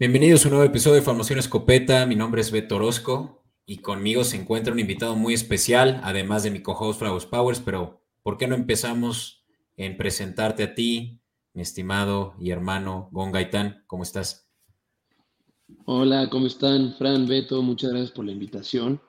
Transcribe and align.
Bienvenidos 0.00 0.46
a 0.46 0.48
un 0.48 0.54
nuevo 0.54 0.66
episodio 0.66 0.96
de 0.96 1.02
Formación 1.02 1.38
Escopeta. 1.38 2.06
Mi 2.06 2.16
nombre 2.16 2.40
es 2.40 2.50
Beto 2.50 2.76
Orozco 2.76 3.44
y 3.66 3.82
conmigo 3.82 4.24
se 4.24 4.38
encuentra 4.38 4.72
un 4.72 4.78
invitado 4.78 5.14
muy 5.14 5.34
especial, 5.34 6.00
además 6.02 6.42
de 6.42 6.50
mi 6.50 6.62
co-host 6.62 7.00
Flowers 7.00 7.26
Powers. 7.26 7.60
Pero, 7.60 8.00
¿por 8.22 8.38
qué 8.38 8.48
no 8.48 8.54
empezamos 8.54 9.44
en 9.76 9.98
presentarte 9.98 10.62
a 10.62 10.74
ti, 10.74 11.20
mi 11.52 11.60
estimado 11.60 12.32
y 12.40 12.48
hermano 12.48 13.10
Gon 13.12 13.30
Gaitán? 13.30 13.84
¿Cómo 13.86 14.02
estás? 14.02 14.48
Hola, 15.84 16.30
¿cómo 16.30 16.46
están? 16.46 16.94
Fran, 16.94 17.26
Beto, 17.26 17.60
muchas 17.60 17.90
gracias 17.90 18.12
por 18.12 18.24
la 18.24 18.32
invitación. 18.32 19.02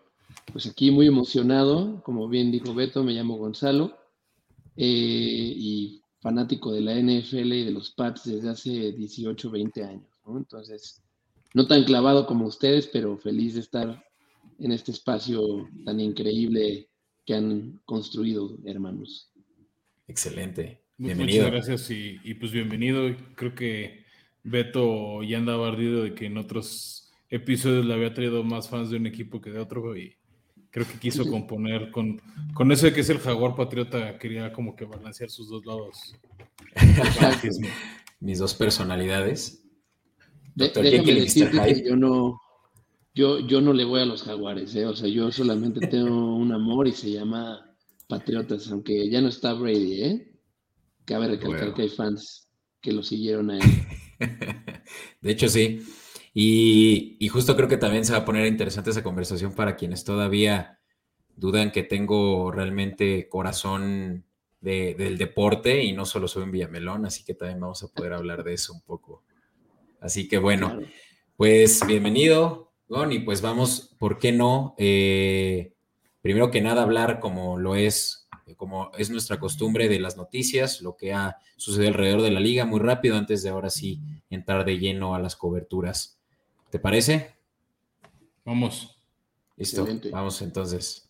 Pues 0.51 0.65
aquí 0.65 0.91
muy 0.91 1.07
emocionado, 1.07 2.03
como 2.03 2.27
bien 2.27 2.51
dijo 2.51 2.73
Beto, 2.73 3.01
me 3.01 3.13
llamo 3.13 3.37
Gonzalo 3.37 3.97
eh, 4.75 5.53
y 5.55 6.03
fanático 6.19 6.73
de 6.73 6.81
la 6.81 6.95
NFL 6.95 7.53
y 7.53 7.63
de 7.63 7.71
los 7.71 7.91
Pats 7.91 8.25
desde 8.25 8.49
hace 8.49 8.91
18, 8.91 9.49
20 9.49 9.83
años. 9.85 10.10
Entonces, 10.27 11.01
no 11.53 11.67
tan 11.67 11.83
clavado 11.83 12.25
como 12.25 12.45
ustedes, 12.45 12.87
pero 12.87 13.17
feliz 13.17 13.55
de 13.55 13.61
estar 13.61 14.05
en 14.59 14.71
este 14.71 14.91
espacio 14.91 15.67
tan 15.85 15.99
increíble 15.99 16.89
que 17.25 17.33
han 17.33 17.81
construido, 17.85 18.57
hermanos. 18.65 19.31
Excelente. 20.07 20.81
Bienvenido. 20.97 21.45
Muchas 21.45 21.51
gracias 21.51 21.91
y, 21.91 22.19
y 22.23 22.35
pues 22.35 22.51
bienvenido. 22.51 23.15
Creo 23.35 23.55
que 23.55 24.05
Beto 24.43 25.23
ya 25.23 25.37
andaba 25.37 25.67
ardido 25.67 26.03
de 26.03 26.13
que 26.13 26.27
en 26.27 26.37
otros 26.37 27.11
episodios 27.29 27.85
le 27.85 27.93
había 27.93 28.13
traído 28.13 28.43
más 28.43 28.69
fans 28.69 28.89
de 28.89 28.97
un 28.97 29.07
equipo 29.07 29.41
que 29.41 29.51
de 29.51 29.59
otro 29.59 29.95
y 29.97 30.15
creo 30.69 30.87
que 30.87 30.99
quiso 30.99 31.25
componer 31.29 31.91
con, 31.91 32.21
con 32.53 32.71
eso 32.71 32.85
de 32.85 32.93
que 32.93 33.01
es 33.01 33.09
el 33.09 33.19
jaguar 33.19 33.55
patriota, 33.55 34.17
quería 34.17 34.51
como 34.53 34.75
que 34.75 34.85
balancear 34.85 35.29
sus 35.29 35.49
dos 35.49 35.65
lados. 35.65 36.15
Mis 38.19 38.37
dos 38.37 38.53
personalidades. 38.53 39.60
Déjame 40.55 41.13
decirte 41.15 41.61
que 41.61 41.83
yo 41.87 41.95
no, 41.95 42.39
yo, 43.13 43.39
yo 43.39 43.61
no 43.61 43.73
le 43.73 43.85
voy 43.85 44.01
a 44.01 44.05
los 44.05 44.23
jaguares, 44.23 44.75
¿eh? 44.75 44.85
o 44.85 44.95
sea, 44.95 45.07
yo 45.07 45.31
solamente 45.31 45.79
tengo 45.87 46.35
un 46.35 46.51
amor 46.51 46.87
y 46.87 46.91
se 46.93 47.11
llama 47.11 47.75
Patriotas, 48.07 48.71
aunque 48.71 49.09
ya 49.09 49.21
no 49.21 49.29
está 49.29 49.53
Brady, 49.53 50.03
¿eh? 50.03 50.27
Cabe 51.05 51.27
recalcar 51.27 51.73
que 51.73 51.83
hay 51.83 51.89
fans 51.89 52.47
que 52.79 52.91
lo 52.91 53.03
siguieron 53.03 53.51
a 53.51 53.57
él. 53.57 53.61
De 55.21 55.31
hecho, 55.31 55.49
sí. 55.49 55.81
Y, 56.33 57.27
justo 57.29 57.55
creo 57.55 57.67
que 57.67 57.77
también 57.77 58.05
se 58.05 58.13
va 58.13 58.19
a 58.19 58.25
poner 58.25 58.45
interesante 58.47 58.91
esa 58.91 59.03
conversación 59.03 59.53
para 59.53 59.75
quienes 59.75 60.03
todavía 60.03 60.79
dudan 61.35 61.71
que 61.71 61.83
tengo 61.83 62.51
realmente 62.51 63.27
corazón 63.27 64.25
del 64.61 65.17
deporte 65.17 65.83
y 65.83 65.91
no 65.91 66.05
solo 66.05 66.27
soy 66.27 66.43
un 66.43 66.51
Villamelón, 66.51 67.05
así 67.05 67.23
que 67.23 67.33
también 67.33 67.59
vamos 67.59 67.83
a 67.83 67.87
poder 67.87 68.13
hablar 68.13 68.43
de 68.43 68.53
eso 68.53 68.73
un 68.73 68.81
poco. 68.81 69.23
Así 70.01 70.27
que 70.27 70.39
bueno, 70.39 70.79
pues 71.37 71.85
bienvenido, 71.85 72.73
Gon, 72.89 73.11
y 73.11 73.19
pues 73.19 73.43
vamos, 73.43 73.95
¿por 73.99 74.17
qué 74.17 74.31
no? 74.31 74.73
Eh, 74.79 75.73
primero 76.23 76.49
que 76.49 76.59
nada, 76.59 76.81
hablar 76.81 77.19
como 77.19 77.59
lo 77.59 77.75
es 77.75 78.27
como 78.57 78.91
es 78.97 79.11
nuestra 79.11 79.39
costumbre 79.39 79.87
de 79.89 79.99
las 79.99 80.17
noticias, 80.17 80.81
lo 80.81 80.97
que 80.97 81.13
ha 81.13 81.37
sucedido 81.55 81.89
alrededor 81.89 82.23
de 82.23 82.31
la 82.31 82.39
liga, 82.39 82.65
muy 82.65 82.79
rápido 82.79 83.15
antes 83.15 83.43
de 83.43 83.49
ahora 83.49 83.69
sí 83.69 84.01
entrar 84.31 84.65
de 84.65 84.79
lleno 84.79 85.13
a 85.13 85.19
las 85.19 85.35
coberturas. 85.35 86.19
¿Te 86.71 86.79
parece? 86.79 87.35
Vamos. 88.43 88.97
Listo, 89.55 89.87
vamos 90.11 90.41
entonces. 90.41 91.07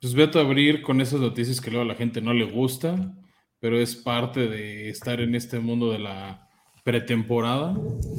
Pues 0.00 0.14
vete 0.14 0.38
a 0.38 0.42
abrir 0.42 0.82
con 0.82 1.00
esas 1.00 1.20
noticias 1.20 1.62
que 1.62 1.70
luego 1.70 1.84
a 1.84 1.88
la 1.88 1.94
gente 1.94 2.20
no 2.20 2.34
le 2.34 2.44
gusta, 2.44 3.16
pero 3.64 3.80
es 3.80 3.96
parte 3.96 4.46
de 4.46 4.90
estar 4.90 5.22
en 5.22 5.34
este 5.34 5.58
mundo 5.58 5.90
de 5.90 5.98
la 5.98 6.50
pretemporada 6.82 7.74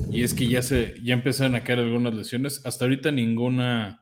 y 0.10 0.24
es 0.24 0.34
que 0.34 0.48
ya 0.48 0.64
se 0.64 0.96
ya 1.04 1.14
empezaron 1.14 1.54
a 1.54 1.64
caer 1.64 1.78
algunas 1.78 2.16
lesiones. 2.16 2.66
Hasta 2.66 2.86
ahorita 2.86 3.12
ninguna 3.12 4.02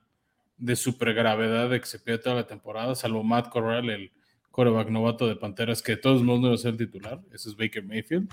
de 0.55 0.77
supergravedad 0.77 1.69
de 1.69 1.81
que 1.81 1.85
se 1.85 1.99
pierda 1.99 2.23
toda 2.23 2.35
la 2.37 2.47
temporada, 2.47 2.95
salvo 2.95 3.25
Matt 3.25 3.49
Corral, 3.49 3.89
el 3.89 4.13
coreback 4.51 4.87
novato 4.87 5.27
de 5.27 5.35
Panteras, 5.35 5.81
que 5.81 5.97
de 5.97 5.97
todos 5.97 6.23
modos 6.23 6.39
no 6.39 6.47
va 6.47 6.53
a 6.53 6.57
ser 6.57 6.71
el 6.71 6.77
titular. 6.77 7.19
Ese 7.33 7.49
es 7.49 7.57
Baker 7.57 7.83
Mayfield. 7.83 8.29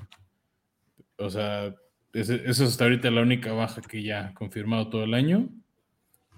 O 1.17 1.31
sea, 1.31 1.75
eso 2.13 2.35
es 2.37 2.61
hasta 2.61 2.85
ahorita 2.85 3.11
la 3.11 3.23
única 3.23 3.53
baja 3.53 3.81
que 3.81 4.05
ya 4.05 4.29
ha 4.29 4.35
confirmado 4.35 4.89
todo 4.89 5.03
el 5.03 5.15
año. 5.15 5.49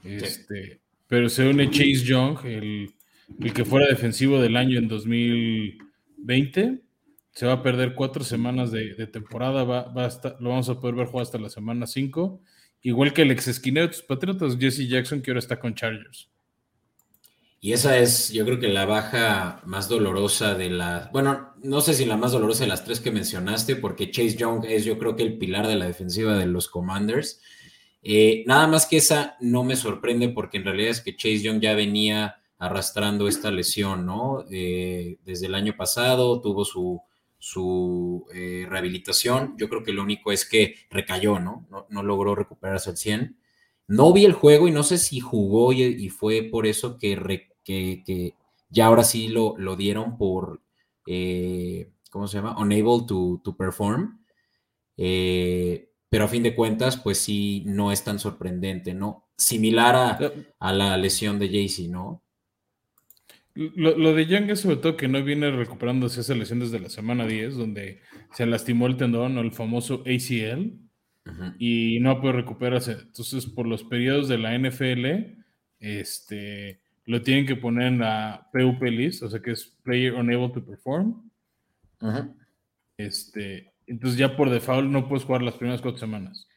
Este, 0.05 0.81
Pero 1.07 1.29
se 1.29 1.47
une 1.47 1.69
Chase 1.69 2.07
Young, 2.07 2.39
el, 2.47 2.95
el 3.43 3.53
que 3.53 3.67
fuera 3.67 3.89
defensivo 3.89 4.41
del 4.41 4.57
año 4.57 4.79
en 4.79 4.89
2020 6.27 6.83
se 7.33 7.47
va 7.47 7.55
a 7.55 7.63
perder 7.63 7.95
cuatro 7.95 8.25
semanas 8.25 8.71
de, 8.71 9.07
temporada, 9.07 9.65
va, 9.65 9.85
va 9.85 10.09
lo 10.39 10.51
vamos 10.51 10.69
a 10.69 10.79
poder 10.79 10.97
ver 10.97 11.07
jugar 11.07 11.23
hasta 11.23 11.39
la 11.39 11.49
semana 11.49 11.87
5, 11.87 12.41
igual 12.83 13.13
que 13.13 13.23
el 13.23 13.31
ex 13.31 13.49
esquinero 13.49 13.87
de 13.87 13.95
tus 13.95 14.03
Patriotas, 14.03 14.59
Jesse 14.59 14.87
Jackson, 14.87 15.23
que 15.23 15.31
ahora 15.31 15.39
está 15.39 15.59
con 15.59 15.75
Chargers. 15.75 16.29
Y 17.59 17.73
esa 17.73 17.97
es, 17.97 18.33
yo 18.33 18.45
creo 18.45 18.59
que 18.59 18.69
la 18.69 18.87
baja 18.87 19.63
más 19.65 19.89
dolorosa 19.89 20.55
de 20.55 20.69
la, 20.69 21.09
bueno, 21.13 21.55
no 21.63 21.81
sé 21.81 21.95
si 21.95 22.05
la 22.05 22.17
más 22.17 22.33
dolorosa 22.33 22.65
de 22.65 22.69
las 22.69 22.85
tres 22.85 23.01
que 23.01 23.13
mencionaste, 23.13 23.77
porque 23.77 24.11
Chase 24.11 24.37
Young 24.37 24.65
es 24.67 24.85
yo 24.85 24.99
creo 24.99 25.15
que 25.15 25.23
el 25.23 25.39
pilar 25.39 25.67
de 25.69 25.77
la 25.77 25.87
defensiva 25.87 26.37
de 26.37 26.47
los 26.47 26.69
Commanders. 26.69 27.41
Eh, 28.03 28.43
nada 28.47 28.67
más 28.67 28.87
que 28.87 28.97
esa 28.97 29.37
no 29.41 29.63
me 29.63 29.77
sorprende 29.77 30.29
porque 30.31 30.57
en 30.57 30.65
realidad 30.65 30.91
es 30.91 31.01
que 31.01 31.15
Chase 31.15 31.39
Young 31.39 31.61
ya 31.61 31.75
venía 31.75 32.42
arrastrando 32.63 33.27
esta 33.27 33.51
lesión, 33.51 34.07
¿no? 34.07 34.45
Eh, 34.49 35.19
desde 35.25 35.47
el 35.47 35.57
año 35.57 35.75
pasado 35.77 36.41
tuvo 36.41 36.65
su, 36.65 37.03
su 37.37 38.25
eh, 38.33 38.67
rehabilitación. 38.69 39.57
Yo 39.59 39.69
creo 39.69 39.83
que 39.83 39.93
lo 39.93 40.01
único 40.01 40.31
es 40.31 40.49
que 40.49 40.77
recayó, 40.89 41.41
¿no? 41.41 41.67
No, 41.91 42.03
logró 42.05 42.37
recuperarse 42.37 42.91
al 42.91 42.97
100. 42.97 43.37
No 43.89 44.13
vi 44.13 44.25
el 44.27 44.33
juego 44.33 44.69
y 44.69 44.71
no 44.71 44.85
sé 44.85 44.99
si 44.99 45.19
jugó 45.19 45.73
y, 45.73 46.09
fue 46.11 46.45
por 46.45 46.69
eso 46.69 46.99
que, 46.99 47.51
que, 47.65 48.35
ya 48.71 48.87
ahora 48.87 49.03
sí 49.03 49.27
lo, 49.27 49.57
lo 49.59 49.75
dieron 49.75 50.17
por, 50.17 50.63
eh, 51.09 51.91
¿cómo 52.11 52.29
se 52.29 52.37
llama? 52.37 52.57
Unable 52.61 53.07
to, 53.09 53.41
to 53.43 53.57
perform. 53.57 54.25
Eh, 54.97 55.91
pero 56.09 56.27
a 56.27 56.29
fin 56.29 56.45
de 56.45 56.55
cuentas, 56.55 56.97
pues 56.97 57.19
sí, 57.19 57.65
no 57.67 57.91
es 57.91 58.05
tan 58.05 58.21
sorprendente, 58.21 58.95
¿no? 58.95 59.27
Similar 59.37 59.97
a, 59.97 60.33
a 60.61 60.73
la 60.73 60.97
lesión 60.97 61.41
de 61.41 61.49
Jaycee, 61.49 61.89
¿no? 61.89 62.23
Lo, 63.55 64.15
de 64.15 64.27
Young 64.27 64.51
es 64.51 64.61
sobre 64.61 64.77
todo 64.77 64.97
que 64.97 65.09
no 65.09 65.23
viene 65.23 65.51
recuperándose 65.51 66.23
esa 66.23 66.35
lesión 66.35 66.61
desde 66.61 66.81
la 66.81 66.89
semana 66.89 67.27
10, 67.27 67.57
donde 67.57 68.01
se 68.33 68.47
lastimó 68.47 68.87
el 68.87 68.97
tendón 68.97 69.37
o 69.37 69.43
el 69.43 69.53
famoso 69.53 70.03
ACL 70.07 70.73
y 71.59 71.99
no 72.01 72.21
puede 72.21 72.35
recuperarse. 72.35 72.93
Entonces, 72.93 73.47
por 73.47 73.67
los 73.67 73.85
periodos 73.85 74.29
de 74.29 74.39
la 74.39 74.59
NFL, 74.59 75.37
este, 75.81 76.81
lo 77.05 77.21
tienen 77.21 77.47
que 77.47 77.57
poner 77.57 77.89
en 77.89 77.99
la 77.99 78.49
PUP 78.53 78.83
list, 78.85 79.23
o 79.23 79.29
sea 79.29 79.41
que 79.41 79.51
es 79.51 79.67
Player 79.83 80.15
Unable 80.15 80.49
to 80.49 80.65
Perform. 80.65 81.31
Este, 82.97 83.75
entonces, 83.87 84.19
ya 84.19 84.35
por 84.35 84.49
default 84.49 84.89
no 84.89 85.09
puedes 85.09 85.25
jugar 85.25 85.43
las 85.43 85.57
primeras 85.57 85.83
cuatro 85.83 85.99
semanas. 85.99 86.49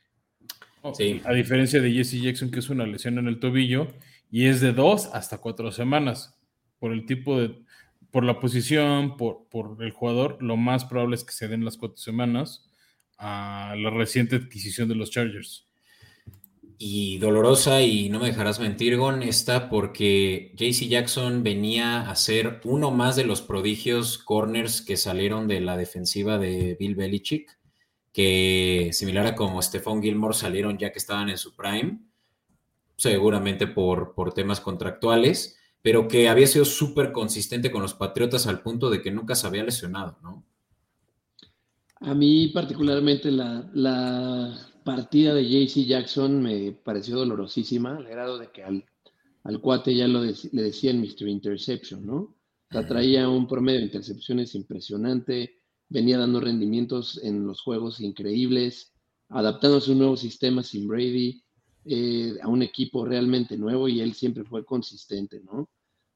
A 1.26 1.34
diferencia 1.34 1.82
de 1.82 1.92
Jesse 1.92 2.22
Jackson, 2.22 2.52
que 2.52 2.60
es 2.60 2.70
una 2.70 2.86
lesión 2.86 3.18
en 3.18 3.28
el 3.28 3.40
tobillo 3.40 3.88
y 4.32 4.46
es 4.46 4.62
de 4.62 4.72
dos 4.72 5.10
hasta 5.14 5.40
cuatro 5.40 5.72
semanas 5.72 6.40
por 6.80 6.92
el 6.92 7.06
tipo 7.06 7.40
de, 7.40 7.64
por 8.12 8.24
la 8.24 8.40
posición, 8.40 9.18
por, 9.18 9.48
por 9.50 9.84
el 9.84 9.92
jugador, 9.92 10.38
lo 10.42 10.56
más 10.56 10.86
probable 10.86 11.16
es 11.16 11.24
que 11.24 11.34
se 11.34 11.48
den 11.48 11.66
las 11.66 11.78
cuatro 11.78 11.98
semanas 11.98 12.70
a 13.18 13.76
la 13.78 13.90
reciente 13.90 14.38
adquisición 14.38 14.88
de 14.88 14.96
los 14.96 15.12
Chargers. 15.12 15.68
Y 16.78 17.18
dolorosa, 17.20 17.82
y 17.82 18.10
no 18.10 18.20
me 18.20 18.28
dejarás 18.28 18.60
mentir, 18.60 18.98
Gon, 18.98 19.24
está 19.24 19.70
porque 19.70 20.54
JC 20.56 20.88
Jackson 20.88 21.42
venía 21.42 22.10
a 22.10 22.16
ser 22.16 22.60
uno 22.66 22.92
más 22.92 23.16
de 23.16 23.24
los 23.24 23.42
prodigios 23.42 24.18
corners 24.18 24.82
que 24.82 24.98
salieron 24.98 25.48
de 25.48 25.62
la 25.62 25.78
defensiva 25.78 26.38
de 26.38 26.76
Bill 26.78 26.96
Belichick, 26.96 27.58
que 28.12 28.92
similar 28.94 29.26
a 29.28 29.36
como 29.36 29.62
Stephon 29.62 30.02
Gilmore 30.02 30.34
salieron 30.34 30.78
ya 30.78 30.92
que 30.92 31.00
estaban 31.00 31.30
en 31.30 31.38
su 31.38 31.56
prime, 31.56 32.00
seguramente 32.98 33.68
por, 33.68 34.14
por 34.14 34.34
temas 34.34 34.60
contractuales 34.62 35.58
pero 35.86 36.08
que 36.08 36.28
había 36.28 36.48
sido 36.48 36.66
súper 36.66 37.12
consistente 37.12 37.70
con 37.70 37.84
los 37.84 37.94
Patriotas 37.94 38.48
al 38.48 38.64
punto 38.64 38.90
de 38.90 39.04
que 39.04 39.12
nunca 39.12 39.36
se 39.36 39.46
había 39.46 39.64
lesionado, 39.64 40.18
¿no? 40.24 40.44
A 42.00 42.16
mí 42.16 42.48
particularmente 42.48 43.30
la, 43.30 44.58
partida 44.84 45.36
de 45.36 45.48
JC 45.48 45.86
Jackson 45.86 46.42
me 46.42 46.72
pareció 46.72 47.18
dolorosísima, 47.18 47.98
al 47.98 48.06
grado 48.06 48.40
de 48.40 48.50
que 48.50 48.64
al, 48.64 48.84
cuate 49.62 49.96
ya 49.96 50.08
lo 50.08 50.24
le 50.24 50.64
decían 50.64 51.00
Mr. 51.00 51.28
Interception, 51.28 52.04
¿no? 52.04 52.36
O 52.74 52.86
traía 52.88 53.30
un 53.30 53.48
promedio 53.48 53.82
de 53.82 53.86
intercepciones 53.86 54.56
impresionante, 54.56 55.62
venía 55.88 56.18
dando 56.18 56.40
rendimientos 56.40 57.20
en 57.24 57.46
los 57.46 57.62
juegos 57.62 58.02
increíbles, 58.02 58.92
adaptándose 59.30 59.92
a 59.92 59.94
un 59.94 60.00
nuevo 60.00 60.18
sistema 60.18 60.64
sin 60.64 60.88
Brady, 60.88 61.44
eh, 61.86 62.40
a 62.42 62.48
un 62.48 62.64
equipo 62.64 63.06
realmente 63.06 63.56
nuevo 63.56 63.88
y 63.88 64.02
él 64.02 64.16
siempre 64.16 64.44
fue 64.44 64.66
consistente, 64.66 65.42
¿no? 65.42 65.70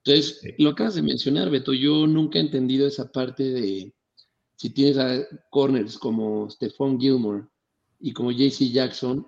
Entonces, 0.09 0.41
lo 0.57 0.71
acabas 0.71 0.95
de 0.95 1.03
mencionar, 1.03 1.51
Beto, 1.51 1.71
yo 1.71 2.07
nunca 2.07 2.39
he 2.39 2.41
entendido 2.41 2.87
esa 2.87 3.11
parte 3.11 3.43
de 3.43 3.93
si 4.55 4.71
tienes 4.71 4.97
a 4.97 5.23
corners 5.51 5.99
como 5.99 6.49
Stephon 6.49 6.99
Gilmore 6.99 7.47
y 7.99 8.11
como 8.11 8.31
JC 8.31 8.71
Jackson, 8.71 9.27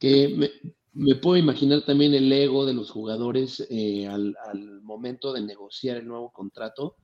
que 0.00 0.50
me, 0.92 1.14
puedo 1.14 1.36
imaginar 1.36 1.84
también 1.84 2.12
el 2.12 2.32
ego 2.32 2.66
de 2.66 2.74
los 2.74 2.90
jugadores 2.90 3.64
eh, 3.70 4.08
al, 4.08 4.34
al, 4.46 4.82
momento 4.82 5.32
de 5.32 5.42
negociar 5.42 5.98
el 5.98 6.08
nuevo 6.08 6.32
contrato, 6.32 6.96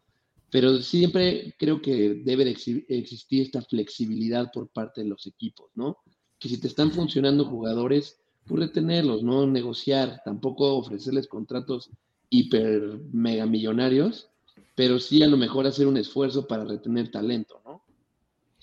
pero 0.50 0.78
siempre 0.78 1.54
creo 1.60 1.80
que 1.80 2.22
debe 2.24 2.44
de 2.44 2.50
existir 2.88 3.42
esta 3.42 3.62
flexibilidad 3.62 4.50
por 4.52 4.68
parte 4.72 5.02
de 5.02 5.08
los 5.08 5.28
equipos, 5.28 5.70
¿no? 5.76 5.98
Que 6.40 6.48
si 6.48 6.60
te 6.60 6.66
están 6.66 6.90
funcionando 6.90 7.44
jugadores, 7.44 8.20
pues 8.44 8.58
retenerlos, 8.62 9.22
no 9.22 9.46
negociar, 9.46 10.22
tampoco 10.24 10.74
ofrecerles 10.74 11.28
contratos 11.28 11.88
hiper 12.32 12.98
mega 13.12 13.44
millonarios, 13.44 14.30
pero 14.74 14.98
sí 14.98 15.22
a 15.22 15.28
lo 15.28 15.36
mejor 15.36 15.66
hacer 15.66 15.86
un 15.86 15.98
esfuerzo 15.98 16.48
para 16.48 16.64
retener 16.64 17.10
talento, 17.10 17.60
¿no? 17.64 17.84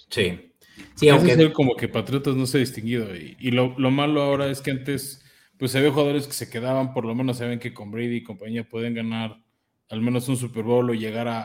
Sí. 0.10 0.52
Sí, 0.96 1.08
aunque 1.10 1.54
como 1.54 1.76
que 1.76 1.88
Patriotas 1.88 2.36
no 2.36 2.48
se 2.48 2.58
ha 2.58 2.62
distinguido 2.62 3.16
y, 3.16 3.52
lo, 3.52 3.70
malo 3.92 4.22
ahora 4.22 4.50
es 4.50 4.62
que 4.62 4.72
antes 4.72 5.24
pues 5.58 5.76
había 5.76 5.92
jugadores 5.92 6.26
que 6.26 6.34
se 6.34 6.50
quedaban, 6.50 6.94
por 6.94 7.06
lo 7.06 7.14
menos 7.14 7.38
saben 7.38 7.60
que 7.60 7.74
con 7.74 7.92
Brady 7.92 8.18
y 8.18 8.24
compañía 8.24 8.68
pueden 8.68 8.94
ganar 8.96 9.44
al 9.90 10.02
menos 10.02 10.28
un 10.30 10.38
Super 10.38 10.64
Bowl 10.64 10.90
o 10.90 10.94
llegar 10.94 11.28
a, 11.28 11.44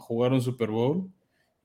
jugar 0.00 0.32
un 0.32 0.40
Super 0.40 0.70
Bowl 0.70 1.12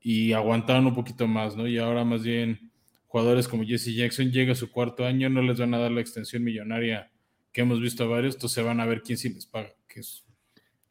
y 0.00 0.32
aguantaron 0.32 0.86
un 0.86 0.94
poquito 0.94 1.26
más, 1.26 1.56
¿no? 1.56 1.66
Y 1.66 1.78
ahora 1.78 2.04
más 2.04 2.22
bien 2.22 2.70
jugadores 3.06 3.48
como 3.48 3.64
Jesse 3.64 3.94
Jackson 3.94 4.30
llega 4.30 4.52
a 4.52 4.56
su 4.56 4.70
cuarto 4.70 5.04
año, 5.04 5.30
no 5.30 5.42
les 5.42 5.58
van 5.58 5.74
a 5.74 5.78
dar 5.78 5.90
la 5.90 6.02
extensión 6.02 6.44
millonaria 6.44 7.10
que 7.58 7.62
hemos 7.62 7.80
visto 7.80 8.04
a 8.04 8.06
varios, 8.06 8.36
entonces 8.36 8.54
se 8.54 8.62
van 8.62 8.78
a 8.78 8.86
ver 8.86 9.02
quién 9.02 9.18
sí 9.18 9.30
les 9.30 9.44
paga, 9.44 9.74
que 9.88 9.98
es 9.98 10.22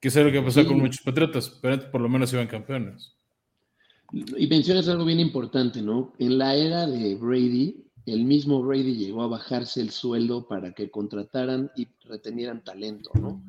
que 0.01 0.09
es 0.09 0.15
lo 0.17 0.29
que 0.33 0.41
pasó 0.41 0.65
con 0.67 0.77
muchos 0.77 0.99
patriotas, 0.99 1.49
pero 1.61 1.89
por 1.89 2.01
lo 2.01 2.09
menos 2.09 2.33
iban 2.33 2.45
campeones. 2.45 3.15
Y 4.11 4.47
mencionas 4.47 4.89
algo 4.89 5.05
bien 5.05 5.21
importante, 5.21 5.81
¿no? 5.81 6.13
En 6.19 6.37
la 6.37 6.55
era 6.55 6.85
de 6.85 7.15
Brady, 7.15 7.85
el 8.05 8.25
mismo 8.25 8.61
Brady 8.61 8.97
llegó 8.97 9.23
a 9.23 9.27
bajarse 9.27 9.79
el 9.79 9.91
sueldo 9.91 10.45
para 10.45 10.73
que 10.73 10.91
contrataran 10.91 11.71
y 11.77 11.87
retenieran 12.01 12.61
talento, 12.65 13.11
¿no? 13.13 13.41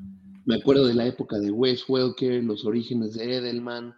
Me 0.44 0.54
acuerdo 0.54 0.86
de 0.86 0.94
la 0.94 1.06
época 1.08 1.40
de 1.40 1.50
Wes 1.50 1.88
Welker, 1.88 2.44
los 2.44 2.64
orígenes 2.64 3.14
de 3.14 3.34
Edelman, 3.34 3.96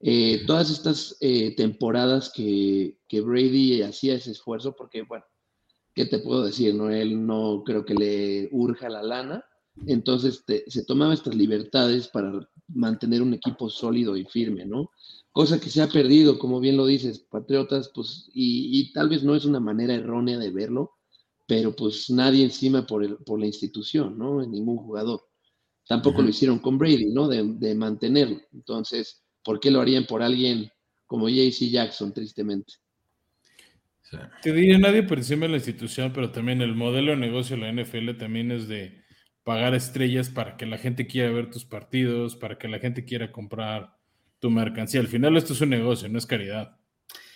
eh, 0.00 0.44
todas 0.46 0.68
estas 0.68 1.16
eh, 1.22 1.56
temporadas 1.56 2.30
que, 2.34 2.98
que, 3.08 3.22
Brady 3.22 3.80
hacía 3.80 4.16
ese 4.16 4.32
esfuerzo, 4.32 4.76
porque, 4.76 5.04
bueno, 5.04 5.24
¿qué 5.98 6.06
te 6.06 6.20
puedo 6.20 6.44
decir? 6.44 6.76
No? 6.76 6.90
Él 6.90 7.26
no 7.26 7.64
creo 7.66 7.84
que 7.84 7.92
le 7.92 8.48
urja 8.52 8.88
la 8.88 9.02
lana, 9.02 9.44
entonces 9.88 10.44
se 10.68 10.84
tomaba 10.84 11.12
estas 11.12 11.34
libertades 11.34 12.06
para 12.06 12.48
mantener 12.68 13.20
un 13.20 13.34
equipo 13.34 13.68
sólido 13.68 14.16
y 14.16 14.24
firme, 14.24 14.64
¿no? 14.64 14.92
Cosa 15.32 15.58
que 15.58 15.70
se 15.70 15.82
ha 15.82 15.88
perdido, 15.88 16.38
como 16.38 16.60
bien 16.60 16.76
lo 16.76 16.86
dices, 16.86 17.18
Patriotas, 17.18 17.90
pues, 17.92 18.30
y, 18.32 18.92
tal 18.92 19.08
vez 19.08 19.24
no 19.24 19.34
es 19.34 19.44
una 19.44 19.58
manera 19.58 19.92
errónea 19.92 20.38
de 20.38 20.50
verlo, 20.50 20.92
pero 21.48 21.74
pues 21.74 22.08
nadie 22.10 22.44
encima 22.44 22.86
por, 22.86 23.02
el, 23.02 23.16
por 23.16 23.40
la 23.40 23.46
institución, 23.46 24.16
¿no? 24.16 24.40
Ningún 24.46 24.76
jugador. 24.76 25.22
Tampoco 25.88 26.22
lo 26.22 26.28
hicieron 26.28 26.60
con 26.60 26.78
Brady, 26.78 27.06
¿no? 27.06 27.26
De, 27.26 27.42
de, 27.42 27.74
mantenerlo. 27.74 28.40
Entonces, 28.52 29.24
¿por 29.42 29.58
qué 29.58 29.72
lo 29.72 29.80
harían 29.80 30.06
por 30.06 30.22
alguien 30.22 30.70
como 31.06 31.28
JC 31.28 31.70
Jackson, 31.70 32.12
tristemente? 32.12 32.74
Te 34.42 34.52
diría 34.52 34.78
nadie 34.78 35.02
por 35.02 35.18
encima 35.18 35.46
de 35.46 35.50
la 35.50 35.56
institución, 35.58 36.12
pero 36.12 36.30
también 36.30 36.62
el 36.62 36.74
modelo 36.74 37.12
de 37.12 37.18
negocio 37.18 37.56
de 37.56 37.62
la 37.62 37.82
NFL 37.82 38.16
también 38.18 38.50
es 38.50 38.68
de 38.68 39.02
pagar 39.44 39.74
estrellas 39.74 40.28
para 40.28 40.56
que 40.56 40.66
la 40.66 40.78
gente 40.78 41.06
quiera 41.06 41.30
ver 41.30 41.50
tus 41.50 41.64
partidos, 41.64 42.36
para 42.36 42.58
que 42.58 42.68
la 42.68 42.78
gente 42.78 43.04
quiera 43.04 43.32
comprar 43.32 43.96
tu 44.38 44.50
mercancía. 44.50 45.00
Al 45.00 45.08
final 45.08 45.36
esto 45.36 45.52
es 45.52 45.60
un 45.60 45.70
negocio, 45.70 46.08
no 46.08 46.18
es 46.18 46.26
caridad. 46.26 46.76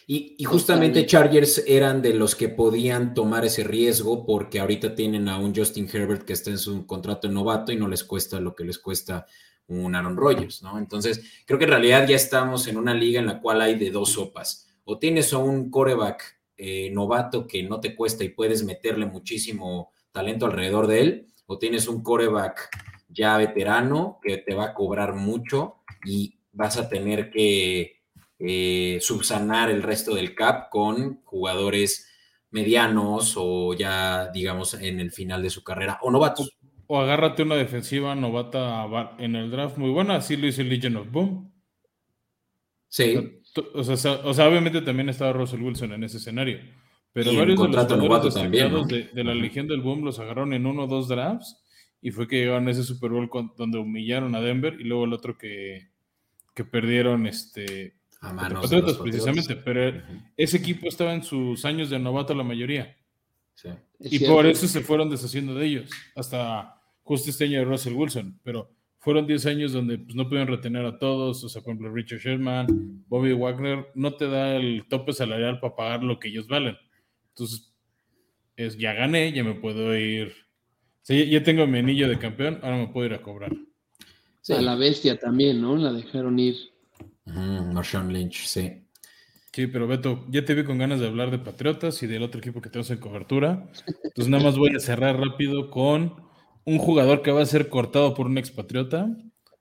Y, 0.07 0.43
justamente 0.45 1.07
Chargers 1.07 1.65
eran 1.67 2.03
de 2.03 2.13
los 2.13 2.35
que 2.35 2.49
podían 2.49 3.15
tomar 3.15 3.45
ese 3.45 3.65
riesgo 3.65 4.27
porque 4.27 4.61
ahorita 4.61 4.95
tienen 4.95 5.29
a 5.29 5.39
un 5.39 5.55
Justin 5.55 5.89
Herbert 5.91 6.25
que 6.25 6.33
está 6.33 6.51
en 6.51 6.59
su 6.59 6.87
contrato 6.87 7.29
de 7.29 7.35
novato 7.35 7.73
y 7.73 7.77
no 7.77 7.89
les 7.89 8.03
cuesta 8.03 8.41
lo 8.41 8.55
que 8.55 8.65
les 8.65 8.79
cuesta 8.79 9.27
un 9.69 9.95
Aaron 9.95 10.17
Rodgers, 10.17 10.63
¿no? 10.63 10.77
Entonces, 10.77 11.43
creo 11.47 11.59
que 11.59 11.65
en 11.65 11.71
realidad 11.71 12.07
ya 12.07 12.17
estamos 12.17 12.67
en 12.67 12.77
una 12.77 12.95
liga 12.95 13.21
en 13.21 13.27
la 13.27 13.41
cual 13.41 13.63
hay 13.63 13.79
de 13.79 13.91
dos 13.91 14.11
sopas. 14.11 14.69
O 14.85 14.99
tienes 14.99 15.33
a 15.33 15.39
un 15.39 15.71
coreback 15.71 16.42
eh, 16.57 16.91
novato 16.91 17.47
que 17.47 17.63
no 17.63 17.81
te 17.81 17.95
cuesta 17.95 18.25
y 18.25 18.31
puedes 18.31 18.65
meterle 18.65 19.07
muchísimo 19.07 19.93
talento 20.13 20.47
alrededor 20.47 20.87
de 20.87 21.01
él, 21.01 21.27
o 21.47 21.59
tienes 21.59 21.89
un 21.89 22.03
coreback 22.03 22.69
ya 23.09 23.37
veterano 23.37 24.19
que 24.23 24.39
te 24.39 24.55
va 24.55 24.67
a 24.67 24.75
cobrar 24.75 25.15
mucho 25.15 25.83
y 26.05 26.39
vas 26.53 26.77
a 26.77 26.89
tener 26.89 27.31
que 27.31 28.03
eh, 28.39 28.99
subsanar 29.01 29.71
el 29.71 29.83
resto 29.83 30.15
del 30.15 30.35
cap 30.35 30.69
con 30.71 31.23
jugadores 31.25 32.09
medianos 32.51 33.35
o 33.37 33.75
ya, 33.75 34.31
digamos, 34.33 34.75
en 34.75 35.01
el 35.01 35.11
final 35.13 35.43
de 35.43 35.51
su 35.51 35.63
carrera 35.63 35.99
o 36.03 36.11
novatos. 36.11 36.51
O 36.87 37.01
agárrate 37.01 37.43
una 37.43 37.55
defensiva 37.55 38.15
novata 38.15 39.15
en 39.19 39.37
el 39.37 39.51
draft 39.51 39.79
muy 39.79 39.91
buena, 39.91 40.17
así 40.17 40.37
lo 40.37 40.47
hizo 40.47 40.61
el 40.61 40.69
Legion 40.69 40.97
of 40.97 41.11
Boom. 41.11 41.53
Sí. 42.89 43.42
O 43.75 43.85
sea, 43.85 44.13
o 44.25 44.35
sea, 44.35 44.49
obviamente 44.49 44.81
también 44.81 45.09
estaba 45.09 45.33
Russell 45.33 45.63
Wilson 45.63 45.93
en 45.93 46.05
ese 46.05 46.17
escenario. 46.17 46.59
Pero 47.13 47.37
varios 47.37 47.61
de 47.61 47.69
los 47.69 47.87
jugadores 47.87 48.35
también, 48.35 48.87
de, 48.87 49.25
la 49.25 49.35
Legión 49.35 49.69
del 49.69 49.83
Boom 49.83 50.05
los 50.05 50.19
agarraron 50.19 50.55
en 50.55 50.65
uno 50.65 50.85
o 50.85 50.87
dos 50.87 51.09
drafts 51.09 51.63
y 52.01 52.11
fue 52.11 52.27
que 52.27 52.41
llegaron 52.41 52.67
a 52.69 52.71
ese 52.71 52.85
Super 52.85 53.11
Bowl 53.11 53.29
donde 53.57 53.79
humillaron 53.79 54.35
a 54.35 54.41
Denver 54.41 54.81
y 54.81 54.85
luego 54.85 55.05
el 55.05 55.13
otro 55.13 55.37
que, 55.37 55.91
que 56.55 56.65
perdieron 56.65 57.27
este 57.27 57.97
a 58.21 58.33
manos 58.33 58.71
precisamente, 59.03 59.57
pero 59.57 60.01
ese 60.37 60.57
equipo 60.57 60.89
estaba 60.89 61.13
en 61.13 61.23
sus 61.25 61.65
años 61.65 61.91
de 61.91 61.99
novato 61.99 62.35
la 62.35 62.45
mayoría. 62.45 62.97
Y 63.99 64.21
por 64.21 64.47
eso 64.47 64.67
se 64.67 64.81
fueron 64.81 65.11
deshaciendo 65.11 65.55
de 65.55 65.67
ellos, 65.67 65.91
hasta 66.17 66.81
justo 67.03 67.31
este 67.31 67.45
año 67.45 67.59
de 67.59 67.65
Russell 67.65 67.95
Wilson, 67.95 68.41
pero 68.43 68.71
fueron 69.03 69.27
10 69.27 69.47
años 69.47 69.73
donde 69.73 69.99
pues, 69.99 70.15
no 70.15 70.29
pudieron 70.29 70.47
retener 70.47 70.87
a 70.87 70.97
todos, 70.97 71.43
o 71.43 71.49
sea, 71.49 71.61
por 71.61 71.73
ejemplo, 71.73 71.93
Richard 71.93 72.21
Sherman, 72.21 73.05
Bobby 73.09 73.33
Wagner, 73.33 73.89
no 73.97 74.15
te 74.15 74.29
da 74.29 74.55
el 74.55 74.85
tope 74.89 75.13
salarial 75.13 75.59
para 75.59 75.75
pagar 75.75 76.05
lo 76.05 76.21
que 76.21 76.29
ellos 76.29 76.47
valen. 76.47 76.77
Entonces, 77.31 77.75
es, 78.55 78.79
ya 78.79 78.93
gané, 78.93 79.33
ya 79.33 79.43
me 79.43 79.55
puedo 79.55 79.97
ir. 79.99 80.33
Sí, 81.03 81.29
ya 81.29 81.43
tengo 81.43 81.67
mi 81.67 81.81
anillo 81.81 82.09
de 82.09 82.17
campeón, 82.17 82.61
ahora 82.63 82.77
me 82.77 82.89
puedo 82.89 83.07
ir 83.07 83.15
a 83.15 83.23
cobrar. 83.23 83.53
A 84.49 84.61
la 84.61 84.77
bestia 84.77 85.19
también, 85.19 85.61
¿no? 85.61 85.75
La 85.77 85.93
dejaron 85.93 86.39
ir. 86.39 86.57
Marshawn 87.25 88.13
Lynch, 88.13 88.47
sí. 88.47 88.85
Sí, 89.53 89.67
pero 89.67 89.89
Beto, 89.89 90.25
ya 90.31 90.45
te 90.45 90.55
vi 90.55 90.63
con 90.63 90.79
ganas 90.79 91.01
de 91.01 91.09
hablar 91.09 91.33
de 91.33 91.41
Patriotas 91.41 92.01
y 92.05 92.07
del 92.07 92.23
otro 92.23 92.39
equipo 92.39 92.63
que 92.63 92.71
tenemos 92.71 92.91
en 92.93 92.99
cobertura. 92.99 93.69
Entonces, 94.05 94.29
nada 94.29 94.45
más 94.45 94.57
voy 94.57 94.77
a 94.77 94.81
cerrar 94.81 95.19
rápido 95.19 95.71
con 95.71 96.32
un 96.65 96.79
jugador 96.79 97.23
que 97.23 97.33
va 97.33 97.43
a 97.43 97.47
ser 97.47 97.69
cortado 97.69 98.15
por 98.15 98.27
un 98.27 98.39
expatriota. 98.39 99.09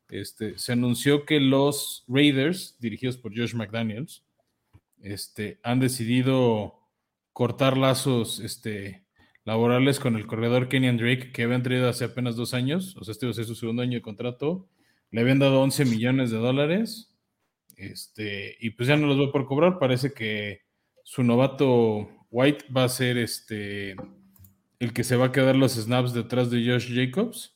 Este, 0.09 0.57
se 0.57 0.73
anunció 0.73 1.25
que 1.25 1.39
los 1.39 2.03
Raiders, 2.07 2.77
dirigidos 2.79 3.17
por 3.17 3.37
Josh 3.37 3.53
McDaniels, 3.53 4.23
este, 5.01 5.59
han 5.63 5.79
decidido 5.79 6.79
cortar 7.33 7.77
lazos 7.77 8.39
este, 8.39 9.05
laborales 9.45 9.99
con 9.99 10.15
el 10.15 10.27
corredor 10.27 10.69
Kenyan 10.69 10.97
Drake, 10.97 11.31
que 11.31 11.43
habían 11.43 11.63
traído 11.63 11.89
hace 11.89 12.05
apenas 12.05 12.35
dos 12.35 12.53
años, 12.53 12.95
o 12.97 13.03
sea, 13.03 13.13
este 13.13 13.25
va 13.25 13.31
a 13.31 13.35
ser 13.35 13.45
su 13.45 13.55
segundo 13.55 13.81
año 13.81 13.93
de 13.93 14.01
contrato. 14.01 14.67
Le 15.09 15.21
habían 15.21 15.39
dado 15.39 15.61
11 15.61 15.85
millones 15.85 16.31
de 16.31 16.37
dólares, 16.37 17.17
este, 17.75 18.55
y 18.59 18.71
pues 18.71 18.87
ya 18.87 18.95
no 18.95 19.07
los 19.07 19.19
va 19.19 19.31
por 19.31 19.45
cobrar. 19.45 19.79
Parece 19.79 20.13
que 20.13 20.61
su 21.03 21.23
novato 21.23 22.09
White 22.29 22.65
va 22.75 22.83
a 22.83 22.89
ser 22.89 23.17
este, 23.17 23.95
el 24.81 24.93
que 24.93 25.03
se 25.03 25.15
va 25.15 25.27
a 25.27 25.31
quedar 25.31 25.55
los 25.55 25.73
snaps 25.73 26.11
detrás 26.11 26.49
de 26.49 26.65
Josh 26.65 26.91
Jacobs. 26.91 27.55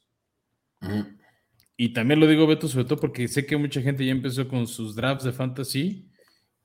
Y 1.76 1.90
también 1.90 2.20
lo 2.20 2.28
digo, 2.28 2.46
Beto, 2.46 2.68
sobre 2.68 2.86
todo 2.86 3.00
porque 3.00 3.28
sé 3.28 3.48
que 3.48 3.58
mucha 3.58 3.82
gente 3.82 4.06
ya 4.06 4.12
empezó 4.12 4.48
con 4.48 4.68
sus 4.68 4.96
drafts 4.96 5.24
de 5.24 5.34
fantasy 5.34 6.08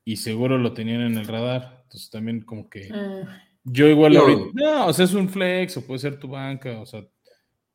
y 0.05 0.17
seguro 0.17 0.59
lo 0.59 0.75
tenían 0.75 1.01
en 1.01 1.17
el 1.17 1.27
radar. 1.27 1.81
Entonces 1.85 2.11
también 2.11 2.43
como 2.43 2.69
que 2.69 2.91
ah. 2.93 3.43
yo 3.65 3.89
igual 3.89 4.13
no, 4.53 4.87
o 4.87 4.93
sea, 4.93 5.07
es 5.07 5.15
un 5.15 5.31
flex 5.31 5.79
o 5.79 5.87
puede 5.87 5.99
ser 5.99 6.21
tu 6.21 6.29
banca, 6.29 6.79
o 6.79 6.85
sea, 6.85 7.07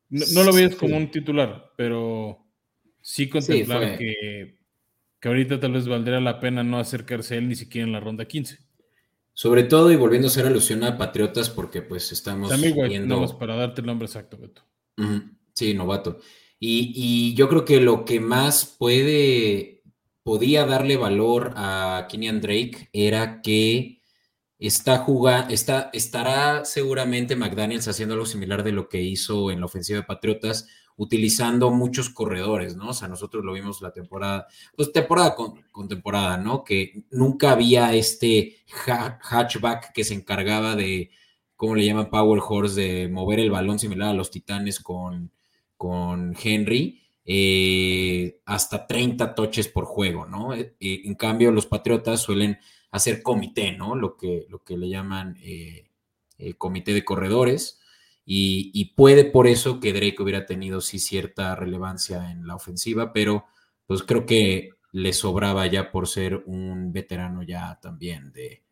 no, 0.08 0.44
lo 0.44 0.52
veas 0.52 0.76
como 0.76 0.96
un 0.96 1.10
titular, 1.10 1.72
pero 1.76 2.46
sí 3.02 3.28
contemplar 3.28 3.98
que, 3.98 4.58
que 5.18 5.28
ahorita 5.28 5.58
tal 5.58 5.72
vez 5.72 5.88
valdría 5.88 6.20
la 6.20 6.38
pena 6.38 6.62
no 6.62 6.78
acercarse 6.78 7.34
a 7.34 7.38
él 7.38 7.48
ni 7.48 7.56
siquiera 7.56 7.84
en 7.84 7.92
la 7.92 7.98
ronda 7.98 8.26
15. 8.26 8.65
Sobre 9.38 9.64
todo 9.64 9.92
y 9.92 9.96
volviendo 9.96 10.28
a 10.28 10.30
ser 10.30 10.46
alusión 10.46 10.82
a 10.82 10.96
Patriotas 10.96 11.50
porque 11.50 11.82
pues 11.82 12.10
estamos 12.10 12.50
viendo... 12.88 13.38
para 13.38 13.54
darte 13.54 13.82
el 13.82 13.86
nombre 13.86 14.06
exacto, 14.06 14.38
Beto. 14.38 14.62
Sí, 15.52 15.74
novato. 15.74 16.20
Y, 16.58 16.92
y, 16.96 17.34
yo 17.34 17.46
creo 17.50 17.62
que 17.66 17.78
lo 17.82 18.06
que 18.06 18.18
más 18.18 18.64
puede 18.64 19.82
podía 20.22 20.64
darle 20.64 20.96
valor 20.96 21.52
a 21.54 22.06
Kenyan 22.08 22.40
Drake 22.40 22.88
era 22.94 23.42
que 23.42 24.00
está 24.58 25.00
jugando, 25.00 25.52
está, 25.52 25.90
estará 25.92 26.64
seguramente 26.64 27.36
McDaniels 27.36 27.88
haciendo 27.88 28.14
algo 28.14 28.24
similar 28.24 28.62
de 28.62 28.72
lo 28.72 28.88
que 28.88 29.02
hizo 29.02 29.50
en 29.50 29.60
la 29.60 29.66
ofensiva 29.66 29.98
de 29.98 30.06
Patriotas, 30.06 30.66
utilizando 30.96 31.70
muchos 31.70 32.08
corredores, 32.10 32.76
¿no? 32.76 32.90
O 32.90 32.94
sea, 32.94 33.08
nosotros 33.08 33.44
lo 33.44 33.52
vimos 33.52 33.82
la 33.82 33.92
temporada, 33.92 34.46
pues 34.74 34.92
temporada 34.92 35.34
con, 35.34 35.88
temporada, 35.88 36.38
¿no? 36.38 36.64
Que 36.64 37.04
nunca 37.10 37.52
había 37.52 37.94
este 37.94 38.56
hatchback 39.20 39.92
que 39.92 40.04
se 40.04 40.14
encargaba 40.14 40.74
de, 40.74 41.10
¿cómo 41.54 41.74
le 41.74 41.84
llaman? 41.84 42.08
Power 42.08 42.40
Horse, 42.46 42.80
de 42.80 43.08
mover 43.08 43.40
el 43.40 43.50
balón 43.50 43.78
similar 43.78 44.10
a 44.10 44.14
los 44.14 44.30
Titanes 44.30 44.80
con, 44.80 45.30
con 45.76 46.34
Henry. 46.42 47.02
Eh, 47.28 48.40
hasta 48.46 48.86
30 48.86 49.34
toches 49.34 49.68
por 49.68 49.84
juego, 49.84 50.26
¿no? 50.26 50.54
Eh, 50.54 50.76
en 50.80 51.14
cambio, 51.16 51.50
los 51.50 51.66
Patriotas 51.66 52.20
suelen 52.20 52.58
hacer 52.90 53.22
comité, 53.22 53.72
¿no? 53.72 53.96
Lo 53.96 54.16
que, 54.16 54.46
lo 54.48 54.62
que 54.62 54.78
le 54.78 54.88
llaman 54.88 55.36
eh, 55.42 55.90
comité 56.56 56.94
de 56.94 57.04
corredores 57.04 57.80
y, 58.28 58.84
puede 58.96 59.24
por 59.24 59.46
eso 59.46 59.78
que 59.78 59.92
Drake 59.92 60.16
hubiera 60.18 60.46
tenido 60.46 60.80
sí 60.80 60.98
cierta 60.98 61.54
relevancia 61.54 62.32
en 62.32 62.44
la 62.44 62.56
ofensiva, 62.56 63.12
pero 63.12 63.46
pues 63.86 64.02
creo 64.02 64.26
que 64.26 64.70
le 64.90 65.12
sobraba 65.12 65.64
ya 65.68 65.92
por 65.92 66.08
ser 66.08 66.42
un 66.46 66.92
veterano 66.92 67.44
ya 67.44 67.78
también 67.80 68.32
de... 68.32 68.64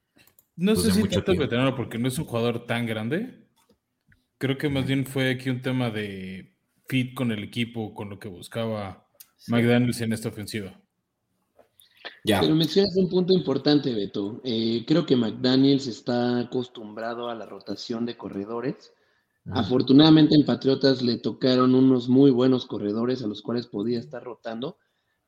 No 0.56 0.74
pues, 0.74 0.86
sé 0.86 0.92
si 0.92 1.08
tanto 1.08 1.36
veterano 1.36 1.76
porque 1.76 1.98
no 1.98 2.08
es 2.08 2.18
un 2.18 2.24
jugador 2.24 2.66
tan 2.66 2.84
grande. 2.86 3.46
Creo 4.38 4.58
que 4.58 4.68
más 4.68 4.86
bien 4.86 5.06
fue 5.06 5.30
aquí 5.30 5.50
un 5.50 5.62
tema 5.62 5.90
de 5.90 6.52
fit 6.88 7.14
con 7.14 7.30
el 7.30 7.44
equipo, 7.44 7.94
con 7.94 8.10
lo 8.10 8.18
que 8.18 8.28
buscaba 8.28 9.06
McDaniels 9.46 10.00
en 10.00 10.12
esta 10.12 10.30
ofensiva. 10.30 10.80
Ya. 12.24 12.40
Pero 12.40 12.56
mencionas 12.56 12.96
un 12.96 13.08
punto 13.08 13.32
importante, 13.32 13.94
Beto. 13.94 14.40
Eh, 14.42 14.84
creo 14.86 15.06
que 15.06 15.14
McDaniels 15.14 15.86
está 15.86 16.40
acostumbrado 16.40 17.28
a 17.28 17.36
la 17.36 17.46
rotación 17.46 18.04
de 18.04 18.16
corredores 18.16 18.93
Afortunadamente 19.50 20.34
en 20.34 20.46
Patriotas 20.46 21.02
le 21.02 21.18
tocaron 21.18 21.74
unos 21.74 22.08
muy 22.08 22.30
buenos 22.30 22.64
corredores 22.64 23.22
a 23.22 23.26
los 23.26 23.42
cuales 23.42 23.66
podía 23.66 23.98
estar 23.98 24.24
rotando, 24.24 24.78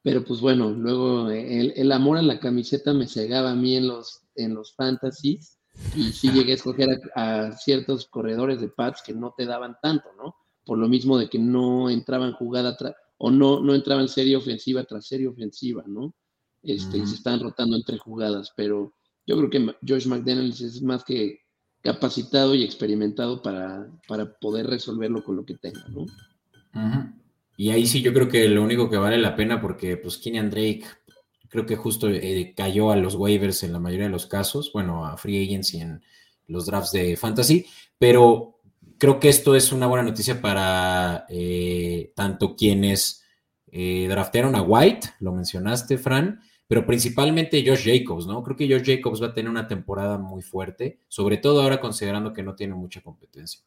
pero 0.03 0.25
pues 0.25 0.41
bueno, 0.41 0.71
luego 0.71 1.31
el, 1.31 1.93
amor 1.93 2.17
a 2.17 2.23
la 2.23 2.41
camiseta 2.41 2.95
me 2.95 3.07
cegaba 3.07 3.51
a 3.51 3.55
mí 3.55 3.77
en 3.77 3.89
los, 3.89 4.23
en 4.35 4.55
los 4.55 4.75
fantasies 4.75 5.59
y 5.95 6.13
sí 6.13 6.31
llegué 6.31 6.53
a 6.53 6.55
escoger 6.55 7.01
a, 7.15 7.53
ciertos 7.53 8.07
corredores 8.07 8.61
de 8.61 8.69
Pats 8.69 9.03
que 9.05 9.13
no 9.13 9.35
te 9.37 9.45
daban 9.45 9.77
tanto, 9.83 10.09
¿no? 10.17 10.35
Por 10.65 10.79
lo 10.79 10.89
mismo 10.89 11.19
de 11.19 11.29
que 11.29 11.39
no 11.39 11.91
entraban 11.91 12.33
jugada 12.33 12.77
o 13.19 13.31
no, 13.31 13.61
no 13.61 13.75
entraban 13.75 14.09
serie 14.09 14.37
ofensiva 14.37 14.85
tras 14.85 15.07
serie 15.07 15.29
ofensiva, 15.29 15.85
¿no? 15.87 16.15
Este, 16.63 16.99
Y 16.99 17.07
se 17.07 17.17
estaban 17.17 17.41
rotando 17.41 17.77
entre 17.77 17.99
jugadas, 17.99 18.53
pero 18.57 18.93
yo 19.27 19.37
creo 19.37 19.51
que 19.51 19.77
Josh 19.87 20.07
McDaniels 20.07 20.61
es 20.61 20.83
más 20.83 21.05
que 21.05 21.41
capacitado 21.87 22.57
y 22.57 22.65
experimentado 22.65 23.41
para, 23.43 23.87
para 24.09 24.39
poder 24.39 24.67
resolverlo 24.67 25.23
con 25.23 25.37
lo 25.37 25.47
que 25.47 25.55
tenga, 25.55 25.85
¿no? 25.89 26.07
Y 27.57 27.71
ahí 27.71 27.87
sí 27.87 28.03
yo 28.03 28.13
creo 28.13 28.29
que 28.29 28.49
lo 28.49 28.63
único 28.63 28.91
que 28.91 28.97
vale 28.97 29.17
la 29.19 29.37
pena, 29.37 29.61
porque 29.61 29.97
pues 29.97 30.19
Kenyan 30.19 30.51
Drake 30.51 30.85
creo 31.49 31.65
que 31.65 31.77
justo 31.77 32.09
eh, 32.11 32.53
cayó 32.57 32.91
a 32.91 32.97
los 32.97 33.15
waivers 33.15 33.63
en 33.63 33.73
la 33.73 33.79
mayoría 33.79 34.07
de 34.07 34.13
los 34.13 34.27
casos, 34.27 34.73
bueno, 34.75 35.07
a 35.07 35.17
free 35.17 35.45
agency 35.45 35.79
en 35.79 36.03
los 36.49 36.67
drafts 36.67 36.91
de 36.91 37.17
fantasy, 37.17 37.65
pero 37.99 38.59
creo 38.99 39.21
que 39.21 39.29
esto 39.29 39.55
es 39.55 39.71
una 39.71 39.87
buena 39.87 40.03
noticia 40.03 40.41
para 40.41 41.25
eh, 41.29 42.13
tanto 42.17 42.57
quienes 42.57 43.23
eh, 43.71 44.07
draftearon 44.09 44.57
a 44.57 44.63
White, 44.63 45.11
lo 45.21 45.33
mencionaste, 45.33 45.99
Fran, 45.99 46.41
pero 46.69 46.85
principalmente 46.85 47.65
Josh 47.67 47.85
Jacobs, 47.85 48.27
¿no? 48.27 48.43
Creo 48.43 48.57
que 48.57 48.69
Josh 48.69 48.85
Jacobs 48.85 49.23
va 49.23 49.29
a 49.29 49.35
tener 49.35 49.51
una 49.51 49.69
temporada 49.69 50.19
muy 50.19 50.43
fuerte, 50.43 51.01
sobre 51.09 51.37
todo 51.37 51.63
ahora 51.63 51.81
considerando 51.81 52.33
que 52.33 52.43
no 52.43 52.55
tiene 52.55 52.75
mucha 52.75 53.01
competencia. 53.01 53.61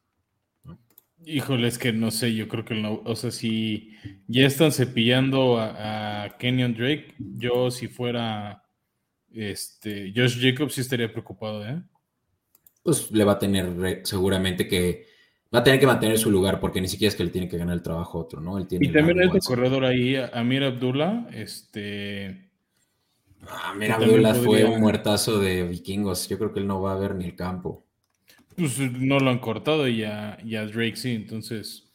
Híjole, 1.26 1.68
es 1.68 1.78
que 1.78 1.92
no 1.92 2.12
sé, 2.12 2.34
yo 2.34 2.48
creo 2.48 2.64
que 2.64 2.76
no, 2.76 3.02
o 3.04 3.16
sea, 3.16 3.32
si 3.32 3.92
ya 4.28 4.46
están 4.46 4.72
cepillando 4.72 5.58
a, 5.60 6.36
Kenyon 6.40 6.74
Drake, 6.74 7.16
yo 7.18 7.72
si 7.72 7.88
fuera 7.88 8.64
este 9.32 10.14
Josh 10.16 10.40
Jacobs 10.42 10.74
sí 10.74 10.82
estaría 10.82 11.12
preocupado, 11.12 11.68
¿eh? 11.68 11.82
Pues 12.84 13.12
le 13.12 13.24
va 13.26 13.34
a 13.34 13.40
tener 13.40 14.02
seguramente 14.04 14.68
que 14.68 15.06
va 15.54 15.60
a 15.60 15.64
tener 15.64 15.80
que 15.80 15.88
mantener 15.88 16.18
su 16.18 16.32
lugar 16.32 16.60
porque 16.60 16.80
ni 16.80 16.88
siquiera 16.88 17.10
es 17.10 17.16
que 17.16 17.26
le 17.26 17.32
tiene 17.32 17.50
que 17.50 17.58
ganar 17.58 17.76
el 17.76 17.84
trabajo 17.84 18.18
a 18.18 18.22
otro, 18.22 18.40
¿no? 18.40 18.58
Él 18.58 18.68
tiene 18.68 18.88
y 18.88 18.92
también 18.92 19.20
hay 19.20 19.30
corredor 19.40 19.84
ahí, 19.84 20.16
Amir 20.34 20.64
Abdullah, 20.64 21.28
este 21.34 22.49
Ah, 23.48 23.74
mira, 23.76 23.96
Abdullah 23.96 24.34
fue 24.36 24.64
un 24.66 24.80
muertazo 24.80 25.40
de 25.40 25.64
vikingos. 25.64 26.28
Yo 26.28 26.38
creo 26.38 26.54
que 26.54 26.60
él 26.60 26.68
no 26.68 26.82
va 26.82 26.94
a 26.94 26.98
ver 26.98 27.16
ni 27.16 27.26
el 27.26 27.36
campo. 27.36 27.86
Pues 28.56 28.80
no 28.80 29.20
lo 29.20 29.30
han 29.30 29.40
cortado 29.40 29.88
y 29.88 30.04
a, 30.04 30.38
Drake 30.44 30.98
sí, 30.98 31.12
entonces 31.12 31.90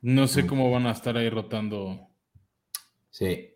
no 0.00 0.26
sé 0.26 0.46
cómo 0.46 0.70
van 0.70 0.86
a 0.86 0.92
estar 0.92 1.16
ahí 1.16 1.30
rotando. 1.30 2.08
Sí. 3.10 3.50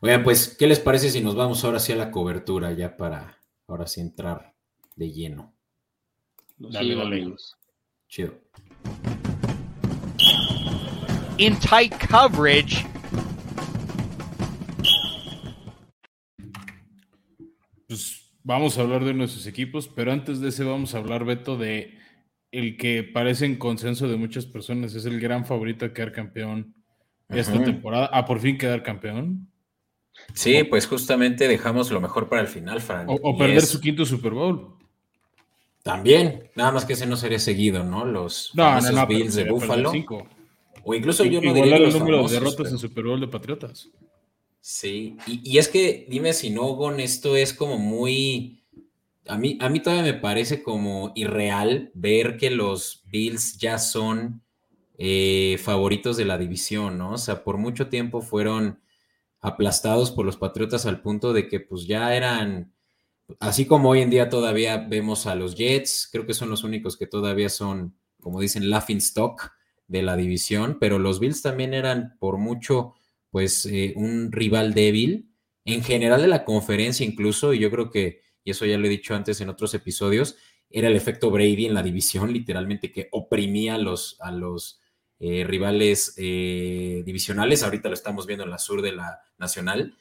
Oigan, 0.00 0.22
pues, 0.22 0.54
¿qué 0.58 0.66
les 0.66 0.80
parece 0.80 1.08
si 1.08 1.22
nos 1.22 1.34
vamos 1.34 1.64
ahora 1.64 1.78
sí 1.78 1.92
a 1.92 1.96
la 1.96 2.10
cobertura 2.10 2.72
ya 2.72 2.96
para 2.96 3.38
ahora 3.66 3.86
sí 3.86 4.02
entrar 4.02 4.54
de 4.96 5.10
lleno? 5.10 5.54
Dale, 6.58 6.94
dale. 6.94 7.34
Chido. 8.08 8.34
In 11.38 11.58
tight 11.58 11.92
coverage. 12.08 12.86
Pues 17.88 18.32
vamos 18.42 18.78
a 18.78 18.82
hablar 18.82 19.04
de 19.04 19.14
nuestros 19.14 19.46
equipos, 19.46 19.88
pero 19.88 20.12
antes 20.12 20.40
de 20.40 20.48
ese 20.48 20.64
vamos 20.64 20.94
a 20.94 20.98
hablar, 20.98 21.24
Beto, 21.24 21.56
de 21.56 21.98
el 22.52 22.76
que 22.76 23.02
parece 23.02 23.46
en 23.46 23.56
consenso 23.56 24.08
de 24.08 24.16
muchas 24.16 24.46
personas, 24.46 24.94
es 24.94 25.06
el 25.06 25.18
gran 25.18 25.44
favorito 25.44 25.84
a 25.84 25.92
quedar 25.92 26.12
campeón 26.12 26.74
esta 27.28 27.62
temporada, 27.62 28.06
a 28.06 28.24
por 28.24 28.38
fin 28.38 28.56
quedar 28.58 28.82
campeón. 28.82 29.48
Sí, 30.32 30.62
pues 30.62 30.86
justamente 30.86 31.48
dejamos 31.48 31.90
lo 31.90 32.00
mejor 32.00 32.28
para 32.28 32.42
el 32.42 32.48
final, 32.48 32.80
Fran. 32.80 33.06
O, 33.08 33.36
perder 33.36 33.62
su 33.62 33.80
quinto 33.80 34.04
Super 34.04 34.32
Bowl. 34.32 34.76
También, 35.82 36.50
nada 36.54 36.70
más 36.70 36.84
que 36.84 36.92
ese 36.92 37.06
no 37.06 37.16
sería 37.16 37.40
seguido, 37.40 37.82
¿no? 37.82 38.04
Los 38.04 38.52
no, 38.54 38.80
no, 38.80 39.06
Bills 39.06 39.34
de 39.34 39.50
Buffalo. 39.50 39.92
O 40.84 40.94
incluso 40.94 41.24
yo 41.24 41.40
no 41.40 41.52
diría 41.52 41.76
el 41.76 41.92
número 41.92 42.28
de 42.28 42.34
derrotas 42.34 42.70
en 42.70 42.78
Super 42.78 43.04
Bowl 43.04 43.20
de 43.20 43.28
Patriotas. 43.28 43.90
Sí, 44.66 45.18
y, 45.26 45.58
es 45.58 45.68
que 45.68 46.06
dime 46.08 46.32
si 46.32 46.48
no, 46.48 46.62
Gon, 46.74 46.98
esto 46.98 47.36
es 47.36 47.52
como 47.52 47.76
muy... 47.76 48.64
A 49.26 49.36
mí, 49.36 49.58
a 49.60 49.68
mí 49.68 49.80
todavía 49.80 50.14
me 50.14 50.18
parece 50.18 50.62
como 50.62 51.12
irreal 51.14 51.90
ver 51.92 52.38
que 52.38 52.48
los 52.48 53.04
Bills 53.12 53.58
ya 53.58 53.76
son 53.76 54.42
eh, 54.96 55.58
favoritos 55.62 56.16
de 56.16 56.24
la 56.24 56.38
división, 56.38 56.96
¿no? 56.96 57.12
O 57.12 57.18
sea, 57.18 57.44
por 57.44 57.58
mucho 57.58 57.90
tiempo 57.90 58.22
fueron 58.22 58.80
aplastados 59.42 60.10
por 60.10 60.24
los 60.24 60.38
Patriotas 60.38 60.86
al 60.86 61.02
punto 61.02 61.34
de 61.34 61.46
que 61.46 61.60
pues 61.60 61.86
ya 61.86 62.16
eran, 62.16 62.72
así 63.40 63.66
como 63.66 63.90
hoy 63.90 64.00
en 64.00 64.08
día 64.08 64.30
todavía 64.30 64.78
vemos 64.78 65.26
a 65.26 65.34
los 65.34 65.56
Jets, 65.56 66.08
creo 66.10 66.24
que 66.24 66.32
son 66.32 66.48
los 66.48 66.64
únicos 66.64 66.96
que 66.96 67.06
todavía 67.06 67.50
son, 67.50 67.98
como 68.18 68.40
dicen, 68.40 68.70
laughing 68.70 68.96
stock 68.96 69.52
de 69.88 70.02
la 70.02 70.16
división, 70.16 70.78
pero 70.80 70.98
los 70.98 71.20
Bills 71.20 71.42
también 71.42 71.74
eran 71.74 72.16
por 72.18 72.38
mucho 72.38 72.94
pues 73.34 73.66
eh, 73.66 73.92
un 73.96 74.30
rival 74.30 74.74
débil, 74.74 75.28
en 75.64 75.82
general 75.82 76.20
de 76.20 76.28
la 76.28 76.44
conferencia 76.44 77.04
incluso, 77.04 77.52
y 77.52 77.58
yo 77.58 77.68
creo 77.68 77.90
que, 77.90 78.20
y 78.44 78.52
eso 78.52 78.64
ya 78.64 78.78
lo 78.78 78.86
he 78.86 78.88
dicho 78.88 79.12
antes 79.12 79.40
en 79.40 79.48
otros 79.48 79.74
episodios, 79.74 80.36
era 80.70 80.86
el 80.86 80.94
efecto 80.94 81.32
Brady 81.32 81.66
en 81.66 81.74
la 81.74 81.82
división, 81.82 82.32
literalmente 82.32 82.92
que 82.92 83.08
oprimía 83.10 83.74
a 83.74 83.78
los, 83.78 84.18
a 84.20 84.30
los 84.30 84.80
eh, 85.18 85.42
rivales 85.42 86.14
eh, 86.16 87.02
divisionales, 87.04 87.64
ahorita 87.64 87.88
lo 87.88 87.94
estamos 87.94 88.24
viendo 88.24 88.44
en 88.44 88.50
la 88.50 88.58
sur 88.58 88.82
de 88.82 88.92
la 88.92 89.18
nacional, 89.36 89.96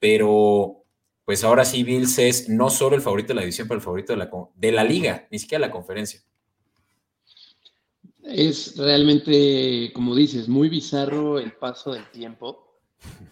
pero 0.00 0.86
pues 1.26 1.44
ahora 1.44 1.66
sí 1.66 1.82
Bills 1.82 2.18
es 2.18 2.48
no 2.48 2.70
solo 2.70 2.96
el 2.96 3.02
favorito 3.02 3.28
de 3.28 3.34
la 3.34 3.42
división, 3.42 3.68
pero 3.68 3.80
el 3.80 3.84
favorito 3.84 4.14
de 4.14 4.18
la, 4.18 4.30
de 4.54 4.72
la 4.72 4.84
liga, 4.84 5.28
ni 5.30 5.38
siquiera 5.38 5.66
la 5.66 5.70
conferencia. 5.70 6.22
Es 8.22 8.78
realmente, 8.78 9.92
como 9.92 10.14
dices, 10.14 10.48
muy 10.48 10.70
bizarro 10.70 11.38
el 11.38 11.52
paso 11.52 11.92
del 11.92 12.10
tiempo 12.10 12.67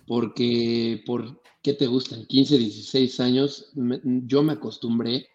porque 0.07 1.03
por 1.07 1.43
qué 1.63 1.75
te 1.75 1.87
gustan 1.87 2.27
15, 2.27 2.59
16 2.59 3.21
años, 3.21 3.73
yo 3.75 4.43
me 4.43 4.53
acostumbré 4.53 5.27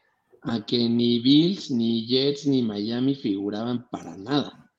a 0.41 0.65
que 0.65 0.89
ni 0.89 1.19
Bills, 1.19 1.69
ni 1.71 2.05
Jets, 2.07 2.47
ni 2.47 2.63
Miami 2.63 3.15
figuraban 3.15 3.87
para 3.89 4.17
nada, 4.17 4.71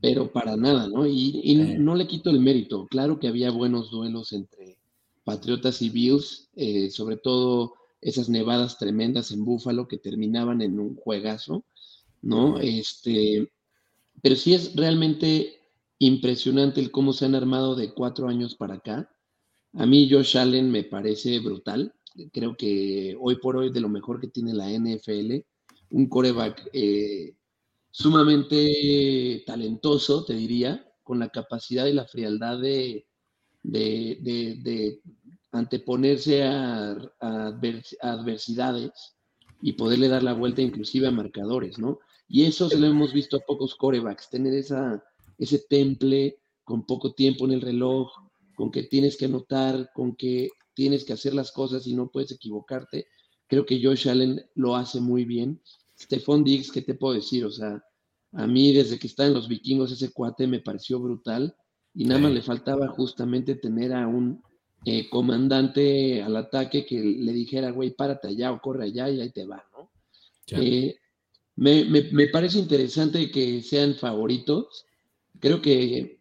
pero 0.00 0.32
para 0.32 0.56
nada, 0.56 0.88
¿no? 0.88 1.06
Y, 1.06 1.54
no 1.78 1.94
le 1.94 2.06
quito 2.06 2.30
el 2.30 2.40
mérito, 2.40 2.86
claro 2.86 3.18
que 3.18 3.28
había 3.28 3.50
buenos 3.50 3.90
duelos 3.90 4.32
entre 4.32 4.78
Patriotas 5.24 5.82
y 5.82 5.90
Bills, 5.90 6.48
eh, 6.56 6.90
sobre 6.90 7.16
todo 7.16 7.74
esas 8.00 8.28
nevadas 8.28 8.78
tremendas 8.78 9.30
en 9.30 9.44
Búfalo 9.44 9.88
que 9.88 9.98
terminaban 9.98 10.62
en 10.62 10.78
un 10.80 10.96
juegazo, 10.96 11.64
¿no? 12.22 12.58
Este, 12.58 13.50
pero 14.22 14.36
sí 14.36 14.54
es 14.54 14.74
realmente 14.74 15.57
impresionante 15.98 16.80
el 16.80 16.90
cómo 16.90 17.12
se 17.12 17.24
han 17.24 17.34
armado 17.34 17.74
de 17.74 17.92
cuatro 17.92 18.28
años 18.28 18.54
para 18.54 18.74
acá. 18.74 19.10
A 19.74 19.86
mí 19.86 20.08
Josh 20.10 20.38
Allen 20.38 20.70
me 20.70 20.84
parece 20.84 21.40
brutal. 21.40 21.94
Creo 22.32 22.56
que 22.56 23.16
hoy 23.20 23.36
por 23.36 23.56
hoy 23.56 23.70
de 23.70 23.80
lo 23.80 23.88
mejor 23.88 24.20
que 24.20 24.28
tiene 24.28 24.54
la 24.54 24.70
NFL, 24.70 25.44
un 25.90 26.08
coreback 26.08 26.70
eh, 26.72 27.34
sumamente 27.90 29.42
talentoso, 29.46 30.24
te 30.24 30.34
diría, 30.34 30.84
con 31.02 31.18
la 31.18 31.28
capacidad 31.30 31.86
y 31.86 31.92
la 31.92 32.06
frialdad 32.06 32.60
de, 32.60 33.06
anteponerse 35.50 36.44
a, 36.44 36.96
adversidades 38.00 39.16
y 39.60 39.72
poderle 39.72 40.08
dar 40.08 40.22
la 40.22 40.34
vuelta 40.34 40.62
inclusive 40.62 41.08
a 41.08 41.10
marcadores, 41.10 41.78
¿no? 41.78 41.98
Y 42.28 42.44
eso 42.44 42.68
se 42.68 42.78
lo 42.78 42.86
hemos 42.86 43.12
visto 43.12 43.38
a 43.38 43.40
pocos 43.40 43.74
corebacks, 43.74 44.28
tener 44.28 44.52
esa, 44.52 45.02
ese 45.38 45.60
temple 45.60 46.38
con 46.64 46.84
poco 46.84 47.14
tiempo 47.14 47.46
en 47.46 47.52
el 47.52 47.60
reloj, 47.60 48.10
con 48.54 48.70
que 48.70 48.82
tienes 48.82 49.16
que 49.16 49.26
anotar, 49.26 49.90
con 49.94 50.16
que 50.16 50.50
tienes 50.74 51.04
que 51.04 51.12
hacer 51.12 51.34
las 51.34 51.52
cosas 51.52 51.86
y 51.86 51.94
no 51.94 52.10
puedes 52.10 52.32
equivocarte. 52.32 53.06
Creo 53.46 53.64
que 53.64 53.82
Josh 53.82 54.08
Allen 54.08 54.44
lo 54.54 54.76
hace 54.76 55.00
muy 55.00 55.24
bien. 55.24 55.60
Stephon 55.98 56.44
Diggs, 56.44 56.70
¿qué 56.70 56.82
te 56.82 56.94
puedo 56.94 57.14
decir? 57.14 57.44
O 57.44 57.50
sea, 57.50 57.82
a 58.32 58.46
mí 58.46 58.72
desde 58.72 58.98
que 58.98 59.06
está 59.06 59.26
en 59.26 59.34
los 59.34 59.48
vikingos 59.48 59.90
ese 59.90 60.12
cuate 60.12 60.46
me 60.46 60.60
pareció 60.60 61.00
brutal 61.00 61.56
y 61.94 62.04
nada 62.04 62.20
más 62.20 62.32
le 62.32 62.42
faltaba 62.42 62.88
justamente 62.88 63.54
tener 63.54 63.92
a 63.92 64.06
un 64.06 64.42
eh, 64.84 65.08
comandante 65.08 66.22
al 66.22 66.36
ataque 66.36 66.86
que 66.86 67.00
le 67.00 67.32
dijera, 67.32 67.70
güey, 67.70 67.90
párate 67.90 68.28
allá 68.28 68.52
o 68.52 68.60
corre 68.60 68.84
allá 68.84 69.10
y 69.10 69.20
ahí 69.20 69.30
te 69.30 69.44
va, 69.44 69.64
¿no? 69.72 69.90
Eh, 70.50 70.96
me, 71.56 71.84
me, 71.84 72.28
parece 72.28 72.58
interesante 72.58 73.30
que 73.30 73.60
sean 73.62 73.94
favoritos. 73.96 74.86
Creo 75.40 75.62
que 75.62 76.18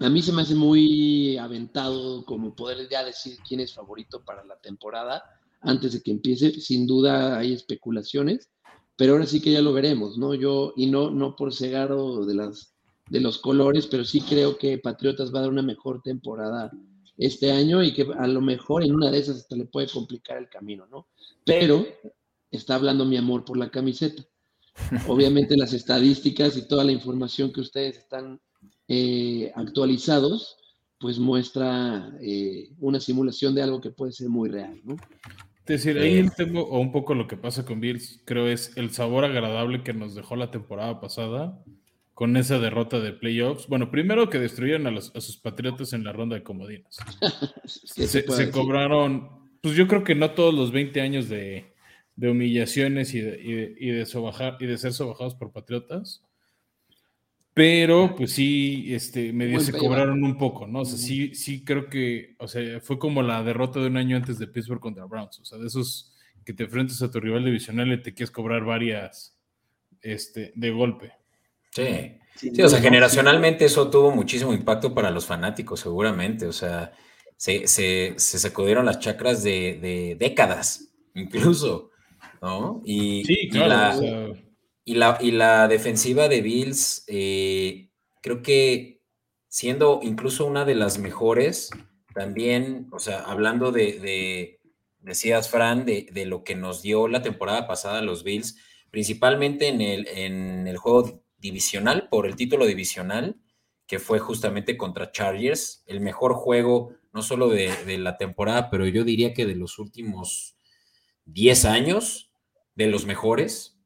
a 0.00 0.08
mí 0.08 0.22
se 0.22 0.32
me 0.32 0.42
hace 0.42 0.54
muy 0.54 1.36
aventado 1.38 2.24
como 2.24 2.54
poder 2.54 2.88
ya 2.88 3.04
decir 3.04 3.36
quién 3.46 3.60
es 3.60 3.74
favorito 3.74 4.24
para 4.24 4.44
la 4.44 4.56
temporada 4.60 5.22
antes 5.60 5.92
de 5.92 6.02
que 6.02 6.12
empiece. 6.12 6.52
Sin 6.60 6.86
duda 6.86 7.36
hay 7.38 7.52
especulaciones, 7.52 8.50
pero 8.96 9.12
ahora 9.12 9.26
sí 9.26 9.40
que 9.40 9.52
ya 9.52 9.60
lo 9.60 9.72
veremos, 9.72 10.16
¿no? 10.16 10.34
Yo, 10.34 10.72
y 10.76 10.86
no, 10.86 11.10
no 11.10 11.34
por 11.34 11.52
cegado 11.52 12.24
de, 12.26 12.34
las, 12.34 12.74
de 13.10 13.20
los 13.20 13.38
colores, 13.38 13.86
pero 13.88 14.04
sí 14.04 14.20
creo 14.20 14.56
que 14.56 14.78
Patriotas 14.78 15.34
va 15.34 15.40
a 15.40 15.42
dar 15.42 15.50
una 15.50 15.62
mejor 15.62 16.00
temporada 16.02 16.70
este 17.16 17.50
año 17.50 17.82
y 17.82 17.92
que 17.92 18.06
a 18.16 18.28
lo 18.28 18.40
mejor 18.40 18.84
en 18.84 18.94
una 18.94 19.10
de 19.10 19.18
esas 19.18 19.38
hasta 19.38 19.56
le 19.56 19.64
puede 19.64 19.88
complicar 19.88 20.38
el 20.38 20.48
camino, 20.48 20.86
¿no? 20.86 21.08
Pero 21.44 21.84
está 22.52 22.76
hablando 22.76 23.04
mi 23.04 23.16
amor 23.16 23.44
por 23.44 23.56
la 23.56 23.70
camiseta. 23.70 24.22
Obviamente 25.06 25.56
las 25.56 25.72
estadísticas 25.72 26.56
y 26.56 26.66
toda 26.66 26.84
la 26.84 26.92
información 26.92 27.52
que 27.52 27.60
ustedes 27.60 27.98
están 27.98 28.40
eh, 28.88 29.52
actualizados, 29.54 30.56
pues 30.98 31.18
muestra 31.18 32.10
eh, 32.20 32.70
una 32.80 33.00
simulación 33.00 33.54
de 33.54 33.62
algo 33.62 33.80
que 33.80 33.90
puede 33.90 34.12
ser 34.12 34.28
muy 34.28 34.48
real, 34.48 34.80
¿no? 34.84 34.96
Es 35.66 35.84
decir, 35.84 35.98
ahí 35.98 36.16
el 36.16 36.34
tema, 36.34 36.60
o 36.60 36.80
un 36.80 36.92
poco 36.92 37.14
lo 37.14 37.26
que 37.26 37.36
pasa 37.36 37.66
con 37.66 37.80
Bills, 37.80 38.22
creo 38.24 38.48
es 38.48 38.74
el 38.76 38.90
sabor 38.90 39.26
agradable 39.26 39.82
que 39.82 39.92
nos 39.92 40.14
dejó 40.14 40.34
la 40.34 40.50
temporada 40.50 40.98
pasada 40.98 41.62
con 42.14 42.38
esa 42.38 42.58
derrota 42.58 42.98
de 43.00 43.12
playoffs. 43.12 43.68
Bueno, 43.68 43.90
primero 43.90 44.30
que 44.30 44.38
destruyeron 44.38 44.86
a, 44.96 45.00
sus 45.20 45.36
patriotas 45.36 45.92
en 45.92 46.04
la 46.04 46.12
ronda 46.12 46.36
de 46.36 46.42
comodinas. 46.42 46.96
se, 47.64 48.50
cobraron, 48.50 49.28
pues 49.60 49.76
yo 49.76 49.86
creo 49.86 50.02
que 50.02 50.14
no 50.14 50.30
todos 50.30 50.54
los 50.54 50.72
20 50.72 51.00
años 51.02 51.28
de, 51.28 51.74
humillaciones 52.20 53.14
y 53.14 53.20
de, 53.20 53.40
y, 53.40 53.52
de, 53.52 53.74
y 53.78 54.66
de 54.66 54.78
ser 54.78 54.92
sobajados 54.92 55.34
por 55.34 55.52
patriotas, 55.52 56.22
pero 57.54 58.14
pues 58.16 58.32
sí, 58.32 58.94
este, 58.94 59.32
medio 59.32 59.58
se 59.58 59.72
cobraron 59.72 60.22
un 60.22 60.38
poco, 60.38 60.66
¿no? 60.66 60.82
O 60.82 60.84
sea, 60.84 60.96
sí, 60.96 61.34
sí 61.34 61.64
creo 61.64 61.88
que, 61.88 62.36
o 62.38 62.46
sea, 62.46 62.80
fue 62.80 63.00
como 63.00 63.20
la 63.20 63.42
derrota 63.42 63.80
de 63.80 63.88
un 63.88 63.96
año 63.96 64.16
antes 64.16 64.38
de 64.38 64.46
Pittsburgh 64.46 64.80
contra 64.80 65.06
Browns, 65.06 65.40
o 65.40 65.44
sea, 65.44 65.58
de 65.58 65.66
esos 65.66 66.14
que 66.44 66.52
te 66.52 66.62
enfrentas 66.62 67.02
a 67.02 67.10
tu 67.10 67.18
rival 67.18 67.44
divisional 67.44 67.92
y 67.92 68.00
te 68.00 68.14
quieres 68.14 68.30
cobrar 68.30 68.64
varias, 68.64 69.36
este, 70.02 70.52
de 70.54 70.70
golpe. 70.70 71.12
Sí, 71.70 72.18
sí, 72.36 72.62
o 72.62 72.68
sea, 72.68 72.80
generacionalmente 72.80 73.64
eso 73.64 73.90
tuvo 73.90 74.12
muchísimo 74.12 74.54
impacto 74.54 74.94
para 74.94 75.10
los 75.10 75.26
fanáticos, 75.26 75.80
seguramente, 75.80 76.46
o 76.46 76.52
sea, 76.52 76.92
se, 77.36 77.66
se, 77.66 78.14
se 78.16 78.38
sacudieron 78.38 78.86
las 78.86 79.00
chacras 79.00 79.42
de, 79.42 80.16
décadas, 80.18 80.92
incluso, 81.14 81.90
¿no? 82.40 82.82
Y, 82.84 83.24
sí, 83.24 83.48
claro, 83.48 84.36
y 84.84 84.94
la, 84.94 85.18
y 85.20 85.32
la 85.32 85.68
defensiva 85.68 86.28
de 86.28 86.40
Bills, 86.40 87.04
eh, 87.08 87.90
creo 88.22 88.42
que 88.42 89.02
siendo 89.46 90.00
incluso 90.02 90.46
una 90.46 90.64
de 90.64 90.74
las 90.74 90.98
mejores, 90.98 91.70
también, 92.14 92.88
o 92.90 92.98
sea, 92.98 93.20
hablando 93.20 93.70
de, 93.70 94.58
decías, 95.00 95.50
Fran, 95.50 95.84
de, 95.84 96.24
lo 96.26 96.42
que 96.42 96.54
nos 96.54 96.80
dio 96.80 97.06
la 97.06 97.20
temporada 97.20 97.66
pasada 97.66 98.00
los 98.00 98.24
Bills, 98.24 98.56
principalmente 98.90 99.68
en 99.68 99.82
el, 99.82 100.08
en 100.08 100.66
el 100.66 100.78
juego 100.78 101.22
divisional, 101.36 102.08
por 102.10 102.26
el 102.26 102.34
título 102.34 102.64
divisional, 102.64 103.36
que 103.86 103.98
fue 103.98 104.18
justamente 104.18 104.78
contra 104.78 105.12
Chargers, 105.12 105.82
el 105.86 106.00
mejor 106.00 106.32
juego, 106.32 106.94
no 107.12 107.22
solo 107.22 107.48
de, 107.48 107.72
de 107.84 107.98
la 107.98 108.16
temporada, 108.16 108.70
pero 108.70 108.86
yo 108.86 109.04
diría 109.04 109.34
que 109.34 109.44
de 109.44 109.54
los 109.54 109.78
últimos 109.78 110.56
10 111.26 111.64
años, 111.66 112.27
de 112.78 112.86
los 112.86 113.04
mejores. 113.04 113.76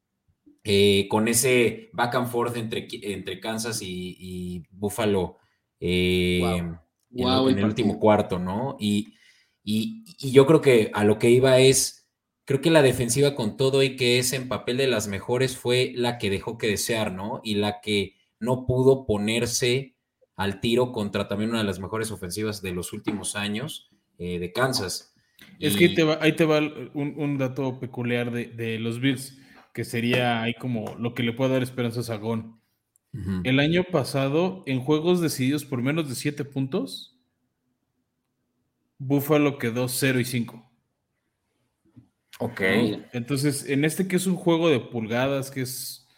Eh, 0.65 1.09
con 1.09 1.27
ese 1.27 1.91
back 1.93 2.15
and 2.15 2.29
forth 2.29 2.57
entre, 2.57 2.87
entre 3.03 3.41
Kansas 3.41 3.81
y, 3.83 4.63
Buffalo 4.71 5.39
eh, 5.81 6.41
en, 6.41 6.79
el, 7.11 7.65
último 7.65 7.99
cuarto, 7.99 8.39
¿no? 8.39 8.77
Y, 8.79 9.15
y, 9.65 10.05
yo 10.31 10.47
creo 10.47 10.61
que 10.61 10.93
a 10.95 11.03
lo 11.03 11.19
que 11.19 11.31
iba 11.31 11.59
es, 11.59 12.07
creo 12.45 12.61
que 12.61 12.71
la 12.71 12.83
defensiva 12.83 13.35
con 13.35 13.57
todo 13.57 13.83
y 13.83 13.97
que 13.97 14.21
es 14.21 14.33
en 14.33 14.49
papel 14.49 14.77
de 14.77 14.87
las 14.87 15.09
mejores 15.09 15.57
fue 15.57 15.93
la 15.97 16.19
que 16.19 16.31
dejó 16.31 16.59
que 16.59 16.69
desear, 16.69 17.13
¿no? 17.13 17.41
Y 17.43 17.57
la 17.57 17.81
que 17.81 18.15
no 18.39 18.67
pudo 18.67 19.05
ponerse 19.05 19.97
al 20.37 20.61
tiro 20.61 20.93
contra 20.93 21.27
también 21.27 21.51
una 21.51 21.61
de 21.61 21.67
las 21.67 21.81
mejores 21.81 22.13
ofensivas 22.13 22.63
de 22.63 22.73
los 22.73 22.93
últimos 22.93 23.35
años 23.35 23.91
eh, 24.19 24.39
de 24.39 24.53
Kansas. 24.53 25.12
Es 25.59 25.77
que 25.77 25.87
ahí 25.87 25.95
te 25.95 26.03
va, 26.03 26.19
ahí 26.21 26.33
te 26.33 26.45
va 26.45 26.61
un, 26.95 27.39
dato 27.39 27.79
peculiar 27.79 28.31
de, 28.31 28.47
de 28.47 28.79
los 28.79 29.01
Bills 29.01 29.39
que 29.73 29.85
sería 29.85 30.43
ahí 30.43 30.55
como 30.55 30.95
lo 30.99 31.15
que 31.15 31.23
le 31.23 31.33
puede 31.33 31.53
dar 31.53 31.63
esperanza 31.63 32.01
a 32.01 32.05
Sagón. 32.05 32.61
El 33.45 33.61
año 33.61 33.85
pasado, 33.85 34.63
en 34.67 34.81
juegos 34.81 35.21
decididos 35.21 35.67
por 35.67 35.83
menos 35.83 36.09
de 36.09 36.15
7 36.15 36.47
puntos, 36.47 37.21
Buffalo 38.97 39.59
quedó 39.59 39.87
0 39.87 40.19
y 40.19 40.25
5. 40.25 40.71
Ok. 42.39 42.61
Entonces, 43.13 43.69
en 43.69 43.85
este 43.85 44.09
que 44.09 44.17
es 44.17 44.27
un 44.27 44.37
juego 44.37 44.71
de 44.71 44.81
pulgadas, 44.81 45.51
que 45.51 45.61
es, 45.61 46.09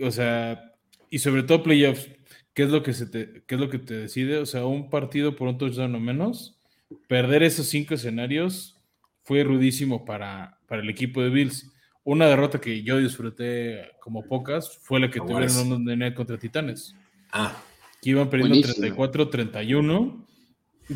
o 0.00 0.12
sea, 0.12 0.72
y 1.10 1.18
sobre 1.18 1.42
todo 1.42 1.64
playoffs, 1.64 2.08
¿qué 2.54 2.62
es 2.62 2.70
lo 2.70 2.84
que, 2.84 2.92
se 2.92 3.06
te, 3.06 3.42
qué 3.48 3.56
es 3.56 3.60
lo 3.60 3.68
que 3.68 3.80
te 3.80 3.94
decide? 3.94 4.38
O 4.38 4.46
sea, 4.46 4.66
un 4.66 4.88
partido 4.88 5.34
por 5.34 5.48
un 5.48 5.58
touchdown 5.58 5.96
o 5.96 6.00
menos, 6.00 6.59
perder 7.08 7.42
esos 7.42 7.68
cinco 7.68 7.94
escenarios 7.94 8.80
fue 9.22 9.44
rudísimo 9.44 10.04
para, 10.04 10.58
para 10.66 10.82
el 10.82 10.90
equipo 10.90 11.22
de 11.22 11.30
Bills. 11.30 11.70
Una 12.02 12.26
derrota 12.26 12.60
que 12.60 12.82
yo 12.82 12.98
disfruté 12.98 13.90
como 14.00 14.26
pocas 14.26 14.78
fue 14.82 15.00
la 15.00 15.10
que 15.10 15.20
tuvieron 15.20 15.50
en 15.50 15.68
Monday 15.68 16.14
contra 16.14 16.38
Titanes. 16.38 16.94
Ah. 17.30 17.62
Que 18.02 18.10
iban 18.10 18.30
perdiendo 18.30 18.68
34-31. 18.68 20.26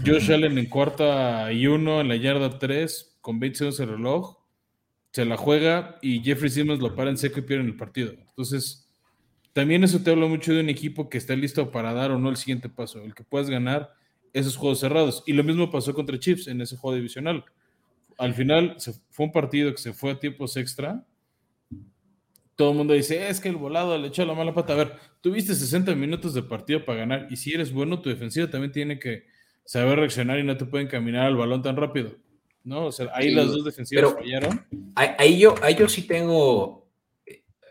Josh 0.05 0.33
Allen 0.33 0.59
en 0.59 0.67
cuarta 0.67 1.53
y 1.53 1.67
uno, 1.67 2.01
en 2.01 2.09
la 2.09 2.17
yarda 2.17 2.59
3, 2.59 3.19
con 3.21 3.39
20 3.39 3.59
segundos 3.59 3.81
el 3.81 3.89
reloj. 3.91 4.39
Se 5.13 5.25
la 5.25 5.37
juega 5.37 5.99
y 6.03 6.21
Jeffrey 6.21 6.51
Simmons 6.51 6.81
lo 6.81 6.97
para 6.97 7.11
en 7.11 7.17
seco 7.17 7.39
y 7.39 7.43
pierde 7.43 7.65
el 7.65 7.77
partido. 7.77 8.13
Entonces, 8.13 8.91
también 9.53 9.85
eso 9.85 10.01
te 10.01 10.11
habla 10.11 10.27
mucho 10.27 10.53
de 10.53 10.61
un 10.61 10.69
equipo 10.69 11.09
que 11.09 11.19
está 11.19 11.37
listo 11.37 11.71
para 11.71 11.93
dar 11.93 12.11
o 12.11 12.19
no 12.19 12.31
el 12.31 12.37
siguiente 12.37 12.69
paso, 12.69 13.05
el 13.05 13.15
que 13.15 13.23
puedas 13.23 13.49
ganar 13.49 13.95
esos 14.35 14.57
juegos 14.57 14.81
cerrados. 14.81 15.23
Y 15.27 15.33
lo 15.33 15.43
mismo 15.43 15.71
pasó 15.71 15.95
contra 15.95 16.19
Chiefs 16.19 16.49
en 16.49 16.61
ese 16.61 16.77
juego 16.77 16.97
divisional 16.97 17.45
al 18.19 18.35
final 18.35 18.75
se, 18.79 18.93
fue 19.11 19.27
un 19.27 19.33
partido 19.33 19.71
que 19.73 19.79
se 19.79 19.93
fue 19.93 20.13
a 20.13 20.19
tiempos 20.19 20.57
extra. 20.57 21.05
Todo 22.57 22.71
el 22.71 22.77
mundo 22.77 22.95
dice, 22.95 23.29
es 23.29 23.41
que 23.41 23.49
el 23.49 23.57
volado 23.57 23.99
le 23.99 24.09
echó 24.09 24.25
la 24.25 24.35
mala 24.35 24.55
pata. 24.55 24.75
A 24.75 24.77
ver, 24.77 24.93
tuviste 25.21 25.55
60 25.55 25.95
minutos 25.95 26.35
de 26.35 26.43
partido 26.43 26.85
para 26.85 27.01
ganar 27.01 27.27
y 27.31 27.37
si 27.37 27.53
eres 27.53 27.73
bueno, 27.73 28.01
tu 28.01 28.09
defensiva 28.09 28.49
también 28.49 28.73
tiene 28.73 28.99
que 28.99 29.25
saber 29.65 29.99
reaccionar 29.99 30.39
y 30.39 30.45
no 30.45 30.57
te 30.57 30.65
pueden 30.65 30.87
caminar 30.87 31.27
al 31.27 31.37
balón 31.37 31.63
tan 31.63 31.77
rápido. 31.77 32.17
¿No? 32.63 32.87
O 32.87 32.93
sea, 32.93 33.11
ahí 33.13 33.31
las 33.31 33.49
dos 33.49 33.65
defensivas 33.65 34.15
fallaron. 34.15 34.65
Ahí 34.95 35.39
yo, 35.39 35.55
ahí 35.63 35.75
yo 35.75 35.89
sí 35.89 36.07
tengo 36.07 36.89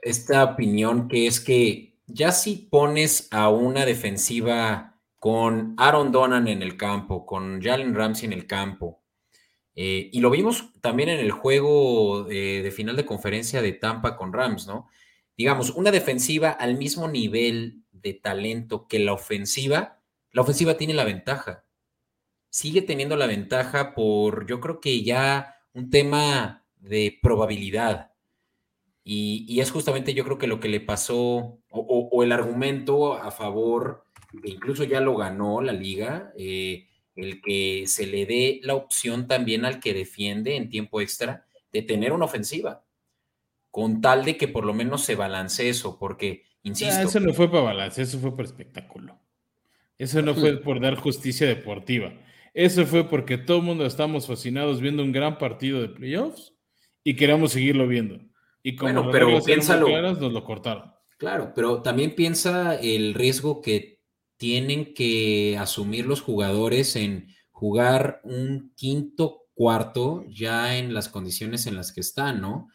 esta 0.02 0.44
opinión 0.44 1.08
que 1.08 1.26
es 1.26 1.40
que 1.40 1.96
ya 2.06 2.32
si 2.32 2.68
pones 2.70 3.28
a 3.32 3.50
una 3.50 3.86
defensiva 3.86 4.93
con 5.24 5.74
Aaron 5.78 6.12
Donan 6.12 6.50
en 6.50 6.62
el 6.62 6.76
campo, 6.76 7.26
con 7.26 7.62
Jalen 7.62 7.96
Ramsey 7.96 8.26
en 8.26 8.34
el 8.34 8.46
campo, 8.46 9.02
eh, 9.74 10.10
y 10.12 10.20
lo 10.20 10.30
vimos 10.30 10.74
también 10.82 11.08
en 11.08 11.22
el 11.22 11.32
juego 11.32 12.26
de, 12.26 12.70
final 12.76 12.98
de 12.98 13.06
conferencia 13.06 13.62
de 13.62 13.72
Tampa 13.72 14.18
con 14.18 14.34
Rams, 14.34 14.68
¿no? 14.68 14.90
Digamos, 15.38 15.70
una 15.70 15.92
defensiva 15.92 16.50
al 16.50 16.78
mismo 16.78 17.08
nivel 17.08 17.86
de 17.94 18.16
talento 18.16 18.86
que 18.86 19.00
la 19.00 19.14
ofensiva, 19.14 20.02
la 20.34 20.42
ofensiva 20.42 20.76
tiene 20.76 20.94
la 20.94 21.06
ventaja. 21.06 21.64
Sigue 22.50 22.82
teniendo 22.82 23.16
la 23.16 23.26
ventaja 23.26 23.96
por, 23.96 24.46
yo 24.46 24.60
creo 24.60 24.82
que 24.82 25.04
ya 25.04 25.56
un 25.72 25.90
tema 25.90 26.66
de 26.76 27.18
probabilidad. 27.22 28.12
Y, 29.06 29.62
es 29.62 29.72
justamente 29.72 30.14
yo 30.14 30.26
creo 30.26 30.38
que 30.38 30.48
lo 30.48 30.60
que 30.60 30.68
le 30.68 30.82
pasó, 30.82 31.60
o, 31.70 32.24
el 32.24 32.34
argumento 32.34 33.14
a 33.14 33.32
favor 33.32 34.04
que 34.42 34.50
incluso 34.50 34.84
ya 34.84 35.00
lo 35.00 35.16
ganó 35.16 35.62
la 35.62 35.74
liga, 35.74 36.34
eh, 36.38 36.88
el 37.16 37.42
que 37.42 37.84
se 37.88 38.08
le 38.08 38.26
dé 38.26 38.60
la 38.64 38.76
opción 38.76 39.28
también 39.28 39.66
al 39.66 39.80
que 39.80 39.94
defiende 39.94 40.56
en 40.56 40.70
tiempo 40.70 41.02
extra 41.02 41.46
de 41.72 41.82
tener 41.82 42.14
una 42.14 42.26
ofensiva, 42.26 42.84
con 43.72 44.02
tal 44.02 44.26
de 44.26 44.38
que 44.38 44.48
por 44.48 44.66
lo 44.66 44.74
menos 44.74 45.04
se 45.04 45.16
balance 45.16 45.68
eso, 45.68 45.98
porque, 45.98 46.44
insisto. 46.64 47.02
eso 47.02 47.20
no 47.20 47.34
fue 47.34 47.50
para 47.50 47.64
balance, 47.64 48.02
eso 48.02 48.20
fue 48.20 48.36
por 48.36 48.46
espectáculo. 48.46 49.20
Eso 49.98 50.22
no 50.22 50.34
fue 50.34 50.58
por 50.58 50.80
dar 50.80 50.96
justicia 50.96 51.48
deportiva. 51.48 52.14
Eso 52.54 52.86
fue 52.86 53.08
porque 53.08 53.38
todo 53.38 53.58
el 53.58 53.64
mundo 53.64 53.86
estamos 53.86 54.28
fascinados 54.28 54.82
viendo 54.82 55.04
un 55.04 55.12
gran 55.12 55.38
partido 55.38 55.82
de 55.82 55.90
playoffs 55.90 56.54
y 57.04 57.16
queremos 57.16 57.54
seguirlo 57.54 57.88
viendo. 57.88 58.20
Y 58.62 58.76
como 58.76 58.94
bueno, 58.94 59.12
pero 59.12 59.42
piénsalo. 59.44 59.88
Claras, 59.88 60.20
nos 60.20 60.32
lo 60.34 60.44
cortaron. 60.44 60.94
Claro, 61.18 61.54
pero 61.56 61.82
también 61.82 62.16
piensa 62.16 62.76
el 62.76 63.14
riesgo 63.14 63.62
que 63.62 63.93
tienen 64.44 64.94
que 64.94 65.58
asumir 65.58 66.06
los 66.06 66.20
jugadores 66.20 66.98
en 66.98 67.30
jugar 67.52 68.20
un 68.26 68.74
quinto 68.76 69.44
cuarto 69.54 70.26
ya 70.28 70.78
en 70.78 70.94
las 70.94 71.08
condiciones 71.08 71.66
en 71.66 71.78
las 71.78 71.94
que 71.94 72.02
están, 72.02 72.42
¿no? 72.42 72.68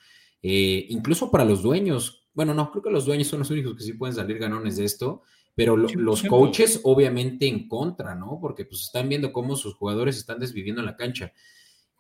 Eh, 0.42 0.86
incluso 0.88 1.30
para 1.30 1.44
los 1.44 1.60
dueños, 1.60 2.26
bueno, 2.32 2.54
no, 2.54 2.70
creo 2.70 2.82
que 2.82 2.90
los 2.90 3.04
dueños 3.04 3.28
son 3.28 3.40
los 3.40 3.50
únicos 3.50 3.76
que 3.76 3.82
sí 3.82 3.92
pueden 3.92 4.16
salir 4.16 4.38
ganones 4.38 4.78
de 4.78 4.86
esto, 4.86 5.20
pero 5.54 5.76
los 5.76 6.22
coaches 6.22 6.80
obviamente 6.84 7.46
en 7.46 7.68
contra, 7.68 8.14
¿no? 8.14 8.38
Porque 8.40 8.64
pues 8.64 8.84
están 8.84 9.10
viendo 9.10 9.30
cómo 9.30 9.54
sus 9.54 9.74
jugadores 9.74 10.16
están 10.16 10.38
desviviendo 10.38 10.80
en 10.80 10.86
la 10.86 10.96
cancha. 10.96 11.34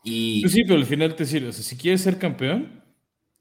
Y... 0.02 0.48
Sí, 0.48 0.62
pero 0.64 0.76
al 0.76 0.86
final 0.86 1.14
te 1.14 1.26
sirve, 1.26 1.48
o 1.48 1.52
sea, 1.52 1.62
si 1.62 1.76
quieres 1.76 2.00
ser 2.00 2.18
campeón, 2.18 2.82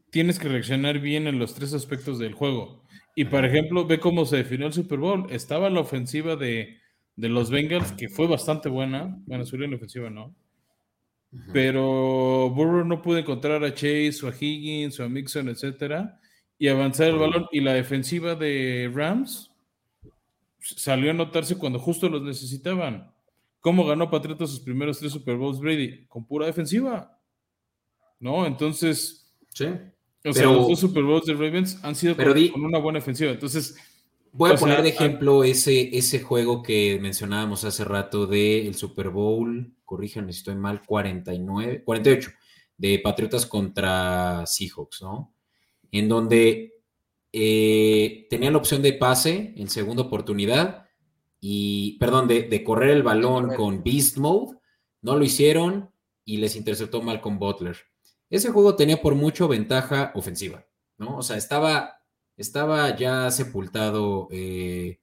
tienes 0.10 0.40
que 0.40 0.50
reaccionar 0.50 1.00
bien 1.00 1.26
en 1.26 1.40
los 1.40 1.54
tres 1.54 1.74
aspectos 1.74 2.20
del 2.20 2.34
juego. 2.34 2.84
Y 3.18 3.26
por 3.26 3.44
ejemplo, 3.44 3.84
ve 3.84 4.00
cómo 4.00 4.28
se 4.28 4.38
definió 4.38 4.68
el 4.68 4.74
Super 4.74 5.00
Bowl. 5.00 5.26
Estaba 5.32 5.72
la 5.72 5.80
ofensiva 5.80 6.36
de, 6.36 6.78
los 7.16 7.50
Bengals, 7.50 7.92
que 7.94 8.10
fue 8.10 8.28
bastante 8.28 8.70
buena. 8.70 9.18
Bueno, 9.26 9.44
su 9.44 9.58
la 9.58 9.76
ofensiva 9.76 10.12
no. 10.12 10.36
Pero 11.52 12.52
Burrow 12.52 12.86
no 12.86 13.02
pudo 13.02 13.18
encontrar 13.18 13.64
a 13.64 13.74
Chase 13.74 14.20
o 14.24 14.28
a 14.28 14.36
Higgins 14.40 15.00
o 15.00 15.04
a 15.04 15.10
Mixon, 15.10 15.50
etcétera, 15.50 16.20
y 16.60 16.68
avanzar 16.68 17.08
el 17.08 17.18
balón. 17.18 17.48
Y 17.52 17.62
la 17.62 17.74
defensiva 17.74 18.36
de 18.36 18.92
Rams 18.94 19.52
salió 20.60 21.10
a 21.10 21.16
notarse 21.16 21.58
cuando 21.58 21.80
justo 21.80 22.10
los 22.10 22.22
necesitaban. 22.22 23.12
¿Cómo 23.62 23.84
ganó 23.84 24.12
Patriotas 24.12 24.52
sus 24.52 24.60
primeros 24.60 25.00
tres 25.00 25.12
Super 25.12 25.38
Bowls 25.38 25.60
Brady? 25.60 26.06
Con 26.06 26.28
pura 26.28 26.46
defensiva. 26.46 27.20
¿No? 28.20 28.46
Entonces. 28.46 29.34
Sí. 29.56 29.70
O 30.26 30.34
sea, 30.34 30.46
los 30.46 30.68
dos 30.68 30.80
Super 30.80 31.04
Bowls 31.04 31.26
de 31.26 31.34
Ravens 31.34 31.80
han 31.84 31.96
sido 31.96 32.16
con, 32.16 32.64
una 32.64 32.80
buena 32.80 33.00
ofensiva. 33.00 33.32
Entonces. 33.32 33.76
Voy 34.34 34.52
a 34.52 34.56
poner 34.56 34.84
de 34.84 34.90
ejemplo 34.90 35.44
ese, 35.44 35.98
ese 35.98 36.22
juego 36.22 36.62
que 36.62 37.00
mencionábamos 37.02 37.64
hace 37.64 37.84
rato 37.84 38.28
del 38.28 38.76
Super 38.76 39.10
Bowl, 39.10 39.74
corríjanme 39.84 40.32
si 40.32 40.40
estoy 40.40 40.56
mal, 40.56 40.84
49, 40.86 41.84
48, 41.84 42.32
de 42.78 43.00
Patriotas 43.00 43.48
contra 43.48 44.46
Seahawks, 44.46 45.02
¿no? 45.02 45.34
En 45.90 46.08
donde 46.08 46.78
eh, 47.34 48.28
tenían 48.30 48.54
la 48.54 48.60
opción 48.60 48.82
de 48.82 48.94
pase 48.94 49.54
en 49.58 49.70
segunda 49.70 50.04
oportunidad 50.04 50.88
y, 51.40 51.98
perdón, 52.00 52.28
de, 52.28 52.64
correr 52.64 52.92
el 52.92 53.04
balón 53.04 53.56
con 53.56 53.84
Beast 53.84 54.18
Mode, 54.18 54.58
no 55.02 55.16
lo 55.16 55.24
hicieron 55.24 55.92
y 56.26 56.38
les 56.38 56.56
interceptó 56.56 57.02
Malcolm 57.02 57.38
Butler. 57.40 57.78
Ese 58.30 58.52
juego 58.52 58.76
tenía 58.76 59.02
por 59.02 59.16
mucho 59.16 59.48
ventaja 59.48 60.12
ofensiva, 60.16 60.66
¿no? 60.98 61.18
O 61.18 61.22
sea, 61.22 61.38
estaba, 61.38 62.02
estaba 62.36 62.96
ya 62.96 63.32
sepultado 63.32 64.28
eh, 64.32 65.00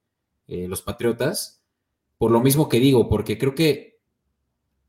eh, 0.47 0.69
los 0.69 0.83
Patriotas, 0.83 1.63
por 2.19 2.31
lo 2.31 2.41
mismo 2.41 2.69
que 2.69 2.81
digo, 2.81 3.09
porque 3.09 3.39
creo 3.39 3.55
que 3.55 3.99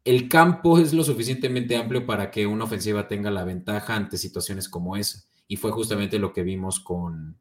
el 0.03 0.29
campo 0.29 0.77
es 0.77 0.93
lo 0.93 1.03
suficientemente 1.03 1.75
amplio 1.75 2.05
para 2.05 2.29
que 2.29 2.45
una 2.45 2.65
ofensiva 2.65 3.07
tenga 3.07 3.31
la 3.31 3.43
ventaja 3.43 3.95
ante 3.95 4.17
situaciones 4.17 4.69
como 4.69 4.95
esa. 4.97 5.23
Y 5.47 5.57
fue 5.57 5.71
justamente 5.71 6.19
lo 6.19 6.33
que 6.33 6.43
vimos 6.43 6.79
con, 6.79 7.37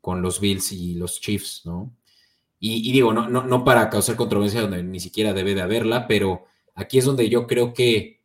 con 0.00 0.20
los 0.20 0.40
Bills 0.40 0.72
y 0.72 0.94
los 0.94 1.20
Chiefs, 1.20 1.62
¿no? 1.64 1.94
Y, 2.64 2.92
digo, 2.92 3.12
no, 3.12 3.28
no, 3.28 3.42
no 3.44 3.64
para 3.64 3.90
causar 3.90 4.14
controversia 4.14 4.60
donde 4.60 4.84
ni 4.84 5.00
siquiera 5.00 5.32
debe 5.32 5.52
de 5.52 5.62
haberla, 5.62 6.06
pero 6.06 6.44
aquí 6.76 6.98
es 6.98 7.04
donde 7.04 7.28
yo 7.28 7.48
creo 7.48 7.74
que 7.74 8.21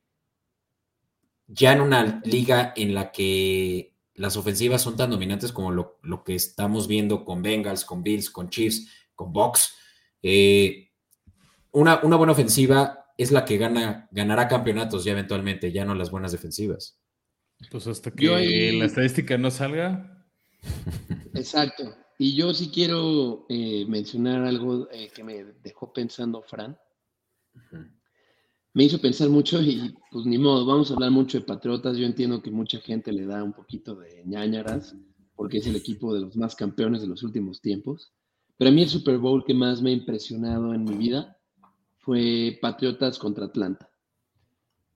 ya 1.48 1.74
en 1.74 1.82
una 1.82 2.22
liga 2.26 2.74
en 2.76 2.94
la 2.94 3.12
que 3.12 3.96
las 4.14 4.36
ofensivas 4.36 4.82
son 4.82 4.96
tan 4.96 5.10
dominantes 5.10 5.52
como 5.52 5.72
lo, 5.72 6.24
que 6.26 6.36
estamos 6.36 6.88
viendo 6.88 7.24
con 7.24 7.42
Bengals, 7.42 7.86
con 7.86 8.04
Bills, 8.04 8.30
con 8.30 8.50
Chiefs, 8.50 8.88
con 9.16 9.32
Box, 9.32 9.76
eh, 10.22 10.92
una, 11.72 12.00
una, 12.04 12.16
buena 12.16 12.34
ofensiva 12.34 13.06
es 13.18 13.32
la 13.32 13.46
que 13.46 13.58
gana, 13.58 14.08
ganará 14.12 14.48
campeonatos 14.48 15.04
ya 15.04 15.12
eventualmente, 15.12 15.72
ya 15.72 15.86
no 15.86 15.94
las 15.96 16.12
buenas 16.12 16.32
defensivas. 16.32 17.00
Pues 17.72 17.88
hasta 17.88 18.12
que 18.12 18.74
la 18.74 18.86
estadística 18.86 19.38
no 19.38 19.50
salga. 19.52 20.26
Exacto. 21.34 21.96
Y 22.20 22.36
yo 22.36 22.54
sí 22.54 22.70
quiero 22.74 23.46
eh, 23.50 23.86
mencionar 23.88 24.44
algo 24.44 24.90
eh, 24.92 25.10
que 25.14 25.24
me 25.24 25.44
dejó 25.64 25.94
pensando 25.94 26.42
Fran. 26.42 26.78
Me 28.78 28.84
hizo 28.84 29.02
pensar 29.02 29.28
mucho 29.30 29.60
y 29.60 29.92
pues 30.12 30.28
ni 30.28 30.38
modo, 30.38 30.64
vamos 30.64 30.92
a 30.92 30.94
hablar 30.94 31.10
mucho 31.10 31.40
de 31.40 31.46
Patriotas. 31.46 31.98
Yo 31.98 32.06
entiendo 32.06 32.44
que 32.44 32.52
mucha 32.52 32.80
gente 32.80 33.12
le 33.12 33.26
da 33.26 33.44
un 33.44 33.52
poquito 33.52 33.96
de 33.96 34.22
ñañaras 34.24 34.96
porque 35.36 35.58
es 35.58 35.66
el 35.66 35.76
equipo 35.76 36.14
de 36.14 36.22
los 36.22 36.38
más 36.38 36.56
campeones 36.56 37.02
de 37.02 37.08
los 37.08 37.24
últimos 37.24 37.60
tiempos. 37.60 38.14
Pero 38.56 38.70
a 38.70 38.72
mí 38.72 38.84
el 38.84 38.90
Super 38.90 39.18
Bowl 39.18 39.44
que 39.44 39.56
más 39.56 39.82
me 39.82 39.90
ha 39.90 39.94
impresionado 39.94 40.76
en 40.76 40.84
mi 40.84 40.96
vida 40.96 41.40
fue 41.98 42.60
Patriotas 42.62 43.18
contra 43.18 43.46
Atlanta. 43.46 43.90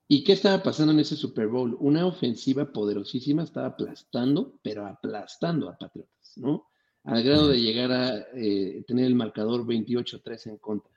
¿Y 0.07 0.23
qué 0.23 0.33
estaba 0.33 0.61
pasando 0.61 0.93
en 0.93 0.99
ese 0.99 1.15
Super 1.15 1.47
Bowl? 1.47 1.75
Una 1.79 2.05
ofensiva 2.05 2.71
poderosísima 2.71 3.41
estaba 3.41 3.69
aplastando, 3.69 4.59
pero 4.61 4.85
aplastando 4.85 5.67
a 5.67 5.75
Patriotas, 5.75 6.33
¿no? 6.35 6.67
Al 7.03 7.23
grado 7.23 7.47
de 7.47 7.59
llegar 7.59 7.91
a 7.91 8.27
eh, 8.35 8.83
tener 8.85 9.05
el 9.05 9.15
marcador 9.15 9.65
28-3 9.65 10.51
en 10.51 10.57
contra. 10.59 10.93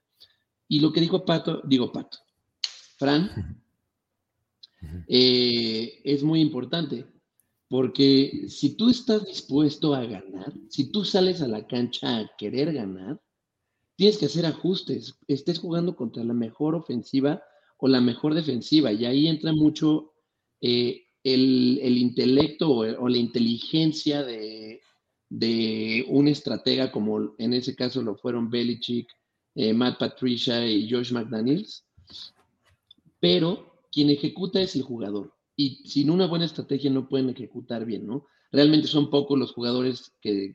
Y 0.68 0.80
lo 0.80 0.92
que 0.92 1.00
dijo 1.00 1.24
Pato, 1.24 1.62
digo 1.64 1.90
Pato, 1.90 2.18
Fran, 3.04 3.30
eh, 5.08 6.00
es 6.04 6.22
muy 6.22 6.40
importante, 6.40 7.04
porque 7.68 8.46
si 8.48 8.78
tú 8.78 8.88
estás 8.88 9.26
dispuesto 9.26 9.94
a 9.94 10.06
ganar, 10.06 10.54
si 10.70 10.90
tú 10.90 11.04
sales 11.04 11.42
a 11.42 11.48
la 11.48 11.66
cancha 11.66 12.16
a 12.16 12.30
querer 12.38 12.72
ganar, 12.72 13.20
tienes 13.96 14.16
que 14.16 14.24
hacer 14.24 14.46
ajustes, 14.46 15.18
estés 15.28 15.58
jugando 15.58 15.94
contra 15.94 16.24
la 16.24 16.32
mejor 16.32 16.74
ofensiva 16.74 17.42
o 17.76 17.88
la 17.88 18.00
mejor 18.00 18.32
defensiva. 18.32 18.90
Y 18.90 19.04
ahí 19.04 19.28
entra 19.28 19.52
mucho 19.52 20.14
eh, 20.62 21.02
el, 21.22 21.98
intelecto 21.98 22.70
o, 22.70 23.06
la 23.06 23.18
inteligencia 23.18 24.22
de, 24.22 24.80
un 26.08 26.28
estratega, 26.28 26.90
como 26.90 27.34
en 27.36 27.52
ese 27.52 27.76
caso 27.76 28.00
lo 28.00 28.16
fueron 28.16 28.48
Belichick, 28.48 29.08
eh, 29.56 29.74
Matt 29.74 29.98
Patricia 29.98 30.66
y 30.66 30.90
Josh 30.90 31.12
McDaniels. 31.12 31.84
Pero 33.24 33.86
quien 33.90 34.10
ejecuta 34.10 34.60
es 34.60 34.76
el 34.76 34.82
jugador. 34.82 35.32
Y 35.56 35.76
sin 35.88 36.10
una 36.10 36.26
buena 36.26 36.44
estrategia 36.44 36.90
no 36.90 37.08
pueden 37.08 37.30
ejecutar 37.30 37.86
bien, 37.86 38.06
¿no? 38.06 38.26
Realmente 38.52 38.86
son 38.86 39.08
pocos 39.08 39.38
los 39.38 39.52
jugadores 39.52 40.12
que, 40.20 40.54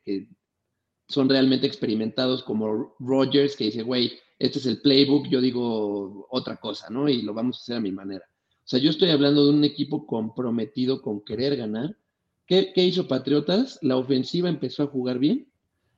son 1.08 1.27
realmente 1.29 1.65
experimentados 1.65 2.43
como 2.43 2.93
Rogers, 2.99 3.55
que 3.55 3.63
dice, 3.63 3.82
güey, 3.82 4.12
este 4.38 4.60
es 4.60 4.67
el 4.67 4.82
playbook, 4.82 5.27
yo 5.29 5.41
digo 5.41 6.27
otra 6.29 6.58
cosa, 6.58 6.91
¿no? 6.91 7.10
Y 7.10 7.23
lo 7.23 7.34
vamos 7.34 7.58
a 7.58 7.62
hacer 7.62 7.77
a 7.77 7.82
mi 7.82 7.91
manera. 7.91 8.25
O 8.27 8.67
sea, 8.67 8.77
yo 8.77 8.91
estoy 8.91 9.10
hablando 9.10 9.45
de 9.45 9.51
un 9.51 9.63
equipo 9.63 10.05
comprometido 10.05 11.01
con 11.01 11.21
querer 11.25 11.58
ganar. 11.58 11.97
¿Qué, 12.45 12.71
hizo 12.75 13.08
Patriotas? 13.08 13.79
La 13.82 13.97
ofensiva 13.97 14.47
empezó 14.47 14.84
a 14.84 14.88
jugar 14.88 15.17
bien, 15.17 15.51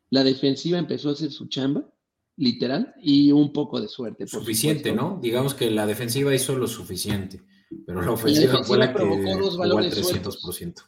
la 0.09 0.23
defensiva 0.23 0.79
empezó 0.79 1.09
a 1.09 1.13
hacer 1.13 1.31
su 1.31 1.49
chamba, 1.49 1.91
literal, 2.41 2.95
y 2.99 3.31
un 3.31 3.53
poco 3.53 3.79
de 3.79 3.87
suerte. 3.87 4.25
Suficiente, 4.25 4.91
¿no? 4.91 5.19
Digamos 5.21 5.53
que 5.53 5.69
la 5.69 5.85
defensiva 5.85 6.33
hizo 6.33 6.55
lo 6.55 6.67
suficiente, 6.67 7.39
pero 7.85 8.01
la 8.01 8.11
ofensiva, 8.11 8.63
fue 8.63 8.79
la 8.79 8.91
que 8.91 8.99
jugó 8.99 9.63
al 9.63 9.71
300%. 9.91 10.83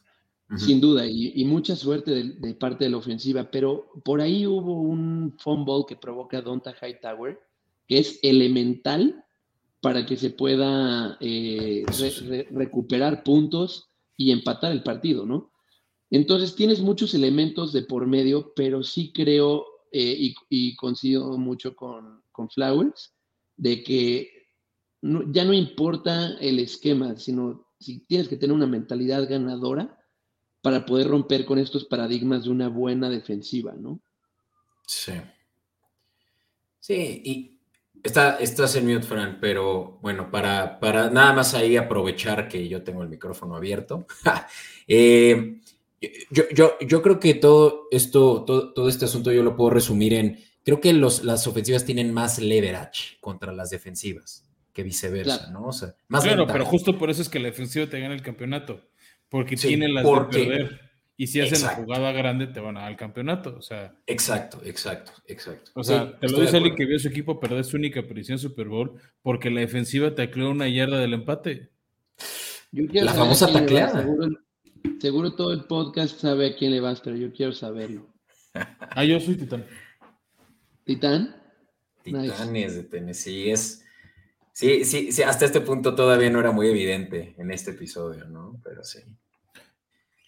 Sin 0.56 0.80
duda, 0.80 1.06
y, 1.06 1.44
mucha 1.44 1.76
suerte 1.76 2.10
de, 2.10 2.54
parte 2.54 2.84
de 2.84 2.90
la 2.90 2.96
ofensiva, 2.96 3.50
pero 3.50 3.86
por 4.04 4.20
ahí 4.20 4.46
hubo 4.46 4.80
un 4.80 5.36
fumble 5.38 5.84
que 5.88 5.94
provoca 5.94 6.42
Donta 6.42 6.74
Hightower, 6.74 7.38
que 7.86 7.98
es 7.98 8.18
elemental 8.22 9.24
para 9.80 10.04
que 10.04 10.16
se 10.16 10.30
pueda 10.30 11.16
eh, 11.20 11.84
recuperar 12.50 13.22
puntos 13.22 13.90
y 14.16 14.32
empatar 14.32 14.72
el 14.72 14.82
partido, 14.82 15.24
¿no? 15.24 15.52
Entonces 16.10 16.56
tienes 16.56 16.80
muchos 16.80 17.14
elementos 17.14 17.72
de 17.72 17.82
por 17.82 18.06
medio, 18.06 18.52
pero 18.56 18.82
sí 18.82 19.12
creo 19.12 19.73
eh, 19.96 20.34
y, 20.48 20.74
coincido 20.74 21.38
mucho 21.38 21.76
con, 21.76 22.20
Flowers 22.52 23.14
de 23.56 23.84
que 23.84 24.48
ya 25.00 25.44
no 25.44 25.52
importa 25.52 26.36
el 26.40 26.58
esquema, 26.58 27.16
sino 27.16 27.68
si 27.78 28.00
tienes 28.00 28.26
que 28.26 28.36
tener 28.36 28.56
una 28.56 28.66
mentalidad 28.66 29.28
ganadora 29.28 29.96
para 30.62 30.84
poder 30.84 31.06
romper 31.06 31.44
con 31.44 31.60
estos 31.60 31.84
paradigmas 31.84 32.42
de 32.42 32.50
una 32.50 32.68
buena 32.68 33.08
defensiva, 33.08 33.72
¿no? 33.78 34.00
Sí. 34.84 35.12
Sí, 36.80 37.22
y 37.24 37.60
está, 38.02 38.38
estás 38.38 38.74
en 38.74 38.92
mute, 38.92 39.06
Fran, 39.06 39.38
pero 39.40 40.00
bueno, 40.02 40.28
para, 40.28 40.80
para 40.80 41.08
nada 41.08 41.34
más 41.34 41.54
ahí 41.54 41.76
aprovechar 41.76 42.48
que 42.48 42.68
yo 42.68 42.82
tengo 42.82 43.04
el 43.04 43.08
micrófono 43.08 43.54
abierto. 43.54 44.08
Eh, 44.88 45.60
yo, 46.30 46.44
yo, 46.54 46.76
yo, 46.80 47.02
creo 47.02 47.18
que 47.20 47.34
todo 47.34 47.88
esto, 47.90 48.44
todo, 48.44 48.72
todo, 48.72 48.88
este 48.88 49.04
asunto 49.04 49.32
yo 49.32 49.42
lo 49.42 49.56
puedo 49.56 49.70
resumir 49.70 50.14
en, 50.14 50.38
creo 50.64 50.80
que 50.80 50.92
los, 50.92 51.24
las 51.24 51.46
ofensivas 51.46 51.84
tienen 51.84 52.12
más 52.12 52.38
leverage 52.38 53.16
contra 53.20 53.52
las 53.52 53.70
defensivas 53.70 54.48
que 54.72 54.82
viceversa, 54.82 55.38
Claro. 55.38 55.52
¿no? 55.52 55.66
O 55.68 55.72
sea, 55.72 55.94
más 56.08 56.24
Claro, 56.24 56.38
ventaja. 56.38 56.58
pero 56.58 56.64
justo 56.70 56.98
por 56.98 57.10
eso 57.10 57.22
es 57.22 57.28
que 57.28 57.38
la 57.38 57.46
defensiva 57.48 57.86
te 57.86 58.00
gana 58.00 58.14
el 58.14 58.22
campeonato. 58.22 58.80
Porque 59.28 59.56
Sí, 59.56 59.68
tienen 59.68 59.94
las 59.94 60.04
porque- 60.04 60.38
de 60.38 60.46
perder. 60.46 60.80
Y 61.16 61.28
si 61.28 61.40
hacen 61.40 61.62
la 61.62 61.68
jugada 61.76 62.10
grande, 62.10 62.48
te 62.48 62.58
van 62.58 62.76
a 62.76 62.80
dar 62.82 62.90
el 62.90 62.96
campeonato. 62.96 63.54
O 63.56 63.62
sea, 63.62 63.94
Exacto, 64.04 64.60
exacto, 64.64 65.12
exacto. 65.28 65.70
o 65.74 65.84
sea 65.84 66.06
Sí, 66.06 66.12
te 66.20 66.28
lo 66.28 66.40
dice 66.40 66.56
alguien 66.56 66.74
que 66.74 66.84
vio 66.86 66.96
a 66.96 66.98
su 66.98 67.06
equipo 67.06 67.38
perder 67.38 67.64
su 67.64 67.76
única 67.76 68.00
aparición 68.00 68.34
en 68.34 68.38
Super 68.40 68.66
Bowl 68.66 68.92
porque 69.22 69.48
la 69.48 69.60
defensiva 69.60 70.12
tacleó 70.12 70.50
una 70.50 70.68
yarda 70.68 70.98
del 70.98 71.14
empate. 71.14 71.70
Yo 72.72 72.84
La 73.04 73.14
famosa 73.14 73.52
tacleada. 73.52 74.00
Seguro, 74.02 74.28
seguro 75.00 75.34
todo 75.34 75.52
el 75.52 75.64
podcast 75.64 76.18
sabe 76.20 76.46
a 76.48 76.56
quién 76.56 76.72
le 76.72 76.80
vas, 76.80 77.00
pero 77.00 77.16
yo 77.16 77.32
quiero 77.32 77.52
saberlo. 77.52 78.08
Ah, 78.96 79.04
yo 79.04 79.18
soy 79.18 79.34
titán. 79.36 79.64
¿Titán? 80.84 81.34
Titanes 82.04 82.76
de 82.76 82.84
Tennessee 82.84 83.50
es. 83.50 83.84
Sí, 84.52 84.84
sí, 84.84 85.10
sí, 85.10 85.22
hasta 85.22 85.46
este 85.46 85.60
punto 85.60 85.96
todavía 85.96 86.30
no 86.30 86.38
era 86.38 86.52
muy 86.52 86.68
evidente 86.68 87.34
en 87.38 87.50
este 87.50 87.72
episodio, 87.72 88.26
¿no? 88.26 88.60
Pero 88.62 88.84
sí. 88.84 89.00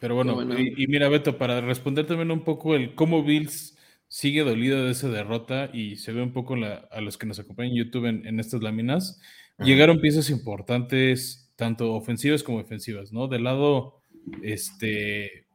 Pero 0.01 0.17
bueno, 0.17 0.35
Bueno. 0.35 0.59
Y, 0.59 0.75
y 0.77 0.87
mira, 0.89 1.09
Beto, 1.09 1.39
para 1.39 1.61
responder 1.61 2.07
también 2.07 2.33
un 2.33 2.43
poco 2.43 2.75
el 2.75 2.97
cómo 2.97 3.23
Bills 3.23 3.79
sigue 4.09 4.43
dolido 4.43 4.85
de 4.85 4.91
esa 4.91 5.09
derrota 5.09 5.71
y 5.73 5.97
se 5.97 6.13
ve 6.13 6.23
un 6.23 6.33
poco 6.33 6.57
la- 6.57 6.89
a 6.91 7.01
los 7.01 7.17
que 7.19 7.27
nos 7.27 7.39
acompañan 7.39 7.73
en 7.73 7.85
YouTube 7.85 8.07
en, 8.07 8.27
en 8.27 8.41
estas 8.41 8.61
láminas, 8.63 9.21
Ajá. 9.57 9.65
llegaron 9.69 10.01
piezas 10.01 10.31
importantes, 10.31 11.53
tanto 11.55 11.93
ofensivas 11.95 12.43
como 12.43 12.59
defensivas, 12.59 13.13
¿no? 13.13 13.29
Del 13.29 13.45
lado, 13.45 14.01
este, 14.43 15.47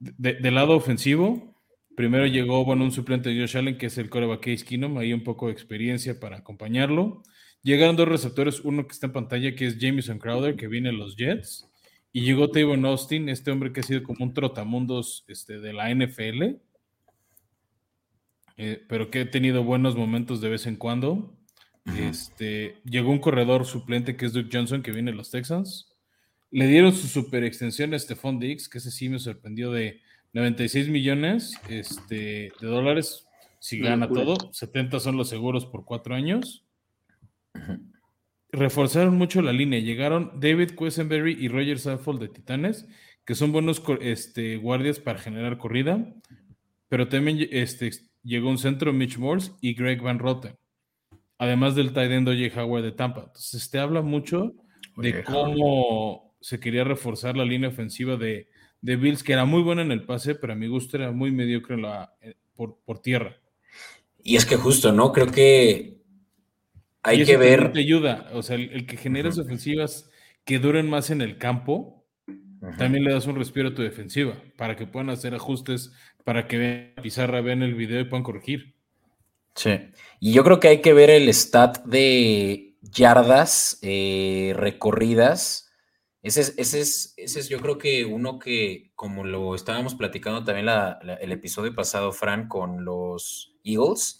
de- 0.00 0.34
del 0.34 0.54
lado 0.54 0.74
ofensivo, 0.76 1.54
primero 1.96 2.26
llegó, 2.26 2.64
bueno, 2.64 2.84
un 2.84 2.92
suplente 2.92 3.28
de 3.30 3.40
Josh 3.40 3.56
Allen, 3.56 3.78
que 3.78 3.86
es 3.86 3.98
el 3.98 4.10
coreback 4.10 4.40
Case 4.40 4.64
Keenum, 4.64 4.98
ahí 4.98 5.12
un 5.12 5.22
poco 5.24 5.46
de 5.46 5.52
experiencia 5.52 6.18
para 6.18 6.38
acompañarlo. 6.38 7.22
Llegaron 7.62 7.96
dos 7.96 8.08
receptores, 8.08 8.60
uno 8.60 8.86
que 8.86 8.92
está 8.92 9.06
en 9.06 9.12
pantalla, 9.12 9.54
que 9.54 9.66
es 9.66 9.78
Jameson 9.78 10.18
Crowder, 10.18 10.56
que 10.56 10.68
viene 10.68 10.90
de 10.90 10.96
los 10.96 11.16
Jets, 11.16 11.70
y 12.12 12.22
llegó 12.22 12.50
Tavon 12.50 12.84
Austin, 12.84 13.28
este 13.28 13.50
hombre 13.50 13.72
que 13.72 13.80
ha 13.80 13.82
sido 13.82 14.02
como 14.02 14.24
un 14.24 14.34
trotamundos 14.34 15.24
este, 15.28 15.60
de 15.60 15.72
la 15.72 15.90
NFL, 15.94 16.60
eh, 18.56 18.84
pero 18.88 19.10
que 19.10 19.20
ha 19.22 19.30
tenido 19.30 19.64
buenos 19.64 19.96
momentos 19.96 20.40
de 20.40 20.48
vez 20.48 20.66
en 20.66 20.76
cuando. 20.76 21.36
Este, 21.98 22.76
llegó 22.84 23.10
un 23.10 23.18
corredor 23.18 23.66
suplente 23.66 24.16
que 24.16 24.26
es 24.26 24.32
Duke 24.32 24.48
Johnson, 24.52 24.82
que 24.82 24.92
viene 24.92 25.10
de 25.10 25.16
los 25.16 25.30
Texans. 25.30 25.93
Le 26.54 26.68
dieron 26.68 26.92
su 26.92 27.08
super 27.08 27.42
extensión 27.42 27.92
a 27.94 27.98
Stephon 27.98 28.38
Diggs, 28.38 28.68
que 28.68 28.78
ese 28.78 28.92
sí 28.92 29.08
me 29.08 29.18
sorprendió 29.18 29.72
de 29.72 30.00
96 30.34 30.88
millones 30.88 31.52
este, 31.68 32.52
de 32.60 32.66
dólares. 32.68 33.26
Si 33.58 33.80
gana 33.80 34.06
locura. 34.06 34.24
todo, 34.24 34.52
70 34.52 35.00
son 35.00 35.16
los 35.16 35.28
seguros 35.28 35.66
por 35.66 35.84
cuatro 35.84 36.14
años. 36.14 36.64
Reforzaron 38.52 39.18
mucho 39.18 39.42
la 39.42 39.52
línea. 39.52 39.80
Llegaron 39.80 40.38
David 40.38 40.76
Quesenberry 40.78 41.36
y 41.40 41.48
Roger 41.48 41.80
Saffold 41.80 42.20
de 42.20 42.28
Titanes, 42.28 42.86
que 43.24 43.34
son 43.34 43.50
buenos 43.50 43.82
este, 44.00 44.56
guardias 44.56 45.00
para 45.00 45.18
generar 45.18 45.58
corrida. 45.58 46.06
Pero 46.88 47.08
también 47.08 47.48
este, 47.50 47.90
llegó 48.22 48.48
un 48.48 48.58
centro, 48.58 48.92
Mitch 48.92 49.18
Morse 49.18 49.50
y 49.60 49.74
Greg 49.74 50.00
Van 50.00 50.20
Roten. 50.20 50.54
Además 51.36 51.74
del 51.74 51.92
tight 51.92 52.12
end. 52.12 52.28
Howard 52.56 52.84
de 52.84 52.92
Tampa. 52.92 53.22
Entonces, 53.22 53.68
te 53.68 53.80
habla 53.80 54.02
mucho 54.02 54.54
de 54.96 55.24
cómo 55.24 56.24
se 56.44 56.60
quería 56.60 56.84
reforzar 56.84 57.38
la 57.38 57.46
línea 57.46 57.70
ofensiva 57.70 58.16
de, 58.16 58.50
de 58.82 58.96
Bills, 58.96 59.22
que 59.22 59.32
era 59.32 59.46
muy 59.46 59.62
buena 59.62 59.80
en 59.80 59.92
el 59.92 60.04
pase, 60.04 60.34
pero 60.34 60.52
a 60.52 60.56
mi 60.56 60.66
gusto 60.66 60.98
era 60.98 61.10
muy 61.10 61.32
mediocre 61.32 61.74
en 61.74 61.80
la, 61.80 62.14
eh, 62.20 62.34
por, 62.54 62.76
por 62.84 63.00
tierra. 63.00 63.38
Y 64.22 64.36
es 64.36 64.44
que 64.44 64.56
justo, 64.56 64.92
¿no? 64.92 65.10
Creo 65.10 65.28
que 65.28 66.02
hay 67.02 67.22
Y 67.22 67.24
que 67.24 67.38
ver. 67.38 67.72
Te 67.72 67.80
ayuda. 67.80 68.28
O 68.34 68.42
sea, 68.42 68.56
el, 68.56 68.70
el 68.72 68.84
que 68.84 68.98
generas 68.98 69.38
ofensivas 69.38 70.10
que 70.44 70.58
duren 70.58 70.86
más 70.86 71.08
en 71.08 71.22
el 71.22 71.38
campo, 71.38 72.04
también 72.76 73.04
le 73.04 73.12
das 73.14 73.26
un 73.26 73.36
respiro 73.36 73.70
a 73.70 73.74
tu 73.74 73.80
defensiva 73.80 74.36
para 74.58 74.76
que 74.76 74.86
puedan 74.86 75.08
hacer 75.08 75.34
ajustes, 75.34 75.92
para 76.24 76.46
que 76.46 76.58
vean 76.58 76.92
la 76.94 77.02
pizarra, 77.02 77.40
vean 77.40 77.62
el 77.62 77.74
video 77.74 78.00
y 78.00 78.04
puedan 78.04 78.22
corregir. 78.22 78.74
Sí. 79.54 79.80
Y 80.20 80.32
yo 80.32 80.44
creo 80.44 80.60
que 80.60 80.68
hay 80.68 80.82
que 80.82 80.92
ver 80.92 81.10
el 81.10 81.28
stat 81.32 81.84
de 81.86 82.76
yardas 82.82 83.78
eh, 83.82 84.52
recorridas. 84.56 85.63
Ese 86.24 86.40
es, 86.40 86.54
ese, 86.56 86.80
es, 86.80 87.14
ese 87.16 87.38
es, 87.40 87.48
yo 87.48 87.60
creo 87.60 87.78
que 87.78 88.04
uno 88.04 88.38
que, 88.40 88.90
como 88.96 89.22
lo 89.24 89.54
estábamos 89.54 89.94
platicando 89.94 90.42
también 90.42 90.66
la- 90.66 90.98
la- 91.02 91.14
el 91.14 91.30
episodio 91.30 91.72
pasado, 91.74 92.10
Fran, 92.12 92.48
con 92.48 92.84
los 92.84 93.54
Eagles, 93.62 94.18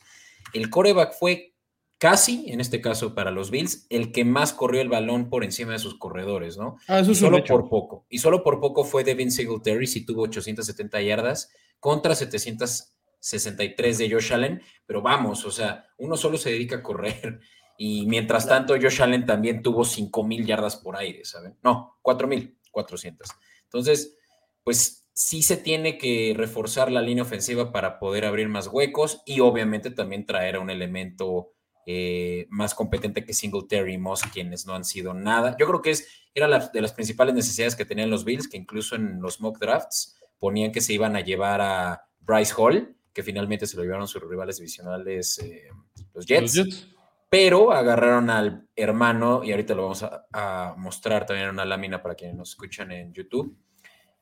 el 0.53 0.71
coreback 0.71 1.15
fue 1.19 1.55
casi, 1.99 2.45
en 2.51 2.61
este 2.61 2.81
caso 2.83 3.15
para 3.15 3.31
los 3.31 3.51
Bills, 3.51 3.87
el 3.89 4.13
que 4.13 4.25
más 4.27 4.53
corrió 4.53 4.83
el 4.83 4.91
balón 4.91 5.31
por 5.31 5.43
encima 5.45 5.73
de 5.73 5.79
sus 5.79 5.99
corredores, 5.99 6.59
¿no? 6.59 6.77
Ah, 6.87 6.99
eso 7.01 7.13
Y 7.13 7.15
solo 7.15 7.39
hecho. 7.39 7.55
por 7.55 7.69
poco. 7.71 8.07
Y 8.11 8.19
solo 8.19 8.45
por 8.45 8.61
poco 8.61 8.85
fue 8.85 9.03
Devin 9.03 9.31
Singletary, 9.33 9.87
si 9.87 10.05
tuvo 10.05 10.23
870 10.23 11.01
yardas 11.01 11.51
contra 11.81 12.15
763 12.15 13.99
de 13.99 14.11
Josh 14.11 14.33
Allen. 14.33 14.61
Pero 14.87 15.03
vamos, 15.03 15.45
o 15.47 15.51
sea, 15.51 15.87
uno 15.99 16.17
solo 16.17 16.37
se 16.37 16.51
dedica 16.51 16.77
a 16.77 16.83
correr. 16.83 17.41
Y 17.77 18.07
mientras 18.07 18.47
tanto, 18.47 18.75
Josh 18.75 19.03
Allen 19.03 19.27
también 19.27 19.63
tuvo 19.63 19.85
5000 19.85 20.47
yardas 20.47 20.77
por 20.77 20.97
aire, 20.97 21.25
¿saben? 21.25 21.57
No, 21.63 21.99
4400. 22.03 23.29
Entonces, 23.65 24.17
pues 24.63 25.07
sí 25.13 25.43
se 25.43 25.57
tiene 25.57 25.97
que 25.97 26.35
reforzar 26.37 26.91
la 26.91 27.01
línea 27.01 27.23
ofensiva 27.23 27.73
para 27.73 27.99
poder 27.99 28.25
abrir 28.25 28.49
más 28.49 28.69
huecos 28.69 29.23
y 29.25 29.41
obviamente 29.41 29.91
también 29.91 30.27
traer 30.27 30.57
a 30.57 30.61
un 30.61 30.71
elemento 30.71 31.53
eh, 31.87 32.47
más 32.51 32.75
competente 32.75 33.25
que 33.25 33.35
Singletary 33.35 33.95
y 33.95 33.99
Moss, 33.99 34.23
quienes 34.33 34.67
no 34.67 34.75
han 34.75 34.85
sido 34.85 35.13
nada. 35.13 35.57
Yo 35.59 35.67
creo 35.67 35.83
que 35.83 35.91
es, 35.91 36.09
era 36.35 36.49
la, 36.49 36.69
de 36.69 36.81
las 36.81 36.93
principales 36.93 37.35
necesidades 37.35 37.77
que 37.77 37.85
tenían 37.85 38.11
los 38.11 38.25
Bills, 38.25 38.49
que 38.49 38.57
incluso 38.57 38.97
en 38.97 39.21
los 39.21 39.41
mock 39.41 39.59
drafts 39.59 40.17
ponían 40.39 40.73
que 40.73 40.81
se 40.81 40.93
iban 40.93 41.15
a 41.15 41.21
llevar 41.21 41.61
a 41.61 42.09
Bryce 42.21 42.55
Hall, 42.57 42.97
que 43.13 43.23
finalmente 43.23 43.67
se 43.67 43.77
lo 43.77 43.83
llevaron 43.83 44.09
sus 44.09 44.23
rivales 44.23 44.57
divisionales, 44.57 45.39
eh, 45.39 45.69
los 46.15 46.27
Jets, 46.27 46.57
Los 46.57 46.67
Jets. 46.67 46.94
Pero 47.35 47.73
agarraron 47.73 48.31
al 48.31 48.69
hermano, 48.77 49.43
y 49.43 49.51
ahorita 49.51 49.75
lo 49.75 49.83
vamos 49.83 50.05
a, 50.05 50.25
a 50.33 50.77
mostrar 50.79 51.27
también 51.27 51.49
en 51.49 51.55
una 51.55 51.65
lámina 51.65 52.01
para 52.01 52.15
quienes 52.15 52.37
nos 52.37 52.51
escuchan 52.51 52.93
en 52.93 53.13
YouTube, 53.13 53.57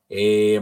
eh, 0.09 0.59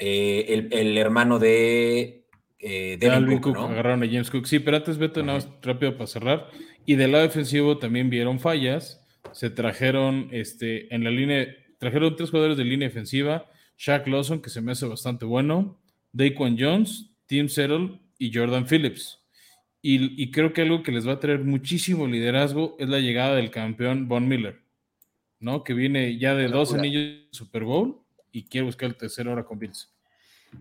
eh, 0.00 0.44
el, 0.48 0.68
el 0.72 0.98
hermano 0.98 1.38
de 1.38 2.26
eh, 2.58 2.96
Devin 2.98 3.20
Dalvin 3.20 3.38
Cook, 3.38 3.54
Cook, 3.54 3.62
¿no? 3.68 3.72
agarraron 3.72 4.02
a 4.02 4.06
James 4.06 4.32
Cook. 4.32 4.46
Sí, 4.46 4.58
pero 4.58 4.78
antes 4.78 4.98
Beto, 4.98 5.22
nada 5.22 5.38
más 5.38 5.48
rápido 5.62 5.92
para 5.92 6.08
cerrar. 6.08 6.48
Y 6.84 6.96
del 6.96 7.12
lado 7.12 7.22
defensivo 7.22 7.78
también 7.78 8.10
vieron 8.10 8.40
fallas. 8.40 9.00
Se 9.30 9.48
trajeron 9.48 10.30
este, 10.32 10.92
en 10.92 11.04
la 11.04 11.10
línea, 11.10 11.46
trajeron 11.78 12.16
tres 12.16 12.30
jugadores 12.30 12.56
de 12.56 12.64
línea 12.64 12.88
defensiva. 12.88 13.46
Shaq 13.76 14.08
Lawson, 14.08 14.42
que 14.42 14.50
se 14.50 14.60
me 14.60 14.72
hace 14.72 14.86
bastante 14.86 15.24
bueno. 15.24 15.80
Daquan 16.10 16.56
Jones, 16.58 17.12
Tim 17.26 17.48
Settle 17.48 18.00
y 18.18 18.36
Jordan 18.36 18.66
Phillips. 18.66 19.17
Y, 19.80 20.20
y 20.20 20.30
creo 20.30 20.52
que 20.52 20.62
algo 20.62 20.82
que 20.82 20.90
les 20.92 21.06
va 21.06 21.12
a 21.12 21.20
traer 21.20 21.44
muchísimo 21.44 22.06
liderazgo 22.06 22.76
es 22.78 22.88
la 22.88 22.98
llegada 22.98 23.36
del 23.36 23.50
campeón 23.50 24.08
Von 24.08 24.26
Miller, 24.26 24.60
¿no? 25.38 25.62
Que 25.62 25.72
viene 25.74 26.18
ya 26.18 26.34
de 26.34 26.48
dos 26.48 26.74
anillos 26.74 27.02
de 27.02 27.28
Super 27.30 27.64
Bowl 27.64 28.00
y 28.32 28.44
quiere 28.44 28.66
buscar 28.66 28.88
el 28.88 28.96
tercero 28.96 29.30
ahora 29.30 29.44
con 29.44 29.58
Bills. 29.58 29.92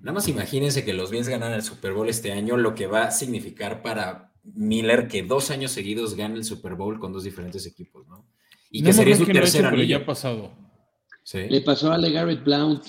Nada 0.02 0.14
más 0.14 0.28
imagínense 0.28 0.84
que 0.86 0.94
los 0.94 1.10
Bills 1.12 1.30
ganan 1.30 1.54
el 1.54 1.64
Super 1.64 1.94
Bowl 1.94 2.10
este 2.10 2.32
año, 2.32 2.58
lo 2.58 2.76
que 2.76 2.88
va 2.88 3.06
a 3.06 3.12
significar 3.12 3.82
para 3.82 4.32
Miller 4.44 5.08
que 5.08 5.24
dos 5.24 5.50
años 5.50 5.72
seguidos 5.72 6.16
gane 6.16 6.36
el 6.36 6.44
Super 6.44 6.76
Bowl 6.76 7.00
con 7.00 7.12
dos 7.12 7.24
diferentes 7.24 7.66
equipos, 7.66 8.08
¿no? 8.08 8.26
Y 8.70 8.82
No 8.82 8.88
que 8.88 8.94
sería 8.94 9.16
su 9.16 9.26
tercer 9.26 9.62
hecho, 9.62 9.70
pero 9.72 9.84
ya 9.84 9.96
anillo. 9.96 9.98
ha 9.98 10.06
pasado. 10.06 10.52
Sí. 11.24 11.40
Le 11.50 11.62
pasó 11.62 11.92
a 11.92 11.98
LeGarrette 11.98 12.44
Blount. 12.44 12.84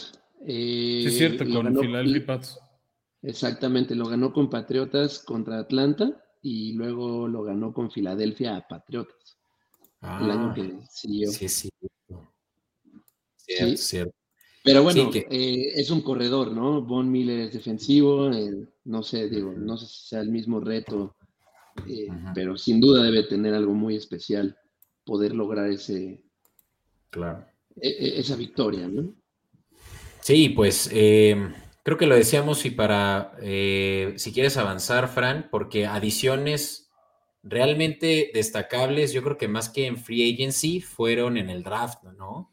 eh, 0.47 1.01
Sí, 1.03 1.07
es 1.07 1.19
cierto, 1.19 1.45
con 1.49 1.75
Philadelphia 1.79 2.27
Pats. 2.27 2.59
Exactamente, 3.23 3.95
lo 3.95 4.07
ganó 4.07 4.33
con 4.33 4.49
Patriotas 4.49 5.19
contra 5.21 5.59
Atlanta 5.59 6.25
y 6.43 6.73
luego 6.75 7.27
lo 7.27 7.43
ganó 7.43 7.73
con 7.73 7.91
Filadelfia 7.91 8.57
a 8.57 8.69
Patriotas 8.69 9.37
el 10.01 10.31
año 10.31 10.49
Ah, 10.51 10.55
que 10.55 10.79
siguió. 10.89 11.31
sí, 11.31 11.49
sí. 11.49 11.71
Cierto, 13.37 13.77
Sí. 13.77 13.77
cierto. 13.77 14.15
Pero 14.63 14.83
bueno, 14.83 15.05
Sí, 15.05 15.11
que- 15.11 15.27
eh, 15.31 15.73
es 15.77 15.91
un 15.91 16.03
corredor, 16.03 16.53
¿no? 16.53 16.83
Von 16.83 17.11
Miller 17.11 17.41
es 17.41 17.53
defensivo, 17.53 18.31
eh, 18.33 18.69
no 18.85 19.03
sé, 19.03 19.29
digo, 19.29 19.53
no 19.53 19.77
sé 19.77 19.87
si 19.87 20.09
sea 20.09 20.21
el 20.21 20.31
mismo 20.31 20.61
reto, 20.61 21.17
eh, 21.89 22.09
pero 22.35 22.57
sin 22.57 22.81
duda 22.81 23.03
debe 23.03 23.23
tener 23.25 23.55
algo 23.55 23.73
muy 23.75 23.97
especial 23.97 24.57
poder 25.05 25.35
lograr 25.35 25.71
ese, 25.71 26.23
Claro. 27.11 27.45
e- 27.81 27.89
e- 27.89 28.21
esa 28.21 28.37
victoria, 28.37 28.87
¿no? 28.89 29.15
Sí, 30.21 30.51
pues 30.51 30.91
eh, 30.93 31.37
Creo 31.89 31.97
que 31.97 32.07
lo 32.07 32.17
decíamos 32.17 32.67
y 32.67 32.71
para, 32.71 33.33
eh, 33.41 34.13
si 34.19 34.31
quieres 34.31 34.59
avanzar, 34.59 35.09
Fran, 35.09 35.49
porque 35.51 35.87
adiciones 35.87 36.91
realmente 37.43 38.31
destacables, 38.35 39.15
yo 39.15 39.23
creo 39.23 39.39
que 39.39 39.49
más 39.49 39.71
que 39.71 39.87
en 39.87 39.97
free 39.97 40.35
agency, 40.35 40.83
fueron 40.83 41.39
en 41.39 41.49
el 41.49 41.63
draft, 41.63 42.03
¿no? 42.19 42.53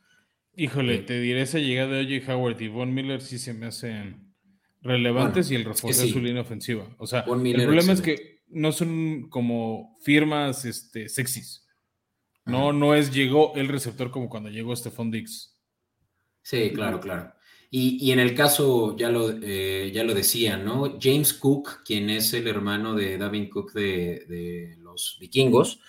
Híjole, 0.56 0.96
Eh, 0.96 1.00
te 1.00 1.20
diré 1.20 1.42
esa 1.42 1.60
llegada 1.60 1.98
de 1.98 2.18
OJ 2.18 2.30
Howard 2.30 2.62
y 2.62 2.70
Von 2.70 2.94
Miller 2.94 3.22
sí 3.22 3.38
se 3.38 3.54
me 3.54 3.66
hacen 3.66 4.34
relevantes 4.82 5.50
Bueno, 5.50 5.60
y 5.60 5.62
el 5.64 5.68
reforzar 5.74 6.06
sí. 6.06 6.14
su 6.14 6.22
línea 6.22 6.42
ofensiva. 6.42 6.96
O 6.98 7.06
sea, 7.06 7.24
Von 7.24 7.40
el 7.40 7.44
Miller, 7.44 7.66
problema 7.66 7.92
es 7.92 8.00
que 8.00 8.40
no 8.48 8.72
son 8.72 9.28
como 9.30 9.98
firmas 10.02 10.64
este, 10.64 11.10
sexys. 11.10 11.68
No, 12.46 12.72
no 12.72 12.96
es 12.96 13.14
llegó 13.14 13.54
el 13.56 13.68
receptor 13.68 14.12
como 14.12 14.30
cuando 14.30 14.50
llegó 14.50 14.74
Stephon 14.74 15.12
Diggs. 15.12 15.60
Sí, 16.42 16.72
claro, 16.74 17.02
claro. 17.02 17.35
Y, 17.78 18.14
en 18.14 18.20
el 18.20 18.36
caso, 18.36 18.96
ya 18.96 19.10
lo, 19.10 19.30
eh, 19.44 19.92
ya 19.94 20.06
lo 20.06 20.14
decía, 20.14 20.56
¿no? 20.56 20.98
James 20.98 21.34
Cook, 21.34 21.84
quien 21.84 22.10
es 22.10 22.34
el 22.34 22.48
hermano 22.48 22.96
de 22.96 23.18
Davin 23.18 23.50
Cook 23.50 23.74
de, 23.74 24.24
de 24.30 24.78
los 24.80 25.18
vikingos, 25.20 25.82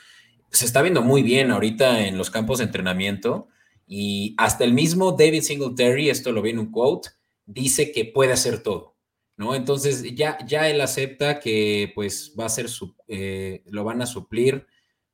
se 0.51 0.65
está 0.65 0.83
viendo 0.83 1.01
muy 1.01 1.23
bien 1.23 1.53
ahorita 1.53 2.05
en 2.09 2.19
los 2.19 2.29
campos 2.29 2.59
de 2.59 2.65
entrenamiento 2.65 3.47
y 3.87 4.35
hasta 4.37 4.65
el 4.65 4.73
mismo 4.73 5.13
David 5.13 5.43
Singletary, 5.43 6.11
esto 6.11 6.33
lo 6.33 6.43
vi 6.43 6.51
en 6.51 6.59
un 6.59 6.73
quote, 6.73 7.11
dice 7.45 7.93
que 7.93 8.05
puede 8.05 8.33
hacer 8.33 8.65
todo, 8.65 8.97
¿no? 9.37 9.55
Entonces 9.55 10.13
ya, 10.17 10.45
ya 10.45 10.69
él 10.69 10.81
acepta 10.81 11.39
que 11.39 11.93
pues 11.95 12.35
va 12.37 12.47
a 12.47 12.49
ser, 12.49 12.69
su, 12.69 12.97
eh, 13.07 13.63
lo 13.67 13.85
van 13.85 14.03
a 14.03 14.07
suplir 14.07 14.67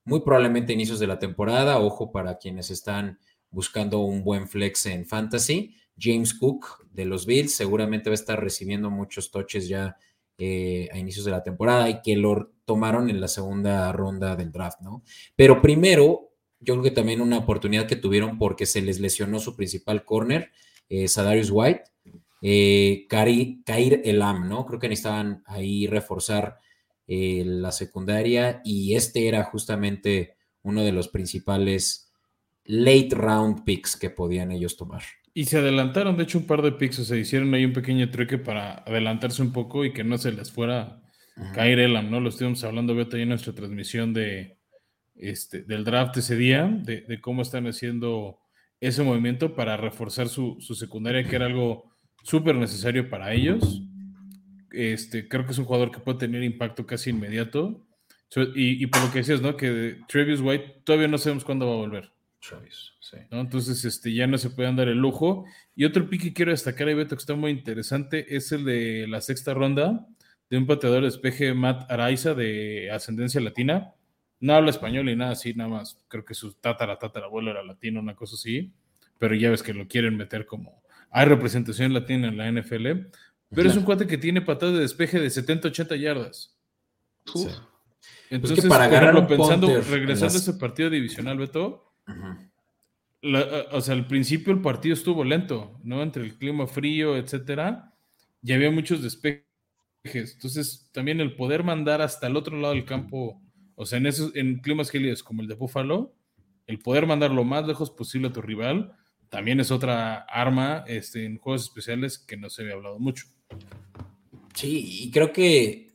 muy 0.05 0.21
probablemente 0.21 0.73
a 0.73 0.77
inicios 0.77 1.01
de 1.01 1.07
la 1.07 1.19
temporada, 1.19 1.81
ojo 1.81 2.11
para 2.13 2.39
quienes 2.39 2.71
están 2.71 3.19
buscando 3.51 3.99
un 3.99 4.25
buen 4.25 4.49
flex 4.49 4.87
en 4.87 5.05
fantasy. 5.05 5.77
James 5.99 6.35
Cook 6.35 6.87
de 6.91 7.05
los 7.05 7.27
Bills 7.27 7.55
seguramente 7.55 8.11
va 8.11 8.15
a 8.15 8.15
estar 8.15 8.43
recibiendo 8.43 8.91
muchos 8.91 9.31
toches 9.31 9.69
ya 9.69 9.97
eh, 10.39 10.89
a 10.93 10.99
inicios 10.99 11.25
de 11.25 11.31
la 11.31 11.43
temporada 11.43 11.89
y 11.89 12.01
que 12.03 12.17
lo 12.17 12.53
tomaron 12.65 13.11
en 13.11 13.21
la 13.21 13.29
segunda 13.29 13.93
ronda 13.93 14.35
del 14.37 14.51
draft, 14.51 14.81
¿no? 14.81 15.03
Pero 15.37 15.61
primero, 15.61 16.31
yo 16.61 16.75
creo 16.75 16.83
que 16.83 16.91
también 16.91 17.21
una 17.21 17.39
oportunidad 17.39 17.87
que 17.87 17.97
tuvieron 17.97 18.39
porque 18.39 18.67
se 18.67 18.83
les 18.83 19.01
lesionó 19.01 19.41
su 19.41 19.57
principal 19.57 20.05
corner, 20.05 20.51
eh, 20.89 21.09
Sadarius 21.09 21.51
White, 21.51 21.85
eh, 22.41 23.07
Kair 23.09 24.03
Elam, 24.05 24.49
¿no? 24.49 24.67
Creo 24.67 24.81
que 24.81 24.89
necesitaban 24.89 25.43
ahí 25.47 25.87
reforzar 25.87 26.59
eh, 27.07 27.45
la 27.47 27.73
secundaria 27.73 28.61
y 28.65 28.95
este 28.95 29.29
era 29.29 29.45
justamente 29.45 30.37
uno 30.63 30.83
de 30.83 30.93
los 30.93 31.09
principales 31.09 32.13
late 32.65 33.11
round 33.13 33.65
picks 33.65 33.97
que 33.97 34.11
podían 34.11 34.51
ellos 34.51 34.77
tomar. 34.77 35.03
Y 35.35 35.45
se 35.47 35.59
adelantaron, 35.59 36.17
de 36.17 36.25
hecho, 36.25 36.39
un 36.39 36.47
par 36.47 36.61
de 36.63 36.73
picks, 36.73 36.99
o 36.99 37.05
sea, 37.05 37.17
hicieron 37.17 37.53
ahí 37.55 37.65
un 37.65 37.73
pequeño 37.73 38.11
truque 38.11 38.37
para 38.39 38.75
adelantarse 38.75 39.41
un 39.43 39.53
poco 39.53 39.85
y 39.85 39.93
que 39.93 40.05
no 40.05 40.19
se 40.19 40.33
les 40.33 40.53
fuera 40.53 41.03
a 41.37 41.53
caer 41.53 41.79
Elam, 41.79 42.11
¿no? 42.11 42.21
Lo 42.21 42.29
estuvimos 42.29 42.63
hablando, 42.65 42.95
Beto, 42.95 43.17
ahí 43.17 43.23
en 43.23 43.31
nuestra 43.31 43.55
transmisión 43.55 44.13
de, 44.13 44.59
este, 45.15 45.63
del 45.63 45.85
draft 45.85 46.19
ese 46.19 46.37
día, 46.37 46.67
de, 46.67 47.01
de 47.03 47.21
cómo 47.21 47.41
están 47.41 47.67
haciendo 47.67 48.41
ese 48.81 49.03
movimiento 49.03 49.55
para 49.55 49.77
reforzar 49.79 50.29
su, 50.29 50.57
su 50.61 50.75
secundaria, 50.75 51.25
que 51.25 51.37
era 51.37 51.47
algo 51.47 51.91
súper 52.23 52.57
necesario 52.57 53.09
para 53.09 53.33
ellos. 53.33 53.83
Este, 54.71 55.29
creo 55.29 55.47
que 55.47 55.53
es 55.53 55.59
un 55.59 55.65
jugador 55.65 55.91
que 55.91 56.01
puede 56.01 56.19
tener 56.19 56.43
impacto 56.43 56.85
casi 56.87 57.11
inmediato. 57.11 57.87
So- 58.29 58.55
y, 58.55 58.83
y 58.83 58.87
por 58.87 59.03
lo 59.03 59.11
que 59.13 59.19
decías, 59.19 59.41
¿no? 59.41 59.57
Que 59.57 59.99
Travis 60.09 60.41
White 60.41 60.83
todavía 60.85 61.09
no 61.09 61.17
sabemos 61.19 61.45
cuándo 61.45 61.67
va 61.67 61.73
a 61.75 61.77
volver. 61.77 62.13
Travis, 62.47 62.93
sí. 63.01 63.17
¿no? 63.31 63.41
Entonces, 63.41 63.85
este, 63.85 64.13
ya 64.13 64.27
no 64.27 64.37
se 64.37 64.51
pueden 64.51 64.75
dar 64.77 64.89
el 64.89 64.99
lujo. 64.99 65.45
Y 65.77 65.85
otro 65.85 66.09
pick 66.09 66.23
que 66.23 66.33
quiero 66.33 66.51
destacar 66.51 66.89
ahí, 66.89 66.95
Beto, 66.95 67.15
que 67.17 67.21
está 67.21 67.35
muy 67.37 67.51
interesante, 67.53 68.35
es 68.35 68.51
el 68.53 68.65
de 68.65 69.07
la 69.09 69.21
sexta 69.21 69.55
ronda 69.55 70.07
de 70.51 70.59
un 70.59 70.67
pateador 70.67 71.01
de 71.01 71.07
despeje, 71.07 71.55
Matt 71.55 71.91
Araiza, 71.91 72.35
de 72.35 72.91
ascendencia 72.91 73.41
latina. 73.41 73.93
No 74.41 74.55
habla 74.55 74.71
español 74.71 75.07
ni 75.07 75.15
nada 75.15 75.33
así, 75.33 75.55
nada 75.55 75.71
más. 75.71 75.99
Creo 76.09 76.25
que 76.25 76.35
su 76.35 76.53
tatara, 76.55 76.99
tatarabuelo 76.99 77.51
era 77.53 77.63
latino, 77.63 78.01
una 78.01 78.17
cosa 78.17 78.35
así. 78.35 78.73
Pero 79.19 79.35
ya 79.37 79.51
ves 79.51 79.63
que 79.63 79.73
lo 79.73 79.87
quieren 79.87 80.17
meter 80.17 80.45
como... 80.45 80.83
Hay 81.11 81.27
representación 81.27 81.95
latina 81.95 82.27
en 82.29 82.37
la 82.39 82.51
NFL. 82.51 82.87
Pero 83.55 83.69
es 83.69 83.77
un 83.77 83.85
cuate 83.85 84.07
que 84.07 84.19
tiene 84.19 84.41
patadas 84.43 84.75
de 84.75 84.81
despeje 84.81 85.21
de 85.21 85.31
70, 85.31 85.69
80 85.69 85.95
yardas. 85.97 86.57
Sí. 87.33 87.47
Entonces, 88.31 88.65
para 88.67 88.87
por 88.89 88.95
agarrar 88.97 89.15
ejemplo, 89.15 89.37
un 89.37 89.41
pensando, 89.43 89.81
regresando 89.91 90.35
las- 90.35 90.49
a 90.49 90.51
ese 90.51 90.55
partido 90.55 90.91
divisional, 90.91 91.39
Beto, 91.39 91.92
La- 93.21 93.67
o 93.73 93.81
sea, 93.81 93.95
al 93.95 94.07
principio 94.07 94.53
el 94.53 94.61
partido 94.61 94.95
estuvo 94.95 95.23
lento, 95.25 95.79
¿no? 95.85 96.03
Entre 96.03 96.23
el 96.25 96.37
clima 96.37 96.67
frío, 96.67 97.17
etcétera, 97.17 97.95
y 98.43 98.53
había 98.53 98.71
muchos 98.71 99.03
despejes. 99.03 99.45
Entonces, 100.05 100.91
también 100.93 101.21
el 101.21 101.37
poder 101.37 101.63
mandar 101.65 102.03
hasta 102.03 102.27
el 102.27 102.37
otro 102.37 102.59
lado 102.59 102.75
del 102.75 102.85
campo, 102.85 103.41
o 103.77 103.87
sea, 103.87 103.99
en 103.99 104.07
esos, 104.07 104.35
en 104.35 104.59
climas 104.61 104.91
gélidos 104.91 105.23
como 105.23 105.43
el 105.43 105.49
de 105.49 105.55
Buffalo, 105.55 106.15
el 106.67 106.79
poder 106.81 107.07
mandar 107.07 107.31
lo 107.31 107.45
más 107.45 107.67
lejos 107.67 107.91
posible 107.91 108.29
a 108.29 108.33
tu 108.33 108.43
rival, 108.43 108.93
también 109.29 109.61
es 109.61 109.71
otra 109.71 110.17
arma 110.29 110.85
este, 110.89 111.25
en 111.25 111.39
juegos 111.39 111.63
especiales 111.65 112.19
que 112.19 112.37
no 112.37 112.51
se 112.51 112.63
había 112.63 112.75
hablado 112.75 112.99
mucho. 112.99 113.27
Sí, 114.55 115.05
y 115.05 115.11
creo 115.11 115.33
que 115.33 115.89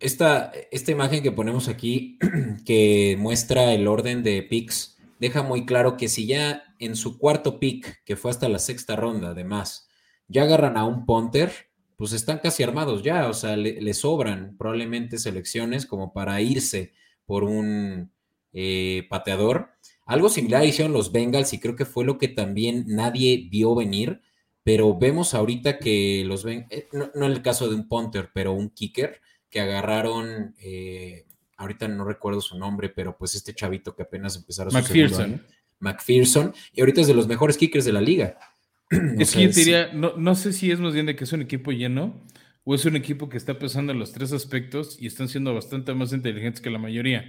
esta, 0.00 0.52
esta 0.70 0.92
imagen 0.92 1.22
que 1.22 1.32
ponemos 1.32 1.68
aquí, 1.68 2.18
que 2.66 3.16
muestra 3.18 3.72
el 3.72 3.86
orden 3.86 4.22
de 4.22 4.42
picks, 4.42 4.95
deja 5.18 5.42
muy 5.42 5.66
claro 5.66 5.96
que 5.96 6.08
si 6.08 6.26
ya 6.26 6.62
en 6.78 6.96
su 6.96 7.18
cuarto 7.18 7.58
pick, 7.58 8.02
que 8.04 8.16
fue 8.16 8.30
hasta 8.30 8.48
la 8.48 8.58
sexta 8.58 8.96
ronda, 8.96 9.30
además, 9.30 9.88
ya 10.28 10.42
agarran 10.42 10.76
a 10.76 10.84
un 10.84 11.06
punter, 11.06 11.52
pues 11.96 12.12
están 12.12 12.38
casi 12.38 12.62
armados 12.62 13.02
ya, 13.02 13.28
o 13.28 13.34
sea, 13.34 13.56
le, 13.56 13.94
sobran 13.94 14.56
probablemente 14.58 15.18
selecciones 15.18 15.86
como 15.86 16.12
para 16.12 16.40
irse 16.40 16.92
por 17.24 17.44
un 17.44 18.12
eh, 18.52 19.06
pateador. 19.08 19.70
Algo 20.04 20.28
similar 20.28 20.64
hicieron 20.64 20.92
los 20.92 21.10
Bengals 21.12 21.52
y 21.52 21.60
creo 21.60 21.74
que 21.74 21.86
fue 21.86 22.04
lo 22.04 22.18
que 22.18 22.28
también 22.28 22.84
nadie 22.86 23.48
vio 23.50 23.74
venir, 23.74 24.20
pero 24.62 24.98
vemos 24.98 25.34
ahorita 25.34 25.78
que 25.78 26.24
los 26.26 26.44
ven, 26.44 26.66
eh, 26.70 26.88
no, 26.92 27.10
no 27.14 27.26
en 27.26 27.32
el 27.32 27.42
caso 27.42 27.68
de 27.68 27.74
un 27.74 27.88
punter, 27.88 28.30
pero 28.34 28.52
un 28.52 28.70
kicker, 28.70 29.20
que 29.50 29.60
agarraron, 29.60 30.54
eh, 30.60 31.26
ahorita 31.56 31.88
no 31.88 32.04
recuerdo 32.04 32.40
su 32.40 32.58
nombre, 32.58 32.88
pero 32.88 33.16
pues 33.16 33.34
este 33.34 33.54
chavito 33.54 33.94
que 33.94 34.02
apenas 34.02 34.34
su 34.34 34.52
segundo 34.52 34.78
McPherson. 34.78 35.46
McPherson, 35.78 36.54
y 36.72 36.80
ahorita 36.80 37.02
es 37.02 37.06
de 37.06 37.14
los 37.14 37.26
mejores 37.26 37.56
kickers 37.58 37.84
de 37.84 37.92
la 37.92 38.00
liga. 38.00 38.38
O 38.90 39.20
Es 39.20 39.34
que 39.34 39.42
yo 39.42 39.50
te 39.50 39.60
diría, 39.60 39.92
no, 39.92 40.16
no 40.16 40.34
sé 40.34 40.52
si 40.52 40.70
es 40.70 40.78
más 40.78 40.94
bien 40.94 41.06
de 41.06 41.16
que 41.16 41.24
es 41.24 41.32
un 41.32 41.42
equipo 41.42 41.72
lleno 41.72 42.24
o 42.62 42.74
es 42.74 42.84
un 42.84 42.96
equipo 42.96 43.28
que 43.28 43.36
está 43.36 43.58
pensando 43.58 43.92
en 43.92 43.98
los 43.98 44.12
tres 44.12 44.32
aspectos 44.32 44.96
y 45.00 45.06
están 45.06 45.28
siendo 45.28 45.52
bastante 45.54 45.92
más 45.92 46.12
inteligentes 46.12 46.60
que 46.60 46.70
la 46.70 46.78
mayoría, 46.78 47.24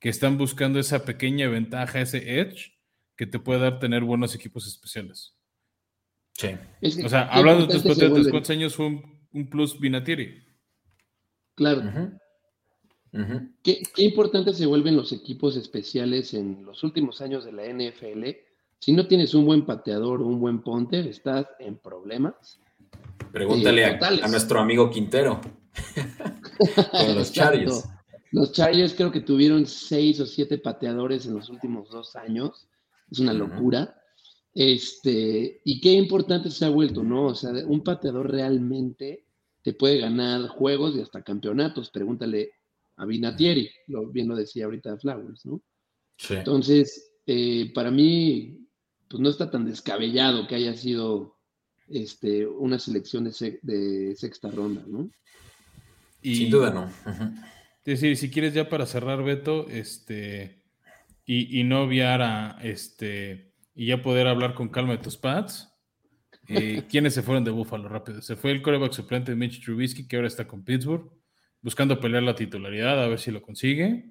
que 0.00 0.08
están 0.08 0.38
buscando 0.38 0.78
esa 0.78 1.04
pequeña 1.04 1.48
ventaja, 1.48 2.00
ese 2.00 2.40
edge 2.40 2.78
que 3.16 3.26
te 3.26 3.38
puede 3.38 3.60
dar 3.60 3.80
tener 3.80 4.02
buenos 4.04 4.34
equipos 4.34 4.66
especiales. 4.66 5.36
sí. 6.32 6.56
Es 6.80 6.96
que 6.96 7.04
O 7.04 7.08
sea, 7.08 7.22
hablando 7.22 7.66
de 7.66 7.72
tus 7.74 7.82
potentes, 7.82 8.10
vuelven. 8.10 8.30
¿cuántos 8.30 8.50
años 8.50 8.74
fue 8.74 8.86
un, 8.86 9.26
un 9.32 9.50
plus 9.50 9.78
Vinatieri? 9.78 10.44
Claro. 11.54 11.82
¿Qué, 13.62 13.82
qué 13.94 14.02
importantes 14.02 14.58
se 14.58 14.66
vuelven 14.66 14.96
los 14.96 15.12
equipos 15.12 15.56
especiales 15.56 16.34
en 16.34 16.64
los 16.64 16.84
últimos 16.84 17.20
años 17.20 17.44
de 17.44 17.52
la 17.52 17.64
NFL. 17.64 18.28
Si 18.78 18.92
no 18.92 19.06
tienes 19.06 19.34
un 19.34 19.44
buen 19.44 19.64
pateador 19.64 20.20
o 20.20 20.26
un 20.26 20.40
buen 20.40 20.62
ponter, 20.62 21.06
estás 21.06 21.46
en 21.58 21.76
problemas. 21.78 22.60
Pregúntale 23.32 23.98
Sí, 23.98 24.20
a, 24.22 24.28
nuestro 24.28 24.60
amigo 24.60 24.90
Quintero. 24.90 25.40
Con 26.90 27.14
los. 27.14 27.32
Chargers. 27.32 27.88
Los 28.30 28.52
Chargers 28.52 28.94
creo 28.94 29.10
que 29.10 29.20
tuvieron 29.20 29.66
seis 29.66 30.20
o 30.20 30.26
siete 30.26 30.58
pateadores 30.58 31.26
en 31.26 31.34
los 31.34 31.48
últimos 31.48 31.90
dos 31.90 32.14
años. 32.14 32.68
Es 33.10 33.18
una 33.20 33.32
locura. 33.32 33.94
Este, 34.54 35.60
y 35.64 35.80
qué 35.80 35.92
importante 35.92 36.50
se 36.50 36.64
ha 36.64 36.68
vuelto, 36.68 37.02
¿no? 37.02 37.26
O 37.26 37.34
sea, 37.34 37.50
un 37.66 37.82
pateador 37.82 38.30
realmente 38.30 39.24
te 39.62 39.72
puede 39.72 39.98
ganar 39.98 40.48
juegos 40.48 40.94
y 40.96 41.00
hasta 41.00 41.22
campeonatos. 41.22 41.90
Pregúntale 41.90 42.52
a 42.98 43.06
Vinatieri, 43.06 43.70
lo, 43.86 44.06
bien 44.08 44.28
lo 44.28 44.36
decía 44.36 44.66
ahorita 44.66 44.98
Flowers, 44.98 45.46
¿no? 45.46 45.62
Sí. 46.16 46.34
Entonces, 46.34 47.12
eh, 47.26 47.70
para 47.74 47.90
mí, 47.90 48.66
pues 49.08 49.20
no 49.20 49.28
está 49.30 49.50
tan 49.50 49.64
descabellado 49.64 50.46
que 50.46 50.56
haya 50.56 50.74
sido 50.76 51.38
este, 51.88 52.46
una 52.46 52.78
selección 52.78 53.24
de, 53.24 53.32
se- 53.32 53.60
de 53.62 54.14
sexta 54.16 54.50
ronda, 54.50 54.84
¿no? 54.86 55.10
Y, 56.20 56.34
Sin 56.36 56.50
duda 56.50 56.70
no. 56.70 56.90
Es 57.84 58.00
decir, 58.00 58.16
si 58.16 58.30
quieres 58.30 58.52
ya 58.52 58.68
para 58.68 58.84
cerrar, 58.86 59.22
Beto, 59.22 59.68
este, 59.68 60.62
y, 61.24 61.60
y 61.60 61.64
no 61.64 61.82
obviar 61.84 62.20
a, 62.20 62.58
este, 62.62 63.54
y 63.74 63.86
ya 63.86 64.02
poder 64.02 64.26
hablar 64.26 64.54
con 64.54 64.68
calma 64.68 64.92
de 64.96 65.02
tus 65.02 65.16
pads, 65.16 65.72
eh, 66.48 66.82
¿quiénes 66.90 67.14
se 67.14 67.22
fueron 67.22 67.44
de 67.44 67.50
Búfalo 67.52 67.88
rápido? 67.88 68.20
Se 68.20 68.36
fue 68.36 68.50
el 68.50 68.60
coreback 68.60 68.92
suplente 68.92 69.30
de 69.30 69.36
Mitch 69.36 69.64
Trubisky, 69.64 70.06
que 70.08 70.16
ahora 70.16 70.28
está 70.28 70.46
con 70.48 70.64
Pittsburgh, 70.64 71.08
buscando 71.62 72.00
pelear 72.00 72.22
la 72.22 72.34
titularidad, 72.34 73.02
a 73.02 73.08
ver 73.08 73.18
si 73.18 73.30
lo 73.30 73.42
consigue. 73.42 74.10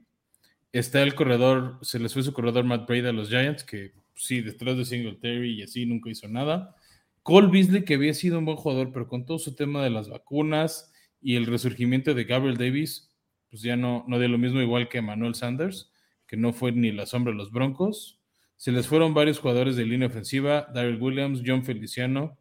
Está 0.72 1.02
el 1.02 1.16
corredor, 1.16 1.80
se 1.82 2.00
les 2.00 2.14
fue 2.14 2.24
su 2.24 2.34
corredor 2.34 2.66
Matt 2.66 2.88
Brady 2.88 3.08
a 3.08 3.14
los 3.14 3.30
Giants, 3.30 3.64
que 3.64 3.94
sí, 4.16 4.42
detrás 4.42 4.78
de 4.78 4.86
Singletary 4.86 5.60
y 5.60 5.64
así 5.64 5.86
nunca 5.86 6.10
hizo 6.10 6.28
nada. 6.28 6.76
Cole 7.24 7.48
Beasley, 7.48 7.84
que 7.84 7.96
había 7.96 8.14
sido 8.14 8.40
un 8.40 8.46
buen 8.46 8.58
jugador, 8.58 8.92
pero 8.92 9.08
con 9.08 9.26
todo 9.26 9.40
su 9.40 9.56
tema 9.56 9.84
de 9.84 9.90
las 9.90 10.10
vacunas 10.10 10.92
y 11.22 11.36
el 11.36 11.46
resurgimiento 11.46 12.14
de 12.14 12.24
Gabriel 12.24 12.58
Davis, 12.58 13.14
pues 13.50 13.62
ya 13.62 13.76
no, 13.76 14.06
no 14.08 14.20
dio 14.20 14.28
lo 14.28 14.38
mismo 14.38 14.62
igual 14.62 14.90
que 14.90 15.02
Manuel 15.02 15.36
Sanders, 15.36 15.92
que 16.26 16.38
no 16.38 16.54
fue 16.54 16.72
ni 16.72 16.92
la 16.92 17.06
sombra 17.06 17.32
de 17.32 17.38
los 17.38 17.52
Broncos. 17.52 18.22
Se 18.56 18.72
les 18.72 18.88
fueron 18.88 19.14
varios 19.14 19.40
jugadores 19.40 19.76
de 19.76 19.86
línea 19.86 20.08
ofensiva, 20.08 20.68
Daryl 20.74 21.02
Williams, 21.02 21.42
John 21.46 21.64
Feliciano. 21.64 22.38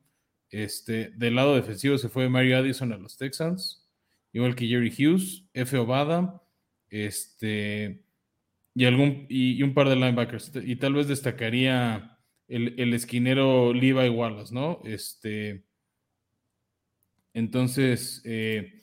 Este, 0.51 1.11
del 1.11 1.35
lado 1.35 1.55
defensivo 1.57 1.99
se 1.99 2.09
fue 2.09 2.29
Mario 2.29 2.59
Addison 2.59 2.93
a 2.93 2.97
los 2.97 3.17
Texans, 3.17 3.86
igual 4.37 4.55
que 4.55 4.67
Jerry 4.67 4.91
Hughes, 4.91 5.49
F. 5.55 5.79
Obada, 5.79 6.43
este, 6.91 8.05
y, 8.75 8.85
algún, 8.85 9.25
y, 9.31 9.63
un 9.63 9.73
par 9.73 9.89
de 9.89 9.97
linebackers. 9.97 10.53
Y 10.63 10.77
tal 10.77 10.93
vez 10.93 11.09
destacaría 11.09 12.19
el, 12.47 12.93
esquinero 12.93 13.73
Levi 13.73 14.11
Wallace, 14.11 14.55
¿no? 14.55 14.83
Este, 14.85 15.65
entonces, 17.33 18.21
eh, 18.27 18.83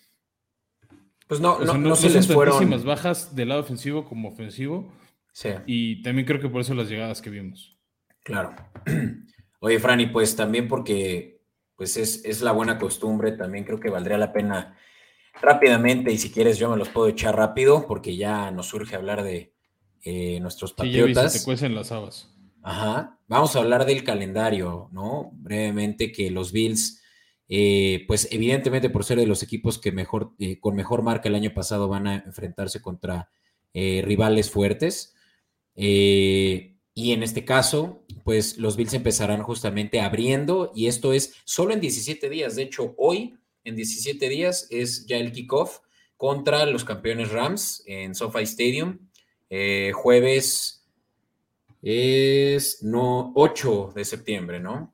pues 1.28 1.40
no, 1.40 1.60
no, 1.60 1.96
se 1.96 2.10
les 2.10 2.26
fueron. 2.26 2.84
bajas 2.84 3.36
del 3.36 3.50
lado 3.50 3.62
ofensivo 3.62 4.06
como 4.06 4.30
ofensivo. 4.30 4.92
Sí. 5.34 5.50
Y 5.68 6.02
también 6.02 6.26
creo 6.26 6.40
que 6.40 6.50
por 6.50 6.62
eso 6.62 6.74
las 6.74 6.90
llegadas 6.90 7.22
que 7.22 7.30
vimos. 7.30 7.78
Claro. 8.24 8.56
Oye, 9.60 9.80
Franny, 9.80 10.08
pues 10.08 10.36
también 10.36 10.68
porque 10.68 11.44
pues 11.76 11.96
es, 11.98 12.26
es, 12.26 12.42
la 12.42 12.54
buena 12.54 12.80
costumbre, 12.80 13.34
también 13.34 13.66
creo 13.66 13.80
que 13.80 13.92
valdría 13.92 14.18
la 14.18 14.34
pena 14.34 14.78
rápidamente, 15.42 16.12
y 16.12 16.18
si 16.18 16.32
quieres 16.32 16.58
yo 16.58 16.70
me 16.70 16.78
los 16.78 16.90
puedo 16.90 17.08
echar 17.08 17.36
rápido, 17.36 17.86
porque 17.88 18.16
ya 18.16 18.52
nos 18.52 18.68
surge 18.68 18.96
hablar 18.96 19.24
de 19.24 19.54
eh, 20.04 20.40
nuestros 20.42 20.74
patriotas. 20.74 21.34
Sí, 21.34 21.40
te 21.40 21.46
cuecen 21.46 21.76
las 21.76 21.92
habas. 21.92 22.30
Ajá. 22.62 23.20
Vamos 23.28 23.56
a 23.56 23.60
hablar 23.60 23.86
del 23.86 24.04
calendario, 24.04 24.90
¿no? 24.92 25.32
Brevemente, 25.34 26.12
que 26.12 26.30
los 26.30 26.52
Bills 26.52 27.02
eh, 27.50 28.06
pues 28.08 28.28
evidentemente 28.32 28.90
por 28.90 29.04
ser 29.04 29.18
de 29.20 29.28
los 29.28 29.44
equipos 29.44 29.78
que 29.78 29.92
mejor, 29.92 30.32
eh, 30.40 30.60
con 30.60 30.76
mejor 30.76 31.04
marca 31.04 31.28
el 31.28 31.36
año 31.36 31.54
pasado 31.54 31.88
van 31.88 32.08
a 32.08 32.16
enfrentarse 32.16 32.82
contra 32.82 33.30
rivales 33.74 34.52
fuertes. 34.52 35.16
y 35.76 37.12
en 37.12 37.24
este 37.24 37.44
caso, 37.44 38.06
pues 38.24 38.58
los 38.60 38.78
Bills 38.78 38.94
empezarán 38.94 39.42
justamente 39.42 40.00
abriendo 40.00 40.72
y 40.76 40.86
esto 40.86 41.12
es 41.12 41.34
solo 41.44 41.74
en 41.74 41.82
17 41.82 42.30
días. 42.30 42.56
De 42.56 42.62
hecho, 42.62 42.94
hoy 42.98 43.36
en 43.64 43.76
17 43.76 44.30
días 44.30 44.68
es 44.70 45.06
ya 45.06 45.18
el 45.18 45.32
kickoff 45.32 45.80
contra 46.18 46.66
los 46.66 46.84
campeones 46.84 47.32
Rams 47.32 47.84
en 47.86 48.16
SoFi 48.16 48.44
Stadium. 48.44 49.00
jueves 49.94 50.86
es 51.82 52.82
no 52.84 53.32
8 53.36 53.94
de 53.96 54.06
septiembre, 54.06 54.60
¿no? 54.60 54.94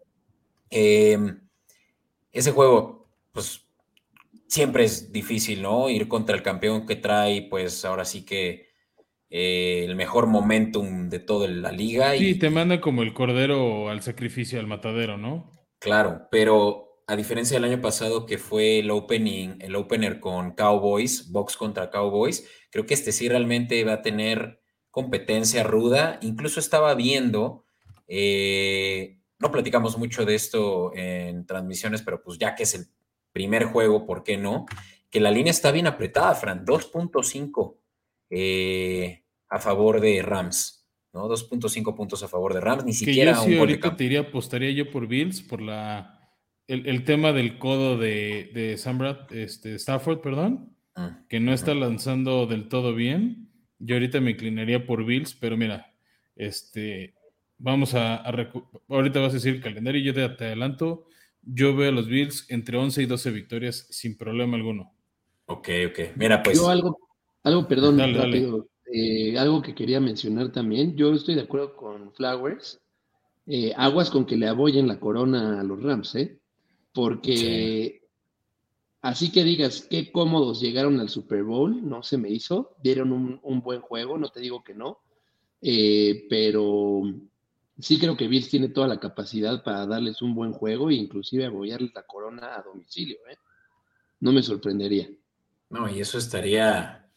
ese 2.32 2.52
juego, 2.52 3.10
pues 3.32 3.66
siempre 4.48 4.84
es 4.84 5.12
difícil, 5.12 5.62
¿no? 5.62 5.90
Ir 5.90 6.08
contra 6.08 6.36
el 6.36 6.44
campeón 6.44 6.86
que 6.86 6.96
trae, 6.96 7.44
pues 7.44 7.86
ahora 7.86 8.04
sí 8.04 8.26
que 8.26 8.68
eh, 9.30 9.86
el 9.86 9.96
mejor 9.96 10.28
momentum 10.28 11.08
de 11.08 11.20
toda 11.20 11.48
la 11.48 11.72
liga. 11.72 12.18
Sí, 12.18 12.38
te 12.38 12.50
manda 12.50 12.82
como 12.82 13.04
el 13.04 13.14
cordero 13.14 13.90
al 13.90 14.02
sacrificio, 14.02 14.60
al 14.60 14.68
matadero, 14.68 15.18
¿no? 15.18 15.52
Claro, 15.78 16.28
pero 16.32 16.89
a 17.10 17.16
diferencia 17.16 17.58
del 17.58 17.72
año 17.72 17.82
pasado 17.82 18.26
que 18.26 18.38
fue 18.38 18.80
el 18.80 18.92
opening, 18.92 19.58
el 19.60 19.76
opener 19.76 20.20
con 20.20 20.52
Cowboys, 20.52 21.32
box 21.32 21.58
contra 21.58 21.90
Cowboys, 21.90 22.48
creo 22.70 22.86
que 22.86 22.94
este 22.94 23.12
sí 23.12 23.28
realmente 23.28 23.84
va 23.84 23.94
a 23.94 24.02
tener 24.02 24.62
competencia 24.92 25.64
ruda. 25.64 26.20
Incluso 26.22 26.60
estaba 26.60 26.94
viendo 26.94 27.66
eh, 28.08 29.20
no 29.38 29.52
platicamos 29.52 29.98
mucho 29.98 30.26
de 30.26 30.36
esto 30.36 30.92
en 30.96 31.46
transmisiones, 31.46 32.02
pero 32.02 32.22
pues 32.22 32.38
ya 32.38 32.56
que 32.56 32.64
es 32.64 32.74
el 32.74 32.88
primer 33.32 33.66
juego, 33.66 34.06
¿por 34.06 34.24
qué 34.24 34.38
no? 34.38 34.66
Que 35.10 35.20
la 35.20 35.32
línea 35.32 35.52
está 35.52 35.72
bien 35.72 35.88
apretada, 35.88 36.36
Fran, 36.36 36.66
2.5 36.66 37.78
eh, 38.32 39.24
a 39.48 39.60
favor 39.60 40.02
de 40.02 40.22
Rams, 40.22 40.88
¿no? 41.14 41.30
2.5 41.30 41.96
puntos 41.96 42.22
a 42.24 42.28
favor 42.28 42.54
de 42.54 42.60
Rams, 42.60 42.84
ni 42.84 42.94
siquiera 42.94 43.34
yo 43.34 43.44
sí, 43.44 43.58
ahorita 43.58 43.96
te 43.96 44.04
diría, 44.04 44.22
apostaría 44.22 44.72
yo 44.72 44.92
por 44.92 45.08
Bills, 45.08 45.42
por 45.42 45.62
la 45.62 46.19
el, 46.70 47.04
tema 47.04 47.34
del 47.34 47.58
codo 47.58 47.98
de, 47.98 48.52
de 48.54 48.74
este, 48.74 49.76
Stafford, 49.76 50.22
perdón, 50.22 50.76
mm, 50.96 51.28
que 51.28 51.40
no 51.40 51.54
está 51.54 51.74
lanzando 51.74 52.48
del 52.48 52.70
todo 52.70 52.96
bien. 52.96 53.50
Yo 53.80 53.96
ahorita 53.96 54.22
me 54.22 54.32
inclinaría 54.32 54.86
por 54.86 55.06
Bills, 55.06 55.36
pero 55.36 55.58
mira, 55.58 55.94
este, 56.36 57.16
Vamos 57.62 57.94
a, 57.94 58.24
ahorita 58.88 59.20
vas 59.20 59.32
a 59.32 59.36
decir 59.36 59.56
el 59.56 59.62
calendario, 59.62 60.02
yo 60.02 60.14
te, 60.14 60.28
te, 60.30 60.46
adelanto. 60.46 61.08
Yo 61.42 61.76
veo 61.76 61.90
a 61.90 61.92
los 61.92 62.08
Bills 62.08 62.46
entre 62.50 62.78
11 62.78 63.04
y 63.04 63.06
12 63.06 63.32
victorias 63.32 63.86
sin 63.90 64.18
problema 64.18 64.56
alguno. 64.56 64.94
Ok, 65.46 65.68
ok. 65.90 66.00
Mira, 66.16 66.42
pues. 66.42 66.58
Yo 66.58 66.70
algo, 66.70 66.98
algo 67.44 67.68
perdón, 67.68 68.00
rápido. 68.00 68.70
Eh, 68.92 69.38
algo 69.38 69.62
que 69.62 69.76
quería 69.76 70.00
mencionar 70.00 70.54
también. 70.54 70.96
Yo 70.96 71.14
estoy 71.14 71.36
de 71.36 71.42
acuerdo 71.42 71.76
con 71.76 72.14
Flowers. 72.14 72.80
Eh, 73.46 73.74
aguas 73.76 74.10
con 74.10 74.26
que 74.26 74.38
le 74.38 74.48
aboyen 74.48 74.88
la 74.88 75.00
corona 75.00 75.60
a 75.60 75.64
los 75.64 75.84
Rams, 75.84 76.16
¿eh? 76.16 76.39
Porque 76.94 78.08
así 79.02 79.32
que 79.32 79.44
digas 79.44 79.88
qué 79.90 80.12
cómodos 80.12 80.62
llegaron 80.62 81.00
al 81.00 81.10
Super 81.10 81.44
Bowl, 81.44 81.88
no 81.88 82.04
se 82.04 82.18
me 82.18 82.30
hizo. 82.30 82.76
Dieron 82.84 83.12
un, 83.12 83.40
un 83.44 83.62
buen 83.62 83.82
juego, 83.82 84.18
no 84.18 84.30
te 84.30 84.40
digo 84.40 84.64
que 84.64 84.74
no. 84.74 85.00
Eh, 85.62 86.26
pero 86.30 87.02
sí 87.80 88.00
creo 88.00 88.16
que 88.16 88.28
Bills 88.28 88.50
tiene 88.50 88.70
toda 88.70 88.88
la 88.88 89.00
capacidad 89.00 89.64
para 89.64 89.86
darles 89.86 90.22
un 90.22 90.36
buen 90.36 90.54
juego 90.54 90.90
e 90.90 90.96
inclusive 90.96 91.46
apoyarles 91.46 91.94
la 91.94 92.04
corona 92.04 92.56
a 92.56 92.62
domicilio. 92.62 93.18
¿eh? 93.30 93.38
No 94.20 94.32
me 94.32 94.44
sorprendería. 94.44 95.10
No, 95.70 95.90
y 95.90 96.02
eso 96.02 96.18
estaría 96.18 97.08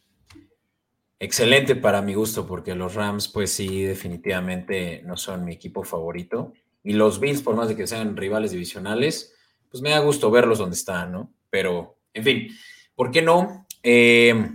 excelente 1.19 1.75
para 1.75 2.01
mi 2.01 2.13
gusto, 2.13 2.45
porque 2.45 2.75
los 2.75 2.93
Rams, 2.95 3.27
pues 3.27 3.51
sí, 3.51 3.83
definitivamente 3.83 5.01
no 5.05 5.17
son 5.17 5.45
mi 5.45 5.53
equipo 5.53 5.83
favorito. 5.83 6.53
Y 6.83 6.93
los 6.93 7.19
Bills, 7.19 7.41
por 7.41 7.55
más 7.55 7.69
de 7.69 7.75
que 7.75 7.87
sean 7.87 8.15
rivales 8.15 8.51
divisionales, 8.51 9.33
pues 9.73 9.81
me 9.81 9.89
da 9.89 9.97
gusto 9.97 10.29
verlos 10.29 10.59
donde 10.59 10.75
están, 10.75 11.11
¿no? 11.11 11.33
Pero, 11.49 11.97
en 12.13 12.23
fin, 12.23 12.47
¿por 12.93 13.09
qué 13.09 13.23
no? 13.23 13.65
Eh, 13.81 14.51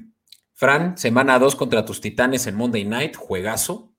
Fran, 0.55 0.97
semana 0.97 1.41
2 1.41 1.57
contra 1.57 1.85
tus 1.85 2.01
Titanes 2.01 2.47
en 2.47 2.55
Monday 2.55 2.85
Night, 2.85 3.17
juegazo. 3.17 3.93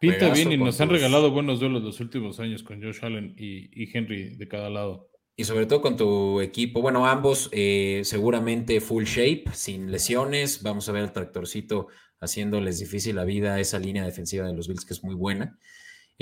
Pinta 0.00 0.28
bien 0.32 0.50
y 0.50 0.56
nos 0.56 0.80
han 0.80 0.88
regalado 0.88 1.30
buenos 1.30 1.60
duelos 1.60 1.84
los 1.84 2.00
últimos 2.00 2.40
años 2.40 2.64
con 2.64 2.82
Josh 2.82 2.98
Allen 3.02 3.32
y, 3.38 3.96
Henry 3.96 4.34
de 4.34 4.48
cada 4.48 4.70
lado. 4.70 5.08
Y 5.36 5.44
sobre 5.44 5.66
todo 5.66 5.80
con 5.80 5.96
tu 5.96 6.40
equipo, 6.40 6.82
bueno, 6.82 7.06
ambos 7.06 7.48
eh, 7.52 8.00
seguramente 8.02 8.80
full 8.80 9.04
shape, 9.04 9.44
sin 9.52 9.92
lesiones. 9.92 10.64
Vamos 10.64 10.88
a 10.88 10.92
ver 10.92 11.04
el 11.04 11.12
tractorcito 11.12 11.86
haciéndoles 12.18 12.80
difícil 12.80 13.14
la 13.14 13.24
vida 13.24 13.54
a 13.54 13.60
esa 13.60 13.78
línea 13.78 14.04
defensiva 14.04 14.48
de 14.48 14.54
los 14.54 14.66
Bills, 14.66 14.84
que 14.84 14.94
es 14.94 15.04
muy 15.04 15.14
buena. 15.14 15.60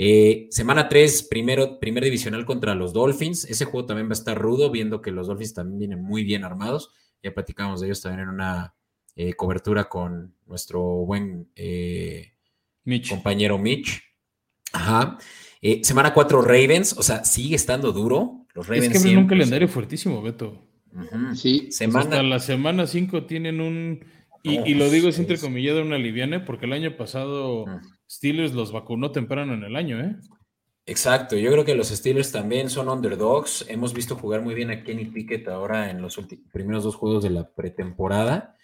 Eh, 0.01 0.47
semana 0.49 0.87
3, 0.87 1.23
primero, 1.23 1.77
primer 1.77 2.05
divisional 2.05 2.45
contra 2.45 2.73
los 2.73 2.93
Dolphins. 2.93 3.43
Ese 3.43 3.65
juego 3.65 3.85
también 3.85 4.07
va 4.07 4.11
a 4.11 4.13
estar 4.13 4.39
rudo, 4.39 4.71
viendo 4.71 5.01
que 5.01 5.11
los 5.11 5.27
Dolphins 5.27 5.53
también 5.53 5.77
vienen 5.77 6.01
muy 6.01 6.23
bien 6.23 6.45
armados. 6.45 6.93
Ya 7.21 7.33
platicamos 7.33 7.81
de 7.81 7.87
ellos 7.87 8.01
también 8.01 8.21
en 8.21 8.29
una 8.29 8.73
eh, 9.17 9.33
cobertura 9.33 9.89
con 9.89 10.33
nuestro 10.47 10.81
buen 10.81 11.49
compañero 13.09 13.57
Mitch. 13.57 14.01
Ajá. 14.71 15.17
Eh, 15.61 15.81
semana 15.83 16.13
4 16.13 16.41
Ravens, 16.43 16.95
o 16.97 17.03
sea, 17.03 17.25
sigue 17.25 17.57
estando 17.57 17.91
duro. 17.91 18.45
Los 18.53 18.67
Ravens 18.67 18.95
es 18.95 19.03
que 19.03 19.17
un 19.17 19.27
calendario 19.27 19.67
fuertísimo, 19.67 20.21
Beto. 20.21 20.65
Sí, 21.35 21.73
semana. 21.73 22.05
Hasta 22.05 22.23
la 22.23 22.39
semana 22.39 22.87
5 22.87 23.25
tienen 23.25 23.59
un. 23.59 24.05
Y, 24.43 24.75
lo 24.75 24.89
digo 24.89 25.09
es 25.09 25.19
entrecomillado 25.19 25.81
una 25.81 25.97
liviana, 25.97 26.45
porque 26.45 26.65
el 26.65 26.71
año 26.71 26.95
pasado 26.95 27.65
Steelers 28.09 28.53
los 28.53 28.71
vacunó 28.71 29.11
temprano 29.11 29.53
en 29.53 29.63
el 29.63 29.75
año, 29.75 29.99
¿eh? 30.01 30.15
Exacto, 30.85 31.37
yo 31.37 31.51
creo 31.51 31.63
que 31.63 31.75
los 31.75 31.89
Steelers 31.89 32.31
también 32.31 32.69
son 32.69 32.89
underdogs. 32.89 33.65
Hemos 33.69 33.93
visto 33.93 34.15
jugar 34.15 34.41
muy 34.41 34.55
bien 34.55 34.71
a 34.71 34.83
Kenny 34.83 35.05
Pickett 35.05 35.47
ahora 35.47 35.91
en 35.91 36.01
los 36.01 36.19
primeros 36.51 36.83
dos 36.83 36.95
juegos 36.95 37.23
de 37.23 37.29
la 37.29 37.47
pretemporada. 37.47 38.57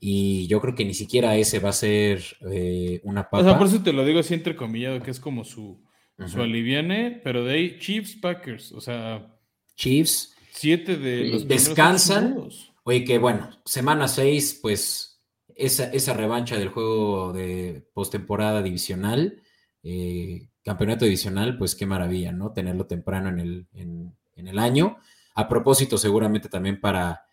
Y 0.00 0.48
yo 0.48 0.60
creo 0.60 0.74
que 0.74 0.84
ni 0.84 0.94
siquiera 0.94 1.36
ese 1.36 1.60
va 1.60 1.68
a 1.68 1.74
ser 1.74 2.24
eh, 2.50 3.00
una 3.04 3.24
papa. 3.24 3.38
O 3.38 3.44
sea, 3.44 3.58
por 3.58 3.68
eso 3.68 3.82
te 3.82 3.92
lo 3.92 4.04
digo 4.04 4.18
así 4.18 4.34
entrecomillado, 4.34 5.00
que 5.00 5.12
es 5.12 5.20
como 5.20 5.44
su, 5.44 5.80
su 6.26 6.42
aliviane, 6.42 7.20
pero 7.22 7.44
de 7.44 7.54
ahí 7.54 7.78
Chiefs 7.78 8.16
Packers, 8.16 8.72
o 8.72 8.80
sea. 8.80 9.38
Chiefs. 9.76 10.34
Siete 10.50 10.96
de 10.96 11.24
los 11.26 11.46
Descansan. 11.46 12.48
Oye, 12.82 13.04
que 13.04 13.18
bueno, 13.18 13.50
semana 13.64 14.08
seis, 14.08 14.58
pues 14.60 15.09
esa, 15.60 15.84
esa 15.84 16.14
revancha 16.14 16.56
del 16.56 16.70
juego 16.70 17.32
de 17.32 17.86
postemporada 17.92 18.62
divisional, 18.62 19.42
eh, 19.82 20.48
campeonato 20.62 21.04
divisional, 21.04 21.56
pues 21.58 21.74
qué 21.74 21.86
maravilla, 21.86 22.32
¿no? 22.32 22.52
Tenerlo 22.52 22.86
temprano 22.86 23.28
en 23.28 23.38
el, 23.38 23.66
en 23.72 24.48
el 24.48 24.58
año. 24.58 24.98
A 25.34 25.48
propósito, 25.48 25.98
seguramente 25.98 26.48
también 26.48 26.80
para 26.80 27.24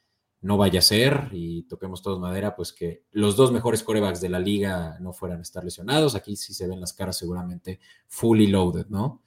no 0.41 0.57
vaya 0.57 0.80
a 0.80 0.84
ser, 0.84 1.30
y 1.32 1.63
toquemos 1.63 2.01
todos 2.01 2.19
madera, 2.19 2.55
pues 2.55 2.71
que 2.71 3.03
los 3.11 3.36
dos 3.36 3.51
mejores 3.51 3.84
corebacks 3.84 4.21
de 4.21 4.30
la 4.30 4.39
liga 4.39 4.97
no 4.99 5.11
fueran 5.13 5.39
a 5.39 5.41
estar 5.41 5.63
lesionados. 5.63 6.15
Aquí 6.15 6.36
sí 6.36 6.53
se 6.53 6.67
ven 6.67 6.80
las 6.80 6.93
caras 6.93 7.17
seguramente 7.17 7.80
fully 8.07 8.47
loaded, 8.47 8.86
¿no? 8.88 9.23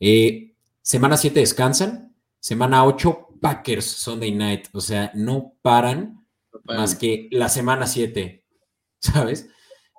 Eh, 0.00 0.56
semana 0.82 1.16
7 1.16 1.40
descansan, 1.40 2.08
Semana 2.40 2.84
8, 2.84 3.38
Packers 3.40 3.84
Sunday 3.84 4.32
Night. 4.32 4.68
O 4.72 4.80
sea, 4.80 5.10
no 5.14 5.54
paran 5.62 6.26
más 6.64 6.94
que 6.94 7.28
la 7.30 7.48
semana 7.48 7.86
7, 7.86 8.37
¿sabes? 9.12 9.48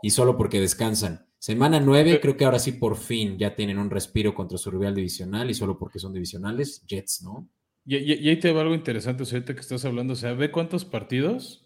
Y 0.01 0.11
solo 0.11 0.37
porque 0.37 0.59
descansan. 0.59 1.27
Semana 1.39 1.79
9, 1.79 2.19
creo 2.21 2.35
que 2.35 2.45
ahora 2.45 2.59
sí 2.59 2.73
por 2.73 2.97
fin 2.97 3.37
ya 3.37 3.55
tienen 3.55 3.77
un 3.77 3.89
respiro 3.89 4.33
contra 4.33 4.57
su 4.57 4.69
rival 4.71 4.95
divisional 4.95 5.49
y 5.49 5.53
solo 5.53 5.77
porque 5.77 5.99
son 5.99 6.13
divisionales, 6.13 6.83
Jets, 6.85 7.21
¿no? 7.21 7.49
Y, 7.85 7.95
ahí 8.27 8.37
te 8.37 8.51
va 8.51 8.61
algo 8.61 8.75
interesante, 8.75 9.23
o 9.23 9.25
sea, 9.25 9.37
ahorita 9.37 9.55
que 9.55 9.61
estás 9.61 9.83
hablando, 9.85 10.13
o 10.13 10.15
sea, 10.15 10.33
ve 10.33 10.51
cuántos 10.51 10.85
partidos. 10.85 11.65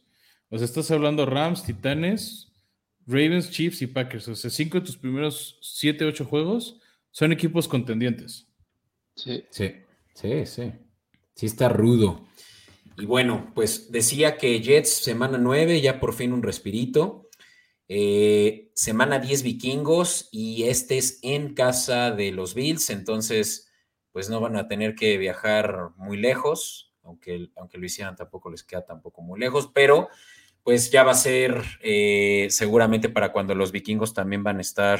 O 0.50 0.58
sea, 0.58 0.66
estás 0.66 0.92
hablando 0.92 1.26
Rams, 1.26 1.64
Titanes, 1.64 2.54
Ravens, 3.08 3.50
Chiefs 3.50 3.82
y 3.82 3.88
Packers. 3.88 4.28
O 4.28 4.36
sea, 4.36 4.52
cinco 4.52 4.80
de 4.80 4.86
tus 4.86 4.98
primeros 4.98 5.58
siete, 5.62 6.06
ocho 6.06 6.26
juegos 6.26 6.80
son 7.12 7.32
equipos 7.32 7.68
contendientes. 7.68 8.48
Sí. 9.16 9.44
Sí, 9.50 9.74
sí, 10.14 10.46
sí. 10.46 10.72
Sí 11.36 11.46
está 11.48 11.68
rudo. 11.70 12.28
Y 12.98 13.06
bueno, 13.06 13.52
pues 13.56 13.92
decía 13.92 14.38
que 14.38 14.62
Jets 14.62 14.90
semana 14.90 15.38
9, 15.38 15.82
ya 15.82 16.00
por 16.00 16.14
fin 16.14 16.32
un 16.32 16.44
respirito. 16.44 17.23
Eh, 17.96 18.72
semana 18.74 19.20
10 19.20 19.44
vikingos 19.44 20.28
y 20.32 20.64
este 20.64 20.98
es 20.98 21.20
en 21.22 21.54
casa 21.54 22.10
de 22.10 22.32
los 22.32 22.56
Bills, 22.56 22.89
entonces 22.89 23.72
pues 24.12 24.32
no 24.32 24.39
van 24.39 24.56
a 24.56 24.68
tener 24.68 24.96
que 24.96 25.16
viajar 25.20 25.91
muy 25.96 26.18
lejos, 26.18 26.91
aunque, 27.04 27.52
aunque 27.56 27.78
lo 27.78 27.86
hicieran 27.86 28.16
tampoco 28.16 28.50
les 28.50 28.64
queda 28.64 28.84
tampoco 28.84 29.22
muy 29.22 29.39
lejos, 29.39 29.70
pero 29.72 30.10
pues 30.64 30.89
ya 30.89 31.04
va 31.04 31.12
a 31.12 31.14
ser 31.14 31.62
eh, 31.82 32.48
seguramente 32.50 33.10
para 33.10 33.32
cuando 33.32 33.54
los 33.54 33.72
vikingos 33.72 34.16
también 34.16 34.44
van 34.44 34.58
a 34.58 34.62
estar, 34.62 35.00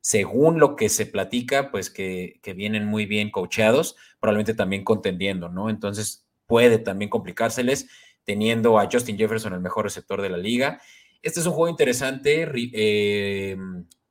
según 0.00 0.58
lo 0.58 0.74
que 0.74 0.88
se 0.88 1.06
platica, 1.06 1.70
pues 1.70 1.90
que, 1.90 2.40
que 2.42 2.54
vienen 2.54 2.86
muy 2.86 3.06
bien 3.06 3.30
coacheados, 3.30 3.94
probablemente 4.18 4.54
también 4.54 4.82
contendiendo, 4.82 5.48
¿no? 5.48 5.70
Entonces 5.70 6.26
puede 6.48 6.78
también 6.78 7.08
complicárseles 7.08 7.86
teniendo 8.24 8.80
a 8.80 8.88
Justin 8.90 9.16
Jefferson 9.16 9.52
el 9.52 9.60
mejor 9.60 9.84
receptor 9.84 10.20
de 10.20 10.30
la 10.30 10.38
liga. 10.38 10.80
Este 11.22 11.40
es 11.40 11.46
un 11.46 11.52
juego 11.52 11.70
interesante. 11.70 12.50
Eh, 12.54 13.56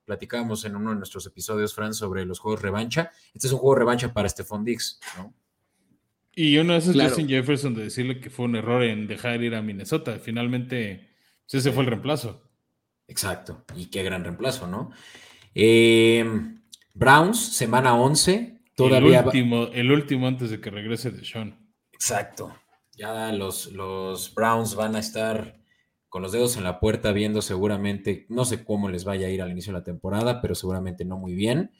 platicábamos 0.05 0.65
en 0.65 0.75
uno 0.75 0.91
de 0.91 0.97
nuestros 0.97 1.25
episodios, 1.25 1.73
Fran, 1.73 1.93
sobre 1.93 2.25
los 2.25 2.39
juegos 2.39 2.61
revancha. 2.61 3.11
Este 3.33 3.47
es 3.47 3.53
un 3.53 3.59
juego 3.59 3.75
revancha 3.75 4.13
para 4.13 4.29
Stephon 4.29 4.63
Dix, 4.63 4.99
¿no? 5.17 5.33
Y 6.35 6.57
uno 6.57 6.73
de 6.73 6.79
esos 6.79 7.01
Justin 7.01 7.29
Jefferson 7.29 7.73
de 7.73 7.85
decirle 7.85 8.19
que 8.19 8.29
fue 8.29 8.45
un 8.45 8.57
error 8.57 8.83
en 8.83 9.07
dejar 9.07 9.41
ir 9.41 9.55
a 9.55 9.61
Minnesota. 9.61 10.19
Finalmente, 10.19 11.09
pues, 11.45 11.61
ese 11.61 11.71
fue 11.71 11.83
el 11.83 11.89
reemplazo. 11.89 12.43
Exacto. 13.07 13.63
Y 13.75 13.85
qué 13.85 14.03
gran 14.03 14.23
reemplazo, 14.23 14.67
¿no? 14.67 14.91
Eh, 15.53 16.25
Browns, 16.93 17.39
semana 17.39 17.95
11. 17.95 18.59
Todavía 18.75 19.19
el 19.19 19.25
último, 19.25 19.67
el 19.67 19.91
último 19.91 20.27
antes 20.27 20.49
de 20.49 20.59
que 20.59 20.69
regrese 20.69 21.11
de 21.11 21.23
Sean. 21.23 21.57
Exacto. 21.93 22.53
Ya 22.97 23.31
los, 23.31 23.71
los 23.71 24.33
Browns 24.33 24.75
van 24.75 24.97
a 24.97 24.99
estar 24.99 25.57
con 26.15 26.21
los 26.21 26.31
dedos 26.31 26.55
en 26.55 26.63
la 26.63 26.79
puerta 26.79 27.11
viendo 27.11 27.41
seguramente, 27.41 28.25
no 28.29 28.45
sé 28.45 28.63
cómo 28.63 28.87
les 28.87 29.03
vaya 29.03 29.27
a 29.27 29.29
ir 29.29 29.41
al 29.41 29.51
inicio 29.51 29.73
de 29.73 29.79
la 29.79 29.83
temporada, 29.83 30.41
pero 30.41 30.55
seguramente 30.55 31.03
no 31.03 31.17
muy 31.17 31.33
bien. 31.33 31.73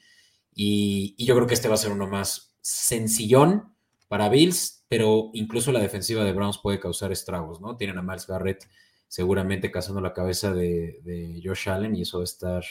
Y, 0.54 1.16
yo 1.24 1.34
creo 1.34 1.46
que 1.46 1.54
este 1.54 1.68
va 1.68 1.74
a 1.74 1.78
ser 1.78 1.90
uno 1.90 2.06
más 2.06 2.54
sencillón 2.60 3.72
para 4.08 4.28
Bills, 4.28 4.84
pero 4.88 5.30
incluso 5.32 5.72
la 5.72 5.80
defensiva 5.80 6.22
de 6.22 6.34
Browns 6.34 6.58
puede 6.58 6.78
causar 6.78 7.12
estragos, 7.12 7.62
¿no? 7.62 7.78
Tienen 7.78 7.96
a 7.96 8.02
Miles 8.02 8.26
Garrett 8.26 8.68
seguramente 9.08 9.70
cazando 9.70 10.02
la 10.02 10.12
cabeza 10.12 10.52
de, 10.52 11.40
Josh 11.42 11.70
Allen 11.70 11.96
y 11.96 12.02
eso 12.02 12.18
va 12.18 12.24
a 12.24 12.24
estar 12.24 12.62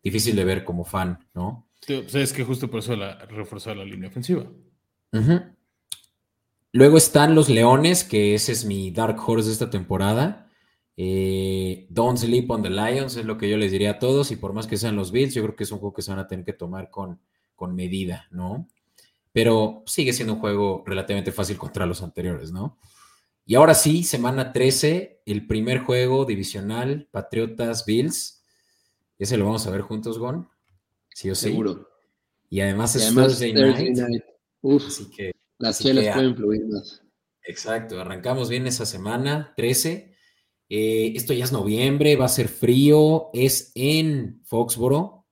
difícil 0.00 0.36
de 0.36 0.44
ver 0.44 0.62
como 0.62 0.84
fan, 0.84 1.26
¿no? 1.34 1.66
Sí, 1.80 2.04
es 2.12 2.32
que 2.32 2.44
justo 2.44 2.70
por 2.70 2.78
eso 2.78 2.94
la, 2.94 3.18
reforzar 3.26 3.76
la 3.76 3.84
línea 3.84 4.10
ofensiva. 4.10 4.46
Luego 6.70 6.96
están 6.98 7.34
los 7.34 7.48
Leones, 7.48 8.04
que 8.04 8.36
ese 8.36 8.52
es 8.52 8.64
mi 8.64 8.92
Dark 8.92 9.18
Horse 9.26 9.48
de 9.48 9.54
esta 9.54 9.70
temporada. 9.70 10.43
Eh, 10.96 11.86
don't 11.90 12.18
sleep 12.18 12.50
on 12.50 12.62
the 12.62 12.70
Lions, 12.70 13.16
es 13.16 13.24
lo 13.24 13.36
que 13.36 13.48
yo 13.48 13.56
les 13.56 13.72
diría 13.72 13.92
a 13.92 13.98
todos. 13.98 14.30
Y 14.30 14.36
por 14.36 14.52
más 14.52 14.66
que 14.66 14.76
sean 14.76 14.96
los 14.96 15.10
Bills, 15.12 15.34
yo 15.34 15.42
creo 15.42 15.56
que 15.56 15.64
es 15.64 15.72
un 15.72 15.78
juego 15.78 15.94
que 15.94 16.02
se 16.02 16.10
van 16.10 16.20
a 16.20 16.26
tener 16.26 16.44
que 16.44 16.52
tomar 16.52 16.90
con, 16.90 17.20
con 17.54 17.74
medida, 17.74 18.26
¿no? 18.30 18.68
Pero 19.32 19.82
sigue 19.86 20.12
siendo 20.12 20.34
un 20.34 20.40
juego 20.40 20.84
relativamente 20.86 21.32
fácil 21.32 21.56
contra 21.58 21.86
los 21.86 22.02
anteriores, 22.02 22.52
¿no? 22.52 22.78
Y 23.46 23.56
ahora 23.56 23.74
sí, 23.74 24.04
semana 24.04 24.52
13, 24.52 25.22
el 25.26 25.46
primer 25.46 25.80
juego 25.80 26.24
divisional, 26.24 27.08
Patriotas 27.10 27.84
Bills. 27.84 28.42
Ese 29.18 29.36
lo 29.36 29.44
vamos 29.44 29.66
a 29.66 29.70
ver 29.70 29.82
juntos, 29.82 30.18
Gon. 30.18 30.48
Sí 31.10 31.30
o 31.30 31.34
sí. 31.34 31.50
Seguro. 31.50 31.88
Y 32.48 32.60
además 32.60 32.96
es 32.96 33.12
Thursday, 33.12 33.52
night. 33.52 33.98
Así 34.86 35.10
que 35.10 35.32
las 35.58 35.80
chelas 35.80 36.14
pueden 36.14 36.36
fluir 36.36 36.66
más. 36.66 37.02
Exacto, 37.42 38.00
arrancamos 38.00 38.48
bien 38.48 38.66
esa 38.66 38.86
semana, 38.86 39.52
13. 39.56 40.13
Eh, 40.68 41.12
esto 41.14 41.32
ya 41.32 41.44
es 41.44 41.52
noviembre, 41.52 42.16
va 42.16 42.24
a 42.24 42.28
ser 42.28 42.48
frío, 42.48 43.30
es 43.32 43.72
en 43.74 44.40
Foxboro. 44.44 45.24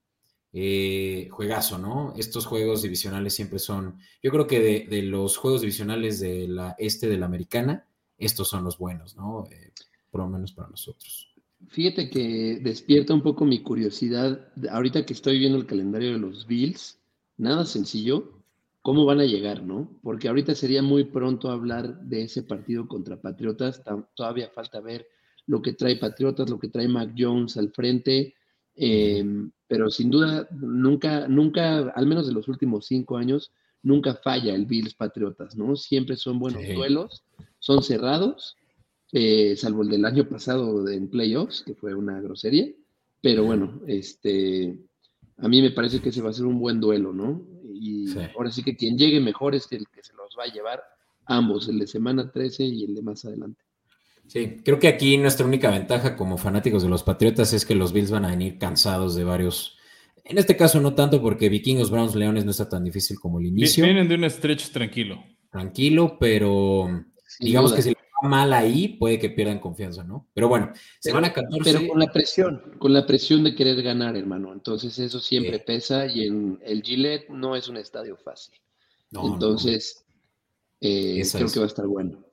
Eh, 0.54 1.28
juegazo, 1.30 1.78
¿no? 1.78 2.12
Estos 2.14 2.44
juegos 2.44 2.82
divisionales 2.82 3.34
siempre 3.34 3.58
son, 3.58 3.98
yo 4.22 4.30
creo 4.30 4.46
que 4.46 4.86
de, 4.86 5.02
los 5.02 5.38
juegos 5.38 5.62
divisionales 5.62 6.20
de 6.20 6.46
la 6.46 6.74
este 6.78 7.08
de 7.08 7.16
la 7.16 7.24
americana, 7.24 7.86
estos 8.18 8.48
son 8.48 8.62
los 8.62 8.76
buenos, 8.76 9.16
¿no? 9.16 9.44
Eh, 9.50 9.72
por 10.10 10.20
lo 10.20 10.28
menos 10.28 10.52
para 10.52 10.68
nosotros. 10.68 11.32
Fíjate 11.68 12.10
que 12.10 12.60
despierta 12.62 13.14
un 13.14 13.22
poco 13.22 13.46
mi 13.46 13.62
curiosidad, 13.62 14.52
ahorita 14.70 15.06
que 15.06 15.14
estoy 15.14 15.38
viendo 15.38 15.56
el 15.56 15.64
calendario 15.64 16.12
de 16.12 16.18
los 16.18 16.46
Bills, 16.46 16.98
nada 17.38 17.64
sencillo, 17.64 18.42
cómo 18.82 19.06
van 19.06 19.20
a 19.20 19.24
llegar, 19.24 19.62
¿no? 19.62 19.88
Porque 20.02 20.28
ahorita 20.28 20.54
sería 20.54 20.82
muy 20.82 21.04
pronto 21.04 21.50
hablar 21.50 21.98
de 22.02 22.24
ese 22.24 22.42
partido 22.42 22.86
contra 22.88 23.22
Patriotas, 23.22 23.82
todavía 24.14 24.50
falta 24.50 24.80
ver 24.80 25.06
lo 25.46 25.60
que 25.62 25.72
trae 25.72 25.96
Patriotas, 25.96 26.48
lo 26.48 26.58
que 26.58 26.68
trae 26.68 26.88
Mac 26.88 27.12
Jones 27.16 27.56
al 27.56 27.70
frente, 27.72 28.34
em, 28.74 29.50
pero 29.66 29.90
sin 29.90 30.10
duda 30.10 30.48
nunca, 30.50 31.28
nunca, 31.28 31.90
al 31.90 32.06
menos 32.06 32.26
de 32.26 32.32
los 32.32 32.48
últimos 32.48 32.86
cinco 32.86 33.16
años, 33.16 33.52
nunca 33.82 34.14
falla 34.14 34.54
el 34.54 34.66
Bills 34.66 34.94
Patriotas, 34.94 35.56
¿no? 35.56 35.76
Siempre 35.76 36.16
son 36.16 36.38
buenos 36.38 36.62
duelos, 36.74 37.24
son 37.58 37.82
cerrados, 37.82 38.56
eh, 39.12 39.56
salvo 39.56 39.82
el 39.82 39.88
del 39.88 40.04
año 40.04 40.28
pasado 40.28 40.88
en 40.88 41.08
playoffs, 41.08 41.62
que 41.62 41.74
fue 41.74 41.94
una 41.94 42.20
grosería, 42.20 42.68
pero 43.20 43.44
bueno, 43.44 43.80
este, 43.86 44.78
a 45.38 45.48
mí 45.48 45.60
me 45.60 45.70
parece 45.70 46.00
que 46.00 46.10
ese 46.10 46.22
va 46.22 46.30
a 46.30 46.34
ser 46.34 46.46
un 46.46 46.58
buen 46.58 46.80
duelo, 46.80 47.12
¿no? 47.12 47.44
Y 47.74 48.06
ahora 48.36 48.50
sí 48.50 48.62
que 48.62 48.76
quien 48.76 48.96
llegue 48.96 49.20
mejor 49.20 49.54
es 49.54 49.70
el 49.72 49.86
que 49.88 50.02
se 50.02 50.14
los 50.14 50.36
va 50.38 50.44
a 50.44 50.52
llevar 50.52 50.82
ambos, 51.26 51.68
el 51.68 51.78
de 51.78 51.86
semana 51.86 52.30
13 52.30 52.64
y 52.64 52.84
el 52.84 52.94
de 52.94 53.02
más 53.02 53.24
adelante. 53.24 53.62
Sí, 54.32 54.62
creo 54.64 54.78
que 54.78 54.88
aquí 54.88 55.18
nuestra 55.18 55.44
única 55.44 55.70
ventaja 55.70 56.16
como 56.16 56.38
fanáticos 56.38 56.82
de 56.82 56.88
los 56.88 57.02
Patriotas 57.02 57.52
es 57.52 57.66
que 57.66 57.74
los 57.74 57.92
Bills 57.92 58.10
van 58.10 58.24
a 58.24 58.30
venir 58.30 58.56
cansados 58.56 59.14
de 59.14 59.24
varios. 59.24 59.76
En 60.24 60.38
este 60.38 60.56
caso 60.56 60.80
no 60.80 60.94
tanto 60.94 61.20
porque 61.20 61.50
Vikingos, 61.50 61.90
Browns, 61.90 62.14
Leones 62.14 62.46
no 62.46 62.50
está 62.50 62.66
tan 62.66 62.82
difícil 62.82 63.20
como 63.20 63.40
el 63.40 63.48
inicio. 63.48 63.84
Vienen 63.84 64.08
de 64.08 64.14
un 64.14 64.30
stretch 64.30 64.70
tranquilo. 64.70 65.22
Tranquilo, 65.50 66.16
pero 66.18 67.04
digamos 67.40 67.74
que 67.74 67.82
si 67.82 67.94
mal 68.22 68.54
ahí, 68.54 68.88
puede 68.88 69.18
que 69.18 69.28
pierdan 69.28 69.58
confianza, 69.58 70.02
¿no? 70.02 70.26
Pero 70.32 70.48
bueno, 70.48 70.72
semana 70.98 71.30
14. 71.30 71.70
Pero 71.70 71.86
con 71.88 71.98
la 71.98 72.10
presión, 72.10 72.62
con 72.78 72.94
la 72.94 73.04
presión 73.04 73.44
de 73.44 73.54
querer 73.54 73.82
ganar, 73.82 74.16
hermano. 74.16 74.54
Entonces 74.54 74.98
eso 74.98 75.20
siempre 75.20 75.58
pesa 75.58 76.06
y 76.06 76.26
en 76.26 76.58
el 76.64 76.82
Gillette 76.82 77.28
no 77.28 77.54
es 77.54 77.68
un 77.68 77.76
estadio 77.76 78.16
fácil. 78.16 78.54
Entonces, 79.10 80.06
eh, 80.80 81.22
creo 81.30 81.52
que 81.52 81.58
va 81.58 81.66
a 81.66 81.68
estar 81.68 81.86
bueno. 81.86 82.24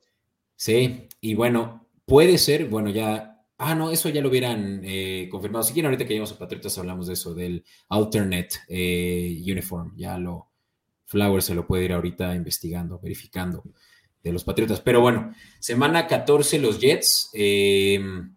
Sí, 0.56 1.08
y 1.20 1.34
bueno, 1.34 1.79
puede 2.10 2.38
ser, 2.38 2.68
bueno, 2.68 2.90
ya. 2.90 3.40
Ah, 3.56 3.74
no, 3.76 3.90
eso 3.92 4.08
ya 4.08 4.20
lo 4.20 4.30
hubieran 4.30 4.80
eh, 4.84 5.28
confirmado. 5.30 5.62
Si 5.62 5.72
quieren, 5.72 5.90
ahorita 5.90 6.04
que 6.04 6.14
llegamos 6.14 6.32
a 6.32 6.38
Patriotas 6.38 6.76
hablamos 6.76 7.06
de 7.06 7.12
eso, 7.12 7.34
del 7.34 7.64
alternate 7.88 8.56
eh, 8.68 9.40
uniform. 9.46 9.94
Ya 9.96 10.18
lo. 10.18 10.48
Flower 11.06 11.42
se 11.42 11.54
lo 11.54 11.66
puede 11.66 11.84
ir 11.84 11.92
ahorita 11.92 12.34
investigando, 12.34 12.98
verificando 13.00 13.62
de 14.22 14.32
los 14.32 14.44
Patriotas. 14.44 14.80
Pero 14.80 15.00
bueno, 15.00 15.32
semana 15.60 16.06
14 16.06 16.58
los 16.58 16.80
Jets, 16.80 17.30
em, 17.32 18.34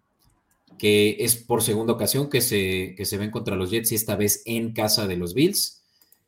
que 0.78 1.18
es 1.20 1.36
por 1.36 1.64
segunda 1.64 1.94
ocasión 1.94 2.30
que 2.30 2.42
se, 2.42 2.94
que 2.96 3.06
se 3.06 3.18
ven 3.18 3.32
contra 3.32 3.56
los 3.56 3.72
Jets 3.72 3.92
y 3.92 3.96
esta 3.96 4.16
vez 4.16 4.44
en 4.46 4.74
casa 4.74 5.08
de 5.08 5.18
los 5.18 5.34
Bills. 5.34 5.84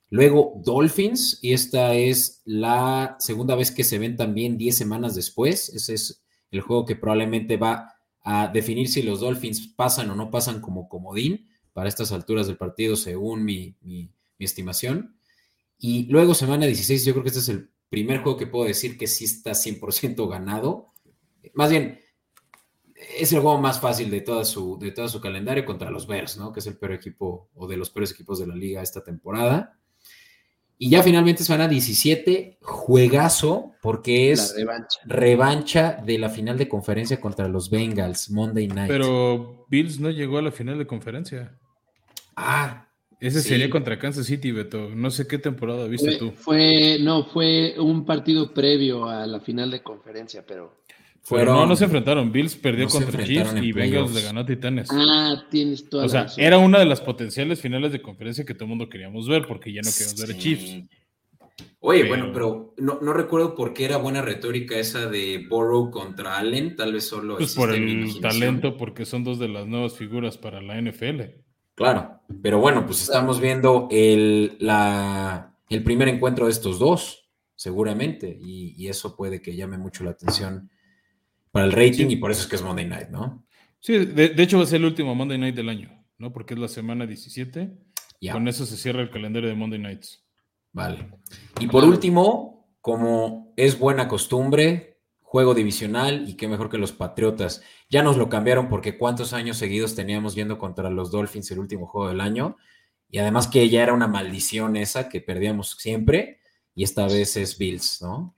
Luego 0.10 0.62
Dolphins, 0.64 1.40
y 1.42 1.54
esta 1.54 1.96
es 1.96 2.42
la 2.46 3.18
segunda 3.20 3.56
vez 3.56 3.72
que 3.72 3.84
se 3.84 4.00
ven 4.00 4.16
también 4.16 4.58
10 4.58 4.78
semanas 4.78 5.16
después. 5.16 5.70
Ese 5.70 5.96
es 5.96 6.25
el 6.56 6.62
juego 6.62 6.86
que 6.86 6.96
probablemente 6.96 7.58
va 7.58 7.96
a 8.22 8.48
definir 8.48 8.88
si 8.88 9.04
los 9.04 9.20
Dolphins 9.20 9.68
pasan 9.68 10.10
o 10.10 10.16
no 10.16 10.32
pasan 10.32 10.60
como 10.60 10.90
comodín 10.90 11.48
para 11.74 11.90
estas 11.90 12.12
alturas 12.12 12.48
del 12.48 12.58
partido, 12.58 12.96
según 12.96 13.44
mi, 13.44 13.76
estimación. 14.40 15.18
Y 15.78 16.08
luego 16.08 16.34
semana 16.34 16.66
16, 16.66 17.06
yo 17.06 17.14
creo 17.14 17.24
que 17.24 17.30
este 17.30 17.42
es 17.42 17.50
el 17.50 17.70
primer 17.90 18.22
juego 18.22 18.38
que 18.38 18.48
puedo 18.48 18.66
decir 18.66 18.98
que 18.98 19.08
sí 19.08 19.26
está 19.26 19.52
100% 19.52 20.28
ganado. 20.30 20.94
Más 21.54 21.70
bien, 21.70 22.00
es 22.96 23.32
el 23.34 23.42
juego 23.42 23.60
más 23.60 23.80
fácil 23.80 24.10
de, 24.10 24.22
toda 24.22 24.46
su, 24.46 24.78
de 24.80 24.92
todo 24.92 25.08
su 25.08 25.22
calendario 25.22 25.66
contra 25.66 25.92
los 25.92 26.08
Bears, 26.08 26.38
¿no? 26.38 26.52
Que 26.52 26.62
es 26.62 26.68
el 26.68 26.78
peor 26.78 26.94
equipo 26.94 27.50
o 27.54 27.68
de 27.68 27.78
los 27.78 27.90
peores 27.90 28.12
equipos 28.12 28.40
de 28.40 28.48
la 28.48 28.56
liga 28.56 28.82
esta 28.82 29.04
temporada. 29.04 29.78
Y 30.78 30.90
ya 30.90 31.02
finalmente 31.04 31.44
se 31.44 31.54
van 31.54 31.62
a 31.62 31.68
17, 31.70 32.58
juegazo, 32.62 33.72
porque 33.82 34.32
es 34.32 34.52
La 34.52 34.60
revancha. 34.60 35.00
revancha 35.06 36.02
de 36.06 36.18
la 36.18 36.30
final 36.30 36.58
de 36.58 36.68
conferencia 36.68 37.22
contra 37.22 37.48
los 37.48 37.70
Bengals, 37.70 38.30
Monday 38.30 38.68
Night. 38.68 38.90
Pero 38.90 39.66
Bills 39.70 40.00
no 40.00 40.10
llegó 40.12 40.38
a 40.38 40.42
la 40.42 40.52
final 40.52 40.78
de 40.78 40.86
conferencia. 40.88 41.58
ah, 42.36 42.82
Ese 43.22 43.42
Sí. 43.42 43.48
sería 43.50 43.70
contra 43.70 43.98
Kansas 43.98 44.26
City, 44.26 44.52
Beto. 44.52 44.90
No 44.94 45.10
sé 45.10 45.26
qué 45.26 45.38
temporada 45.38 45.88
viste 45.88 46.10
Fue, 46.12 46.18
tú. 46.20 46.32
fue- 46.36 46.98
no, 47.00 47.24
fue 47.24 47.76
un 47.80 48.06
partido 48.06 48.54
previo 48.54 49.06
a 49.06 49.26
la 49.26 49.40
final 49.40 49.72
de 49.72 49.82
conferencia, 49.82 50.44
pero. 50.46 50.84
Pero 51.28 51.38
fueron, 51.40 51.56
no, 51.56 51.66
no 51.66 51.76
se 51.76 51.86
enfrentaron. 51.86 52.32
Bills 52.32 52.56
perdió 52.56 52.86
no 52.86 52.92
contra 52.92 53.24
Chiefs 53.24 53.56
y 53.62 53.72
Bengals 53.72 54.14
le 54.14 54.22
ganó 54.22 54.42
a 54.42 54.46
Titanes. 54.46 54.90
Ah, 54.92 55.44
tienes 55.50 55.90
toda 55.90 56.04
o 56.04 56.06
la 56.06 56.12
sea, 56.12 56.24
razón. 56.24 56.44
era 56.44 56.58
una 56.60 56.78
de 56.80 56.86
las 56.86 57.02
potenciales 57.02 57.60
finales 57.62 57.92
de 57.92 58.02
conferencia 58.02 58.46
que 58.46 58.54
todo 58.54 58.66
el 58.66 58.70
mundo 58.70 58.90
queríamos 58.90 59.28
ver 59.28 59.48
porque 59.48 59.74
ya 59.74 59.82
no 59.82 59.90
queríamos 59.92 60.20
ver 60.22 60.36
a. 60.36 60.38
Chiefs. 60.40 60.84
Oye, 61.80 62.02
Pero- 62.02 62.10
bueno, 62.10 62.32
pero 62.34 62.74
no, 62.78 63.00
no 63.02 63.14
recuerdo 63.14 63.56
por 63.56 63.74
qué 63.74 63.86
era 63.86 63.98
buena 63.98 64.22
retórica 64.22 64.78
esa 64.78 65.08
de 65.08 65.46
Burrow 65.50 65.90
contra 65.92 66.38
Allen, 66.38 66.76
tal 66.76 66.94
vez 66.94 67.06
solo 67.08 67.38
Pues 67.38 67.56
por 67.56 67.72
el 67.74 68.20
talento, 68.22 68.76
porque 68.78 69.06
son 69.06 69.24
dos 69.24 69.40
de 69.40 69.48
las 69.48 69.66
nuevas 69.68 69.96
figuras 69.96 70.38
para 70.38 70.62
la 70.62 70.80
NFL. 70.82 71.22
Claro, 71.76 72.20
pero 72.42 72.60
bueno, 72.60 72.86
pues 72.86 73.02
estamos 73.04 73.40
viendo 73.40 73.88
el, 73.92 74.58
la, 74.60 75.56
el 75.70 75.84
primer 75.84 76.08
encuentro 76.08 76.46
de 76.46 76.52
estos 76.52 76.80
dos, 76.80 77.30
seguramente, 77.56 78.38
y, 78.42 78.74
y 78.78 78.88
eso 78.90 79.16
puede 79.16 79.42
que 79.42 79.56
llame 79.56 79.78
mucho 79.78 80.04
la 80.04 80.12
atención 80.12 80.70
para 81.56 81.68
el 81.68 81.72
rating 81.72 82.08
Sí. 82.08 82.14
y 82.14 82.16
por 82.18 82.32
eso 82.32 82.42
es 82.42 82.48
que 82.48 82.58
es 82.58 82.62
Monday 82.62 82.86
Night, 82.86 83.08
¿no? 83.10 83.46
Sí, 83.80 83.94
de, 84.06 84.30
de 84.30 84.44
hecho 84.44 84.58
va 84.58 84.64
a 84.64 84.68
ser 84.68 84.82
el 84.82 84.86
último 84.88 85.16
Monday 85.16 85.38
Night 85.38 85.56
del 85.56 85.70
año, 85.70 85.90
¿no? 86.18 86.34
Porque 86.34 86.54
es 86.54 86.60
la 86.60 86.68
semana 86.68 87.06
17. 87.06 87.72
Ya, 88.20 88.34
Con 88.34 88.48
eso 88.50 88.66
se 88.66 88.76
cierra 88.76 89.02
el 89.02 89.10
calendario 89.10 89.48
de 89.48 89.56
Monday 89.56 89.80
Nights. 89.80 90.22
vale. 90.74 91.08
Y 91.62 91.68
por 91.68 91.86
último, 91.86 92.68
como 92.82 93.54
es 93.56 93.80
buena 93.80 94.08
costumbre, 94.10 95.00
juego 95.22 95.54
divisional 95.54 96.28
y 96.28 96.36
qué 96.36 96.48
mejor 96.50 96.70
que 96.70 96.78
los 96.78 96.92
Patriotas. 96.92 97.62
Ya 97.90 98.04
nos 98.04 98.18
lo 98.18 98.28
cambiaron 98.28 98.68
porque 98.68 98.98
cuántos 98.98 99.32
años 99.34 99.56
seguidos 99.58 99.96
teníamos 99.96 100.36
yendo 100.36 100.58
contra 100.58 100.90
los 100.90 101.10
Dolphins 101.12 101.50
el 101.52 101.60
último 101.60 101.88
juego 101.88 102.10
del 102.10 102.20
año. 102.22 102.58
Y 103.10 103.20
además 103.20 103.48
que 103.48 103.70
ya 103.70 103.82
era 103.84 103.94
una 103.94 104.08
maldición 104.08 104.76
esa 104.76 105.08
que 105.08 105.22
perdíamos 105.22 105.72
siempre 105.80 106.40
y 106.74 106.84
esta 106.84 107.06
vez 107.08 107.38
es 107.38 107.58
Bills, 107.58 108.00
¿no? 108.02 108.35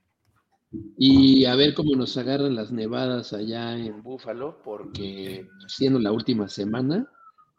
Y 0.98 1.44
a 1.46 1.54
ver 1.56 1.72
cómo 1.74 1.94
nos 1.96 2.16
agarran 2.18 2.54
las 2.54 2.72
nevadas 2.72 3.32
allá 3.32 3.76
en 3.78 4.02
Búfalo, 4.02 4.60
porque 4.62 5.46
siendo 5.66 5.98
la 5.98 6.12
última 6.12 6.48
semana, 6.48 7.08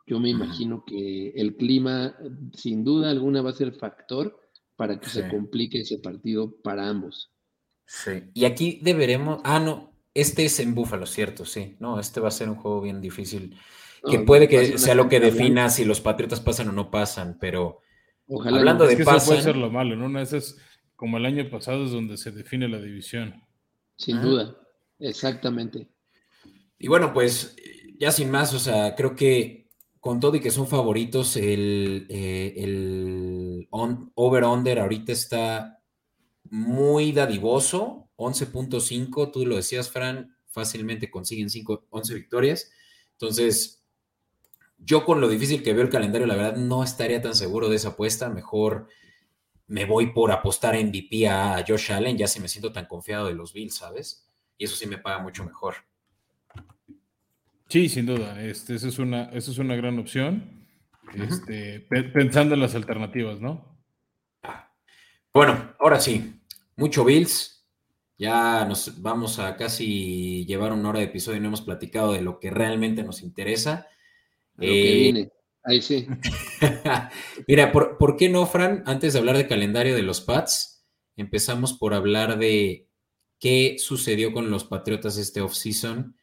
yo 0.05 0.20
me 0.20 0.30
imagino 0.30 0.84
que 0.86 1.30
el 1.36 1.55
clima, 1.55 2.16
sin 2.53 2.84
duda 2.84 3.10
alguna, 3.10 3.41
va 3.41 3.49
a 3.49 3.53
ser 3.53 3.74
factor 3.74 4.39
para 4.76 4.99
que 4.99 5.10
Sí. 5.10 5.22
se 5.22 5.28
complique 5.30 5.82
ese 5.82 5.97
partido 5.97 6.53
para 6.64 6.88
ambos. 6.88 7.32
Sí. 7.86 8.12
Y 8.34 8.45
aquí 8.45 8.80
deberemos. 8.84 9.41
Ah, 9.43 9.60
no. 9.60 9.91
Este 10.14 10.45
es 10.45 10.60
en 10.60 10.76
Búfalo, 10.76 11.05
cierto, 11.05 11.45
sí. 11.45 11.76
No, 11.80 11.99
este 11.99 12.20
va 12.20 12.28
a 12.28 12.32
ser 12.32 12.49
un 12.49 12.55
juego 12.55 12.82
bien 12.82 13.01
difícil. 13.01 13.55
Que 14.10 14.20
puede 14.20 14.47
que 14.47 14.78
sea 14.78 14.95
lo 14.95 15.10
que 15.10 15.20
defina 15.20 15.70
si 15.70 15.84
los 15.84 15.99
Patriotas 15.99 16.39
pasan 16.39 16.70
o 16.70 16.72
no 16.72 16.89
pasan, 16.91 17.38
pero 17.39 17.80
Ojalá 18.32 18.60
Hablando 18.60 18.84
no. 18.84 18.88
de 18.88 18.93
Es 18.93 18.97
que 18.97 19.01
eso 19.01 19.12
puede 19.12 19.20
pasan. 19.28 19.43
ser 19.43 19.55
lo 19.57 19.72
malo, 19.72 19.95
¿no? 19.95 20.05
Una 20.05 20.20
de 20.20 20.26
esas, 20.26 20.55
como 21.00 21.18
el 21.18 21.26
año 21.26 21.50
pasado, 21.50 21.86
es 21.86 21.91
donde 21.91 22.18
se 22.18 22.30
define 22.32 22.68
la 22.68 22.82
división. 22.82 23.41
sin 23.95 24.22
duda, 24.22 24.58
exactamente. 25.00 25.88
Y 26.78 26.89
bueno, 26.89 27.14
pues 27.14 27.56
ya 27.97 28.12
sin 28.12 28.30
más, 28.30 28.54
o 28.54 28.60
sea, 28.60 28.95
creo 28.95 29.16
que 29.16 29.70
con 30.02 30.20
todo 30.20 30.36
y 30.36 30.41
que 30.41 30.52
son 30.52 30.68
favoritos, 30.68 31.38
el, 31.38 32.06
eh, 32.10 32.54
el 32.58 33.68
on- 33.72 34.12
over-under 34.16 34.80
ahorita 34.80 35.14
está 35.14 35.82
muy 36.50 37.14
dadivoso, 37.14 38.10
11.5, 38.18 39.32
tú 39.32 39.45
lo 39.45 39.56
decías, 39.56 39.89
Fran, 39.89 40.36
fácilmente 40.47 41.10
consiguen 41.10 41.50
5, 41.50 41.88
11 41.91 42.14
victorias. 42.14 42.72
Entonces, 43.14 43.86
yo 44.78 45.06
con 45.06 45.22
lo 45.22 45.30
difícil 45.30 45.64
que 45.64 45.74
veo 45.74 45.84
el 45.84 45.89
calendario, 45.89 46.28
la 46.28 46.36
verdad 46.36 46.58
no 46.58 46.84
estaría 46.84 47.22
tan 47.22 47.36
seguro 47.36 47.70
de 47.70 47.78
esa 47.78 47.89
apuesta, 47.89 48.30
mejor 48.30 48.88
me 49.70 49.86
voy 49.86 50.07
por 50.07 50.32
apostar 50.32 50.76
MVP 50.76 51.28
a 51.28 51.63
Josh 51.67 51.91
Allen, 51.91 52.17
ya 52.17 52.28
si 52.28 52.39
me 52.39 52.47
siento 52.47 52.72
tan 52.74 52.86
confiado 52.86 53.28
de 53.28 53.34
los 53.34 53.53
Bills, 53.53 53.76
¿sabes? 53.76 54.28
Y 54.57 54.65
eso 54.65 54.76
sí 54.76 54.86
me 54.86 54.97
paga 54.97 55.20
mucho 55.20 55.43
mejor. 55.45 55.76
Sí, 57.67 57.88
sin 57.88 58.05
duda. 58.05 58.41
Este, 58.43 58.76
esa, 58.76 58.88
es 58.88 58.99
una, 58.99 59.26
esa 59.26 59.51
es 59.51 59.57
una 59.59 59.76
gran 59.76 59.97
opción. 59.99 60.67
Este, 61.15 61.80
pe- 61.82 62.03
pensando 62.03 62.55
en 62.55 62.61
las 62.61 62.76
alternativas, 62.76 63.39
¿no? 63.39 63.80
Bueno, 65.34 65.74
ahora 65.80 65.99
sí, 65.99 66.41
mucho 66.76 67.05
Bills. 67.05 67.55
Ya 68.17 68.65
nos 68.65 69.01
vamos 69.01 69.39
a 69.39 69.55
casi 69.55 70.45
llevar 70.45 70.74
una 70.74 70.89
hora 70.89 70.99
de 70.99 71.05
episodio 71.05 71.38
y 71.38 71.41
no 71.41 71.47
hemos 71.47 71.61
platicado 71.61 72.11
de 72.11 72.22
lo 72.22 72.39
que 72.39 72.49
realmente 72.49 73.01
nos 73.03 73.22
interesa. 73.22 73.88
Lo 74.57 74.63
que 74.63 74.91
Eh, 74.91 74.95
viene. 75.03 75.32
Ahí 75.64 75.82
sí. 75.82 76.07
Mira, 77.47 77.72
¿por, 77.72 77.97
por 77.97 78.16
qué 78.18 78.30
no, 78.30 78.45
Fran? 78.45 78.84
Antes 78.86 79.14
de 79.14 79.20
hablar 79.20 79.38
del 79.38 79.47
calendario 79.47 79.95
de 79.95 80.03
los 80.03 80.22
Pats, 80.22 80.86
empezamos 81.18 81.74
por 81.74 81.93
hablar 81.93 82.38
de 82.39 82.88
qué 83.39 83.76
sucedió 83.78 84.32
con 84.34 84.49
los 84.51 84.64
Patriotas 84.64 85.18
este 85.18 85.41
offseason 85.41 86.16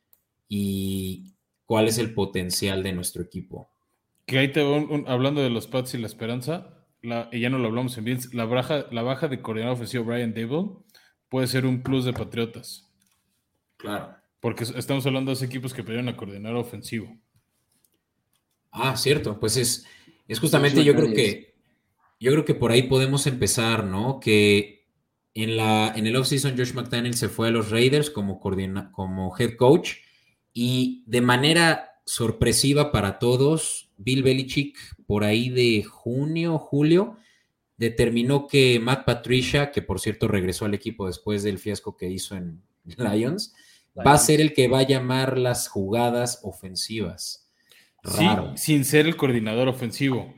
y 0.49 1.34
cuál 1.64 1.89
es 1.89 1.99
el 1.99 2.14
potencial 2.14 2.82
de 2.82 2.93
nuestro 2.93 3.22
equipo. 3.22 3.68
Que 4.26 4.39
ahí 4.39 4.53
te 4.53 4.64
un- 4.64 4.91
un- 4.91 5.09
hablando 5.09 5.41
de 5.43 5.51
los 5.51 5.66
Pats 5.66 5.95
y 5.95 5.99
la 5.99 6.07
esperanza, 6.07 6.84
la- 7.03 7.28
y 7.32 7.41
ya 7.41 7.51
no 7.51 7.59
lo 7.59 7.68
hablamos 7.68 7.97
en 7.99 8.05
Bills, 8.05 8.34
la 8.34 8.45
baja, 8.45 8.87
la 8.91 9.03
baja 9.03 9.28
de 9.28 9.41
coordinador 9.43 9.74
ofensivo 9.76 10.05
Brian 10.05 10.34
Dable 10.34 10.70
puede 11.28 11.47
ser 11.47 11.66
un 11.66 11.82
plus 11.82 12.05
de 12.05 12.12
Patriotas. 12.12 12.89
Claro. 13.76 14.16
Porque 14.41 14.64
es- 14.64 14.74
estamos 14.74 15.05
hablando 15.07 15.30
de 15.30 15.34
dos 15.34 15.43
equipos 15.43 15.74
que 15.74 15.82
perdieron 15.82 16.09
a 16.09 16.16
coordinador 16.16 16.59
ofensivo. 16.59 17.16
Ah, 18.77 18.97
cierto, 18.97 19.39
pues 19.41 19.57
es, 19.57 19.85
es 20.29 20.39
justamente 20.41 20.85
yo 20.85 20.95
creo 20.95 21.07
que 21.14 21.55
yo 22.20 22.33
creo 22.33 22.45
que 22.45 22.55
por 22.55 22.70
ahí 22.72 22.85
podemos 22.85 23.27
empezar, 23.27 23.85
¿no? 23.85 24.20
Que 24.20 24.87
en 25.35 25.57
la 25.57 25.93
en 25.95 26.07
el 26.07 26.16
offseason 26.16 26.57
Josh 26.57 26.72
McDaniel 26.72 27.14
se 27.14 27.29
fue 27.29 27.49
a 27.49 27.51
los 27.51 27.70
Raiders 27.70 28.11
como 28.11 28.41
coordina- 28.41 28.91
como 28.93 29.35
head 29.39 29.57
coach 29.57 29.97
y 30.53 31.05
de 31.07 31.20
manera 31.20 31.91
sorpresiva 32.07 32.93
para 32.93 33.18
todos, 33.18 33.91
Bill 33.99 34.22
Belichick 34.22 34.79
por 35.07 35.24
ahí 35.24 35.51
de 35.51 35.83
junio, 35.85 36.59
julio 36.59 37.16
determinó 37.77 38.47
que 38.47 38.81
Matt 38.81 39.05
Patricia, 39.05 39.70
que 39.70 39.83
por 39.83 40.01
cierto 40.01 40.29
regresó 40.29 40.64
al 40.64 40.72
equipo 40.74 41.07
después 41.07 41.43
del 41.43 41.59
fiasco 41.59 41.97
que 41.97 42.09
hizo 42.09 42.35
en 42.37 42.62
Lions, 42.97 43.55
va 44.07 44.12
a 44.14 44.18
ser 44.18 44.41
el 44.41 44.55
que 44.55 44.68
va 44.68 44.79
a 44.81 44.87
llamar 44.87 45.37
las 45.39 45.68
jugadas 45.68 46.41
ofensivas. 46.43 47.45
Sí, 48.07 48.26
sin 48.57 48.84
ser 48.84 49.07
el 49.07 49.16
coordinador 49.16 49.68
ofensivo. 49.68 50.34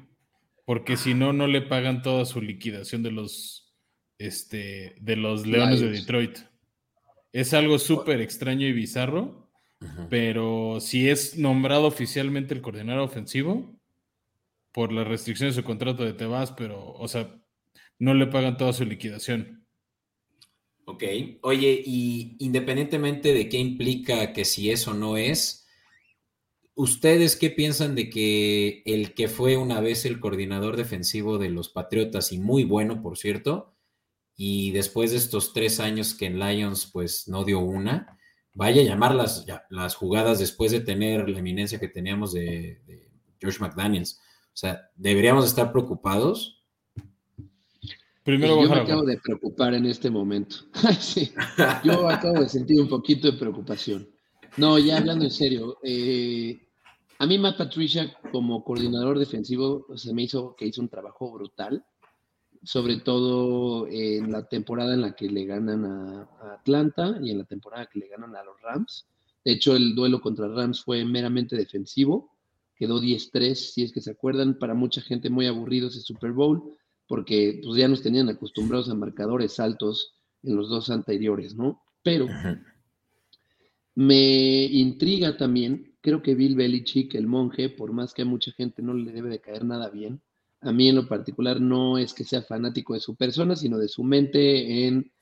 Porque 0.65 0.97
si 0.97 1.15
no, 1.15 1.33
no 1.33 1.47
le 1.47 1.63
pagan 1.63 2.03
toda 2.03 2.25
su 2.27 2.43
liquidación 2.43 3.03
de 3.03 3.11
los, 3.11 3.75
este, 4.19 4.95
de 5.01 5.17
los 5.17 5.47
Leones 5.47 5.81
de. 5.81 5.91
Detroit. 5.91 6.39
Es 7.33 7.55
algo 7.55 7.79
súper 7.79 8.21
extraño 8.21 8.67
y 8.67 8.73
bizarro, 8.73 9.51
pero 10.11 10.79
si 10.81 11.09
es 11.09 11.39
nombrado 11.39 11.87
oficialmente 11.87 12.55
el 12.55 12.63
coordinador 12.63 13.03
ofensivo, 13.03 13.79
por 14.73 14.93
las 14.93 15.07
restricciones 15.07 15.57
de 15.57 15.63
su 15.63 15.67
contrato 15.67 16.05
de 16.05 16.13
Tebas, 16.13 16.53
pero, 16.53 16.93
o 16.93 17.09
sea, 17.09 17.35
no 17.99 18.15
le 18.15 18.27
pagan 18.27 18.57
toda 18.57 18.73
su 18.73 18.85
liquidación. 18.85 19.67
Ok, 20.85 21.03
oye, 21.43 21.83
y 21.85 22.37
independientemente 22.39 23.35
de 23.35 23.49
qué 23.49 23.59
implica 23.59 24.33
que 24.33 24.45
si 24.45 24.71
eso 24.71 24.95
no 24.95 25.17
es, 25.17 25.68
¿ustedes 26.79 27.35
qué 27.37 27.51
piensan 27.51 27.95
de 27.97 28.09
que 28.09 28.83
el 28.87 29.13
que 29.13 29.27
fue 29.27 29.57
una 29.57 29.81
vez 29.81 30.05
el 30.05 30.21
coordinador 30.21 30.77
defensivo 30.77 31.37
de 31.37 31.51
los 31.51 31.69
Patriotas 31.69 32.33
y 32.33 32.39
muy 32.39 32.63
bueno, 32.63 33.03
por 33.03 33.19
cierto, 33.19 33.75
y 34.37 34.71
después 34.71 35.11
de 35.11 35.17
estos 35.17 35.53
tres 35.53 35.81
años 35.81 36.15
que 36.15 36.27
en 36.27 36.39
Lions 36.39 36.87
pues 36.93 37.27
no 37.27 37.45
dio 37.45 37.59
una, 37.59 38.17
vaya 38.55 38.81
a 38.83 38.85
llamar 38.85 39.15
las, 39.17 39.45
ya- 39.45 39.65
las 39.71 39.97
jugadas 39.97 40.39
después 40.39 40.71
de 40.71 40.79
tener 40.81 41.29
la 41.29 41.41
eminencia 41.41 41.81
que 41.81 41.89
teníamos 41.89 42.33
de, 42.33 42.81
de 42.87 43.11
Josh 43.43 43.59
McDaniels? 43.59 44.21
O 44.55 44.57
sea, 44.61 44.81
¿deberíamos 44.95 45.47
estar 45.47 45.73
preocupados? 45.73 46.63
Primero 48.23 48.63
yo 48.63 48.69
me 48.69 48.81
acabo 48.81 49.03
de 49.05 49.19
preocupar 49.19 49.75
en 49.75 49.87
este 49.87 50.11
momento. 50.11 50.57
Sí, 51.01 51.33
yo 51.83 52.09
acabo 52.09 52.41
de 52.41 52.49
sentir 52.49 52.81
un 52.81 52.89
poquito 52.89 53.31
de 53.33 53.39
preocupación. 53.39 54.09
No, 54.57 54.79
ya 54.79 54.99
hablando 54.99 55.25
en 55.25 55.31
serio, 55.31 55.79
eh, 55.83 56.59
a 57.19 57.27
mí 57.27 57.39
Matt 57.39 57.59
Patricia 57.59 58.17
como 58.33 58.65
coordinador 58.65 59.19
defensivo 59.19 59.87
se 59.97 60.13
me 60.15 60.23
hizo 60.23 60.55
que 60.57 60.67
hizo 60.67 60.81
un 60.81 60.89
trabajo 60.89 61.33
brutal, 61.33 61.85
sobre 62.63 62.99
todo 62.99 63.87
en 63.89 64.33
la 64.33 64.49
temporada 64.49 64.95
en 64.95 65.03
la 65.03 65.15
que 65.15 65.29
le 65.29 65.45
ganan 65.45 65.85
a, 65.85 66.23
a 66.41 66.55
Atlanta 66.55 67.19
y 67.23 67.31
en 67.31 67.39
la 67.39 67.45
temporada 67.45 67.87
que 67.87 68.01
le 68.01 68.09
ganan 68.09 68.35
a 68.37 68.45
los 68.45 68.61
Rams. 68.61 69.07
De 69.45 69.53
hecho, 69.53 69.77
el 69.77 69.95
duelo 69.95 70.21
contra 70.21 70.49
Rams 70.49 70.83
fue 70.83 71.05
meramente 71.05 71.57
defensivo, 71.57 72.33
quedó 72.77 73.01
10-3, 73.01 73.55
si 73.55 73.83
es 73.83 73.93
que 73.93 74.01
se 74.01 74.11
acuerdan, 74.11 74.59
para 74.59 74.75
mucha 74.75 75.01
gente 75.01 75.31
muy 75.31 75.47
aburrido 75.47 75.89
ese 75.89 76.01
Super 76.01 76.33
Bowl 76.33 76.77
porque 77.09 77.61
pues 77.65 77.77
ya 77.77 77.89
nos 77.89 78.03
tenían 78.03 78.29
acostumbrados 78.29 78.89
a 78.91 78.95
marcadores 78.95 79.59
altos 79.59 80.15
en 80.43 80.55
los 80.55 80.69
dos 80.69 80.91
anteriores, 80.91 81.57
¿no? 81.57 81.83
Pero 82.03 82.29
me 83.95 84.65
intriga 84.65 85.37
también, 85.37 85.97
creo 86.09 86.23
que 86.23 86.35
Bill 86.35 86.57
Belichick, 86.57 87.15
el 87.17 87.27
monje, 87.27 87.69
por 87.69 87.93
más 87.93 88.15
que 88.15 88.23
a 88.23 88.25
mucha 88.25 88.51
gente 88.53 88.81
no 88.81 88.95
le 88.95 89.13
debe 89.13 89.29
de 89.29 89.43
caer 89.43 89.63
nada 89.67 89.91
bien, 89.91 90.23
a 90.63 90.73
mí 90.73 90.89
en 90.89 90.97
lo 90.97 91.07
particular 91.07 91.61
no 91.61 91.99
es 91.99 92.15
que 92.15 92.25
sea 92.25 92.41
fanático 92.41 92.95
de 92.95 93.01
su 93.01 93.15
persona, 93.15 93.55
sino 93.57 93.77
de 93.77 93.89
su 93.89 94.03
mente 94.03 94.87
en, 94.87 95.13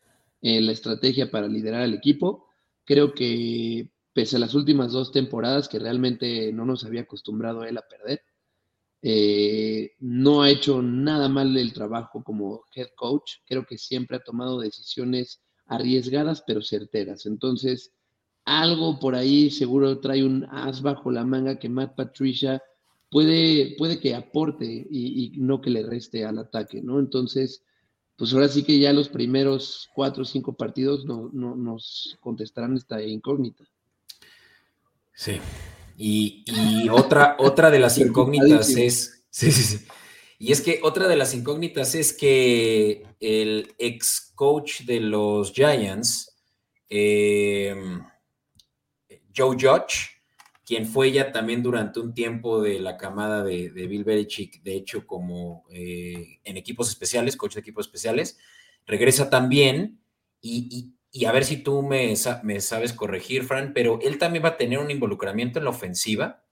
la 0.43 0.70
estrategia 0.70 1.28
para 1.28 1.49
liderar 1.49 1.82
al 1.82 1.95
equipo. 1.95 2.47
Creo 2.84 3.14
que 3.14 3.91
pese 4.12 4.37
a 4.37 4.39
las 4.39 4.55
últimas 4.55 4.93
dos 4.93 5.11
temporadas 5.11 5.68
que 5.68 5.80
realmente 5.80 6.53
no 6.53 6.64
nos 6.64 6.84
había 6.84 7.01
acostumbrado 7.01 7.64
él 7.64 7.76
a 7.78 7.89
perder, 7.89 8.22
eh, 9.03 9.91
no 9.99 10.43
ha 10.43 10.51
hecho 10.51 10.82
nada 10.82 11.28
mal 11.28 11.57
el 11.57 11.72
trabajo 11.72 12.22
como 12.22 12.62
head 12.76 12.91
coach. 12.95 13.39
Creo 13.45 13.66
que 13.66 13.76
siempre 13.76 14.18
ha 14.18 14.20
tomado 14.20 14.61
decisiones 14.61 15.43
arriesgadas 15.66 16.45
pero 16.47 16.62
certeras. 16.62 17.26
Entonces, 17.26 17.91
algo 18.47 18.99
por 18.99 19.14
ahí 19.14 19.51
seguro 19.51 19.99
trae 19.99 20.24
un 20.24 20.47
as 20.51 20.80
bajo 20.80 21.11
la 21.11 21.24
manga 21.24 21.59
que 21.59 21.68
Matt 21.68 21.97
Patricia 21.97 22.62
puede, 23.11 23.74
puede 23.76 23.99
que 24.01 24.14
aporte 24.14 24.64
y, 24.64 25.32
no 25.36 25.61
que 25.61 25.70
le 25.70 25.82
reste 25.84 26.24
al 26.24 26.38
ataque, 26.38 26.80
¿no? 26.80 27.01
Entonces, 27.01 27.62
pues 28.16 28.32
ahora 28.32 28.49
sí 28.49 28.62
que 28.62 28.78
ya 28.78 28.92
los 28.92 29.09
primeros 29.09 29.90
cuatro 29.94 30.22
o 30.22 30.24
cinco 30.24 30.57
partidos 30.57 31.05
no, 31.05 31.28
nos 31.32 32.16
contestarán 32.20 32.76
esta 32.76 33.03
incógnita. 33.03 33.64
Sí. 35.12 35.40
Y, 35.99 36.44
otra, 36.90 37.36
otra 37.38 37.70
de 37.70 37.80
las 37.80 37.99
incógnitas 37.99 38.70
es. 38.70 39.24
Sí, 39.30 39.51
sí, 39.51 39.62
sí. 39.62 39.86
Y 40.38 40.53
es 40.53 40.61
que 40.61 40.80
otra 40.82 41.09
de 41.09 41.16
las 41.16 41.34
incógnitas 41.34 41.94
es 41.94 42.12
que 42.12 43.07
el 43.20 43.74
ex 43.78 44.32
coach 44.34 44.82
de 44.82 45.01
los 45.01 45.53
Giants, 45.53 46.36
eh, 46.90 47.74
Joe 49.37 49.57
Judge, 49.59 50.16
quien 50.64 50.87
fue 50.87 51.12
ya 51.12 51.30
también 51.30 51.62
durante 51.62 52.01
un 52.01 52.12
tiempo 52.12 52.61
de 52.61 52.80
la 52.80 52.97
camada 52.97 53.45
de, 53.45 53.68
Bill 53.68 54.05
Belichick, 54.05 54.62
de 54.62 54.74
hecho, 54.74 55.07
como 55.07 55.64
eh, 55.70 56.41
en 56.45 56.57
equipos 56.57 56.89
especiales, 56.89 57.37
coach 57.37 57.55
de 57.55 57.61
equipos 57.61 57.87
especiales, 57.87 58.39
regresa 58.87 59.30
también 59.30 60.01
y, 60.41 60.93
a 61.26 61.32
ver 61.32 61.45
si 61.45 61.59
tú 61.59 61.82
me, 61.82 62.14
me, 62.43 62.61
sabes 62.61 62.93
corregir, 62.93 63.45
Fran, 63.45 63.72
pero 63.74 64.01
él 64.03 64.18
también 64.18 64.45
va 64.45 64.51
a 64.51 64.57
tener 64.57 64.78
un 64.78 64.91
involucramiento 64.91 65.59
en 65.59 65.64
la 65.64 65.70
ofensiva, 65.70 66.45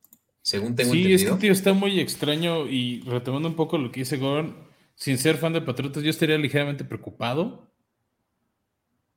según 0.43 0.74
tengo 0.76 0.93
entendido. 0.93 1.18
Sí, 1.18 1.24
es 1.24 1.30
que 1.30 1.39
tío 1.39 1.53
está 1.53 1.72
muy 1.72 2.01
extraño 2.01 2.68
y 2.68 3.01
retomando 3.03 3.49
un 3.49 3.57
poco 3.57 3.78
lo 3.78 3.91
que 3.91 4.01
dice 4.01 4.16
Gordon, 4.16 4.57
sin 4.95 5.18
ser 5.18 5.37
fan 5.37 5.53
de 5.53 5.61
Patriotas, 5.61 6.03
yo 6.03 6.11
estaría 6.11 6.39
ligeramente 6.39 6.85
preocupado 6.85 7.68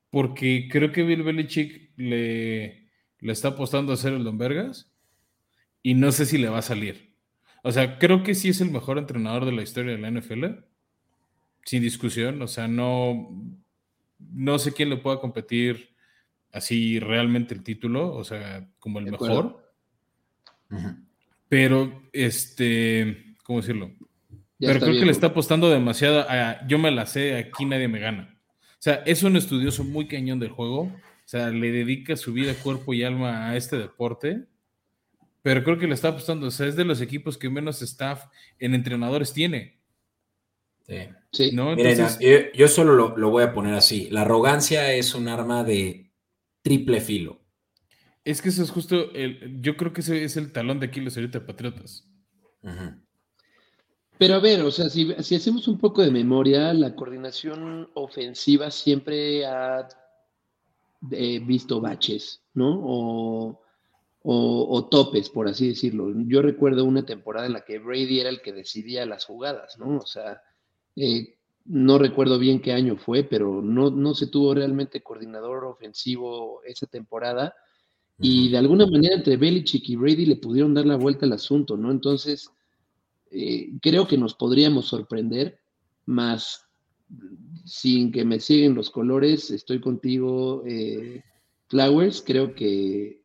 porque 0.10 0.68
creo 0.72 0.92
que 0.92 1.04
Bill 1.04 1.24
Belichick 1.24 1.92
le 1.98 2.87
le 3.28 3.34
está 3.34 3.50
apostando 3.50 3.92
a 3.92 3.96
hacer 3.96 4.14
el 4.14 4.24
Don 4.24 4.38
Vergas 4.38 4.90
y 5.84 5.96
no 5.96 6.14
sé 6.14 6.26
si 6.26 6.38
le 6.38 6.48
va 6.48 6.60
a 6.60 6.62
salir. 6.62 7.14
O 7.62 7.74
sea, 7.74 8.00
creo 8.00 8.24
que 8.24 8.34
sí 8.36 8.48
es 8.48 8.62
el 8.62 8.72
mejor 8.72 8.98
entrenador 8.98 9.44
de 9.44 9.52
la 9.52 9.64
historia 9.64 9.92
de 9.92 9.98
la 9.98 10.10
NFL, 10.10 10.46
sin 11.66 11.82
discusión. 11.84 12.42
O 12.42 12.48
sea, 12.48 12.70
no, 12.70 13.30
no 14.18 14.60
sé 14.60 14.72
quién 14.72 14.90
le 14.90 14.96
pueda 14.96 15.20
competir 15.20 15.94
así 16.54 17.00
realmente 17.00 17.54
el 17.54 17.64
título, 17.64 18.16
o 18.16 18.24
sea, 18.24 18.66
como 18.80 19.00
el 19.00 19.12
mejor. 19.12 19.74
Pero, 21.50 22.04
este, 22.14 23.36
¿cómo 23.44 23.60
decirlo? 23.60 23.92
Pero 24.58 24.80
creo 24.80 24.94
que 24.94 25.06
le 25.06 25.12
está 25.12 25.28
apostando 25.28 25.70
demasiado 25.70 26.26
a 26.30 26.66
yo 26.66 26.80
me 26.80 26.92
la 26.92 27.06
sé, 27.06 27.36
aquí 27.36 27.66
nadie 27.66 27.90
me 27.90 28.00
gana. 28.00 28.40
O 28.72 28.82
sea, 28.82 29.04
es 29.06 29.22
un 29.24 29.36
estudioso 29.36 29.84
muy 29.84 30.08
cañón 30.08 30.40
del 30.40 30.52
juego 30.52 30.90
sea, 31.30 31.50
le 31.50 31.72
dedica 31.72 32.16
su 32.16 32.32
vida, 32.32 32.54
cuerpo 32.54 32.94
y 32.94 33.04
alma 33.04 33.50
a 33.50 33.58
este 33.58 33.78
deporte, 33.78 34.46
pero 35.42 35.62
creo 35.62 35.78
que 35.78 35.88
le 35.88 35.94
está 35.94 36.10
apostando. 36.10 36.48
O 36.48 36.52
sea, 36.52 36.68
es 36.68 36.78
de 36.78 36.86
los 36.86 37.02
equipos 37.02 37.38
que 37.38 37.50
menos 37.50 37.82
staff 37.82 38.26
en 38.60 38.74
entrenadores 38.74 39.34
tiene. 39.34 39.78
Sí. 41.34 41.52
¿No? 41.52 41.76
yo, 42.54 42.68
solo 42.70 43.18
lo, 43.18 43.30
voy 43.30 43.44
a 43.44 43.54
poner 43.54 43.74
así. 43.74 44.08
La 44.10 44.22
arrogancia 44.22 44.94
es 44.94 45.14
un 45.16 45.28
arma 45.28 45.66
de 45.66 46.12
triple 46.62 47.02
filo. 47.02 47.42
Es 48.24 48.42
que 48.42 48.48
eso 48.48 48.64
es 48.64 48.72
justo, 48.72 49.12
el, 49.14 49.62
yo 49.62 49.76
creo 49.76 49.92
que 49.92 50.00
ese 50.02 50.24
es 50.24 50.38
el 50.38 50.54
talón 50.54 50.80
de 50.80 50.88
Aquiles 50.88 51.18
ahorita 51.18 51.40
de 51.40 51.46
Patriotas. 51.46 52.08
Pero 54.18 54.36
a 54.36 54.40
ver, 54.40 54.62
o 54.62 54.72
sea, 54.72 54.90
si, 54.90 55.14
si, 55.20 55.36
hacemos 55.36 55.68
un 55.68 55.78
poco 55.78 56.02
de 56.02 56.12
memoria, 56.12 56.74
la 56.74 56.96
coordinación 56.96 57.90
ofensiva 57.96 58.72
siempre 58.72 59.46
ha 59.46 59.88
visto 61.02 61.80
baches, 61.82 62.42
¿no? 62.54 62.80
O, 62.84 63.62
o, 64.30 64.88
topes, 64.90 65.30
por 65.30 65.48
así 65.48 65.70
decirlo. 65.70 66.12
Yo 66.26 66.42
recuerdo 66.42 66.84
una 66.84 67.06
temporada 67.06 67.46
en 67.46 67.54
la 67.54 67.62
que 67.62 67.80
Brady 67.80 68.20
era 68.20 68.30
el 68.30 68.42
que 68.42 68.52
decidía 68.52 69.06
las 69.06 69.26
jugadas, 69.26 69.78
¿no? 69.80 70.00
O 70.00 70.06
sea, 70.06 70.42
eh, 70.98 71.38
no 71.64 71.98
recuerdo 71.98 72.38
bien 72.38 72.62
qué 72.62 72.74
año 72.74 72.98
fue, 72.98 73.24
pero 73.24 73.62
no, 73.62 73.90
no 73.90 74.14
se 74.16 74.28
tuvo 74.28 74.54
realmente 74.54 75.02
coordinador 75.02 75.64
ofensivo 75.64 76.62
esa 76.66 76.88
temporada. 76.88 77.56
Y 78.20 78.50
de 78.50 78.58
alguna 78.58 78.86
manera 78.86 79.16
entre 79.16 79.38
Belichick 79.38 79.88
y 79.90 79.96
Brady 79.96 80.26
le 80.26 80.36
pudieron 80.36 80.74
dar 80.74 80.86
la 80.86 80.98
vuelta 80.98 81.26
al 81.26 81.34
asunto, 81.34 81.78
¿no? 81.78 81.90
Entonces, 81.92 82.52
eh, 83.32 83.70
creo 83.82 84.08
que 84.08 84.18
nos 84.18 84.34
podríamos 84.34 84.88
sorprender, 84.88 85.60
más 86.06 86.67
sin 87.66 88.12
que 88.12 88.26
me 88.26 88.40
siguen 88.40 88.76
los 88.76 88.90
colores, 88.90 89.52
estoy 89.52 89.80
contigo, 89.80 90.64
eh, 90.66 91.24
Flowers. 91.68 92.24
Creo 92.26 92.56
que 92.56 93.22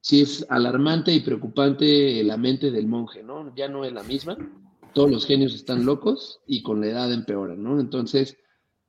sí 0.00 0.22
es 0.22 0.46
alarmante 0.48 1.12
y 1.12 1.20
preocupante 1.20 2.22
la 2.24 2.36
mente 2.36 2.70
del 2.70 2.86
monje, 2.86 3.22
¿no? 3.22 3.54
Ya 3.54 3.68
no 3.68 3.84
es 3.84 3.92
la 3.92 4.02
misma. 4.02 4.36
Todos 4.94 5.10
los 5.10 5.26
genios 5.26 5.54
están 5.54 5.84
locos 5.84 6.40
y 6.46 6.62
con 6.62 6.80
la 6.80 6.88
edad 6.88 7.12
empeoran, 7.12 7.62
¿no? 7.62 7.80
Entonces, 7.80 8.36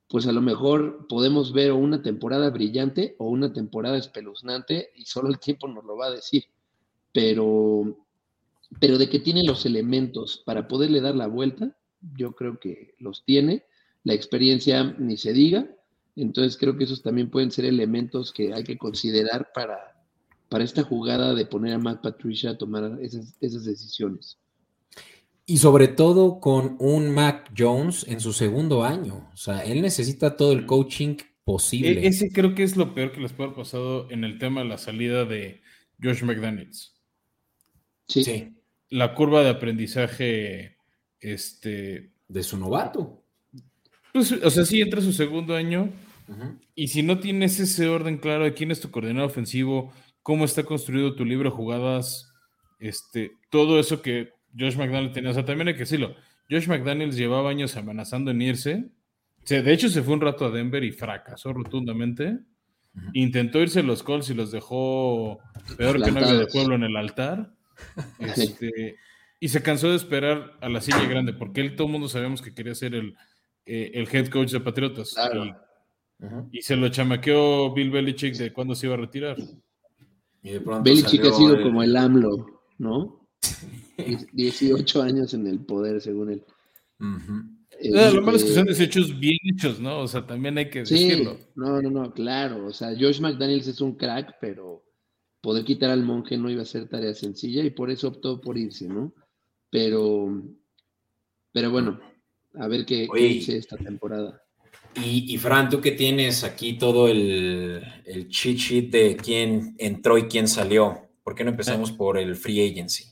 pues 0.07 0.26
a 0.28 0.32
lo 0.32 0.41
mejor 0.41 1.07
podemos 1.07 1.53
ver 1.53 1.72
una 1.72 2.01
temporada 2.01 2.49
brillante 2.49 3.16
o 3.20 3.30
una 3.30 3.53
temporada 3.53 3.97
espeluznante 3.97 4.89
y 4.95 5.05
solo 5.05 5.30
el 5.30 5.39
tiempo 5.39 5.68
nos 5.68 5.84
lo 5.84 5.97
va 5.97 6.07
a 6.07 6.12
decir. 6.12 6.45
Pero, 7.12 7.97
pero 8.80 8.97
de 8.97 9.10
que 9.10 9.20
tiene 9.20 9.43
los 9.43 9.66
elementos 9.66 10.41
para 10.45 10.68
poderle 10.68 11.01
dar 11.01 11.16
la 11.16 11.28
vuelta, 11.28 11.76
yo 12.16 12.32
creo 12.34 12.60
que 12.60 12.95
los 12.97 13.24
tiene 13.26 13.66
la 14.04 14.14
experiencia 14.14 14.95
ni 14.97 15.18
se 15.18 15.34
diga. 15.34 15.68
Entonces 16.16 16.58
creo 16.58 16.78
que 16.78 16.84
esos 16.84 17.02
también 17.02 17.30
pueden 17.30 17.52
ser 17.52 17.66
elementos 17.66 18.34
que 18.34 18.54
hay 18.54 18.64
que 18.64 18.78
considerar 18.78 19.52
para, 19.54 20.04
para 20.50 20.64
esta 20.64 20.84
jugada 20.84 21.34
de 21.34 21.45
poner 21.45 21.74
a 21.74 21.80
Matt 21.80 22.02
Patricia 22.02 22.52
a 22.52 22.58
tomar 22.58 23.00
esas, 23.02 23.39
decisiones. 23.39 24.38
Y 25.45 25.58
sobre 25.58 25.88
todo 25.88 26.39
con 26.39 26.76
un 26.80 27.12
Mac 27.12 27.52
Jones 27.58 28.06
en 28.08 28.20
su 28.20 28.34
segundo 28.34 28.84
año. 28.84 29.30
O 29.34 29.38
sea, 29.38 29.64
él 29.64 29.82
necesita 29.82 30.36
todo 30.36 30.52
el 30.52 30.66
coaching 30.66 31.16
posible. 31.43 32.04
E-, 32.04 32.08
ese 32.08 32.32
creo 32.32 32.54
que 32.54 32.64
es 32.64 32.76
lo 32.76 32.93
peor 32.93 33.12
que 33.12 33.22
les 33.22 33.34
puede 33.34 33.50
haber 33.50 33.64
pasado 33.64 34.12
en 34.12 34.24
el 34.24 34.38
tema 34.38 34.62
de 34.62 34.68
la 34.68 34.78
salida 34.78 35.26
de 35.26 35.62
Josh 36.02 36.24
McDaniels. 36.24 36.95
Sí. 38.08 38.56
La 38.89 39.14
curva 39.14 39.41
de 39.43 39.50
aprendizaje 39.50 40.78
este, 41.20 42.12
de 42.28 42.43
su 42.43 42.58
novato. 42.58 43.24
Pues, 44.20 44.34
o 44.34 44.49
sea, 44.49 44.65
sí 44.65 44.82
entra 44.82 44.99
su 44.99 45.13
segundo 45.13 45.55
año. 45.55 45.89
Y 46.76 46.89
si 46.89 47.03
no 47.03 47.20
tienes 47.20 47.57
ese 47.61 47.88
orden 47.88 48.17
claro 48.17 48.43
de 48.43 48.53
quién 48.53 48.70
es 48.70 48.82
tu 48.82 48.91
coordinador 48.91 49.30
ofensivo, 49.30 49.93
cómo 50.24 50.43
está 50.43 50.63
construido 50.63 51.15
tu 51.15 51.24
libro 51.24 51.49
de 51.49 51.55
jugadas, 51.55 52.34
este, 52.80 53.32
todo 53.49 53.80
eso 53.80 54.01
que 54.01 54.34
Josh 54.57 54.76
McDaniels 54.76 55.13
tenía. 55.13 55.32
O 55.32 55.34
sea, 55.34 55.45
también 55.45 55.70
hay 55.70 55.76
que 55.76 55.82
decirlo. 55.82 56.15
Josh 56.49 56.67
McDaniels 56.67 57.15
llevaba 57.15 57.49
años 57.49 57.78
amenazando 57.78 58.32
en 58.32 58.41
irse. 58.41 58.89
de 59.47 59.74
hecho, 59.74 59.88
se 59.88 60.03
fue 60.03 60.15
un 60.15 60.22
rato 60.22 60.45
a 60.45 60.51
Denver 60.51 60.84
y 60.84 60.91
fracasó 60.91 61.53
rotundamente. 61.53 62.39
Intentó 63.13 63.61
irse 63.61 63.84
los 63.84 64.03
Colts 64.03 64.32
y 64.32 64.34
los 64.34 64.51
dejó 64.51 65.39
peor 65.78 66.03
que 66.03 66.11
novia 66.11 66.34
de 66.34 66.47
pueblo 66.47 66.76
en 66.76 66.84
el 66.84 66.97
altar. 66.97 67.53
Este, 68.20 68.97
y 69.39 69.47
se 69.47 69.63
cansó 69.63 69.89
de 69.89 69.95
esperar 69.95 70.57
a 70.59 70.67
la 70.67 70.82
silla 70.82 71.05
grande, 71.05 71.32
porque 71.32 71.61
él 71.61 71.78
todo 71.78 71.88
el 71.88 71.93
mundo 71.93 72.09
sabemos 72.09 72.41
que 72.41 72.53
quería 72.53 72.76
ser 72.76 72.93
el 72.93 73.15
eh, 73.72 73.91
el 73.93 74.07
head 74.11 74.30
coach 74.30 74.51
de 74.51 74.59
Patriotas. 74.59 75.15
Y, 76.51 76.61
se 76.63 76.76
lo 76.76 76.89
chamaqueó 76.89 77.72
Bill 77.72 77.91
Belichick 77.91 78.36
de 78.36 78.51
cuándo 78.51 78.74
se 78.74 78.88
iba 78.88 78.95
a 78.95 78.97
retirar. 78.97 79.38
Belichick 80.41 81.24
ha 81.26 81.34
sido 81.34 81.61
como 81.61 81.84
el 81.84 81.95
AMLO, 81.95 82.63
¿no? 82.80 83.30
18 84.34 85.01
años 85.03 85.36
en 85.36 85.45
el 85.45 85.59
poder, 85.59 86.01
según 86.01 86.32
él. 86.32 86.43
lo 86.97 88.22
malo 88.24 88.38
es 88.38 88.43
que 88.43 88.53
son 88.53 88.65
18 88.65 88.99
este 89.01 89.13
bien 89.13 89.38
hechos, 89.43 89.80
¿no? 89.80 89.99
O 89.99 90.07
sea, 90.07 90.26
también 90.26 90.57
hay 90.57 90.72
que 90.72 90.80
decirlo. 90.80 91.38
No, 91.53 91.80
no, 91.80 91.91
no, 91.91 92.11
claro. 92.11 92.65
O 92.65 92.74
sea, 92.74 92.89
Josh 92.99 93.22
McDaniels 93.22 93.67
es 93.67 93.82
un 93.82 93.95
crack, 93.95 94.38
pero 94.41 94.84
poder 95.41 95.63
quitar 95.63 95.91
al 95.91 96.01
monje 96.01 96.38
no 96.38 96.49
iba 96.49 96.63
a 96.63 96.65
ser 96.65 96.89
tarea 96.89 97.13
sencilla 97.13 97.63
y 97.63 97.70
por 97.70 97.91
eso 97.91 98.07
optó 98.07 98.41
por 98.41 98.57
irse, 98.57 98.88
¿no? 98.88 99.13
Pero, 99.70 100.43
pero 101.53 101.70
bueno, 101.70 101.99
A 102.60 102.68
ver 102.68 102.86
qué, 102.86 103.05
qué 103.05 103.10
Oye. 103.12 103.28
dice 103.28 103.57
esta 103.57 103.78
temporada. 103.78 104.41
Y, 104.95 105.34
y 105.34 105.38
Fran, 105.38 105.70
tú 105.70 105.80
que 105.82 105.91
tienes 105.91 106.43
aquí 106.43 106.78
todo 106.78 107.07
el, 107.07 107.82
el 108.05 108.28
cheat 108.28 108.57
sheet 108.57 108.89
de 108.91 109.16
quién 109.18 109.76
entró 109.78 110.18
y 110.18 110.24
quién 110.24 110.47
salió, 110.47 111.10
¿por 111.24 111.36
qué 111.36 111.43
no 111.43 111.51
empezamos 111.51 111.91
por 111.91 112.18
el 112.18 112.36
free 112.36 112.70
agency? 112.72 113.05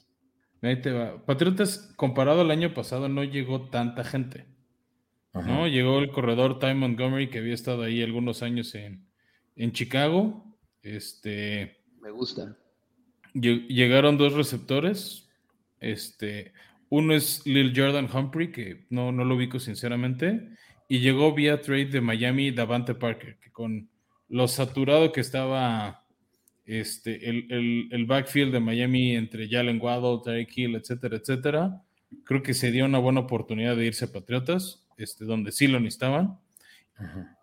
Ahí 0.61 0.81
te 0.81 0.91
va. 0.91 1.23
Patriotas, 1.23 1.93
comparado 1.95 2.41
al 2.41 2.49
año 2.51 2.73
pasado, 2.73 3.07
no 3.09 3.23
llegó 3.23 3.69
tanta 3.69 4.03
gente. 4.03 4.45
Ajá. 5.33 5.47
¿no? 5.47 5.67
Llegó 5.67 5.99
el 5.99 6.09
corredor 6.09 6.57
Ty 6.59 6.73
Montgomery, 6.73 7.29
que 7.29 7.37
había 7.39 7.53
estado 7.53 7.83
ahí 7.83 8.01
algunos 8.01 8.41
años 8.41 8.73
en, 8.73 9.07
en 9.55 9.71
Chicago. 9.71 10.57
Este, 10.81 11.77
Me 12.01 12.09
gusta. 12.09 12.57
lle- 13.35 13.67
llegaron 13.67 14.17
dos 14.17 14.33
receptores. 14.33 15.29
Este, 15.79 16.53
uno 16.89 17.13
es 17.13 17.45
Lil 17.45 17.73
Jordan 17.75 18.07
Humphrey, 18.13 18.51
que 18.51 18.85
no, 18.89 19.11
no 19.11 19.23
lo 19.25 19.35
ubico 19.35 19.59
sinceramente. 19.59 20.49
Y 20.89 20.99
llegó 20.99 21.33
vía 21.33 21.61
trade 21.61 21.85
de 21.87 22.01
Miami 22.01 22.51
Davante 22.51 22.95
Parker, 22.95 23.37
que 23.39 23.51
con 23.51 23.89
lo 24.29 24.47
saturado 24.47 25.11
que 25.11 25.21
estaba 25.21 26.05
este, 26.65 27.29
el, 27.29 27.47
el- 27.51 27.87
el 27.91 28.05
backfield 28.05 28.51
de 28.53 28.59
Miami 28.59 29.15
entre 29.15 29.47
Jalen 29.49 29.79
Waddle, 29.81 30.19
Tyreek 30.23 30.57
Hill, 30.57 30.75
etcétera, 30.75 31.17
etcétera, 31.17 31.81
creo 32.25 32.41
que 32.43 32.53
se 32.53 32.71
dio 32.71 32.85
una 32.85 32.99
buena 32.99 33.21
oportunidad 33.21 33.75
de 33.75 33.85
irse 33.85 34.05
a 34.05 34.11
Patriotas, 34.11 34.85
este, 34.97 35.25
donde 35.25 35.51
sí 35.51 35.67
lo 35.67 35.79
necesitaban. 35.79 36.37
Ajá. 36.95 37.37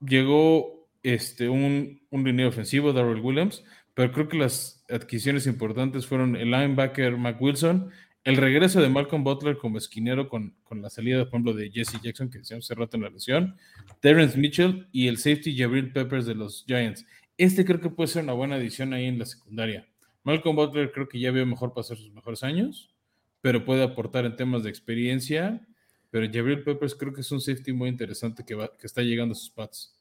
Llegó 0.00 0.88
este, 1.02 1.48
un, 1.48 2.02
un 2.10 2.24
línea 2.24 2.48
ofensivo, 2.48 2.92
Darrell 2.92 3.20
Williams, 3.20 3.64
pero 3.94 4.12
creo 4.12 4.28
que 4.28 4.38
las 4.38 4.84
adquisiciones 4.90 5.46
importantes 5.46 6.06
fueron 6.06 6.36
el 6.36 6.50
linebacker 6.50 7.16
Mac 7.16 7.40
Wilson, 7.40 7.90
el 8.24 8.36
regreso 8.36 8.80
de 8.80 8.88
Malcolm 8.88 9.22
Butler 9.22 9.58
como 9.58 9.78
esquinero 9.78 10.28
con, 10.28 10.54
con 10.64 10.80
la 10.82 10.90
salida, 10.90 11.18
por 11.24 11.28
ejemplo, 11.40 11.52
de 11.52 11.70
Jesse 11.70 12.00
Jackson, 12.02 12.30
que 12.30 12.42
se 12.44 12.56
hace 12.56 12.74
rato 12.74 12.96
en 12.96 13.02
la 13.04 13.10
lesión, 13.10 13.56
Terrence 14.00 14.38
Mitchell 14.38 14.88
y 14.92 15.08
el 15.08 15.18
safety 15.18 15.56
Jabril 15.56 15.92
Peppers 15.92 16.26
de 16.26 16.34
los 16.34 16.64
Giants. 16.66 17.06
Este 17.36 17.64
creo 17.64 17.80
que 17.80 17.90
puede 17.90 18.08
ser 18.08 18.22
una 18.24 18.32
buena 18.32 18.56
adición 18.56 18.92
ahí 18.94 19.06
en 19.06 19.18
la 19.18 19.26
secundaria. 19.26 19.86
Malcolm 20.22 20.56
Butler 20.56 20.90
creo 20.92 21.08
que 21.08 21.20
ya 21.20 21.30
vio 21.30 21.44
mejor 21.44 21.74
pasar 21.74 21.96
sus 21.96 22.12
mejores 22.12 22.42
años, 22.42 22.94
pero 23.42 23.64
puede 23.64 23.82
aportar 23.82 24.24
en 24.24 24.36
temas 24.36 24.62
de 24.62 24.70
experiencia. 24.70 25.66
Pero 26.10 26.26
Jabril 26.32 26.62
Peppers 26.62 26.94
creo 26.94 27.12
que 27.12 27.20
es 27.22 27.30
un 27.32 27.40
safety 27.40 27.72
muy 27.72 27.88
interesante 27.90 28.44
que, 28.44 28.54
va- 28.54 28.70
que 28.78 28.86
está 28.86 29.02
llegando 29.02 29.32
a 29.32 29.36
sus 29.36 29.50
pads. 29.50 29.98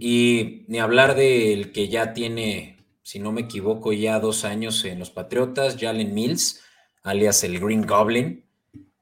Y 0.00 0.64
ni 0.66 0.78
hablar 0.78 1.14
del 1.14 1.70
que 1.70 1.88
ya 1.88 2.14
tiene, 2.14 2.78
si 3.02 3.20
no 3.20 3.30
me 3.30 3.42
equivoco, 3.42 3.92
ya 3.92 4.18
dos 4.18 4.44
años 4.44 4.84
en 4.84 4.98
los 4.98 5.10
Patriotas, 5.10 5.76
Jalen 5.78 6.14
Mills, 6.14 6.62
alias 7.06 7.44
el 7.44 7.60
Green 7.60 7.86
Goblin, 7.86 8.44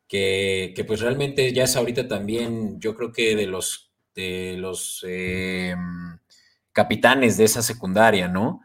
que, 0.06 0.74
que 0.76 0.84
pues 0.84 1.00
realmente 1.00 1.52
ya 1.52 1.64
es 1.64 1.74
ahorita 1.74 2.06
también, 2.06 2.78
yo 2.78 2.94
creo 2.94 3.12
que 3.12 3.34
de 3.34 3.46
los, 3.46 3.92
de 4.14 4.56
los 4.58 5.04
eh, 5.08 5.74
capitanes 6.72 7.38
de 7.38 7.44
esa 7.44 7.62
secundaria, 7.62 8.28
¿no? 8.28 8.60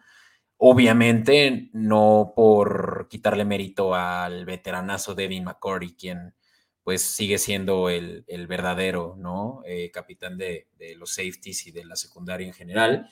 Obviamente 0.57 1.69
no 1.71 2.33
por 2.35 3.07
quitarle 3.09 3.45
mérito 3.45 3.95
al 3.95 4.45
veteranazo 4.45 5.15
Devin 5.15 5.45
McCourty, 5.45 5.95
quien 5.95 6.35
pues 6.83 7.01
sigue 7.01 7.37
siendo 7.37 7.89
el, 7.89 8.25
el 8.27 8.45
verdadero, 8.47 9.15
¿no? 9.17 9.61
Eh, 9.65 9.89
capitán 9.91 10.37
de, 10.37 10.67
de 10.77 10.95
los 10.95 11.13
safeties 11.13 11.65
y 11.67 11.71
de 11.71 11.85
la 11.85 11.95
secundaria 11.95 12.45
en 12.45 12.53
general, 12.53 13.09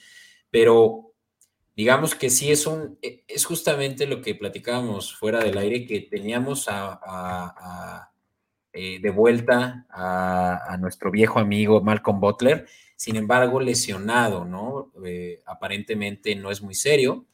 pero 0.51 1.13
digamos 1.77 2.15
que 2.15 2.31
sí 2.31 2.51
es 2.51 2.67
un, 2.67 2.99
e- 3.03 3.23
es 3.29 3.45
justamente 3.45 4.07
lo 4.07 4.21
que 4.23 4.35
platicábamos 4.35 5.15
fuera 5.15 5.41
del 5.41 5.57
aire, 5.59 5.85
que 5.87 6.01
teníamos 6.01 6.67
a, 6.69 8.11
eh, 8.73 8.99
de 9.01 9.09
vuelta 9.09 9.85
a, 9.89 10.73
a 10.73 10.77
nuestro 10.77 11.11
viejo 11.11 11.39
amigo 11.39 11.81
Malcolm 11.81 12.19
Butler, 12.19 12.67
sin 12.95 13.15
embargo 13.15 13.59
lesionado, 13.59 14.45
¿no? 14.45 14.91
Eh, 15.05 15.41
aparentemente 15.45 16.35
no 16.35 16.51
es 16.51 16.61
muy 16.61 16.75
serio, 16.75 17.25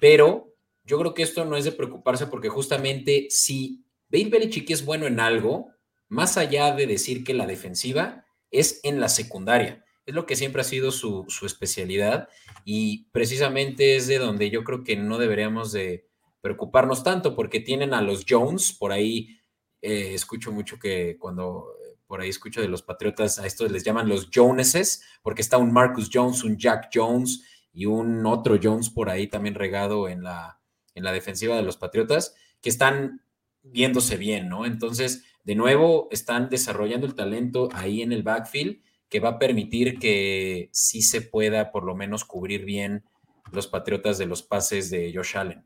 pero 0.00 0.54
yo 0.84 0.98
creo 0.98 1.14
que 1.14 1.22
esto 1.22 1.44
no 1.44 1.56
es 1.56 1.64
de 1.64 1.72
preocuparse 1.72 2.26
porque 2.26 2.48
justamente 2.48 3.26
si 3.30 3.84
Bill 4.08 4.30
Belichick 4.30 4.70
es 4.70 4.84
bueno 4.84 5.06
en 5.06 5.20
algo, 5.20 5.70
más 6.08 6.36
allá 6.36 6.72
de 6.74 6.86
decir 6.86 7.24
que 7.24 7.34
la 7.34 7.46
defensiva 7.46 8.26
es 8.50 8.80
en 8.84 9.00
la 9.00 9.08
secundaria. 9.08 9.83
Es 10.06 10.14
lo 10.14 10.26
que 10.26 10.36
siempre 10.36 10.60
ha 10.60 10.64
sido 10.64 10.92
su, 10.92 11.24
su 11.28 11.46
especialidad 11.46 12.28
y 12.64 13.06
precisamente 13.12 13.96
es 13.96 14.06
de 14.06 14.18
donde 14.18 14.50
yo 14.50 14.64
creo 14.64 14.84
que 14.84 14.96
no 14.96 15.18
deberíamos 15.18 15.72
de 15.72 16.06
preocuparnos 16.40 17.02
tanto 17.02 17.34
porque 17.34 17.60
tienen 17.60 17.94
a 17.94 18.02
los 18.02 18.26
Jones, 18.28 18.72
por 18.72 18.92
ahí 18.92 19.38
eh, 19.80 20.14
escucho 20.14 20.52
mucho 20.52 20.78
que 20.78 21.16
cuando 21.18 21.74
eh, 21.80 21.96
por 22.06 22.20
ahí 22.20 22.28
escucho 22.28 22.60
de 22.60 22.68
los 22.68 22.82
Patriotas, 22.82 23.38
a 23.38 23.46
estos 23.46 23.70
les 23.70 23.82
llaman 23.82 24.08
los 24.08 24.28
Joneses, 24.32 25.02
porque 25.22 25.42
está 25.42 25.56
un 25.56 25.72
Marcus 25.72 26.10
Jones, 26.12 26.44
un 26.44 26.58
Jack 26.58 26.90
Jones 26.92 27.42
y 27.72 27.86
un 27.86 28.24
otro 28.26 28.58
Jones 28.62 28.90
por 28.90 29.08
ahí 29.08 29.26
también 29.26 29.54
regado 29.54 30.08
en 30.08 30.22
la, 30.22 30.60
en 30.94 31.04
la 31.04 31.12
defensiva 31.12 31.56
de 31.56 31.62
los 31.62 31.76
Patriotas, 31.76 32.34
que 32.60 32.68
están 32.68 33.22
viéndose 33.62 34.16
bien, 34.16 34.48
¿no? 34.48 34.66
Entonces, 34.66 35.24
de 35.44 35.54
nuevo, 35.54 36.08
están 36.10 36.50
desarrollando 36.50 37.06
el 37.06 37.14
talento 37.14 37.70
ahí 37.72 38.02
en 38.02 38.12
el 38.12 38.22
backfield 38.22 38.80
que 39.14 39.20
va 39.20 39.28
a 39.28 39.38
permitir 39.38 39.96
que 40.00 40.68
sí 40.72 41.00
se 41.00 41.20
pueda 41.22 41.70
por 41.70 41.84
lo 41.84 41.94
menos 41.94 42.24
cubrir 42.24 42.64
bien 42.64 43.04
los 43.52 43.68
Patriotas 43.68 44.18
de 44.18 44.26
los 44.26 44.42
pases 44.42 44.90
de 44.90 45.12
Josh 45.14 45.36
Allen. 45.36 45.64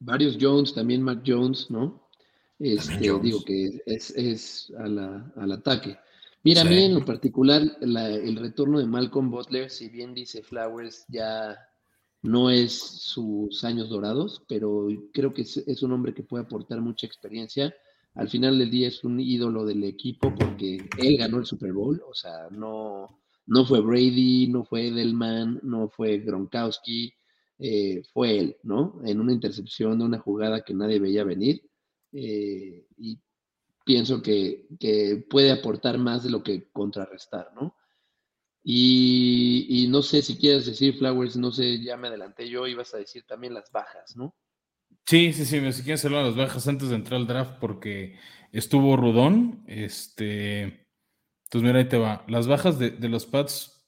Varios 0.00 0.36
Jones, 0.40 0.74
también 0.74 1.02
Mac 1.02 1.22
Jones, 1.24 1.70
¿no? 1.70 2.08
Este, 2.58 3.08
Jones. 3.10 3.22
digo 3.22 3.44
que 3.44 3.80
es, 3.86 4.10
es 4.10 4.72
a 4.76 4.88
la- 4.88 5.32
al 5.36 5.52
ataque. 5.52 5.96
Mira, 6.42 6.62
Sí. 6.62 6.66
a 6.66 6.70
mí 6.72 6.82
en 6.82 6.94
lo 6.94 7.04
particular, 7.04 7.62
la- 7.80 8.08
el 8.10 8.34
retorno 8.34 8.80
de 8.80 8.86
Malcolm 8.86 9.30
Butler, 9.30 9.70
si 9.70 9.88
bien 9.88 10.12
dice 10.12 10.42
Flowers, 10.42 11.04
ya 11.06 11.56
no 12.22 12.50
es 12.50 12.72
sus 12.76 13.62
años 13.62 13.88
dorados, 13.88 14.42
pero 14.48 14.88
creo 15.12 15.32
que 15.32 15.42
es, 15.42 15.58
es 15.58 15.80
un 15.84 15.92
hombre 15.92 16.12
que 16.12 16.24
puede 16.24 16.42
aportar 16.42 16.80
mucha 16.80 17.06
experiencia. 17.06 17.72
Al 18.16 18.28
final 18.28 18.58
del 18.58 18.70
día 18.70 18.88
es 18.88 19.04
un 19.04 19.20
ídolo 19.20 19.64
del 19.64 19.84
equipo 19.84 20.34
porque 20.34 20.88
él 20.98 21.16
ganó 21.18 21.38
el 21.38 21.46
Super 21.46 21.72
Bowl, 21.72 22.02
o 22.08 22.14
sea, 22.14 22.48
no, 22.50 23.20
no 23.46 23.66
fue 23.66 23.80
Brady, 23.80 24.48
no 24.48 24.64
fue 24.64 24.88
Edelman, 24.88 25.60
no 25.62 25.88
fue 25.88 26.18
Gronkowski, 26.18 27.12
eh, 27.58 28.02
fue 28.12 28.38
él, 28.38 28.56
¿no? 28.62 29.00
En 29.04 29.20
una 29.20 29.32
intercepción 29.32 29.98
de 29.98 30.04
una 30.06 30.18
jugada 30.18 30.62
que 30.64 30.74
nadie 30.74 30.98
veía 30.98 31.24
venir. 31.24 31.62
eh, 32.12 32.86
y 32.98 33.20
pienso 33.84 34.22
que, 34.22 34.66
que 34.80 35.24
puede 35.30 35.52
aportar 35.52 35.98
más 35.98 36.24
de 36.24 36.30
lo 36.30 36.42
que 36.42 36.70
contrarrestar, 36.72 37.52
¿no? 37.54 37.76
Y, 38.64 39.66
y 39.68 39.88
no 39.88 40.02
sé 40.02 40.22
si 40.22 40.36
quieres 40.38 40.66
decir, 40.66 40.96
Flowers, 40.98 41.36
no 41.36 41.52
sé, 41.52 41.80
ya 41.82 41.96
me 41.96 42.08
adelanté 42.08 42.48
yo, 42.50 42.66
ibas 42.66 42.92
a 42.94 42.98
decir 42.98 43.24
también 43.26 43.54
las 43.54 43.70
bajas, 43.70 44.16
¿no? 44.16 44.34
Sí, 45.06 45.32
sí, 45.32 45.44
sí, 45.44 45.72
si 45.72 45.82
quieren 45.84 46.04
hablar 46.06 46.22
de 46.24 46.30
las 46.30 46.36
bajas 46.36 46.66
antes 46.66 46.88
de 46.88 46.96
entrar 46.96 47.20
al 47.20 47.28
draft 47.28 47.58
porque 47.60 48.18
estuvo 48.52 48.96
Rudón. 48.96 49.62
Este, 49.68 50.62
entonces 51.44 51.62
mira, 51.62 51.78
ahí 51.78 51.88
te 51.88 51.98
va. 51.98 52.24
Las 52.28 52.48
bajas 52.48 52.78
de, 52.78 53.08
los 53.08 53.26
Pats, 53.26 53.86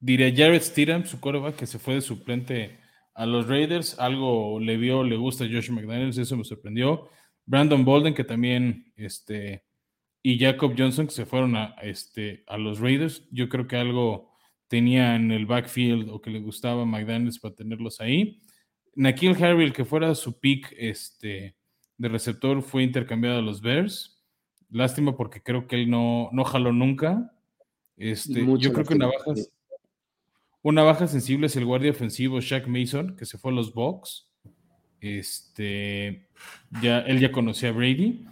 diría 0.00 0.32
Jared 0.34 0.62
Stidham, 0.62 1.06
su 1.06 1.20
coreback, 1.20 1.56
que 1.56 1.66
se 1.66 1.78
fue 1.78 1.94
de 1.94 2.00
suplente 2.00 2.78
a 3.14 3.26
los 3.26 3.46
Raiders. 3.48 3.98
Algo 4.00 4.58
le 4.60 4.76
vio, 4.76 5.04
le 5.04 5.16
gusta 5.16 5.44
Josh 5.44 5.70
McDaniels, 5.70 6.18
eso 6.18 6.36
me 6.36 6.44
sorprendió. 6.44 7.08
Brandon 7.46 7.84
Bolden, 7.84 8.14
que 8.14 8.24
también, 8.24 8.92
este, 8.96 9.64
y 10.22 10.38
Jacob 10.38 10.74
Johnson, 10.76 11.06
que 11.06 11.12
se 11.12 11.26
fueron 11.26 11.56
a, 11.56 11.76
este, 11.82 12.44
a 12.48 12.58
los 12.58 12.80
Raiders. 12.80 13.28
Yo 13.30 13.48
creo 13.48 13.66
que 13.68 13.76
algo 13.76 14.32
tenía 14.68 15.14
en 15.16 15.30
el 15.32 15.46
backfield 15.46 16.08
o 16.10 16.20
que 16.20 16.30
le 16.30 16.40
gustaba 16.40 16.82
a 16.82 16.86
McDaniels 16.86 17.38
para 17.38 17.54
tenerlos 17.54 18.00
ahí. 18.00 18.42
Nakil 18.94 19.42
Harry, 19.42 19.64
el 19.64 19.72
que 19.72 19.84
fuera 19.84 20.14
su 20.14 20.38
pick 20.38 20.74
este, 20.76 21.56
de 21.98 22.08
receptor, 22.08 22.62
fue 22.62 22.82
intercambiado 22.82 23.38
a 23.38 23.42
los 23.42 23.60
Bears. 23.60 24.22
Lástima 24.70 25.16
porque 25.16 25.42
creo 25.42 25.66
que 25.66 25.76
él 25.76 25.90
no, 25.90 26.28
no 26.32 26.44
jaló 26.44 26.72
nunca. 26.72 27.32
Este, 27.96 28.44
yo 28.58 28.72
creo 28.72 28.86
que 28.86 28.94
una 28.94 29.06
baja, 29.06 29.36
sí. 29.36 29.46
una 30.62 30.82
baja 30.82 31.06
sensible 31.06 31.46
es 31.46 31.56
el 31.56 31.66
guardia 31.66 31.90
ofensivo 31.90 32.40
Shaq 32.40 32.66
Mason, 32.66 33.16
que 33.16 33.26
se 33.26 33.38
fue 33.38 33.52
a 33.52 33.54
los 33.54 33.72
Bucks. 33.74 34.28
Este, 35.00 36.28
ya, 36.80 37.00
él 37.00 37.20
ya 37.20 37.32
conocía 37.32 37.70
a 37.70 37.72
Brady. 37.72 38.24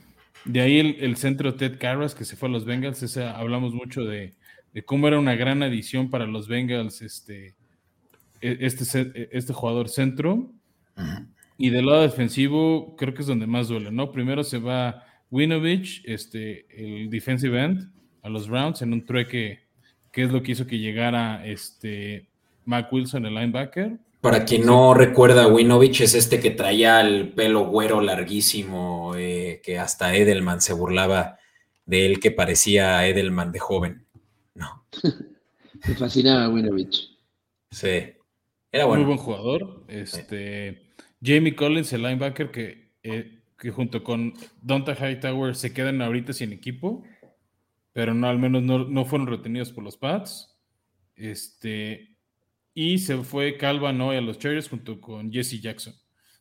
De 0.44 0.60
ahí 0.60 0.78
el, 0.78 0.96
el 1.00 1.16
centro 1.16 1.54
Ted 1.54 1.78
Carras, 1.78 2.14
que 2.14 2.24
se 2.24 2.36
fue 2.36 2.48
a 2.48 2.52
los 2.52 2.64
Bengals. 2.64 3.02
Esa, 3.02 3.36
hablamos 3.36 3.74
mucho 3.74 4.04
de, 4.04 4.34
de 4.72 4.84
cómo 4.84 5.08
era 5.08 5.18
una 5.18 5.34
gran 5.34 5.62
adición 5.62 6.10
para 6.10 6.26
los 6.26 6.48
Bengals 6.48 7.02
este, 7.02 7.54
este, 8.40 8.84
ce- 8.84 9.28
este 9.32 9.52
jugador 9.52 9.88
centro. 9.88 10.52
Y 11.56 11.70
del 11.70 11.86
lado 11.86 12.02
defensivo, 12.02 12.94
creo 12.96 13.14
que 13.14 13.20
es 13.22 13.26
donde 13.26 13.46
más 13.46 13.68
duele, 13.68 13.90
¿no? 13.90 14.12
Primero 14.12 14.42
se 14.44 14.58
va 14.58 15.04
Winovich, 15.30 16.02
este, 16.06 16.66
el 16.70 17.10
defensive 17.10 17.62
end, 17.62 17.90
a 18.22 18.28
los 18.28 18.48
Browns 18.48 18.82
en 18.82 18.92
un 18.92 19.04
trueque, 19.04 19.60
que 20.12 20.22
es 20.22 20.30
lo 20.32 20.42
que 20.42 20.52
hizo 20.52 20.66
que 20.66 20.78
llegara 20.78 21.44
este, 21.46 22.28
Mac 22.64 22.92
Wilson, 22.92 23.26
el 23.26 23.34
linebacker. 23.34 23.98
Para 24.20 24.44
quien 24.44 24.66
no 24.66 24.92
recuerda, 24.92 25.46
Winovich 25.48 26.02
es 26.02 26.14
este 26.14 26.40
que 26.40 26.50
traía 26.50 27.00
el 27.00 27.28
pelo 27.32 27.66
güero 27.66 28.00
larguísimo, 28.02 29.14
eh, 29.16 29.60
que 29.62 29.78
hasta 29.78 30.14
Edelman 30.14 30.60
se 30.60 30.74
burlaba 30.74 31.38
de 31.86 32.04
él 32.06 32.20
que 32.20 32.30
parecía 32.30 33.06
Edelman 33.06 33.52
de 33.52 33.58
joven. 33.58 34.06
No. 34.54 34.84
Me 35.88 35.94
fascinaba 35.94 36.48
Winovich. 36.50 37.16
Sí. 37.70 38.12
Era 38.72 38.84
bueno. 38.84 39.04
Muy 39.04 39.14
buen 39.14 39.24
jugador. 39.24 39.84
Este, 39.88 40.90
Jamie 41.22 41.54
Collins, 41.54 41.92
el 41.92 42.02
linebacker 42.02 42.50
que, 42.50 42.92
eh, 43.02 43.40
que 43.58 43.70
junto 43.70 44.04
con 44.04 44.34
Donta 44.62 44.94
Hightower 44.94 45.54
se 45.54 45.72
quedan 45.72 46.00
ahorita 46.02 46.32
sin 46.32 46.52
equipo, 46.52 47.02
pero 47.92 48.14
no, 48.14 48.28
al 48.28 48.38
menos 48.38 48.62
no, 48.62 48.86
no 48.86 49.04
fueron 49.04 49.26
retenidos 49.26 49.72
por 49.72 49.84
los 49.84 49.96
Pats. 49.96 50.56
Este, 51.16 52.16
y 52.74 52.98
se 52.98 53.18
fue 53.18 53.56
Calvin 53.56 54.00
hoy 54.00 54.16
a 54.16 54.20
los 54.20 54.38
Chargers 54.38 54.68
junto 54.68 55.00
con 55.00 55.32
Jesse 55.32 55.60
Jackson. 55.60 55.94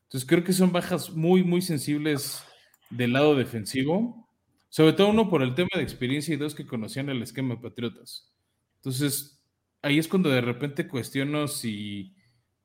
Entonces 0.04 0.28
creo 0.28 0.44
que 0.44 0.54
son 0.54 0.72
bajas 0.72 1.12
muy, 1.12 1.44
muy 1.44 1.62
sensibles 1.62 2.44
del 2.90 3.14
lado 3.14 3.36
defensivo, 3.36 4.28
sobre 4.70 4.94
todo 4.94 5.10
uno 5.10 5.30
por 5.30 5.42
el 5.42 5.56
tema 5.56 5.70
de 5.76 5.84
experiencia 5.84 6.34
y 6.34 6.38
dos 6.38 6.56
que 6.56 6.66
conocían 6.66 7.10
el 7.10 7.22
esquema 7.22 7.56
de 7.56 7.62
Patriotas. 7.62 8.32
Entonces 8.78 9.44
ahí 9.82 10.00
es 10.00 10.08
cuando 10.08 10.30
de 10.30 10.42
repente 10.42 10.88
cuestiono 10.88 11.48
si 11.48 12.16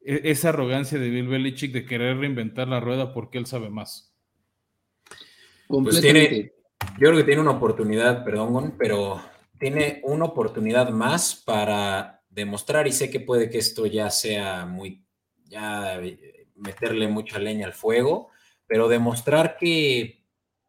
esa 0.04 0.50
arrogancia 0.50 0.98
de 0.98 1.08
Bill 1.08 1.28
Belichick 1.28 1.72
de 1.72 1.86
querer 1.86 2.18
reinventar 2.18 2.68
la 2.68 2.80
rueda 2.80 3.12
porque 3.12 3.38
él 3.38 3.46
sabe 3.46 3.70
más. 3.70 4.14
Pues 5.66 6.00
tiene, 6.00 6.52
yo 6.98 7.08
creo 7.08 7.16
que 7.16 7.24
tiene 7.24 7.40
una 7.40 7.52
oportunidad, 7.52 8.24
perdón, 8.24 8.74
pero 8.78 9.20
tiene 9.58 10.00
una 10.04 10.26
oportunidad 10.26 10.90
más 10.90 11.42
para 11.44 12.22
demostrar 12.28 12.86
y 12.86 12.92
sé 12.92 13.10
que 13.10 13.20
puede 13.20 13.48
que 13.48 13.58
esto 13.58 13.86
ya 13.86 14.10
sea 14.10 14.66
muy, 14.66 15.04
ya 15.46 16.00
meterle 16.54 17.08
mucha 17.08 17.38
leña 17.38 17.66
al 17.66 17.72
fuego, 17.72 18.28
pero 18.66 18.88
demostrar 18.88 19.56
que 19.56 20.22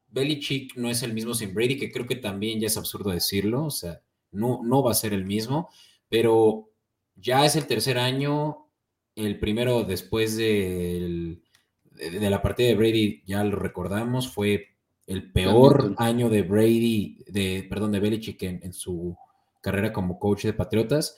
Belichick 0.08 0.76
no 0.78 0.90
es 0.90 1.04
el 1.04 1.14
mismo 1.14 1.34
sin 1.34 1.54
Brady, 1.54 1.78
que 1.78 1.92
creo 1.92 2.08
que 2.08 2.16
también 2.16 2.60
ya 2.60 2.68
es 2.68 2.78
absurdo 2.78 3.12
decirlo, 3.12 3.66
o 3.66 3.72
sea, 3.72 4.02
no, 4.32 4.62
no 4.64 4.82
va 4.82 4.92
a 4.92 4.96
ser 4.96 5.14
el 5.14 5.26
mismo, 5.26 5.70
pero 6.08 6.70
ya 7.16 7.46
es 7.46 7.56
el 7.56 7.68
tercer 7.68 7.98
año, 7.98 8.65
el 9.16 9.40
primero 9.40 9.84
después 9.84 10.36
de, 10.38 11.40
de 11.92 12.30
la 12.30 12.42
partida 12.42 12.70
de 12.70 12.76
Brady, 12.76 13.24
ya 13.26 13.44
lo 13.44 13.58
recordamos, 13.58 14.30
fue 14.30 14.76
el 15.08 15.32
peor 15.32 15.96
año 15.98 16.30
de 16.30 16.42
Brady, 16.42 17.24
de, 17.28 17.66
perdón, 17.70 17.92
de 17.92 18.00
Belichick 18.00 18.42
en 18.44 18.74
su 18.74 19.16
carrera 19.62 19.94
como 19.94 20.20
coach 20.20 20.46
de 20.46 20.54
Patriotas 20.54 21.18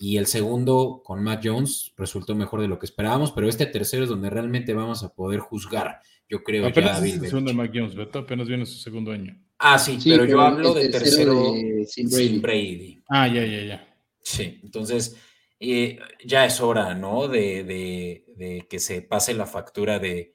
y 0.00 0.16
el 0.16 0.26
segundo 0.26 1.02
con 1.04 1.22
Matt 1.24 1.44
Jones 1.44 1.92
resultó 1.96 2.36
mejor 2.36 2.60
de 2.60 2.68
lo 2.68 2.78
que 2.78 2.86
esperábamos, 2.86 3.32
pero 3.32 3.48
este 3.48 3.66
tercero 3.66 4.04
es 4.04 4.08
donde 4.08 4.30
realmente 4.30 4.72
vamos 4.72 5.02
a 5.02 5.12
poder 5.12 5.40
juzgar, 5.40 6.00
yo 6.28 6.44
creo. 6.44 6.68
Apenas 6.68 7.02
es 7.02 7.14
el 7.14 7.26
segundo 7.26 7.50
de 7.50 7.56
Matt 7.56 7.72
Jones, 7.74 7.96
¿verdad? 7.96 8.22
Apenas 8.22 8.46
viene 8.46 8.64
su 8.64 8.78
segundo 8.78 9.10
año. 9.10 9.36
Ah, 9.58 9.76
sí, 9.76 9.98
pero, 10.04 10.24
yo 10.24 10.40
hablo 10.40 10.72
de 10.72 10.88
tercero, 10.88 11.52
sin, 11.88 12.40
Brady. 12.40 13.02
Ah, 13.08 13.26
ya, 13.26 13.44
ya, 13.44 13.64
ya. 13.64 13.96
Sí, 14.22 14.60
entonces 14.62 15.16
eh, 15.60 15.98
ya 16.24 16.44
es 16.44 16.60
hora, 16.60 16.94
¿no? 16.94 17.28
De, 17.28 18.66
que 18.68 18.78
se 18.78 19.02
pase 19.02 19.34
la 19.34 19.46
factura 19.46 19.98
de 19.98 20.34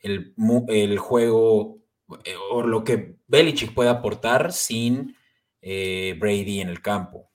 el, 0.00 0.98
juego 0.98 1.82
eh, 2.24 2.34
o 2.50 2.62
lo 2.62 2.84
que 2.84 3.16
Belichick 3.26 3.74
puede 3.74 3.90
aportar 3.90 4.52
sin 4.52 5.16
eh, 5.60 6.16
Brady 6.18 6.60
en 6.60 6.68
el 6.68 6.80
campo. 6.80 7.30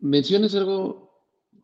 Mencionas 0.00 0.54
algo 0.54 1.06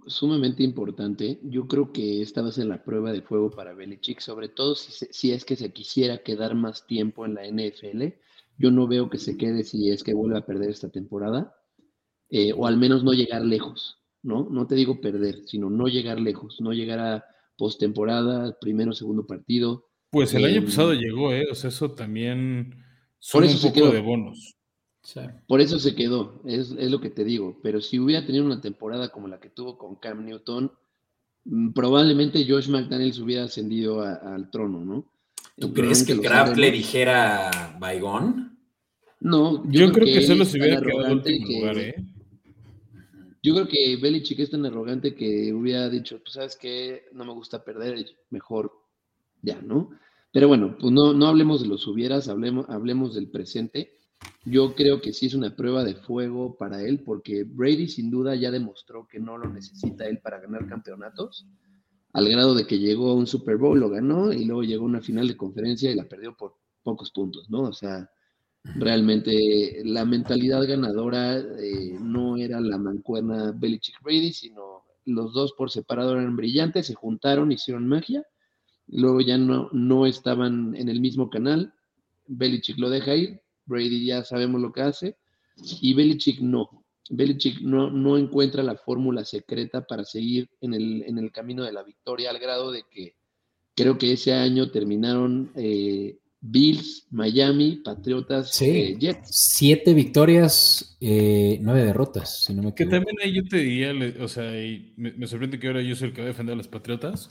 sumamente 0.06 0.62
importante. 0.62 1.40
Yo 1.42 1.66
creo 1.66 1.92
que 1.92 2.22
esta 2.22 2.42
va 2.42 2.48
a 2.48 2.52
ser 2.52 2.66
la 2.66 2.82
prueba 2.82 3.12
de 3.12 3.22
fuego 3.22 3.50
para 3.50 3.74
Belichick, 3.74 4.20
sobre 4.20 4.48
todo 4.48 4.74
si, 4.74 5.32
es 5.32 5.44
que 5.44 5.56
se 5.56 5.72
quisiera 5.72 6.22
quedar 6.22 6.54
más 6.54 6.86
tiempo 6.86 7.24
en 7.24 7.34
la 7.34 7.46
NFL. 7.46 8.14
Yo 8.58 8.70
no 8.70 8.86
veo 8.86 9.08
que 9.08 9.18
se 9.18 9.36
quede 9.36 9.64
si 9.64 9.90
es 9.90 10.02
que 10.02 10.14
vuelve 10.14 10.38
a 10.38 10.46
perder 10.46 10.70
esta 10.70 10.90
temporada, 10.90 11.54
eh, 12.35 12.55
o 12.57 12.66
al 12.66 12.78
menos 12.78 13.05
no 13.05 13.12
llegar 13.12 13.43
lejos, 13.43 13.99
¿no? 14.22 14.49
No 14.51 14.66
te 14.66 14.74
digo 14.74 15.03
perder, 15.03 15.43
sino 15.45 15.68
no 15.68 15.87
llegar 15.87 16.18
lejos, 16.18 16.62
no 16.62 16.72
llegar 16.72 16.99
a 16.99 17.26
postemporada, 17.59 18.59
primero, 18.59 18.95
segundo 18.95 19.26
partido. 19.26 19.85
Pues 20.09 20.33
el 20.33 20.47
año 20.47 20.57
em, 20.57 20.64
pasado 20.64 20.95
llegó, 20.95 21.30
¿eh? 21.30 21.45
O 21.51 21.55
sea, 21.55 21.68
eso 21.68 21.91
también 21.91 22.74
son 23.18 23.45
un 23.45 23.61
poco 23.61 23.91
de 23.91 24.01
bonos. 24.01 24.57
Por 25.47 25.61
eso 25.61 25.78
se 25.78 25.95
quedó, 25.95 26.41
es, 26.47 26.70
lo 26.70 27.03
que 27.03 27.11
te 27.11 27.22
digo. 27.22 27.59
Pero 27.62 27.83
si 27.83 27.99
hubiera 27.99 28.24
tenido 28.24 28.47
una 28.47 28.62
temporada 28.62 29.11
como 29.11 29.28
la 29.28 29.39
que 29.39 29.51
tuvo 29.51 29.76
con 29.76 29.97
Cam 29.97 30.24
Newton, 30.24 30.72
mm, 31.45 31.72
probablemente 31.72 32.47
Josh 32.49 32.70
McDaniels 32.70 33.18
hubiera 33.18 33.45
ascendido 33.45 34.01
al 34.01 34.51
trono, 34.51 34.87
¿no? 34.87 35.05
¿Tú 35.59 35.74
crees 35.74 36.03
que 36.05 36.18
Kraft 36.18 36.57
le 36.57 36.70
dijera 36.70 37.76
Baigón? 37.78 38.59
No, 39.20 39.62
yo, 39.70 39.93
creo, 39.93 40.07
que, 40.07 40.22
solo 40.22 40.47
se 40.47 40.59
hubiera 40.59 40.80
quedado 40.80 41.12
último 41.12 41.47
lugar, 41.47 41.78
¿eh? 41.78 41.95
Yo 43.43 43.55
creo 43.55 43.66
que 43.66 43.97
Belichick 43.97 44.38
es 44.38 44.51
tan 44.51 44.64
arrogante 44.64 45.14
que 45.14 45.53
hubiera 45.53 45.88
dicho, 45.88 46.20
pues 46.22 46.34
sabes 46.34 46.57
qué, 46.57 47.07
no 47.12 47.24
me 47.24 47.32
gusta 47.32 47.64
perder, 47.64 48.07
mejor 48.30 48.72
ya, 49.43 49.61
¿no? 49.61 49.90
Pero 50.32 50.47
bueno, 50.47 50.76
pues 50.78 50.93
no, 50.93 51.12
no 51.12 51.26
hablemos 51.26 51.61
de 51.61 51.68
los 51.68 51.86
hubieras, 51.88 52.28
hablemos, 52.28 52.66
hablemos 52.68 53.14
del 53.14 53.28
presente. 53.28 53.99
Yo 54.45 54.74
creo 54.76 55.01
que 55.01 55.12
sí 55.12 55.26
es 55.26 55.34
una 55.34 55.57
prueba 55.57 55.82
de 55.82 55.97
fuego 55.97 56.57
para 56.57 56.82
él, 56.82 57.01
porque 57.05 57.43
Brady 57.43 57.88
sin 57.88 58.11
duda 58.11 58.36
ya 58.36 58.53
demostró 58.53 59.09
que 59.09 59.18
no 59.18 59.36
lo 59.36 59.49
necesita 59.49 60.07
él 60.07 60.20
para 60.20 60.40
ganar 60.40 60.68
campeonatos, 60.68 61.47
al 62.12 62.28
grado 62.28 62.55
de 62.55 62.66
que 62.66 62.78
llegó 62.78 63.11
a 63.11 63.14
un 63.14 63.26
Super 63.26 63.57
Bowl, 63.57 63.80
lo 63.80 63.90
ganó 63.90 64.32
y 64.32 64.45
luego 64.45 64.62
llegó 64.62 64.84
a 64.84 64.88
una 64.88 65.01
final 65.01 65.26
de 65.26 65.36
conferencia 65.36 65.90
y 65.90 65.97
la 65.97 66.09
perdió 66.09 66.36
por 66.36 66.55
pocos 66.82 67.11
puntos, 67.11 67.51
¿no? 67.51 67.62
O 67.62 67.72
sea, 67.72 68.09
realmente 68.64 69.82
la 69.84 70.04
mentalidad 70.04 70.66
ganadora 70.66 71.38
eh, 71.38 71.96
no 72.00 72.36
era 72.36 72.60
la 72.60 72.78
mancuerna 72.78 73.52
Belichick 73.52 74.00
Brady, 74.02 74.32
sino 74.32 74.84
los 75.04 75.32
dos 75.32 75.52
por 75.54 75.70
separado 75.70 76.12
eran 76.12 76.36
brillantes, 76.36 76.86
se 76.86 76.94
juntaron, 76.94 77.52
hicieron 77.52 77.88
magia, 77.88 78.24
luego 78.86 79.20
ya 79.20 79.38
no, 79.38 79.68
no 79.72 80.06
estaban 80.06 80.76
en 80.76 80.88
el 80.88 81.00
mismo 81.00 81.28
canal, 81.28 81.74
Belichick 82.26 82.78
lo 82.78 82.88
deja 82.88 83.14
ir, 83.14 83.40
Brady 83.66 84.06
ya 84.06 84.24
sabemos 84.24 84.60
lo 84.60 84.72
que 84.72 84.82
hace, 84.82 85.16
y 85.80 85.94
Belichick 85.94 86.40
no. 86.40 86.84
Belichick 87.10 87.60
no, 87.60 87.90
no 87.90 88.16
encuentra 88.16 88.62
la 88.62 88.76
fórmula 88.76 89.24
secreta 89.24 89.86
para 89.86 90.04
seguir 90.04 90.48
en 90.60 90.72
el, 90.72 91.02
en 91.02 91.18
el, 91.18 91.32
camino 91.32 91.64
de 91.64 91.72
la 91.72 91.82
victoria, 91.82 92.30
al 92.30 92.38
grado 92.38 92.70
de 92.70 92.84
que 92.90 93.16
creo 93.74 93.98
que 93.98 94.12
ese 94.12 94.32
año 94.32 94.70
terminaron 94.70 95.50
eh, 95.56 96.18
Bills, 96.45 97.07
Miami, 97.12 97.80
Patriotas, 97.84 98.61
eh, 98.61 98.97
Jets. 98.99 99.28
Siete 99.30 99.95
victorias, 99.95 100.97
eh, 101.01 101.59
nueve 101.62 101.84
derrotas, 101.84 102.43
si 102.43 102.53
no 102.53 102.64
me 102.64 102.74
Que 102.74 102.84
también 102.84 103.16
ahí 103.22 103.32
yo 103.32 103.45
te 103.45 103.59
diría, 103.59 103.93
o 104.20 104.26
sea, 104.26 104.53
me, 104.97 105.26
sorprende 105.28 105.61
que 105.61 105.68
ahora 105.68 105.82
yo 105.82 105.95
soy 105.95 106.09
el 106.09 106.14
que 106.14 106.20
va 106.20 106.26
a 106.26 106.30
defender 106.30 106.55
a 106.55 106.57
los 106.57 106.66
Patriotas, 106.66 107.30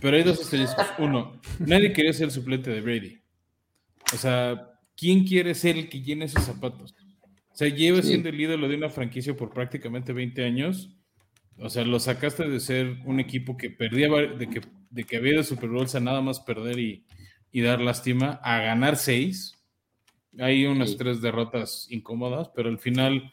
pero 0.00 0.16
hay 0.16 0.24
dos 0.24 0.40
asteriscos. 0.40 0.84
Uno, 0.98 1.40
nadie 1.60 1.92
quería 1.92 2.12
ser 2.12 2.24
el 2.24 2.32
suplente 2.32 2.70
de 2.70 2.80
Brady. 2.80 3.20
O 4.12 4.16
sea, 4.16 4.68
¿quién 4.96 5.24
quiere 5.24 5.54
ser 5.54 5.78
el 5.78 5.88
que 5.88 6.02
llene 6.02 6.24
esos 6.24 6.42
zapatos? 6.42 6.92
O 7.52 7.56
sea, 7.56 7.68
lleva 7.68 8.02
siendo 8.02 8.30
el 8.30 8.40
ídolo 8.40 8.68
de 8.68 8.74
una 8.74 8.90
franquicia 8.90 9.36
por 9.36 9.52
prácticamente 9.52 10.12
20 10.12 10.44
años. 10.44 10.90
O 11.56 11.68
sea, 11.68 11.84
lo 11.84 12.00
sacaste 12.00 12.48
de 12.48 12.58
ser 12.58 12.98
un 13.04 13.20
equipo 13.20 13.56
que 13.56 13.70
perdía, 13.70 14.08
de 14.08 14.48
que, 14.48 14.60
de 14.90 15.04
que 15.04 15.16
había 15.18 15.36
de 15.36 15.44
Super 15.44 15.68
Bowl 15.68 15.86
a 15.92 16.00
nada 16.00 16.20
más 16.20 16.40
perder 16.40 16.80
y, 16.80 17.04
dar 17.52 17.80
lástima, 17.80 18.40
a 18.44 18.60
ganar 18.60 18.96
seis. 18.96 19.58
Hay 20.38 20.64
unas 20.66 20.96
tres 20.96 21.20
derrotas 21.20 21.88
incómodas, 21.90 22.50
pero 22.54 22.68
al 22.68 22.78
final, 22.78 23.32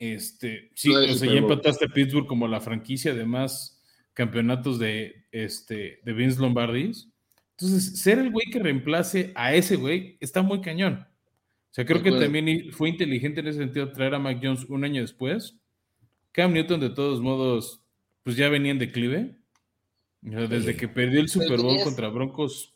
este, 0.00 0.72
sí, 0.74 0.92
o 0.92 1.14
sea, 1.14 1.32
ya 1.32 1.38
empataste 1.38 1.84
a 1.84 1.88
Pittsburgh 1.88 2.26
como 2.26 2.48
la 2.48 2.60
franquicia 2.60 3.14
de 3.14 3.24
más 3.24 3.80
campeonatos 4.12 4.80
de, 4.80 5.26
este, 5.30 6.00
de 6.04 6.12
Vince 6.12 6.40
Lombardis. 6.40 7.08
Entonces, 7.52 8.00
ser 8.00 8.18
el 8.18 8.30
güey 8.30 8.46
que 8.50 8.58
reemplace 8.58 9.32
a 9.34 9.54
ese 9.54 9.76
güey 9.76 10.18
está 10.20 10.42
muy 10.42 10.60
cañón. 10.60 11.06
O 11.70 11.74
sea, 11.76 11.84
creo 11.84 12.02
que 12.02 12.10
también 12.10 12.72
fue 12.72 12.88
inteligente 12.88 13.40
en 13.40 13.48
ese 13.48 13.58
sentido 13.58 13.92
traer 13.92 14.14
a 14.14 14.18
Mac 14.18 14.40
Jones 14.42 14.64
un 14.68 14.84
año 14.84 15.02
después. 15.02 15.58
Cam 16.32 16.52
Newton, 16.52 16.80
de 16.80 16.90
todos 16.90 17.20
modos, 17.20 17.82
pues 18.22 18.36
ya 18.36 18.48
venía 18.48 18.72
en 18.72 18.78
declive. 18.78 19.36
Desde 20.20 20.76
que 20.76 20.88
perdió 20.88 21.20
el 21.20 21.28
Super 21.28 21.60
Bowl 21.60 21.80
contra 21.82 22.08
Broncos. 22.08 22.75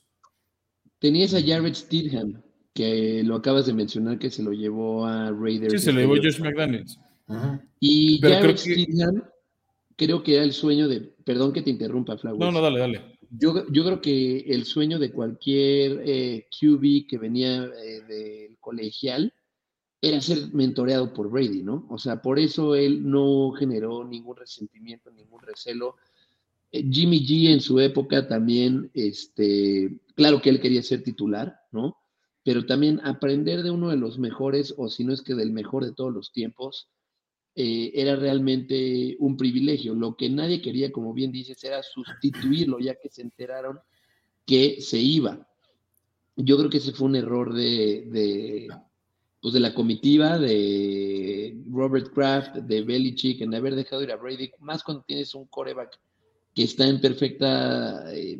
Tenías 1.00 1.34
a 1.34 1.40
Jared 1.40 1.74
Stidham, 1.74 2.42
que 2.74 3.22
lo 3.24 3.36
acabas 3.36 3.66
de 3.66 3.72
mencionar, 3.72 4.18
que 4.18 4.30
se 4.30 4.42
lo 4.42 4.52
llevó 4.52 5.06
a 5.06 5.32
Raiders. 5.32 5.72
Sí, 5.72 5.78
se 5.78 5.92
lo 5.92 6.00
llevó 6.00 6.16
Josh 6.16 6.40
McDaniels. 6.40 7.00
Y 7.80 8.20
Jared 8.20 8.56
Stidham, 8.56 9.24
creo 9.96 10.22
que 10.22 10.36
era 10.36 10.44
el 10.44 10.52
sueño 10.52 10.86
de. 10.88 11.00
Perdón 11.24 11.52
que 11.52 11.62
te 11.62 11.70
interrumpa, 11.70 12.16
Flowers. 12.18 12.38
No, 12.38 12.52
no, 12.52 12.60
dale, 12.60 12.78
dale. 12.78 13.18
Yo, 13.30 13.66
yo 13.70 13.84
creo 13.84 14.00
que 14.00 14.40
el 14.40 14.64
sueño 14.64 14.98
de 14.98 15.10
cualquier 15.10 16.02
eh, 16.04 16.48
QB 16.50 17.06
que 17.08 17.18
venía 17.18 17.64
eh, 17.64 18.02
del 18.06 18.58
colegial 18.58 19.32
era 20.02 20.20
ser 20.20 20.52
mentoreado 20.52 21.12
por 21.12 21.30
Brady, 21.30 21.62
¿no? 21.62 21.86
O 21.90 21.98
sea, 21.98 22.20
por 22.20 22.38
eso 22.38 22.74
él 22.74 23.08
no 23.08 23.52
generó 23.52 24.04
ningún 24.04 24.36
resentimiento, 24.36 25.10
ningún 25.10 25.42
recelo. 25.42 25.96
Eh, 26.72 26.84
Jimmy 26.90 27.26
G 27.26 27.52
en 27.52 27.60
su 27.60 27.80
época 27.80 28.26
también, 28.28 28.90
este, 28.94 29.98
claro 30.14 30.40
que 30.40 30.50
él 30.50 30.60
quería 30.60 30.82
ser 30.82 31.02
titular, 31.02 31.60
¿no? 31.72 32.00
pero 32.42 32.64
también 32.64 33.00
aprender 33.04 33.62
de 33.62 33.70
uno 33.70 33.90
de 33.90 33.96
los 33.96 34.18
mejores, 34.18 34.74
o 34.76 34.88
si 34.88 35.04
no 35.04 35.12
es 35.12 35.22
que 35.22 35.34
del 35.34 35.52
mejor 35.52 35.84
de 35.84 35.92
todos 35.92 36.12
los 36.12 36.32
tiempos, 36.32 36.88
eh, 37.54 37.92
era 37.94 38.16
realmente 38.16 39.16
un 39.18 39.36
privilegio. 39.36 39.94
Lo 39.94 40.16
que 40.16 40.30
nadie 40.30 40.62
quería, 40.62 40.90
como 40.90 41.12
bien 41.12 41.32
dices, 41.32 41.62
era 41.64 41.82
sustituirlo, 41.82 42.78
ya 42.78 42.94
que 42.94 43.10
se 43.10 43.22
enteraron 43.22 43.78
que 44.46 44.80
se 44.80 44.98
iba. 44.98 45.46
Yo 46.36 46.56
creo 46.56 46.70
que 46.70 46.78
ese 46.78 46.92
fue 46.92 47.08
un 47.08 47.16
error 47.16 47.52
de, 47.52 48.06
de, 48.06 48.68
pues 49.42 49.52
de 49.52 49.60
la 49.60 49.74
comitiva, 49.74 50.38
de 50.38 51.56
Robert 51.70 52.12
Kraft, 52.14 52.56
de 52.56 52.82
Belichick, 52.82 53.42
en 53.42 53.54
haber 53.54 53.74
dejado 53.74 54.02
ir 54.02 54.12
a 54.12 54.16
Brady, 54.16 54.50
más 54.60 54.82
cuando 54.82 55.04
tienes 55.04 55.34
un 55.34 55.46
coreback 55.46 56.00
que 56.60 56.64
está 56.64 56.86
en 56.86 57.00
perfecta 57.00 58.04
eh, 58.12 58.38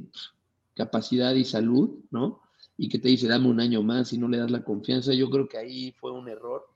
capacidad 0.74 1.34
y 1.34 1.42
salud, 1.42 2.00
¿no? 2.10 2.42
Y 2.76 2.90
que 2.90 2.98
te 2.98 3.08
dice, 3.08 3.26
dame 3.26 3.48
un 3.48 3.60
año 3.60 3.82
más 3.82 4.12
y 4.12 4.18
no 4.18 4.28
le 4.28 4.36
das 4.36 4.50
la 4.50 4.62
confianza. 4.62 5.14
Yo 5.14 5.30
creo 5.30 5.48
que 5.48 5.56
ahí 5.56 5.92
fue 5.92 6.12
un 6.12 6.28
error. 6.28 6.66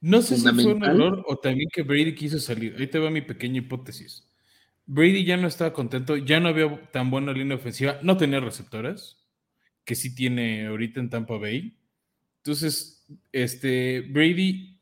No 0.00 0.22
sé 0.22 0.36
si 0.36 0.48
fue 0.48 0.74
un 0.74 0.84
error 0.84 1.24
o 1.26 1.36
también 1.36 1.68
que 1.72 1.82
Brady 1.82 2.14
quiso 2.14 2.38
salir. 2.38 2.76
Ahí 2.78 2.86
te 2.86 3.00
va 3.00 3.10
mi 3.10 3.22
pequeña 3.22 3.58
hipótesis. 3.58 4.24
Brady 4.86 5.24
ya 5.24 5.36
no 5.36 5.48
estaba 5.48 5.72
contento, 5.72 6.16
ya 6.16 6.38
no 6.38 6.48
había 6.48 6.80
tan 6.92 7.10
buena 7.10 7.32
línea 7.32 7.56
ofensiva, 7.56 7.98
no 8.04 8.16
tenía 8.16 8.38
receptores, 8.38 9.16
que 9.84 9.96
sí 9.96 10.14
tiene 10.14 10.68
ahorita 10.68 11.00
en 11.00 11.10
Tampa 11.10 11.38
Bay. 11.38 11.76
Entonces, 12.36 13.04
este, 13.32 14.02
Brady, 14.02 14.78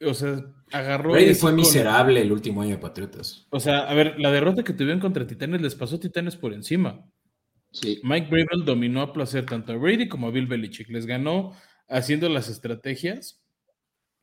o 0.00 0.14
sea, 0.14 0.44
agarró. 0.72 1.12
Brady 1.12 1.34
fue 1.34 1.52
miserable 1.52 2.20
el 2.20 2.32
último 2.32 2.62
año 2.62 2.72
de 2.72 2.78
Patriotas. 2.78 3.46
O 3.50 3.60
sea, 3.60 3.80
a 3.80 3.94
ver, 3.94 4.18
la 4.18 4.30
derrota 4.30 4.62
que 4.62 4.72
tuvieron 4.72 5.00
contra 5.00 5.26
Titanes 5.26 5.60
les 5.60 5.74
pasó 5.74 5.96
a 5.96 6.00
Titanes 6.00 6.36
por 6.36 6.52
encima. 6.52 7.04
Sí. 7.70 8.00
Mike 8.02 8.28
Bravel 8.28 8.64
dominó 8.64 9.00
a 9.00 9.12
placer 9.12 9.46
tanto 9.46 9.72
a 9.72 9.76
Brady 9.76 10.08
como 10.08 10.28
a 10.28 10.30
Bill 10.30 10.46
Belichick. 10.46 10.88
Les 10.90 11.06
ganó 11.06 11.52
haciendo 11.88 12.28
las 12.28 12.48
estrategias 12.48 13.42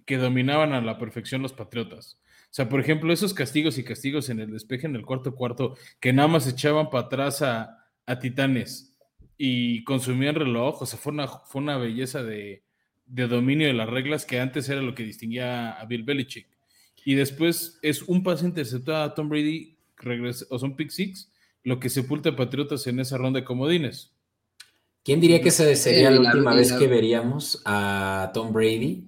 que 0.05 0.17
dominaban 0.17 0.73
a 0.73 0.81
la 0.81 0.97
perfección 0.97 1.41
los 1.41 1.53
Patriotas. 1.53 2.19
O 2.45 2.51
sea, 2.51 2.67
por 2.67 2.79
ejemplo, 2.79 3.13
esos 3.13 3.35
castigos 3.35 3.77
y 3.77 3.83
castigos 3.83 4.29
en 4.29 4.39
el 4.39 4.51
despeje 4.51 4.87
en 4.87 4.95
el 4.95 5.05
cuarto 5.05 5.35
cuarto 5.35 5.77
que 5.99 6.13
nada 6.13 6.27
más 6.27 6.47
echaban 6.47 6.89
para 6.89 7.05
atrás 7.05 7.41
a, 7.41 7.75
Titanes 8.19 8.97
y 9.37 9.83
consumían 9.83 10.33
reloj, 10.33 10.81
o 10.81 10.85
sea, 10.87 10.97
fue 10.97 11.13
una, 11.13 11.27
fue 11.27 11.61
una 11.61 11.77
belleza 11.77 12.23
de, 12.23 12.63
dominio 13.09 13.67
de 13.67 13.73
las 13.73 13.89
reglas 13.89 14.25
que 14.25 14.39
antes 14.39 14.69
era 14.69 14.81
lo 14.81 14.95
que 14.95 15.03
distinguía 15.03 15.71
a 15.71 15.85
Bill 15.85 16.03
Belichick. 16.03 16.47
Y 17.05 17.15
después 17.15 17.79
es 17.81 18.03
un 18.03 18.23
pase 18.23 18.45
interceptado 18.45 19.03
a 19.03 19.13
Tom 19.13 19.29
Brady, 19.29 19.77
o 20.49 20.59
son 20.59 20.75
pick 20.75 20.89
six, 20.89 21.31
lo 21.63 21.79
que 21.79 21.89
sepulta 21.89 22.29
a 22.29 22.35
Patriotas 22.35 22.85
en 22.87 22.99
esa 22.99 23.17
ronda 23.17 23.39
de 23.39 23.45
comodines. 23.45 24.13
¿Quién 25.03 25.19
diría 25.19 25.41
que 25.41 25.49
esa 25.49 25.73
sería 25.75 26.11
la 26.11 26.19
última 26.19 26.53
vez 26.53 26.73
que 26.73 26.87
veríamos 26.87 27.61
a 27.65 28.31
Tom 28.33 28.53
Brady 28.53 29.07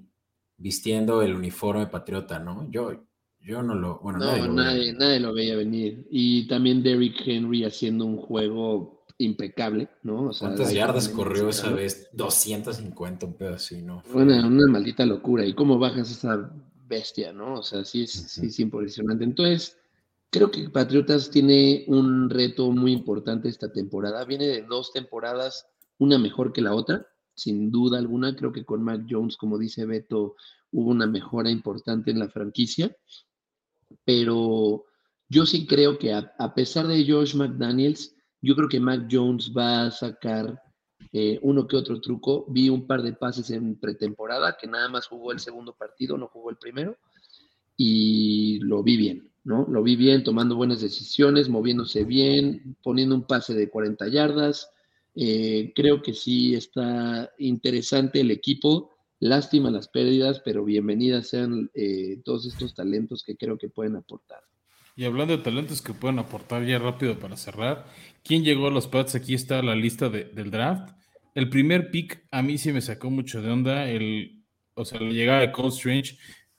vistiendo 0.58 1.22
el 1.22 1.36
uniforme 1.36 1.88
patriota, 1.88 2.40
no? 2.40 2.70
Yo, 2.72 3.04
yo 3.40 3.62
no 3.62 3.76
lo. 3.76 4.00
Bueno, 4.00 4.20
no, 4.20 4.48
nadie, 4.54 4.94
nadie, 4.94 5.20
lo 5.20 5.34
veía 5.34 5.56
venir. 5.56 6.08
Y 6.10 6.48
también 6.48 6.82
Derrick 6.82 7.22
Henry 7.26 7.66
haciendo 7.66 8.06
un 8.06 8.18
juego 8.18 9.01
impecable, 9.22 9.90
¿no? 10.04 10.30
O 10.30 10.34
sea, 10.34 10.50
¿Cuántas 10.50 10.74
yardas 10.74 11.10
corrió 11.10 11.50
esa 11.50 11.70
vez? 11.72 12.10
250, 12.14 13.26
un 13.26 13.34
pedo 13.34 13.56
así, 13.56 13.82
¿no? 13.82 14.04
Una, 14.14 14.46
una 14.46 14.68
maldita 14.68 15.06
locura. 15.06 15.46
¿Y 15.46 15.54
cómo 15.54 15.80
bajas 15.80 16.12
esa 16.12 16.52
bestia, 16.88 17.32
no? 17.32 17.60
O 17.60 17.64
sea, 17.64 17.86
sí 17.86 18.04
es, 18.04 18.12
sí 18.12 18.48
es 18.48 18.60
impresionante. 18.60 19.24
Entonces, 19.24 19.78
creo 20.30 20.52
que 20.52 20.70
Patriotas 20.70 21.30
tiene 21.30 21.86
un 21.88 22.30
reto 22.30 22.72
muy 22.72 22.92
importante 22.92 23.50
esta 23.50 23.72
temporada. 23.72 24.26
Viene 24.26 24.48
de 24.48 24.62
dos 24.64 24.92
temporadas, 24.92 25.68
una 25.98 26.18
mejor 26.18 26.52
que 26.54 26.62
la 26.62 26.76
otra, 26.76 27.08
sin 27.36 27.72
duda 27.72 27.98
alguna. 27.98 28.36
Creo 28.36 28.52
que 28.52 28.66
con 28.66 28.84
Mac 28.84 29.06
Jones, 29.10 29.38
como 29.38 29.58
dice 29.58 29.86
Beto, 29.86 30.36
hubo 30.72 30.90
una 30.90 31.08
mejora 31.08 31.50
importante 31.50 32.12
en 32.12 32.20
la 32.20 32.30
franquicia 32.30 32.96
pero 34.06 34.86
yo 35.30 35.46
sí 35.46 35.66
creo 35.66 35.98
que 35.98 36.14
a, 36.14 36.54
pesar 36.54 36.88
de 36.88 37.06
Josh 37.08 37.36
McDaniels, 37.36 38.16
yo 38.42 38.56
creo 38.56 38.68
que 38.68 38.80
Mac 38.80 39.08
Jones 39.10 39.52
va 39.56 39.84
a 39.84 39.92
sacar 39.92 40.62
eh, 41.14 41.40
uno 41.42 41.68
que 41.68 41.78
otro 41.78 42.00
truco. 42.02 42.46
Vi 42.50 42.70
un 42.70 42.88
par 42.88 43.02
de 43.02 43.14
pases 43.14 43.50
en 43.52 43.76
pretemporada, 43.76 44.58
que 44.60 44.68
nada 44.68 44.90
más 44.90 45.08
jugó 45.08 45.32
el 45.32 45.40
segundo 45.40 45.74
partido, 45.74 46.18
no 46.18 46.28
jugó 46.28 46.50
el 46.50 46.58
primero, 46.58 46.98
y 47.78 48.60
lo 48.60 48.84
vi 48.84 48.98
bien, 48.98 49.32
¿no? 49.44 49.66
Lo 49.70 49.84
vi 49.84 49.96
bien, 49.96 50.24
tomando 50.24 50.56
buenas 50.56 50.82
decisiones, 50.82 51.50
moviéndose 51.50 52.04
bien, 52.04 52.78
poniendo 52.84 53.16
un 53.16 53.24
pase 53.24 53.54
de 53.54 53.70
40 53.70 54.08
yardas. 54.08 54.72
Eh, 55.16 55.74
creo 55.76 56.02
que 56.02 56.14
sí 56.14 56.56
está 56.56 57.32
interesante 57.38 58.22
el 58.22 58.32
equipo. 58.32 58.92
Lástima 59.20 59.70
las 59.70 59.88
pérdidas, 59.88 60.42
pero 60.44 60.64
bienvenidas 60.64 61.28
sean 61.28 61.70
eh, 61.74 62.22
todos 62.24 62.46
estos 62.48 62.74
talentos 62.74 63.24
que 63.24 63.38
creo 63.38 63.58
que 63.58 63.70
pueden 63.70 63.96
aportar. 63.96 64.42
Y 64.96 65.06
hablando 65.06 65.36
de 65.36 65.44
talentos 65.44 65.82
que 65.82 65.94
pueden 65.94 66.20
aportar 66.20 66.66
ya 66.66 66.78
rápido 66.80 67.18
para 67.20 67.38
cerrar, 67.38 67.86
¿quién 68.24 68.44
llegó 68.44 68.68
a 68.68 68.72
los 68.72 68.88
Pats? 68.88 69.16
Aquí 69.16 69.34
está 69.34 69.62
la 69.62 69.76
lista 69.76 70.10
del 70.10 70.52
draft. 70.52 70.94
El 71.34 71.50
primer 71.50 71.92
pick 71.92 72.26
a 72.32 72.42
mí 72.42 72.58
sí 72.58 72.74
me 72.74 72.82
sacó 72.82 73.10
mucho 73.10 73.42
de 73.42 73.50
onda, 73.50 73.90
el, 73.90 74.44
o 74.74 74.84
sea, 74.84 75.00
la 75.00 75.12
llegada 75.12 75.40
de 75.42 75.52
Cole 75.52 75.70
Strange. 75.70 76.18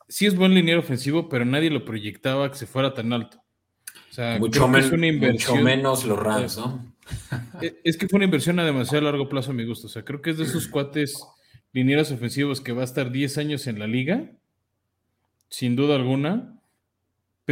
Sí 0.08 0.26
es 0.26 0.34
buen 0.34 0.54
liniero 0.54 0.80
ofensivo, 0.80 1.28
pero 1.28 1.44
nadie 1.44 1.70
lo 1.70 1.84
proyectaba 1.84 2.50
que 2.50 2.56
se 2.56 2.66
fuera 2.66 2.94
tan 2.94 3.12
alto. 3.12 3.38
O 4.10 4.14
sea, 4.14 4.38
mucho, 4.38 4.66
mucho 4.68 5.56
menos 5.56 6.04
los 6.04 6.18
Rams, 6.18 6.58
¿no? 6.58 6.94
Es, 7.60 7.74
es 7.84 7.96
que 7.96 8.08
fue 8.08 8.18
una 8.18 8.24
inversión 8.24 8.58
a 8.58 8.64
demasiado 8.64 9.04
largo 9.04 9.28
plazo 9.28 9.50
a 9.50 9.54
mi 9.54 9.64
gusto. 9.64 9.86
O 9.86 9.90
sea, 9.90 10.04
creo 10.04 10.20
que 10.20 10.30
es 10.30 10.38
de 10.38 10.44
esos 10.44 10.68
cuates 10.68 11.22
linieros 11.72 12.10
ofensivos 12.10 12.60
que 12.60 12.72
va 12.72 12.82
a 12.82 12.84
estar 12.84 13.10
10 13.10 13.38
años 13.38 13.66
en 13.66 13.78
la 13.78 13.86
liga, 13.86 14.30
sin 15.48 15.76
duda 15.76 15.96
alguna, 15.96 16.61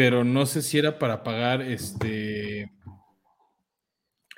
pero 0.01 0.25
no 0.25 0.47
sé 0.47 0.63
si 0.63 0.79
era 0.79 0.99
para 0.99 1.23
pagar 1.23 1.61
este 1.61 2.73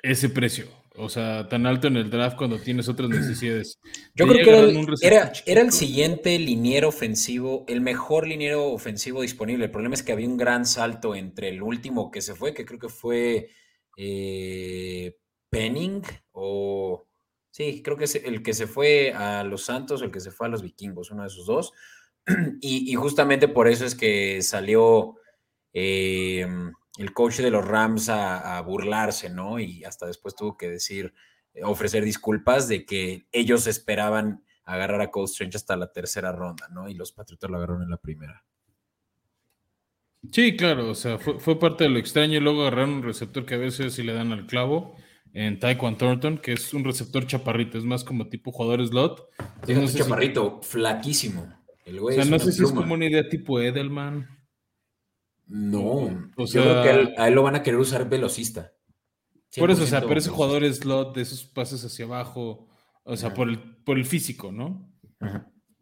ese 0.01 0.27
precio. 0.27 0.67
O 0.97 1.07
sea, 1.07 1.47
tan 1.47 1.65
alto 1.65 1.87
en 1.87 1.95
el 1.95 2.09
draft 2.09 2.35
cuando 2.35 2.59
tienes 2.59 2.89
otras 2.89 3.09
necesidades. 3.09 3.79
Yo 4.13 4.27
creo 4.27 4.43
que 4.43 4.49
era 4.49 4.59
el, 4.59 5.31
era, 5.45 5.61
el 5.61 5.71
siguiente 5.71 6.37
liniero 6.37 6.89
ofensivo, 6.89 7.63
el 7.69 7.79
mejor 7.79 8.27
liniero 8.27 8.73
ofensivo 8.73 9.21
disponible. 9.21 9.63
El 9.63 9.71
problema 9.71 9.95
es 9.95 10.03
que 10.03 10.11
había 10.11 10.27
un 10.27 10.35
gran 10.35 10.65
salto 10.65 11.15
entre 11.15 11.47
el 11.47 11.61
último 11.61 12.11
que 12.11 12.19
se 12.19 12.35
fue, 12.35 12.53
que 12.53 12.65
creo 12.65 12.79
que 12.79 12.89
fue 12.89 13.49
eh, 13.95 15.15
Penning 15.49 16.01
o 16.33 17.07
Sí, 17.51 17.81
creo 17.81 17.95
que 17.95 18.03
es 18.03 18.15
el 18.15 18.43
que 18.43 18.53
se 18.53 18.67
fue 18.67 19.13
a 19.13 19.45
los 19.45 19.63
Santos, 19.63 20.01
el 20.01 20.11
que 20.11 20.19
se 20.19 20.31
fue 20.31 20.47
a 20.47 20.49
los 20.49 20.61
Vikingos, 20.61 21.09
uno 21.11 21.21
de 21.21 21.29
esos 21.29 21.45
dos. 21.45 21.71
Y, 22.61 22.93
justamente 22.95 23.47
por 23.47 23.69
eso 23.69 23.85
es 23.85 23.95
que 23.95 24.41
salió 24.41 25.15
eh, 25.73 26.47
el 26.97 27.13
coach 27.13 27.37
de 27.37 27.51
los 27.51 27.65
Rams 27.65 28.09
a, 28.09 28.61
burlarse, 28.61 29.29
¿no? 29.29 29.59
Y 29.59 29.83
hasta 29.83 30.05
después 30.05 30.35
tuvo 30.35 30.57
que 30.57 30.69
decir, 30.69 31.13
eh, 31.53 31.63
ofrecer 31.63 32.03
disculpas 32.03 32.67
de 32.67 32.85
que 32.85 33.27
ellos 33.31 33.67
esperaban 33.67 34.43
agarrar 34.65 35.01
a 35.01 35.11
Cole 35.11 35.25
Strange 35.25 35.57
hasta 35.57 35.75
la 35.75 35.91
tercera 35.91 36.31
ronda, 36.31 36.67
¿no? 36.69 36.87
Y 36.89 36.93
los 36.93 37.11
Patriotas 37.11 37.49
lo 37.49 37.57
agarraron 37.57 37.83
en 37.83 37.89
la 37.89 37.97
primera. 37.97 38.45
Sí, 40.31 40.55
claro, 40.55 40.89
o 40.89 40.95
sea, 40.95 41.17
fue, 41.17 41.39
fue 41.39 41.59
parte 41.59 41.83
de 41.83 41.89
lo 41.89 41.99
extraño 41.99 42.37
y 42.37 42.39
luego 42.39 42.61
agarraron 42.61 42.91
un 42.91 43.03
receptor 43.03 43.45
que 43.45 43.55
a 43.55 43.57
veces 43.57 43.93
sí 43.93 44.03
le 44.03 44.13
dan 44.13 44.31
al 44.31 44.45
clavo 44.45 44.95
en 45.33 45.59
Taekwondo 45.59 45.97
Thornton, 45.97 46.37
que 46.37 46.53
es 46.53 46.73
un 46.73 46.83
receptor 46.83 47.25
chaparrito, 47.25 47.77
es 47.77 47.83
más 47.83 48.03
como 48.03 48.29
tipo 48.29 48.51
jugador 48.51 48.85
slot. 48.87 49.29
Es 49.67 49.77
un 49.77 49.87
chaparrito, 49.87 50.61
flaquísimo. 50.61 51.51
El 51.85 51.99
güey 51.99 52.17
o 52.17 52.21
sea, 52.21 52.31
no 52.31 52.39
sé 52.39 52.51
si 52.51 52.63
es 52.63 52.71
como 52.71 52.93
una 52.93 53.05
idea 53.05 53.27
tipo 53.27 53.59
Edelman. 53.59 54.32
No, 55.55 56.31
o 56.35 56.47
sea, 56.47 56.63
yo 56.63 56.67
creo 56.67 56.83
que 56.83 57.21
a 57.21 57.27
él, 57.27 57.35
lo 57.35 57.43
van 57.43 57.53
a 57.53 57.61
querer 57.61 57.79
usar 57.79 58.09
velocista. 58.09 58.73
Por 59.55 59.69
eso, 59.69 59.83
o 59.83 59.85
sea, 59.85 60.01
pero 60.01 60.17
ese 60.17 60.31
jugador 60.31 60.65
slot 60.73 61.15
de 61.15 61.21
esos 61.21 61.43
pases 61.43 61.85
hacia 61.85 62.05
abajo, 62.05 62.67
o 63.03 63.15
sea, 63.15 63.35
por 63.35 63.47
el, 63.47 63.59
por 63.59 63.99
el 63.99 64.05
físico, 64.05 64.51
¿no? 64.51 64.91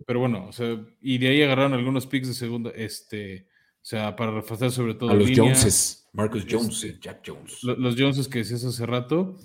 Pero 0.05 0.19
bueno, 0.19 0.47
o 0.47 0.51
sea, 0.51 0.77
y 0.99 1.17
de 1.19 1.29
ahí 1.29 1.41
agarraron 1.41 1.73
algunos 1.73 2.05
picks 2.05 2.27
de 2.27 2.33
segunda, 2.33 2.71
este, 2.71 3.47
o 3.75 3.83
sea, 3.85 4.13
para 4.13 4.31
reforzar 4.31 4.71
sobre 4.71 4.93
todo. 4.93 5.11
A 5.11 5.13
los 5.13 5.31
Joneses. 5.33 6.09
Marcus 6.11 6.45
Jones, 6.49 6.83
este, 6.83 6.99
Jack 6.99 7.21
Jones. 7.25 7.63
Los 7.63 7.95
Joneses 7.95 8.27
que 8.27 8.39
decías 8.39 8.65
hace 8.65 8.85
rato. 8.85 9.37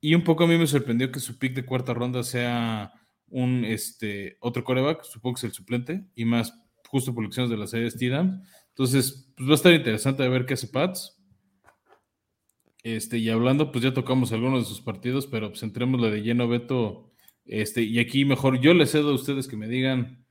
Y 0.00 0.14
un 0.14 0.24
poco 0.24 0.44
a 0.44 0.46
mí 0.46 0.56
me 0.56 0.66
sorprendió 0.66 1.12
que 1.12 1.20
su 1.20 1.38
pick 1.38 1.52
de 1.52 1.66
cuarta 1.66 1.92
ronda 1.92 2.22
sea 2.22 2.90
un 3.28 3.66
este, 3.66 4.38
otro 4.40 4.64
coreback, 4.64 5.02
supongo 5.04 5.34
que 5.34 5.40
es 5.40 5.44
el 5.44 5.52
suplente, 5.52 6.06
y 6.14 6.24
más 6.24 6.58
justo 6.88 7.14
por 7.14 7.22
lecciones 7.22 7.50
de 7.50 7.58
la 7.58 7.66
serie 7.66 7.90
Steedham. 7.90 8.42
Entonces, 8.74 9.32
pues 9.36 9.48
va 9.48 9.52
a 9.52 9.56
estar 9.56 9.72
interesante 9.72 10.28
ver 10.28 10.46
qué 10.46 10.54
hace 10.54 10.68
Pats. 10.68 11.20
Este, 12.82 13.18
y 13.18 13.30
hablando, 13.30 13.72
pues 13.72 13.84
ya 13.84 13.94
tocamos 13.94 14.32
algunos 14.32 14.62
de 14.62 14.68
sus 14.68 14.80
partidos, 14.80 15.26
pero 15.26 15.50
pues 15.50 15.62
la 15.62 16.10
de 16.10 16.22
lleno, 16.22 16.48
Beto. 16.48 17.12
Este, 17.44 17.82
y 17.82 17.98
aquí 17.98 18.24
mejor 18.24 18.60
yo 18.60 18.74
les 18.74 18.92
cedo 18.92 19.10
a 19.10 19.14
ustedes 19.14 19.48
que 19.48 19.56
me 19.56 19.68
digan 19.68 20.26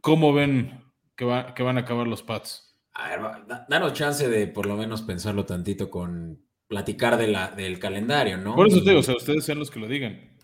cómo 0.00 0.32
ven 0.32 0.82
que, 1.16 1.24
va, 1.24 1.54
que 1.54 1.62
van 1.62 1.78
a 1.78 1.82
acabar 1.82 2.06
los 2.06 2.22
Pats. 2.22 2.78
A 2.94 3.08
ver, 3.08 3.20
danos 3.68 3.94
chance 3.94 4.28
de 4.28 4.46
por 4.46 4.66
lo 4.66 4.76
menos 4.76 5.02
pensarlo 5.02 5.46
tantito 5.46 5.90
con 5.90 6.44
platicar 6.66 7.16
de 7.16 7.28
la, 7.28 7.50
del 7.50 7.78
calendario, 7.78 8.36
¿no? 8.36 8.54
Por 8.54 8.68
eso 8.68 8.82
te 8.82 8.90
digo, 8.90 9.00
o 9.00 9.02
sea, 9.02 9.16
ustedes 9.16 9.44
sean 9.44 9.58
los 9.58 9.70
que 9.70 9.80
lo 9.80 9.88
digan. 9.88 10.36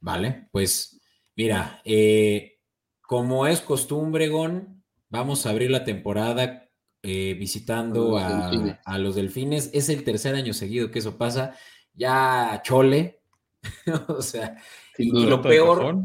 Vale, 0.00 0.48
pues 0.52 0.96
Mira, 1.36 1.82
eh, 1.84 2.60
como 3.02 3.46
es 3.46 3.60
costumbre, 3.60 4.28
Gon, 4.28 4.82
vamos 5.10 5.44
a 5.44 5.50
abrir 5.50 5.70
la 5.70 5.84
temporada 5.84 6.65
eh, 7.08 7.34
visitando 7.34 8.18
a, 8.18 8.98
los 8.98 9.14
delfines. 9.14 9.70
Es 9.72 9.88
el 9.88 10.02
tercer 10.02 10.34
año 10.34 10.52
seguido 10.52 10.90
que 10.90 10.98
eso 10.98 11.16
pasa. 11.16 11.54
Ya 11.94 12.60
chole. 12.64 13.20
o 14.08 14.22
sea, 14.22 14.56
y, 14.98 15.26
lo 15.26 15.40
peor, 15.40 15.98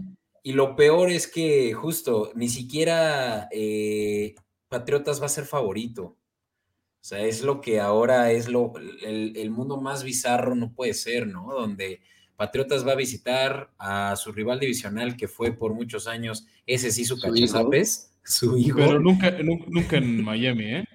y 0.43 0.53
lo 0.53 0.75
peor 0.75 1.09
es 1.09 1.27
que 1.27 1.73
justo 1.73 2.31
ni 2.35 2.49
siquiera 2.49 3.49
eh, 3.51 4.35
Patriotas 4.69 5.19
va 5.19 5.25
a 5.25 5.29
ser 5.29 5.45
favorito. 5.45 6.03
O 6.03 7.03
sea, 7.03 7.21
es 7.21 7.41
lo 7.41 7.61
que 7.61 7.79
ahora 7.79 8.31
es 8.31 8.47
lo, 8.47 8.71
el, 9.03 9.35
el 9.35 9.49
mundo 9.49 9.81
más 9.81 10.03
bizarro 10.03 10.53
no 10.53 10.71
puede 10.71 10.93
ser, 10.93 11.25
¿no? 11.25 11.51
Donde 11.51 12.01
Patriotas 12.35 12.87
va 12.87 12.93
a 12.93 12.95
visitar 12.95 13.71
a 13.77 14.15
su 14.15 14.31
rival 14.31 14.59
divisional 14.59 15.15
que 15.15 15.27
fue 15.27 15.51
por 15.51 15.73
muchos 15.73 16.07
años, 16.07 16.47
ese 16.65 16.91
sí 16.91 17.05
su, 17.05 17.19
cachazapes, 17.19 18.10
su 18.23 18.57
hijo. 18.57 18.77
Pero 18.77 18.99
nunca, 18.99 19.31
nunca 19.67 19.97
en 19.97 20.23
Miami, 20.23 20.63
¿eh? 20.65 20.85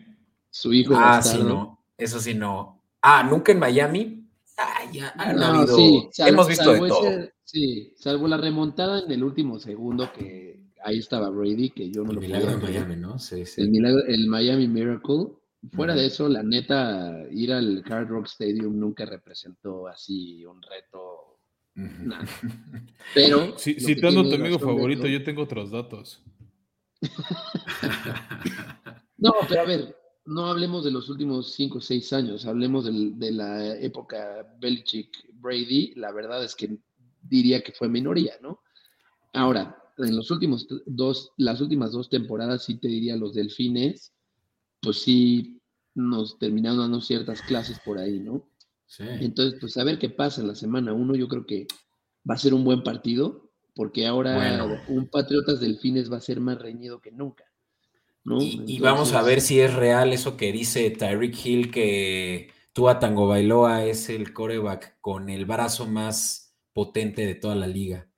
Su 0.50 0.72
hijo. 0.72 0.94
Ah, 0.96 1.22
sí, 1.22 1.38
no. 1.38 1.84
Eso 1.98 2.20
sí, 2.20 2.34
no. 2.34 2.82
Ah, 3.02 3.26
nunca 3.28 3.52
en 3.52 3.58
Miami. 3.58 4.28
Ah, 4.58 4.90
ya, 4.90 5.14
sí, 5.66 6.08
hemos 6.18 6.48
visto 6.48 6.72
de 6.72 6.88
todo. 6.88 7.28
sí, 7.44 7.92
salvo 7.96 8.26
la 8.26 8.38
remontada 8.38 9.00
en 9.04 9.12
el 9.12 9.22
último 9.22 9.58
segundo 9.58 10.10
que 10.14 10.58
ahí 10.82 10.98
estaba 10.98 11.28
Brady, 11.28 11.70
que 11.70 11.90
yo 11.90 12.04
no 12.04 12.12
el 12.12 12.20
milagro 12.20 12.52
de 12.52 12.56
Miami, 12.56 12.96
¿no? 12.96 13.18
Sí, 13.18 13.44
sí. 13.44 13.60
El, 13.60 13.70
milagro, 13.70 14.04
el 14.06 14.26
Miami 14.28 14.66
Miracle. 14.66 15.26
Fuera 15.72 15.94
de 15.94 16.06
eso, 16.06 16.28
la 16.28 16.42
neta, 16.42 17.24
ir 17.30 17.52
al 17.52 17.82
Hard 17.86 18.08
Rock 18.08 18.26
Stadium 18.26 18.78
nunca 18.78 19.04
representó 19.04 19.88
así 19.88 20.46
un 20.46 20.62
reto 20.62 21.36
pero. 23.14 23.58
Si, 23.58 23.74
citando 23.80 24.28
tu 24.28 24.34
amigo 24.34 24.58
favorito, 24.58 25.06
yo 25.06 25.22
tengo 25.22 25.42
otros 25.42 25.70
datos. 25.70 26.22
no, 29.18 29.34
pero 29.48 29.60
a 29.60 29.64
ver, 29.64 29.96
no 30.26 30.46
hablemos 30.46 30.84
de 30.84 30.90
los 30.90 31.08
últimos 31.08 31.52
5 31.52 31.78
o 31.78 31.80
6 31.80 32.12
años, 32.12 32.46
hablemos 32.46 32.84
de 32.84 33.32
la 33.32 33.76
época 33.76 34.46
Belichick-Brady. 34.60 35.94
La 35.96 36.12
verdad 36.12 36.44
es 36.44 36.54
que 36.54 36.78
diría 37.22 37.62
que 37.62 37.72
fue 37.72 37.88
minoría, 37.88 38.34
¿no? 38.40 38.60
Ahora, 39.32 39.76
en 39.98 40.16
los 40.16 40.30
últimos 40.30 40.66
dos, 40.86 41.32
las 41.36 41.60
últimas 41.60 41.92
dos 41.92 42.08
temporadas, 42.08 42.64
sí 42.64 42.78
te 42.78 42.88
diría 42.88 43.16
los 43.16 43.34
delfines, 43.34 44.12
pues 44.80 45.02
sí 45.02 45.60
nos 45.94 46.38
terminaron 46.38 46.78
dando 46.78 47.00
ciertas 47.00 47.42
clases 47.42 47.80
por 47.80 47.98
ahí, 47.98 48.20
¿no? 48.20 48.48
Entonces, 48.98 49.58
pues 49.60 49.76
a 49.76 49.84
ver 49.84 49.98
qué 49.98 50.10
pasa 50.10 50.40
en 50.40 50.48
la 50.48 50.54
semana 50.54 50.92
uno. 50.92 51.14
Yo 51.14 51.28
creo 51.28 51.46
que 51.46 51.66
va 52.28 52.34
a 52.34 52.38
ser 52.38 52.54
un 52.54 52.64
buen 52.64 52.82
partido, 52.82 53.45
porque 53.76 54.06
ahora 54.06 54.64
un 54.88 55.06
Patriotas 55.06 55.60
Delfines 55.60 56.10
va 56.10 56.16
a 56.16 56.22
ser 56.22 56.40
más 56.40 56.58
reñido 56.58 57.00
que 57.00 57.12
nunca. 57.12 57.44
Y, 58.40 58.80
vamos 58.80 59.12
a 59.12 59.22
ver 59.22 59.40
si 59.40 59.60
es 59.60 59.72
real 59.72 60.12
eso 60.12 60.36
que 60.36 60.50
dice 60.50 60.90
Tyreek 60.90 61.46
Hill, 61.46 61.70
que 61.70 62.50
Tua 62.72 62.98
Tango 62.98 63.28
Bailoa 63.28 63.84
es 63.84 64.08
el 64.08 64.32
coreback 64.32 64.96
con 65.00 65.28
el 65.28 65.44
brazo 65.44 65.86
más 65.86 66.56
potente 66.72 67.24
de 67.24 67.36
toda 67.36 67.54
la 67.54 67.68
liga. 67.68 68.08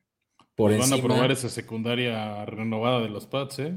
Por 0.55 0.75
pues 0.75 0.89
van 0.89 0.99
a 0.99 1.03
probar 1.03 1.31
esa 1.31 1.51
secundaria 1.51 2.47
renovada 2.47 3.01
de 3.01 3.11
los 3.11 3.27
Pats, 3.27 3.59
¿eh? 3.59 3.77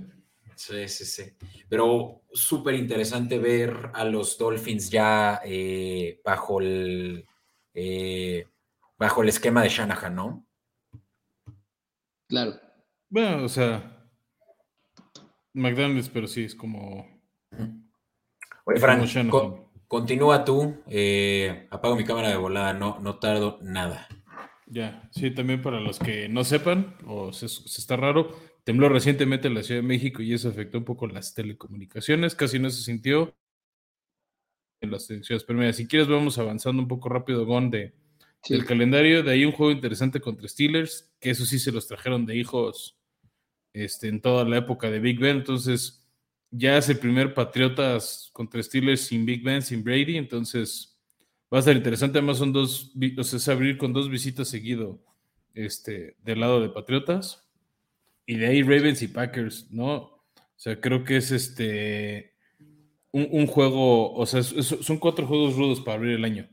Sí, 0.55 0.87
sí, 0.87 1.05
sí. 1.05 1.23
Pero 1.67 2.21
súper 2.31 2.75
interesante 2.75 3.39
ver 3.39 3.89
a 3.93 4.05
los 4.05 4.37
Dolphins 4.37 4.89
ya 4.89 5.41
eh, 5.43 6.21
bajo 6.23 6.61
el 6.61 7.25
eh, 7.73 8.45
bajo 8.97 9.23
el 9.23 9.29
esquema 9.29 9.63
de 9.63 9.69
Shanahan, 9.69 10.15
¿no? 10.15 10.45
Claro. 12.31 12.53
Bueno, 13.09 13.43
o 13.43 13.49
sea, 13.49 14.07
McDonald's, 15.53 16.07
pero 16.07 16.27
sí 16.27 16.45
es 16.45 16.55
como. 16.55 17.05
Oye, 18.63 18.79
Fran, 18.79 19.05
continúa 19.85 20.45
tú. 20.45 20.81
Eh, 20.87 21.67
apago 21.69 21.97
mi 21.97 22.05
cámara 22.05 22.29
de 22.29 22.37
volada, 22.37 22.71
no, 22.71 22.99
no 23.01 23.19
tardo 23.19 23.59
nada. 23.61 24.07
Ya, 24.65 25.09
sí, 25.11 25.31
también 25.31 25.61
para 25.61 25.81
los 25.81 25.99
que 25.99 26.29
no 26.29 26.45
sepan, 26.45 26.95
o 27.05 27.33
se 27.33 27.47
está 27.47 27.97
raro, 27.97 28.33
Tembló 28.63 28.87
recientemente 28.87 29.49
en 29.49 29.55
la 29.55 29.63
Ciudad 29.63 29.81
de 29.81 29.87
México 29.87 30.21
y 30.21 30.33
eso 30.33 30.47
afectó 30.47 30.77
un 30.77 30.85
poco 30.85 31.07
las 31.07 31.33
telecomunicaciones, 31.33 32.33
casi 32.33 32.59
no 32.59 32.69
se 32.69 32.81
sintió 32.81 33.35
en 34.79 34.91
las 34.91 35.07
ciudades. 35.07 35.43
Pero 35.43 35.59
mira, 35.59 35.73
si 35.73 35.85
quieres 35.85 36.07
vamos 36.07 36.37
avanzando 36.37 36.81
un 36.81 36.87
poco 36.87 37.09
rápido, 37.09 37.45
Gon, 37.45 37.71
de, 37.71 37.93
del 38.47 38.65
calendario. 38.65 39.23
De 39.23 39.31
ahí 39.31 39.45
un 39.45 39.51
juego 39.51 39.71
interesante 39.71 40.19
contra 40.19 40.47
Steelers, 40.47 41.11
que 41.19 41.31
eso 41.31 41.45
sí 41.45 41.59
se 41.59 41.71
los 41.71 41.87
trajeron 41.87 42.25
de 42.25 42.37
hijos 42.37 42.97
este, 43.73 44.07
en 44.07 44.21
toda 44.21 44.43
la 44.45 44.57
época 44.57 44.89
de 44.89 44.99
Big 44.99 45.19
Ben. 45.19 45.37
Entonces, 45.37 46.07
ya 46.49 46.77
es 46.77 46.89
el 46.89 46.99
primer 46.99 47.33
Patriotas 47.33 48.29
contra 48.33 48.61
Steelers 48.61 49.01
sin 49.01 49.25
Big 49.25 49.43
Ben, 49.43 49.61
sin 49.61 49.83
Brady. 49.83 50.17
Entonces, 50.17 50.99
va 51.53 51.59
a 51.59 51.63
ser 51.63 51.77
interesante. 51.77 52.17
Además, 52.17 52.37
son 52.37 52.53
dos, 52.53 52.91
o 53.17 53.23
sea, 53.23 53.37
es 53.37 53.47
abrir 53.47 53.77
con 53.77 53.93
dos 53.93 54.09
visitas 54.09 54.47
seguido 54.47 55.03
este, 55.53 56.15
del 56.23 56.39
lado 56.39 56.61
de 56.61 56.69
Patriotas. 56.69 57.47
Y 58.25 58.35
de 58.35 58.47
ahí 58.47 58.63
Ravens 58.63 59.01
y 59.01 59.07
Packers, 59.07 59.71
¿no? 59.71 59.93
O 59.93 60.23
sea, 60.55 60.79
creo 60.79 61.03
que 61.03 61.17
es 61.17 61.31
este 61.31 62.31
un, 63.11 63.47
juego, 63.47 64.13
o 64.13 64.25
sea, 64.25 64.41
son 64.43 64.97
cuatro 64.97 65.27
juegos 65.27 65.55
rudos 65.55 65.81
para 65.81 65.97
abrir 65.97 66.13
el 66.13 66.25
año. 66.25 66.49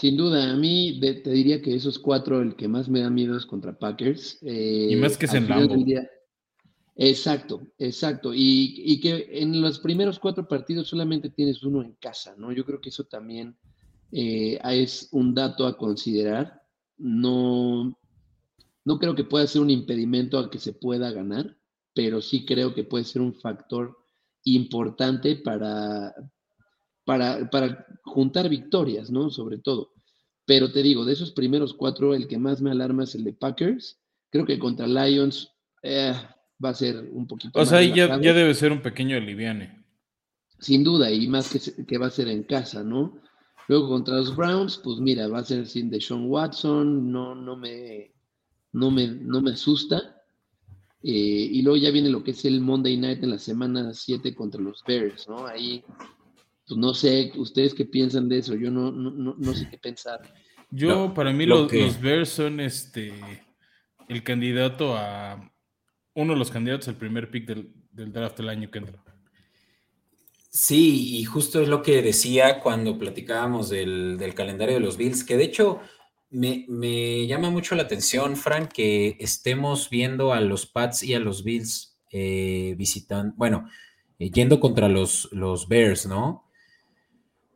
Sin 0.00 0.16
duda, 0.16 0.50
a 0.50 0.56
mí 0.56 0.98
te 0.98 1.30
diría 1.30 1.60
que 1.60 1.74
esos 1.74 1.98
cuatro, 1.98 2.40
el 2.40 2.56
que 2.56 2.68
más 2.68 2.88
me 2.88 3.00
da 3.00 3.10
miedo 3.10 3.36
es 3.36 3.44
contra 3.44 3.78
Packers. 3.78 4.38
y 4.40 4.96
más 4.96 5.18
que 5.18 5.26
es 5.26 5.34
en 5.34 5.46
Lambo. 5.46 5.76
exacto, 6.96 7.60
exacto. 7.76 8.32
Y, 8.32 8.82
y, 8.82 8.98
que 8.98 9.28
en 9.30 9.60
los 9.60 9.78
primeros 9.78 10.18
cuatro 10.18 10.48
partidos 10.48 10.88
solamente 10.88 11.28
tienes 11.28 11.62
uno 11.62 11.82
en 11.82 11.92
casa, 12.00 12.34
¿no? 12.38 12.50
Yo 12.50 12.64
creo 12.64 12.80
que 12.80 12.88
eso 12.88 13.04
también 13.04 13.58
eh, 14.10 14.58
es 14.64 15.10
un 15.12 15.34
dato 15.34 15.66
a 15.66 15.76
considerar. 15.76 16.62
No, 16.96 17.94
no 18.86 18.98
creo 18.98 19.14
que 19.14 19.24
pueda 19.24 19.46
ser 19.46 19.60
un 19.60 19.68
impedimento 19.68 20.38
a 20.38 20.50
que 20.50 20.58
se 20.58 20.72
pueda 20.72 21.10
ganar, 21.10 21.58
pero 21.92 22.22
sí 22.22 22.46
creo 22.46 22.74
que 22.74 22.84
puede 22.84 23.04
ser 23.04 23.20
un 23.20 23.34
factor 23.34 23.98
importante 24.44 25.36
para, 25.36 26.14
para, 27.10 27.50
para 27.50 27.84
juntar 28.04 28.48
victorias, 28.48 29.10
¿no? 29.10 29.30
Sobre 29.30 29.58
todo. 29.58 29.90
Pero 30.44 30.70
te 30.70 30.80
digo, 30.80 31.04
de 31.04 31.14
esos 31.14 31.32
primeros 31.32 31.74
cuatro, 31.74 32.14
el 32.14 32.28
que 32.28 32.38
más 32.38 32.62
me 32.62 32.70
alarma 32.70 33.02
es 33.02 33.16
el 33.16 33.24
de 33.24 33.32
Packers. 33.32 33.98
Creo 34.30 34.46
que 34.46 34.60
contra 34.60 34.86
Lions 34.86 35.50
eh, 35.82 36.14
va 36.64 36.68
a 36.68 36.74
ser 36.74 37.00
un 37.10 37.26
poquito. 37.26 37.58
O 37.58 37.66
sea, 37.66 37.78
ahí 37.78 37.92
ya, 37.92 38.16
debe 38.16 38.54
ser 38.54 38.70
un 38.70 38.80
pequeño 38.80 39.16
aliviane. 39.16 39.84
Sin 40.60 40.84
duda, 40.84 41.10
y 41.10 41.26
más 41.26 41.50
que, 41.50 41.84
que 41.84 41.98
va 41.98 42.06
a 42.06 42.10
ser 42.10 42.28
en 42.28 42.44
casa, 42.44 42.84
¿no? 42.84 43.20
Luego 43.66 43.88
contra 43.88 44.14
los 44.14 44.36
Browns, 44.36 44.78
pues 44.78 45.00
mira, 45.00 45.26
va 45.26 45.40
a 45.40 45.44
ser 45.44 45.66
sin 45.66 45.90
Deshaun 45.90 46.30
Watson, 46.30 47.10
no, 47.10 47.34
no 47.34 47.56
me, 47.56 48.12
no 48.70 48.92
me, 48.92 49.08
no 49.08 49.40
me 49.40 49.50
asusta. 49.50 50.16
Eh, 51.02 51.48
y 51.50 51.62
luego 51.62 51.76
ya 51.76 51.90
viene 51.90 52.08
lo 52.08 52.22
que 52.22 52.30
es 52.30 52.44
el 52.44 52.60
Monday 52.60 52.96
Night 52.96 53.24
en 53.24 53.30
la 53.30 53.40
semana 53.40 53.94
7 53.94 54.32
contra 54.32 54.60
los 54.60 54.84
Bears, 54.86 55.28
¿no? 55.28 55.44
Ahí, 55.44 55.82
pues 56.70 56.78
no 56.78 56.94
sé, 56.94 57.32
ustedes 57.34 57.74
qué 57.74 57.84
piensan 57.84 58.28
de 58.28 58.38
eso, 58.38 58.54
yo 58.54 58.70
no, 58.70 58.92
no, 58.92 59.34
no, 59.36 59.54
sé 59.54 59.68
qué 59.68 59.76
pensar. 59.76 60.20
Yo, 60.70 61.12
para 61.12 61.32
mí, 61.32 61.44
los, 61.44 61.68
Bears 62.00 62.28
son 62.28 62.60
este 62.60 63.12
el 64.08 64.22
candidato 64.22 64.96
a 64.96 65.52
uno 66.14 66.32
de 66.32 66.38
los 66.38 66.52
candidatos 66.52 66.86
al 66.86 66.94
primer 66.94 67.28
pick 67.28 67.44
del, 67.44 67.72
draft 68.12 68.36
del 68.36 68.50
año 68.50 68.70
que 68.70 68.78
entra. 68.78 69.02
Sí, 70.48 71.18
y 71.18 71.24
justo 71.24 71.60
es 71.60 71.66
lo 71.66 71.82
que 71.82 72.02
decía 72.02 72.60
cuando 72.60 72.96
platicábamos 72.96 73.68
del, 73.68 74.16
del 74.16 74.34
calendario 74.34 74.74
de 74.74 74.80
los 74.80 74.96
Bills, 74.96 75.24
que 75.24 75.36
de 75.36 75.44
hecho 75.44 75.80
me, 76.30 77.26
llama 77.26 77.50
mucho 77.50 77.74
la 77.74 77.82
atención, 77.82 78.36
Frank, 78.36 78.70
que 78.70 79.16
estemos 79.18 79.90
viendo 79.90 80.32
a 80.32 80.40
los 80.40 80.66
Pats 80.66 81.02
y 81.02 81.14
a 81.14 81.18
los 81.18 81.42
Bills 81.42 81.98
eh, 82.12 82.76
visitando, 82.78 83.34
bueno, 83.36 83.68
eh, 84.20 84.30
yendo 84.30 84.60
contra 84.60 84.88
los, 84.88 85.28
los 85.32 85.66
Bears, 85.66 86.06
¿no? 86.06 86.44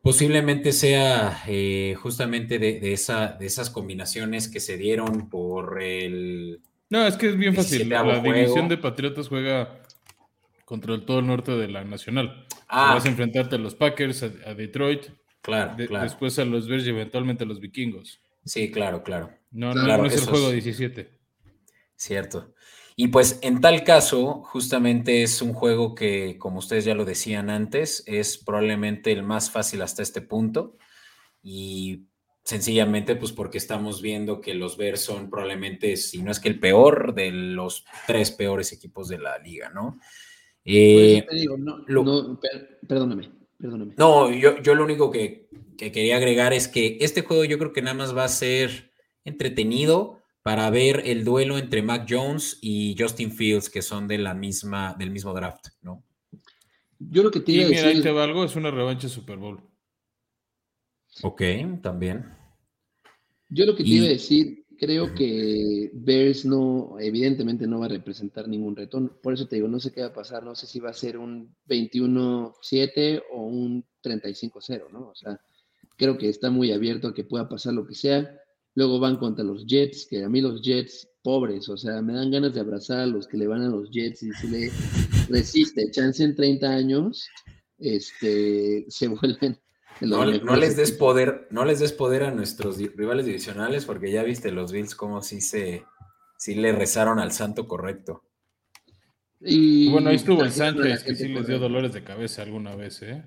Posiblemente 0.05 0.71
sea 0.71 1.41
eh, 1.47 1.95
justamente 1.99 2.59
de, 2.59 2.93
esa, 2.93 3.29
de 3.29 3.47
esas 3.47 3.71
combinaciones 3.71 4.47
que 4.47 4.59
se 4.59 4.77
dieron 4.77 5.31
por 5.31 5.81
el... 5.81 6.61
No, 6.91 7.07
es 7.07 7.17
que 7.17 7.29
es 7.29 7.35
bien 7.35 7.55
fácil. 7.55 7.89
La 7.89 8.19
división 8.19 8.69
de 8.69 8.77
Patriotas 8.77 9.29
juega 9.29 9.81
contra 10.63 11.03
todo 11.03 11.21
el 11.21 11.25
norte 11.25 11.53
de 11.53 11.69
la 11.69 11.83
Nacional. 11.85 12.45
Ah. 12.67 12.93
Vas 12.93 13.05
a 13.05 13.09
enfrentarte 13.09 13.55
a 13.55 13.57
los 13.57 13.73
Packers, 13.73 14.21
a, 14.21 14.53
Detroit. 14.53 15.07
Claro, 15.41 15.75
Después 15.75 16.37
a 16.37 16.45
los 16.45 16.67
Bears 16.67 16.85
y 16.85 16.91
eventualmente 16.91 17.43
a 17.43 17.47
los 17.47 17.59
Vikingos. 17.59 18.21
Sí, 18.45 18.69
claro, 18.69 19.01
claro. 19.01 19.31
No, 19.49 19.73
no, 19.73 20.05
es 20.05 20.21
el 20.21 20.29
juego 20.29 20.51
17. 20.51 21.09
Cierto. 21.95 22.53
Y 22.97 23.07
pues 23.09 23.39
en 23.41 23.59
tal 23.59 23.83
caso, 23.83 24.41
justamente 24.43 25.21
es 25.21 25.41
un 25.41 25.53
juego 25.53 25.95
que, 25.95 26.37
como 26.37 26.59
ustedes 26.59 26.85
ya 26.85 26.95
lo 26.95 27.03
decían 27.03 27.49
antes, 27.49 28.03
es 28.05 28.37
probablemente 28.37 29.11
el 29.11 29.23
más 29.23 29.51
fácil 29.51 29.81
hasta 29.81 30.01
este 30.01 30.21
punto. 30.21 30.77
Y 31.43 32.05
sencillamente 32.45 33.15
pues 33.15 33.31
porque 33.31 33.57
estamos 33.57 34.01
viendo 34.01 34.39
que 34.39 34.53
los 34.53 34.77
Bears 34.77 35.01
son 35.01 35.29
probablemente, 35.29 35.97
si 35.97 36.21
no 36.21 36.31
es 36.31 36.39
que 36.39 36.47
el 36.47 36.59
peor, 36.59 37.13
de 37.13 37.31
los 37.31 37.83
tres 38.07 38.31
peores 38.31 38.71
equipos 38.71 39.09
de 39.09 39.17
la 39.17 39.39
liga, 39.39 39.69
¿no? 39.71 39.99
Eh, 40.63 41.25
te 41.27 41.35
digo, 41.35 41.57
no, 41.57 41.79
no 41.79 42.39
perdóname, 42.87 43.31
perdóname. 43.59 43.93
No, 43.97 44.31
yo, 44.31 44.61
yo 44.61 44.73
lo 44.73 44.83
único 44.83 45.11
que, 45.11 45.49
que, 45.77 45.91
quería 45.91 46.17
agregar 46.17 46.53
es 46.53 46.67
que 46.67 46.97
este 47.01 47.23
juego 47.23 47.43
yo 47.45 47.57
creo 47.57 47.73
que 47.73 47.81
nada 47.81 47.95
más 47.95 48.15
va 48.15 48.23
a 48.23 48.29
ser 48.29 48.91
entretenido 49.25 50.21
para 50.45 50.69
ver 50.69 51.01
el 51.05 51.25
duelo 51.25 51.57
entre 51.57 51.81
Mac 51.81 52.05
Jones 52.07 52.59
y 52.61 52.95
Justin 52.99 53.31
Fields, 53.31 53.67
que 53.67 53.81
son 53.81 54.07
de 54.07 54.19
la 54.19 54.35
misma, 54.35 54.95
del 54.99 55.09
mismo 55.09 55.33
draft, 55.33 55.69
¿no? 55.81 56.03
Yo 56.99 57.23
lo 57.23 57.31
que 57.31 57.39
te 57.39 57.51
iba 57.51 57.67
decir. 57.67 58.03
te 58.03 58.09
algo, 58.09 58.45
es 58.45 58.55
una 58.55 58.69
revancha 58.69 59.09
Super 59.09 59.37
Bowl. 59.37 59.59
Ok, 61.23 61.41
también. 61.81 62.25
Yo 63.49 63.65
lo 63.65 63.75
que 63.75 63.83
te 63.83 63.89
iba 63.89 64.05
a 64.05 64.09
decir 64.09 64.67
creo 64.77 65.15
que 65.15 65.89
Bears 65.95 66.45
no, 66.45 66.95
evidentemente 66.99 67.65
no 67.65 67.79
va 67.79 67.87
a 67.87 67.89
representar 67.89 68.47
ningún 68.47 68.75
reto. 68.75 69.19
Por 69.23 69.33
eso 69.33 69.47
te 69.47 69.55
digo, 69.55 69.67
no 69.67 69.79
sé 69.79 69.91
qué 69.91 70.01
va 70.01 70.07
a 70.09 70.13
pasar. 70.13 70.43
No 70.43 70.53
sé 70.53 70.67
si 70.67 70.79
va 70.79 70.91
a 70.91 70.93
ser 70.93 71.17
un 71.17 71.55
21-7 71.67 73.23
o 73.33 73.41
un 73.47 73.83
35-0, 74.03 74.91
¿no? 74.91 75.09
O 75.09 75.15
sea, 75.15 75.41
creo 75.97 76.19
que 76.19 76.29
está 76.29 76.51
muy 76.51 76.71
abierto 76.71 77.07
a 77.07 77.15
que 77.15 77.23
pueda 77.23 77.49
pasar 77.49 77.73
lo 77.73 77.87
que 77.87 77.95
sea. 77.95 78.44
Luego 78.75 78.99
van 78.99 79.17
contra 79.17 79.43
los 79.43 79.65
Jets, 79.65 80.05
que 80.09 80.23
a 80.23 80.29
mí 80.29 80.41
los 80.41 80.61
Jets, 80.61 81.07
pobres, 81.23 81.67
o 81.69 81.77
sea, 81.77 82.01
me 82.01 82.13
dan 82.13 82.29
ganas 82.29 82.53
de 82.53 82.59
abrazar 82.59 82.99
a 82.99 83.05
los 83.07 83.27
que 83.27 83.37
le 83.37 83.47
van 83.47 83.63
a 83.63 83.69
los 83.69 83.89
Jets 83.89 84.21
y 84.23 84.31
si 84.33 84.47
le 84.47 84.71
resiste, 85.29 85.89
chance 85.91 86.23
en 86.23 86.35
30 86.35 86.67
años, 86.69 87.27
este, 87.79 88.85
se 88.89 89.07
vuelven 89.07 89.57
no, 90.01 90.55
les 90.55 90.75
des 90.75 90.91
poder, 90.91 91.47
no 91.51 91.63
les 91.63 91.79
des 91.79 91.93
poder 91.93 92.23
a 92.23 92.31
nuestros 92.31 92.77
rivales 92.77 93.25
divisionales, 93.25 93.85
porque 93.85 94.11
ya 94.11 94.23
viste 94.23 94.51
los 94.51 94.71
Bills 94.71 94.95
como 94.95 95.21
si 95.21 95.41
se 95.41 95.85
si 96.37 96.55
le 96.55 96.73
rezaron 96.73 97.19
al 97.19 97.31
santo 97.31 97.67
correcto. 97.67 98.23
Y 99.39 99.89
bueno, 99.89 100.09
ahí 100.09 100.17
estuvo 100.17 100.43
el 100.43 100.51
Sánchez, 100.51 101.03
que 101.03 101.15
sí 101.15 101.29
les 101.29 101.47
dio 101.47 101.59
dolores 101.59 101.93
de 101.93 102.03
cabeza 102.03 102.41
alguna 102.41 102.75
vez, 102.75 103.01
¿eh? 103.03 103.25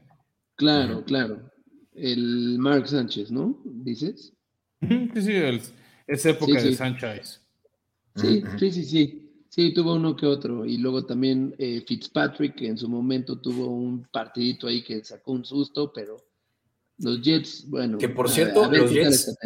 Claro, 0.56 1.04
claro. 1.04 1.50
El 1.94 2.58
Mark 2.58 2.86
Sánchez, 2.86 3.30
¿no? 3.30 3.60
¿Dices? 3.64 4.34
Sí, 4.80 5.10
sí, 5.14 5.32
es 6.06 6.26
época 6.26 6.62
de 6.62 6.74
Sánchez. 6.74 7.42
Sí, 8.16 8.42
sí, 8.58 8.70
sí, 8.70 8.84
sí. 8.84 9.24
Sí, 9.48 9.72
tuvo 9.72 9.94
uno 9.94 10.14
que 10.14 10.26
otro. 10.26 10.64
Y 10.64 10.76
luego 10.76 11.04
también 11.04 11.54
eh, 11.58 11.82
Fitzpatrick, 11.86 12.54
que 12.54 12.68
en 12.68 12.78
su 12.78 12.88
momento 12.88 13.40
tuvo 13.40 13.66
un 13.66 14.06
partidito 14.12 14.66
ahí 14.66 14.84
que 14.84 15.02
sacó 15.02 15.32
un 15.32 15.44
susto, 15.44 15.92
pero 15.92 16.16
los 16.98 17.22
Jets, 17.22 17.68
bueno. 17.68 17.98
Que 17.98 18.08
por 18.08 18.28
cierto, 18.28 18.70
los 18.70 18.92
Jets, 18.92 19.36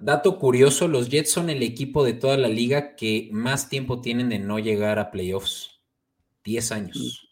dato 0.00 0.38
curioso, 0.38 0.88
los 0.88 1.08
Jets 1.08 1.30
son 1.30 1.50
el 1.50 1.62
equipo 1.62 2.04
de 2.04 2.14
toda 2.14 2.36
la 2.36 2.48
liga 2.48 2.96
que 2.96 3.28
más 3.32 3.68
tiempo 3.68 4.00
tienen 4.00 4.28
de 4.28 4.38
no 4.38 4.58
llegar 4.58 4.98
a 4.98 5.10
playoffs. 5.10 5.80
10 6.44 6.72
años. 6.72 7.28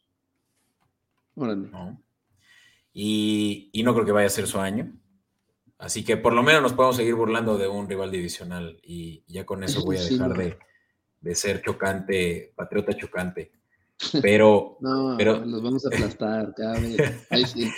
Y, 2.93 3.71
no 3.85 3.95
creo 3.95 4.05
que 4.05 4.13
vaya 4.13 4.27
a 4.27 4.31
ser 4.31 4.47
su 4.47 4.59
año. 4.59 4.93
Así 5.79 6.05
que 6.05 6.17
por 6.17 6.33
lo 6.33 6.43
menos 6.43 6.61
nos 6.61 6.73
podemos 6.73 6.97
seguir 6.97 7.15
burlando 7.15 7.57
de 7.57 7.69
un 7.69 7.89
rival 7.89 8.11
divisional. 8.11 8.79
Y 8.83 9.23
ya 9.29 9.47
con 9.47 9.63
eso 9.63 9.85
voy 9.85 9.97
a 9.97 10.03
dejar 10.03 10.37
de, 10.37 10.59
de, 11.21 11.35
ser 11.35 11.63
chocante, 11.63 12.53
patriota 12.57 12.97
chocante. 12.97 13.53
Pero. 14.23 14.77
no, 14.81 15.17
pero... 15.19 15.45
los 15.45 15.63
vamos 15.63 15.85
a 15.85 15.89
aplastar 15.93 16.55
cada 16.55 16.79
vez. 16.79 17.27
Ahí 17.31 17.45
sí. 17.45 17.71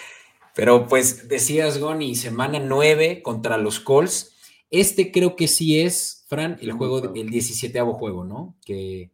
Pero 0.55 0.87
pues 0.87 1.29
decías, 1.29 1.79
Goni, 1.79 2.15
semana 2.15 2.59
9 2.59 3.23
contra 3.23 3.57
los 3.57 3.81
Colts. 3.81 4.37
Este 4.71 5.11
creo 5.11 5.35
que 5.37 5.49
sí 5.49 5.81
es, 5.81 6.27
Fran, 6.29 6.59
el 6.61 6.73
juego, 6.73 7.15
el 7.15 7.31
17 7.31 7.81
juego, 7.81 8.25
¿no? 8.25 8.57
Que, 8.65 9.11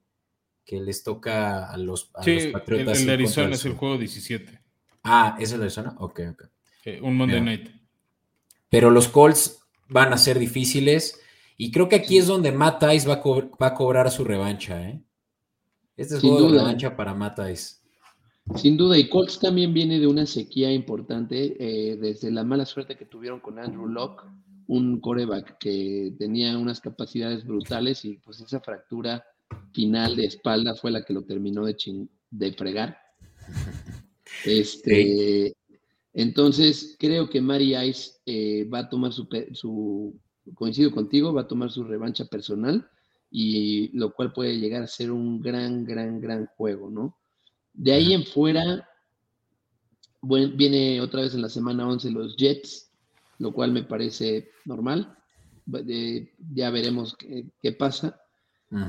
que, 0.64 0.80
les 0.80 1.02
toca 1.02 1.70
a 1.70 1.76
los, 1.76 2.06
Patriotas. 2.06 3.00
El, 3.02 3.10
Arizona 3.10 3.54
es 3.54 3.64
el 3.64 3.74
juego 3.74 3.96
17. 3.96 4.60
Ah, 5.04 5.36
¿es 5.38 5.52
el 5.52 5.62
Arizona? 5.62 5.94
Ok, 5.98 6.20
ok. 6.32 6.44
un 7.02 7.16
Monday 7.16 7.40
Night. 7.40 7.70
Pero 8.68 8.90
los 8.90 9.08
Colts 9.08 9.60
van 9.88 10.12
a 10.12 10.18
ser 10.18 10.38
difíciles. 10.38 11.20
Y 11.56 11.70
creo 11.70 11.88
que 11.88 11.96
aquí 11.96 12.18
es 12.18 12.26
donde 12.26 12.52
Matt 12.52 12.82
Ice 12.94 13.08
va 13.08 13.22
a, 13.66 13.74
cobrar 13.74 14.10
su 14.10 14.24
revancha, 14.24 14.88
¿eh? 14.88 15.02
Este 15.96 16.16
es 16.16 16.20
juego 16.20 16.50
de 16.50 16.58
revancha 16.58 16.94
para 16.94 17.14
Matt 17.14 17.38
Ice. 17.50 17.76
Sin 18.54 18.76
duda, 18.76 18.96
y 18.96 19.08
Colts 19.08 19.40
también 19.40 19.74
viene 19.74 19.98
de 19.98 20.06
una 20.06 20.26
sequía 20.26 20.70
importante 20.70 21.56
eh, 21.58 21.96
desde 21.96 22.30
la 22.30 22.44
mala 22.44 22.64
suerte 22.64 22.96
que 22.96 23.06
tuvieron 23.06 23.40
con 23.40 23.58
Andrew 23.58 23.88
Locke, 23.88 24.24
un 24.68 25.00
coreback 25.00 25.58
que 25.58 26.14
tenía 26.18 26.56
unas 26.56 26.80
capacidades 26.80 27.44
brutales 27.44 28.04
y 28.04 28.18
pues 28.18 28.40
esa 28.40 28.60
fractura 28.60 29.24
final 29.72 30.16
de 30.16 30.26
espalda 30.26 30.74
fue 30.74 30.90
la 30.90 31.04
que 31.04 31.12
lo 31.12 31.22
terminó 31.22 31.64
de, 31.64 31.76
de 32.30 32.52
fregar. 32.52 32.98
Este, 34.44 35.56
Entonces, 36.18 36.96
creo 36.98 37.28
que 37.28 37.42
Mary 37.42 37.76
Ice 37.76 38.12
eh, 38.24 38.66
va 38.72 38.78
a 38.78 38.88
tomar 38.88 39.12
su, 39.12 39.28
su, 39.52 40.18
coincido 40.54 40.90
contigo, 40.90 41.34
va 41.34 41.42
a 41.42 41.46
tomar 41.46 41.70
su 41.70 41.84
revancha 41.84 42.24
personal 42.24 42.88
y 43.30 43.88
lo 43.94 44.14
cual 44.14 44.32
puede 44.32 44.58
llegar 44.58 44.82
a 44.82 44.86
ser 44.86 45.12
un 45.12 45.42
gran, 45.42 45.84
gran, 45.84 46.18
gran 46.18 46.46
juego, 46.56 46.88
¿no? 46.88 47.18
De 47.74 47.92
ahí 47.92 48.14
en 48.14 48.24
fuera, 48.24 48.88
viene 50.22 51.02
otra 51.02 51.20
vez 51.20 51.34
en 51.34 51.42
la 51.42 51.50
semana 51.50 51.86
11 51.86 52.10
los 52.10 52.34
Jets, 52.34 52.90
lo 53.38 53.52
cual 53.52 53.72
me 53.72 53.82
parece 53.82 54.48
normal. 54.64 55.14
ya 56.54 56.70
veremos 56.70 57.14
qué, 57.14 57.72
pasa. 57.72 58.18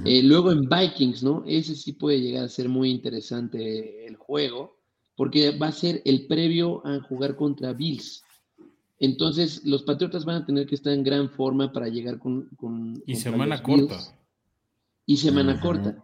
Eh, 0.06 0.24
luego 0.24 0.54
en 0.54 0.70
Vikings, 0.70 1.24
¿no? 1.24 1.44
Ese 1.46 1.76
sí 1.76 1.92
puede 1.92 2.22
llegar 2.22 2.46
a 2.46 2.50
ser 2.50 2.70
muy 2.70 2.90
interesante 2.90 4.08
el 4.08 4.16
juego, 4.16 4.77
porque 5.18 5.58
va 5.58 5.68
a 5.68 5.72
ser 5.74 6.02
el 6.06 6.28
previo 6.28 6.86
a 6.86 7.02
jugar 7.02 7.36
contra 7.36 7.74
Bills. 7.74 8.24
Entonces, 9.00 9.66
los 9.66 9.84
Patriotas 9.84 10.24
van 10.24 10.44
a 10.44 10.46
tener 10.46 10.68
que 10.68 10.76
estar 10.76 10.94
en 10.94 11.04
gran 11.04 11.30
forma 11.30 11.74
para 11.74 11.90
llegar 11.90 12.20
con. 12.20 12.48
y 13.06 13.16
semana 13.16 13.62
corta. 13.62 13.98
Y 15.06 15.18
semana 15.18 15.60
corta. 15.60 16.04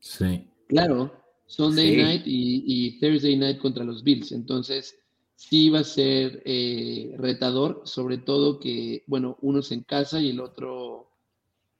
Sí. 0.00 0.48
Claro, 0.66 1.12
Sunday 1.46 1.96
night 1.96 2.22
y, 2.24 2.98
Thursday 3.00 3.36
night 3.36 3.58
contra 3.58 3.84
los 3.84 4.02
Bills. 4.02 4.32
Entonces, 4.32 4.98
sí 5.34 5.68
va 5.68 5.80
a 5.80 5.84
ser 5.84 6.42
eh, 6.46 7.14
retador, 7.18 7.82
sobre 7.84 8.16
todo 8.16 8.58
que, 8.58 9.04
bueno, 9.06 9.36
uno 9.42 9.60
es 9.60 9.70
en 9.72 9.82
casa 9.82 10.20
y 10.20 10.30
el 10.30 10.40
otro. 10.40 11.10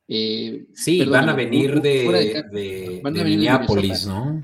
Eh, 0.07 0.67
sí, 0.73 1.03
van 1.05 1.29
a 1.29 1.35
venir 1.35 1.81
de, 1.81 2.43
de, 2.51 3.01
Minneapolis, 3.03 4.05
¿no? 4.07 4.43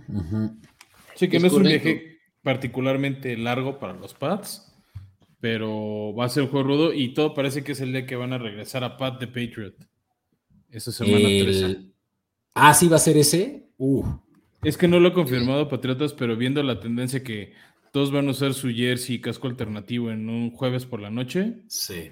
Sí, 1.16 1.28
que 1.28 1.40
no 1.40 1.48
es 1.48 1.54
un 1.54 1.64
viaje 1.64 2.15
particularmente 2.46 3.36
largo 3.36 3.80
para 3.80 3.94
los 3.94 4.14
Pats, 4.14 4.72
pero 5.40 6.14
va 6.14 6.26
a 6.26 6.30
ser 6.30 6.44
un 6.44 6.50
juego 6.50 6.68
rudo 6.68 6.94
y 6.94 7.12
todo 7.16 7.34
parece 7.34 7.64
que 7.64 7.72
es 7.72 7.82
el 7.82 7.92
día 7.92 8.06
que 8.06 8.16
van 8.16 8.34
a 8.34 8.38
regresar 8.38 8.84
a 8.84 8.98
Pat 8.98 9.20
de 9.20 9.26
Patriot. 9.26 9.74
Esa 10.70 10.92
semana 10.92 11.26
13. 11.26 11.80
Ah, 12.54 12.76
sí, 12.76 12.88
va 12.88 12.98
a 12.98 13.00
ser 13.00 13.18
ese. 13.18 13.72
Uh. 13.80 14.06
Es 14.62 14.78
que 14.78 14.88
no 14.88 15.00
lo 15.00 15.08
he 15.08 15.14
confirmado 15.14 15.68
Patriotas, 15.68 16.14
pero 16.14 16.38
viendo 16.38 16.62
la 16.62 16.80
tendencia 16.80 17.24
que 17.24 17.54
todos 17.92 18.12
van 18.12 18.28
a 18.28 18.32
usar 18.32 18.54
su 18.54 18.70
jersey 18.70 19.16
y 19.16 19.22
casco 19.22 19.48
alternativo 19.48 20.12
en 20.12 20.30
un 20.30 20.52
jueves 20.52 20.86
por 20.86 21.00
la 21.00 21.10
noche. 21.10 21.64
Sí. 21.68 22.12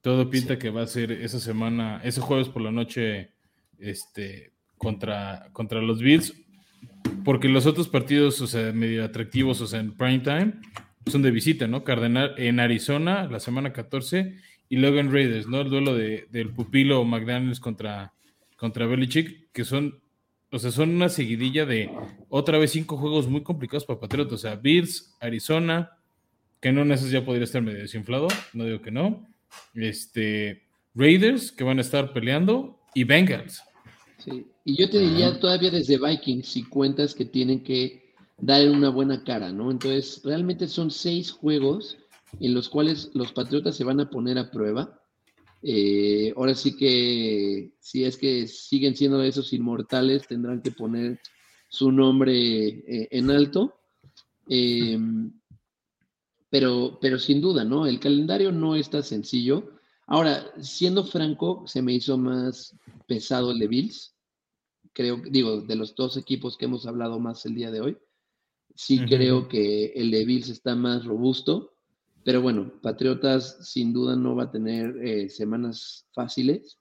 Todo 0.00 0.30
pinta 0.30 0.58
que 0.58 0.70
va 0.70 0.80
a 0.80 0.86
ser 0.86 1.12
esa 1.12 1.38
semana, 1.38 2.00
ese 2.02 2.22
jueves 2.22 2.48
por 2.48 2.62
la 2.62 2.72
noche, 2.72 3.32
este, 3.78 4.54
contra, 4.78 5.50
contra 5.52 5.82
los 5.82 6.00
Bills. 6.00 6.32
Porque 7.24 7.48
los 7.48 7.66
otros 7.66 7.88
partidos, 7.88 8.40
o 8.40 8.46
sea, 8.46 8.72
medio 8.72 9.04
atractivos, 9.04 9.60
o 9.60 9.66
sea, 9.66 9.80
en 9.80 9.96
prime 9.96 10.20
time, 10.20 10.54
son 11.06 11.22
de 11.22 11.30
visita, 11.30 11.66
¿no? 11.66 11.84
Cardenal 11.84 12.34
en 12.38 12.60
Arizona, 12.60 13.28
la 13.30 13.40
semana 13.40 13.72
14, 13.72 14.36
y 14.68 14.76
luego 14.76 14.98
en 14.98 15.12
Raiders, 15.12 15.46
¿no? 15.46 15.60
El 15.60 15.70
duelo 15.70 15.94
de, 15.94 16.26
del 16.30 16.50
pupilo 16.50 17.04
McDaniels 17.04 17.60
contra, 17.60 18.12
contra 18.56 18.86
Belichick, 18.86 19.50
que 19.52 19.64
son 19.64 20.00
o 20.52 20.58
sea, 20.58 20.70
son 20.70 20.90
una 20.90 21.08
seguidilla 21.08 21.66
de 21.66 21.90
otra 22.28 22.58
vez 22.58 22.70
cinco 22.70 22.96
juegos 22.96 23.28
muy 23.28 23.42
complicados 23.42 23.84
para 23.84 24.00
Patriotas. 24.00 24.34
O 24.34 24.38
sea, 24.38 24.56
Bills, 24.56 25.14
Arizona, 25.20 25.98
que 26.60 26.72
no 26.72 26.82
en 26.82 26.92
esos 26.92 27.10
ya 27.10 27.24
podría 27.24 27.44
estar 27.44 27.62
medio 27.62 27.80
desinflado, 27.80 28.28
no 28.52 28.64
digo 28.64 28.80
que 28.80 28.90
no. 28.90 29.26
Este, 29.74 30.62
Raiders, 30.94 31.50
que 31.52 31.64
van 31.64 31.78
a 31.78 31.82
estar 31.82 32.12
peleando, 32.12 32.80
y 32.94 33.04
Bengals. 33.04 33.62
Sí, 34.26 34.46
y 34.64 34.76
yo 34.76 34.90
te 34.90 34.98
diría 34.98 35.40
todavía 35.40 35.70
desde 35.70 35.98
Vikings, 35.98 36.46
si 36.46 36.64
cuentas 36.64 37.14
que 37.14 37.24
tienen 37.24 37.62
que 37.62 38.14
dar 38.36 38.68
una 38.68 38.90
buena 38.90 39.24
cara, 39.24 39.50
¿no? 39.50 39.70
Entonces, 39.70 40.20
realmente 40.22 40.68
son 40.68 40.90
seis 40.90 41.30
juegos 41.30 41.96
en 42.40 42.52
los 42.52 42.68
cuales 42.68 43.10
los 43.14 43.32
Patriotas 43.32 43.76
se 43.76 43.84
van 43.84 44.00
a 44.00 44.10
poner 44.10 44.36
a 44.36 44.50
prueba 44.50 45.00
eh, 45.62 46.32
ahora 46.36 46.54
sí 46.54 46.76
que 46.76 47.72
si 47.80 48.04
es 48.04 48.16
que 48.16 48.46
siguen 48.46 48.94
siendo 48.96 49.22
esos 49.22 49.52
inmortales, 49.52 50.26
tendrán 50.28 50.62
que 50.62 50.70
poner 50.70 51.20
su 51.68 51.90
nombre 51.90 52.68
eh, 52.68 53.08
en 53.10 53.30
alto. 53.30 53.74
Em, 54.48 55.32
pero, 56.50 56.98
pero 57.00 57.18
sin 57.18 57.40
duda, 57.40 57.64
¿no? 57.64 57.86
El 57.86 57.98
calendario 58.00 58.52
no 58.52 58.76
está 58.76 59.02
sencillo. 59.02 59.72
Ahora, 60.06 60.52
siendo 60.60 61.04
franco, 61.04 61.64
se 61.66 61.82
me 61.82 61.94
hizo 61.94 62.16
más 62.16 62.76
pesado 63.08 63.50
el 63.50 63.58
de 63.58 63.66
Bills. 63.68 64.14
Creo, 64.96 65.18
digo, 65.18 65.60
de 65.60 65.76
los 65.76 65.94
dos 65.94 66.16
equipos 66.16 66.56
que 66.56 66.64
hemos 66.64 66.86
hablado 66.86 67.20
más 67.20 67.44
el 67.44 67.54
día 67.54 67.70
de 67.70 67.82
hoy, 67.82 67.98
sí 68.74 69.04
creo 69.04 69.46
que 69.46 69.92
el 69.94 70.10
de 70.10 70.24
Bills 70.24 70.48
está 70.48 70.74
más 70.74 71.04
robusto. 71.04 71.74
Pero 72.24 72.40
bueno, 72.40 72.72
Patriotas 72.80 73.58
sin 73.68 73.92
duda 73.92 74.16
no 74.16 74.34
va 74.34 74.44
a 74.44 74.50
tener 74.50 74.96
eh, 75.06 75.28
semanas 75.28 76.06
fáciles. 76.14 76.78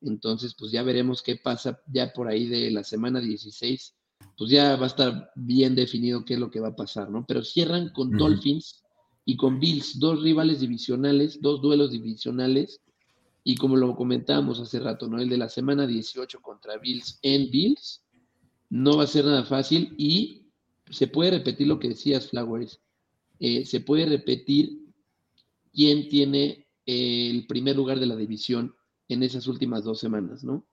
Entonces, 0.00 0.54
pues 0.58 0.72
ya 0.72 0.82
veremos 0.82 1.22
qué 1.22 1.36
pasa 1.36 1.82
ya 1.86 2.14
por 2.14 2.28
ahí 2.28 2.46
de 2.46 2.70
la 2.70 2.82
semana 2.82 3.20
16. 3.20 3.94
Pues 4.38 4.50
ya 4.50 4.76
va 4.76 4.84
a 4.84 4.86
estar 4.86 5.30
bien 5.36 5.74
definido 5.74 6.24
qué 6.24 6.34
es 6.34 6.40
lo 6.40 6.50
que 6.50 6.60
va 6.60 6.68
a 6.68 6.76
pasar, 6.76 7.10
¿no? 7.10 7.26
Pero 7.28 7.44
cierran 7.44 7.90
con. 7.90 8.16
Dolphins 8.16 8.82
y 9.26 9.36
con 9.36 9.60
Bills, 9.60 9.98
dos 9.98 10.22
rivales 10.22 10.60
divisionales, 10.60 11.42
dos 11.42 11.60
duelos 11.60 11.92
divisionales. 11.92 12.80
Y 13.44 13.56
como 13.56 13.76
lo 13.76 13.94
comentábamos 13.96 14.60
hace 14.60 14.78
rato, 14.80 15.08
¿no? 15.08 15.18
El 15.20 15.28
de 15.28 15.38
la 15.38 15.48
semana 15.48 15.86
18 15.86 16.40
contra 16.42 16.76
Bills 16.78 17.18
en 17.22 17.50
Bills 17.50 18.02
no 18.68 18.98
va 18.98 19.04
a 19.04 19.08
ser 19.08 19.24
nada 19.24 19.44
fácil 19.44 19.94
y 19.98 20.46
se 20.90 21.06
puede 21.08 21.30
repetir 21.32 21.66
lo 21.66 21.78
que 21.78 21.88
decías, 21.88 22.28
Flowers. 22.28 22.80
Eh, 23.38 23.64
se 23.64 23.80
puede 23.80 24.06
repetir 24.06 24.78
quién 25.72 26.08
tiene 26.08 26.66
eh, 26.86 27.30
el 27.30 27.46
primer 27.46 27.76
lugar 27.76 27.98
de 27.98 28.06
la 28.06 28.16
división 28.16 28.74
en 29.08 29.22
esas 29.22 29.46
últimas 29.46 29.84
dos 29.84 29.98
semanas, 30.00 30.44
¿no? 30.44 30.64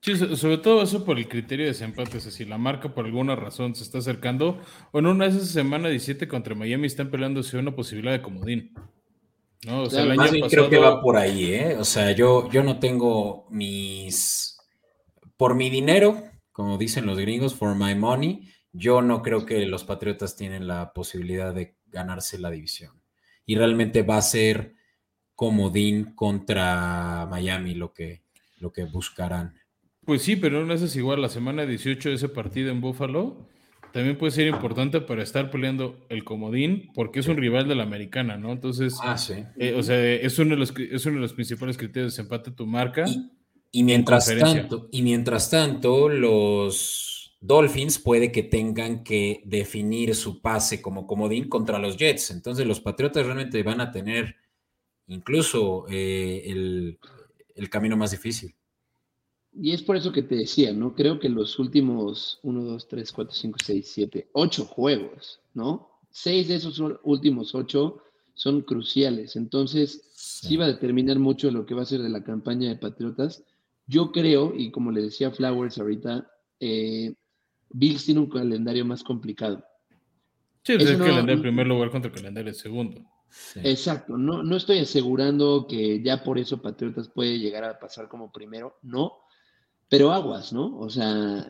Sí, 0.00 0.16
so- 0.16 0.36
sobre 0.36 0.58
todo 0.58 0.82
eso 0.82 1.04
por 1.04 1.18
el 1.18 1.28
criterio 1.28 1.64
de 1.66 1.72
desempate. 1.72 2.20
Sea, 2.20 2.30
si 2.30 2.44
la 2.44 2.58
marca 2.58 2.94
por 2.94 3.06
alguna 3.06 3.36
razón 3.36 3.74
se 3.74 3.82
está 3.84 3.98
acercando, 3.98 4.60
o 4.92 4.98
en 4.98 5.06
una 5.06 5.24
de 5.28 5.30
esas 5.36 5.48
semana 5.48 5.88
17 5.88 6.28
contra 6.28 6.54
Miami 6.54 6.86
están 6.86 7.10
peleándose 7.10 7.56
una 7.58 7.74
posibilidad 7.74 8.12
de 8.12 8.22
comodín. 8.22 8.72
¿No? 9.66 9.82
O 9.82 9.90
sea, 9.90 10.02
el 10.02 10.12
año 10.12 10.16
Más 10.16 10.30
bien 10.32 10.42
pasado. 10.44 10.68
creo 10.68 10.70
que 10.70 10.84
va 10.84 11.00
por 11.00 11.16
ahí, 11.16 11.54
¿eh? 11.54 11.76
O 11.78 11.84
sea, 11.84 12.12
yo, 12.12 12.50
yo 12.50 12.62
no 12.62 12.78
tengo 12.78 13.46
mis. 13.50 14.58
Por 15.36 15.54
mi 15.54 15.70
dinero, 15.70 16.22
como 16.52 16.78
dicen 16.78 17.06
los 17.06 17.18
gringos, 17.18 17.54
for 17.54 17.74
my 17.74 17.94
money, 17.94 18.48
yo 18.72 19.02
no 19.02 19.22
creo 19.22 19.44
que 19.46 19.66
los 19.66 19.84
Patriotas 19.84 20.36
tienen 20.36 20.66
la 20.66 20.92
posibilidad 20.92 21.54
de 21.54 21.76
ganarse 21.86 22.38
la 22.38 22.50
división. 22.50 23.00
Y 23.46 23.56
realmente 23.56 24.02
va 24.02 24.16
a 24.16 24.22
ser 24.22 24.74
comodín 25.34 26.14
contra 26.14 27.26
Miami 27.30 27.74
lo 27.74 27.92
que, 27.92 28.22
lo 28.58 28.72
que 28.72 28.84
buscarán. 28.84 29.54
Pues 30.04 30.22
sí, 30.22 30.36
pero 30.36 30.64
no 30.64 30.74
es 30.74 30.96
igual. 30.96 31.22
La 31.22 31.28
semana 31.28 31.66
18 31.66 32.10
de 32.10 32.14
ese 32.14 32.28
partido 32.28 32.70
en 32.70 32.80
Buffalo 32.80 33.48
también 33.94 34.18
puede 34.18 34.32
ser 34.32 34.48
importante 34.48 35.00
para 35.00 35.22
estar 35.22 35.52
peleando 35.52 36.04
el 36.08 36.24
comodín, 36.24 36.90
porque 36.94 37.20
es 37.20 37.28
un 37.28 37.36
rival 37.36 37.68
de 37.68 37.76
la 37.76 37.84
americana, 37.84 38.36
¿no? 38.36 38.50
Entonces, 38.50 38.96
Ah, 39.00 39.16
sí. 39.16 39.34
eh, 39.56 39.72
o 39.78 39.84
sea, 39.84 40.04
es 40.04 40.36
uno, 40.40 40.50
de 40.50 40.56
los, 40.56 40.74
es 40.76 41.06
uno 41.06 41.14
de 41.14 41.20
los 41.20 41.32
principales 41.32 41.76
criterios 41.78 42.12
de 42.12 42.16
desempate 42.16 42.50
tu 42.50 42.66
marca. 42.66 43.04
Y, 43.06 43.30
y 43.70 43.84
mientras 43.84 44.26
tanto, 44.36 44.88
y 44.90 45.02
mientras 45.02 45.48
tanto, 45.48 46.08
los 46.08 47.36
Dolphins 47.40 48.00
puede 48.00 48.32
que 48.32 48.42
tengan 48.42 49.04
que 49.04 49.42
definir 49.44 50.16
su 50.16 50.42
pase 50.42 50.82
como 50.82 51.06
comodín 51.06 51.48
contra 51.48 51.78
los 51.78 51.96
Jets. 51.96 52.32
Entonces, 52.32 52.66
los 52.66 52.80
Patriotas 52.80 53.24
realmente 53.24 53.62
van 53.62 53.80
a 53.80 53.92
tener 53.92 54.34
incluso 55.06 55.86
eh, 55.88 56.42
el, 56.46 56.98
el 57.54 57.70
camino 57.70 57.96
más 57.96 58.10
difícil. 58.10 58.56
Y 59.56 59.72
es 59.72 59.82
por 59.82 59.96
eso 59.96 60.10
que 60.12 60.22
te 60.22 60.34
decía, 60.36 60.72
¿no? 60.72 60.94
Creo 60.94 61.18
que 61.20 61.28
los 61.28 61.58
últimos 61.58 62.40
1, 62.42 62.64
2, 62.64 62.88
3, 62.88 63.12
4, 63.12 63.34
5, 63.34 63.58
6, 63.64 63.90
7, 63.92 64.28
8 64.32 64.64
juegos, 64.64 65.40
¿no? 65.54 65.90
Seis 66.10 66.48
de 66.48 66.56
esos 66.56 66.80
últimos 67.02 67.54
ocho 67.54 67.98
son 68.34 68.62
cruciales. 68.62 69.36
Entonces, 69.36 70.02
sí. 70.14 70.56
va 70.56 70.64
a 70.66 70.68
determinar 70.68 71.18
mucho 71.18 71.50
lo 71.50 71.66
que 71.66 71.74
va 71.74 71.82
a 71.82 71.86
ser 71.86 72.02
de 72.02 72.08
la 72.08 72.22
campaña 72.22 72.68
de 72.68 72.76
Patriotas. 72.76 73.42
Yo 73.86 74.12
creo, 74.12 74.54
y 74.56 74.70
como 74.70 74.90
le 74.92 75.02
decía 75.02 75.30
Flowers 75.32 75.78
ahorita, 75.78 76.30
eh, 76.60 77.14
Bills 77.70 78.04
tiene 78.06 78.20
un 78.20 78.28
calendario 78.30 78.84
más 78.84 79.02
complicado. 79.02 79.64
Sí, 80.62 80.74
es 80.74 80.82
Eso 80.84 80.92
el 80.92 80.98
no- 80.98 81.04
calendario 81.04 81.34
en 81.34 81.42
primer 81.42 81.66
lugar 81.66 81.90
contra 81.90 82.10
el 82.10 82.16
calendario 82.16 82.48
en 82.50 82.54
segundo. 82.54 83.00
Sí. 83.30 83.60
Exacto, 83.64 84.16
no, 84.16 84.44
no 84.44 84.56
estoy 84.56 84.78
asegurando 84.78 85.66
que 85.68 86.00
ya 86.00 86.22
por 86.22 86.38
eso 86.38 86.62
Patriotas 86.62 87.08
puede 87.08 87.40
llegar 87.40 87.64
a 87.64 87.78
pasar 87.80 88.08
como 88.08 88.30
primero, 88.30 88.78
no, 88.82 89.12
pero 89.96 90.10
aguas, 90.10 90.52
¿no? 90.52 90.76
O 90.80 90.90
sea, 90.90 91.46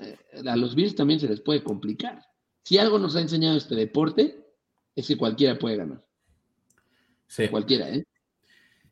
a 0.46 0.56
los 0.56 0.74
Bills 0.74 0.94
también 0.94 1.18
se 1.18 1.26
les 1.28 1.40
puede 1.40 1.62
complicar. 1.64 2.20
Si 2.62 2.76
algo 2.76 2.98
nos 2.98 3.16
ha 3.16 3.22
enseñado 3.22 3.56
este 3.56 3.74
deporte, 3.74 4.44
es 4.94 5.08
que 5.08 5.16
cualquiera 5.16 5.58
puede 5.58 5.76
ganar, 5.76 6.04
Sí. 7.26 7.48
cualquiera, 7.48 7.88
¿eh? 7.88 8.04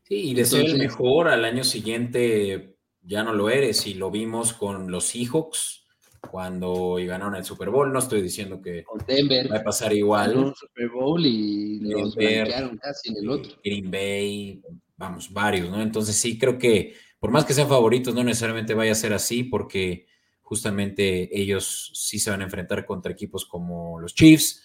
Sí, 0.01 0.31
y 0.31 0.33
de 0.33 0.43
ser 0.45 0.65
el 0.65 0.79
mejor 0.79 1.27
al 1.27 1.45
año 1.45 1.63
siguiente 1.63 2.77
ya 3.03 3.21
no 3.23 3.33
lo 3.33 3.47
eres. 3.51 3.85
Y 3.85 3.93
lo 3.93 4.09
vimos 4.09 4.53
con 4.53 4.89
los 4.89 5.05
Seahawks 5.05 5.85
cuando 6.31 6.95
ganaron 6.95 7.35
el 7.35 7.45
Super 7.45 7.69
Bowl. 7.69 7.93
No 7.93 7.99
estoy 7.99 8.23
diciendo 8.23 8.59
que 8.59 8.83
Con 8.83 9.05
Denver, 9.05 9.51
va 9.51 9.57
a 9.57 9.63
pasar 9.63 9.93
igual. 9.93 10.35
un 10.35 10.55
Super 10.55 10.89
Bowl 10.89 11.23
y 11.23 11.79
los 11.79 12.15
Denver, 12.15 12.47
blanquearon 12.47 12.77
casi 12.77 13.09
en 13.11 13.17
el 13.17 13.29
otro. 13.29 13.51
Green 13.63 13.91
Bay, 13.91 14.61
vamos, 14.97 15.31
varios, 15.31 15.69
¿no? 15.69 15.79
Entonces 15.79 16.15
sí 16.15 16.39
creo 16.39 16.57
que 16.57 16.95
por 17.23 17.31
más 17.31 17.45
que 17.45 17.53
sean 17.53 17.69
favoritos, 17.69 18.13
no 18.13 18.21
necesariamente 18.21 18.73
vaya 18.73 18.91
a 18.91 18.95
ser 18.95 19.13
así 19.13 19.45
porque 19.45 20.07
justamente 20.41 21.29
ellos 21.39 21.89
sí 21.93 22.19
se 22.19 22.29
van 22.29 22.41
a 22.41 22.43
enfrentar 22.43 22.85
contra 22.85 23.13
equipos 23.13 23.45
como 23.45 23.97
los 23.97 24.13
Chiefs 24.13 24.61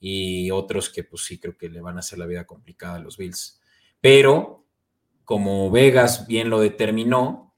y 0.00 0.50
otros 0.50 0.90
que 0.90 1.04
pues 1.04 1.22
sí 1.24 1.38
creo 1.38 1.56
que 1.56 1.68
le 1.68 1.80
van 1.80 1.94
a 1.98 2.00
hacer 2.00 2.18
la 2.18 2.26
vida 2.26 2.44
complicada 2.48 2.96
a 2.96 2.98
los 2.98 3.16
Bills. 3.16 3.60
Pero 4.00 4.66
como 5.24 5.70
Vegas 5.70 6.26
bien 6.26 6.50
lo 6.50 6.58
determinó, 6.58 7.54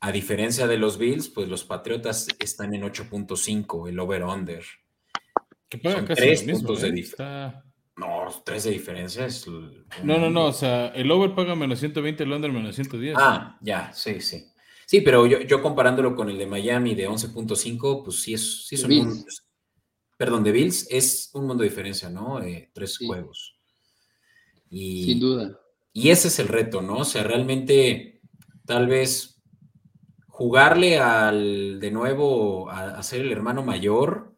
a 0.00 0.12
diferencia 0.12 0.66
de 0.66 0.78
los 0.78 0.96
Bills, 0.96 1.28
pues 1.28 1.46
los 1.50 1.64
Patriotas 1.64 2.26
están 2.38 2.72
en 2.72 2.84
8.5, 2.84 3.86
el 3.90 3.98
over-under. 4.00 4.64
Son 5.82 6.06
tres 6.06 6.46
mismo, 6.46 6.60
puntos 6.68 6.80
de 6.80 6.88
¿eh? 6.88 6.92
dif- 6.92 7.10
Está- 7.10 7.64
No, 7.98 8.28
tres 8.44 8.64
de 8.64 8.70
diferencia 8.70 9.26
es... 9.26 9.46
No, 9.46 10.18
no, 10.18 10.30
no, 10.30 10.46
o 10.46 10.52
sea, 10.52 10.88
el 10.88 11.10
over 11.10 11.34
paga 11.34 11.54
menos 11.56 11.80
120, 11.80 12.22
el 12.22 12.32
under 12.32 12.52
menos 12.52 12.76
110. 12.76 13.16
Ah, 13.18 13.58
ya, 13.60 13.92
sí, 13.92 14.20
sí. 14.20 14.44
Sí, 14.86 15.00
pero 15.00 15.26
yo, 15.26 15.40
yo 15.40 15.60
comparándolo 15.62 16.14
con 16.14 16.30
el 16.30 16.38
de 16.38 16.46
Miami 16.46 16.94
de 16.94 17.08
11.5, 17.08 18.04
pues 18.04 18.22
sí 18.22 18.34
es, 18.34 18.66
sí 18.66 18.76
es 18.76 18.82
un 18.84 18.88
Bills. 18.88 19.06
mundo- 19.06 19.24
Perdón, 20.16 20.42
de 20.44 20.52
Bills 20.52 20.86
es 20.90 21.30
un 21.34 21.46
mundo 21.46 21.62
de 21.62 21.68
diferencia, 21.68 22.08
¿no? 22.08 22.42
Eh, 22.42 22.70
tres 22.72 22.94
Sí. 22.94 23.06
juegos. 23.06 23.56
Y, 24.70 25.04
Sin 25.04 25.20
duda. 25.20 25.58
y 25.92 26.10
ese 26.10 26.28
es 26.28 26.38
el 26.38 26.48
reto, 26.48 26.82
¿no? 26.82 26.98
O 26.98 27.04
sea, 27.04 27.22
realmente 27.24 28.20
tal 28.64 28.86
vez 28.86 29.40
jugarle 30.28 30.98
al 30.98 31.80
de 31.80 31.90
nuevo 31.90 32.68
a, 32.70 32.90
a 32.98 33.02
ser 33.02 33.20
el 33.22 33.32
hermano 33.32 33.62
mayor, 33.62 34.34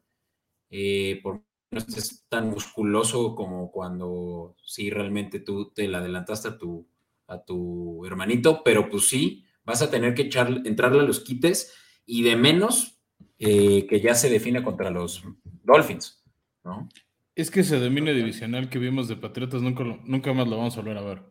eh, 0.71 1.21
por 1.23 1.43
no 1.71 1.79
estés 1.79 2.27
tan 2.29 2.51
musculoso 2.51 3.35
como 3.35 3.71
cuando 3.71 4.57
sí 4.65 4.91
realmente 4.91 5.41
tú 5.41 5.71
te 5.71 5.87
la 5.89 5.99
adelantaste 5.99 6.49
a 6.49 6.59
tu, 6.59 6.87
a 7.29 7.45
tu 7.45 8.05
hermanito, 8.07 8.63
pero 8.65 8.89
pues 8.89 9.09
sí, 9.09 9.45
vas 9.65 9.83
a 9.83 9.91
tener 9.91 10.15
que 10.15 10.23
echar, 10.23 10.63
entrarle 10.65 11.01
a 11.01 11.05
los 11.05 11.21
quites 11.21 11.73
y 12.07 12.23
de 12.23 12.37
menos 12.37 13.01
eh, 13.39 13.87
que 13.87 14.01
ya 14.01 14.15
se 14.15 14.29
define 14.31 14.63
contra 14.63 14.91
los 14.91 15.23
Dolphins, 15.63 16.23
¿no? 16.65 16.89
Es 17.37 17.51
que 17.51 17.61
ese 17.61 17.79
dominio 17.79 18.13
divisional 18.15 18.69
que 18.69 18.79
vimos 18.79 19.07
de 19.09 19.17
Patriotas 19.17 19.63
nunca, 19.63 19.85
nunca 20.05 20.33
más 20.35 20.49
lo 20.49 20.57
vamos 20.59 20.77
a 20.77 20.81
volver 20.81 20.99
a 20.99 21.03
ver. 21.03 21.23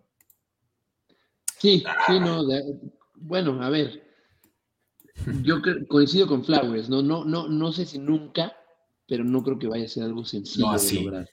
Sí, 1.57 1.83
sí, 2.07 2.19
no. 2.19 2.45
de- 2.45 2.63
bueno, 3.15 3.61
a 3.61 3.69
ver. 3.69 4.07
Yo 5.43 5.57
coincido 5.89 6.27
con 6.27 6.45
Flowers, 6.45 6.89
¿no? 6.89 7.01
No, 7.01 7.25
no, 7.25 7.47
no 7.49 7.71
sé 7.73 7.85
si 7.85 7.99
nunca, 7.99 8.53
pero 9.09 9.23
no 9.23 9.43
creo 9.43 9.59
que 9.59 9.67
vaya 9.67 9.85
a 9.85 9.89
ser 9.89 10.03
algo 10.03 10.23
sencillo 10.23 10.71
No 10.71 10.79
de 10.79 10.93
lograr. 10.93 11.29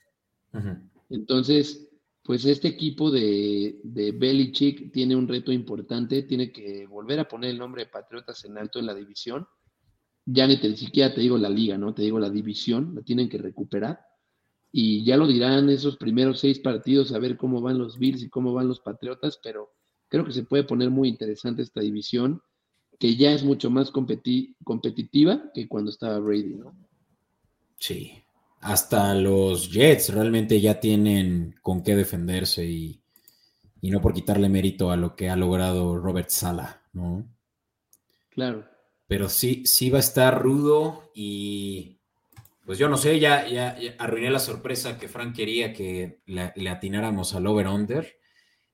Entonces, 1.10 1.88
pues 2.24 2.44
este 2.44 2.68
equipo 2.68 3.10
de, 3.10 3.78
de 3.84 4.10
Belichick 4.10 4.90
tiene 4.90 5.14
un 5.14 5.28
reto 5.28 5.52
importante, 5.52 6.22
tiene 6.24 6.50
que 6.50 6.86
volver 6.86 7.20
a 7.20 7.28
poner 7.28 7.50
el 7.50 7.58
nombre 7.58 7.84
de 7.84 7.90
Patriotas 7.90 8.44
en 8.44 8.58
alto 8.58 8.80
en 8.80 8.86
la 8.86 8.94
división. 8.94 9.46
Ya 10.24 10.46
ni, 10.48 10.58
te, 10.58 10.68
ni 10.68 10.76
siquiera 10.76 11.14
te 11.14 11.20
digo 11.20 11.38
la 11.38 11.48
liga, 11.48 11.78
¿no? 11.78 11.94
Te 11.94 12.02
digo 12.02 12.18
la 12.18 12.30
división, 12.30 12.94
la 12.96 13.02
tienen 13.02 13.28
que 13.28 13.38
recuperar. 13.38 14.00
Y 14.72 15.04
ya 15.04 15.16
lo 15.16 15.28
dirán 15.28 15.70
esos 15.70 15.96
primeros 15.96 16.40
seis 16.40 16.58
partidos, 16.58 17.12
a 17.12 17.18
ver 17.18 17.36
cómo 17.36 17.60
van 17.60 17.78
los 17.78 17.98
Bills 17.98 18.22
y 18.22 18.28
cómo 18.28 18.52
van 18.52 18.66
los 18.66 18.80
Patriotas, 18.80 19.38
pero 19.42 19.70
creo 20.08 20.24
que 20.24 20.32
se 20.32 20.42
puede 20.42 20.64
poner 20.64 20.90
muy 20.90 21.08
interesante 21.08 21.62
esta 21.62 21.80
división, 21.80 22.42
que 22.98 23.14
ya 23.14 23.32
es 23.32 23.44
mucho 23.44 23.70
más 23.70 23.92
competi- 23.92 24.56
competitiva 24.64 25.50
que 25.54 25.68
cuando 25.68 25.90
estaba 25.90 26.18
Brady, 26.18 26.54
¿no? 26.54 26.74
Sí, 27.78 28.24
hasta 28.60 29.14
los 29.14 29.70
Jets 29.70 30.12
realmente 30.12 30.60
ya 30.60 30.80
tienen 30.80 31.54
con 31.62 31.82
qué 31.82 31.94
defenderse 31.94 32.64
y, 32.66 33.00
y 33.80 33.90
no 33.90 34.00
por 34.00 34.14
quitarle 34.14 34.48
mérito 34.48 34.90
a 34.90 34.96
lo 34.96 35.14
que 35.14 35.28
ha 35.28 35.36
logrado 35.36 35.96
Robert 35.98 36.30
Sala, 36.30 36.82
¿no? 36.92 37.26
Claro. 38.30 38.64
Pero 39.06 39.28
sí, 39.28 39.62
sí 39.66 39.90
va 39.90 39.98
a 39.98 40.00
estar 40.00 40.42
rudo 40.42 41.10
y 41.14 42.00
pues 42.64 42.78
yo 42.78 42.88
no 42.88 42.96
sé, 42.96 43.20
ya, 43.20 43.46
ya, 43.46 43.78
ya 43.78 43.94
arruiné 43.98 44.30
la 44.30 44.40
sorpresa 44.40 44.98
que 44.98 45.06
Frank 45.06 45.36
quería 45.36 45.72
que 45.72 46.20
le, 46.26 46.52
le 46.56 46.70
atináramos 46.70 47.34
al 47.34 47.46
over-under, 47.46 48.16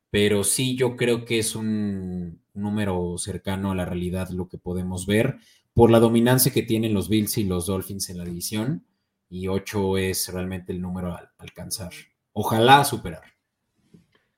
pero 0.08 0.44
sí 0.44 0.76
yo 0.76 0.96
creo 0.96 1.26
que 1.26 1.38
es 1.38 1.54
un 1.54 2.40
número 2.54 3.18
cercano 3.18 3.70
a 3.70 3.74
la 3.74 3.84
realidad 3.84 4.30
lo 4.30 4.48
que 4.48 4.56
podemos 4.56 5.06
ver 5.06 5.36
por 5.74 5.90
la 5.90 6.00
dominancia 6.00 6.52
que 6.52 6.62
tienen 6.62 6.94
los 6.94 7.08
Bills 7.08 7.36
y 7.38 7.44
los 7.44 7.66
Dolphins 7.66 8.08
en 8.10 8.18
la 8.18 8.24
división, 8.24 8.86
y 9.34 9.48
8 9.48 9.96
es 9.96 10.28
realmente 10.30 10.72
el 10.72 10.80
número 10.82 11.12
a 11.14 11.32
alcanzar. 11.38 11.90
Ojalá 12.34 12.84
superar. 12.84 13.22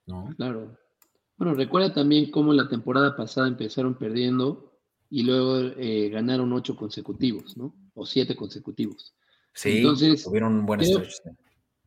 ¿no? 0.07 0.33
Claro. 0.37 0.79
Bueno, 1.37 1.55
recuerda 1.55 1.93
también 1.93 2.31
cómo 2.31 2.53
la 2.53 2.69
temporada 2.69 3.17
pasada 3.17 3.49
empezaron 3.49 3.97
perdiendo 3.97 4.79
y 5.11 5.25
luego 5.25 5.59
eh, 5.77 6.11
ganaron 6.11 6.53
ocho 6.53 6.77
consecutivos, 6.77 7.57
¿no? 7.57 7.75
O 7.95 8.07
siete 8.07 8.37
consecutivos. 8.37 9.15
Sí, 9.53 9.79
Entonces, 9.79 10.23
tuvieron 10.25 10.55
un 10.55 10.67
buen 10.67 10.79
creo- 10.81 10.99
stretch. 11.05 11.13
sí. 11.25 11.31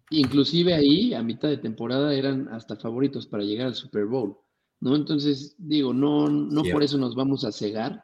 Inclusive 0.10 0.74
ahí, 0.74 1.14
a 1.14 1.22
mitad 1.24 1.48
de 1.50 1.58
temporada, 1.58 2.14
eran 2.14 2.48
hasta 2.50 2.76
favoritos 2.76 3.26
para 3.28 3.44
llegar 3.44 3.68
al 3.68 3.76
Super 3.76 4.06
Bowl, 4.06 4.38
¿no? 4.82 4.96
Entonces, 4.96 5.56
digo, 5.58 5.94
no, 5.94 6.28
no 6.30 6.64
por 6.72 6.84
eso 6.84 6.98
nos 6.98 7.16
vamos 7.16 7.44
a 7.46 7.52
cegar, 7.54 8.04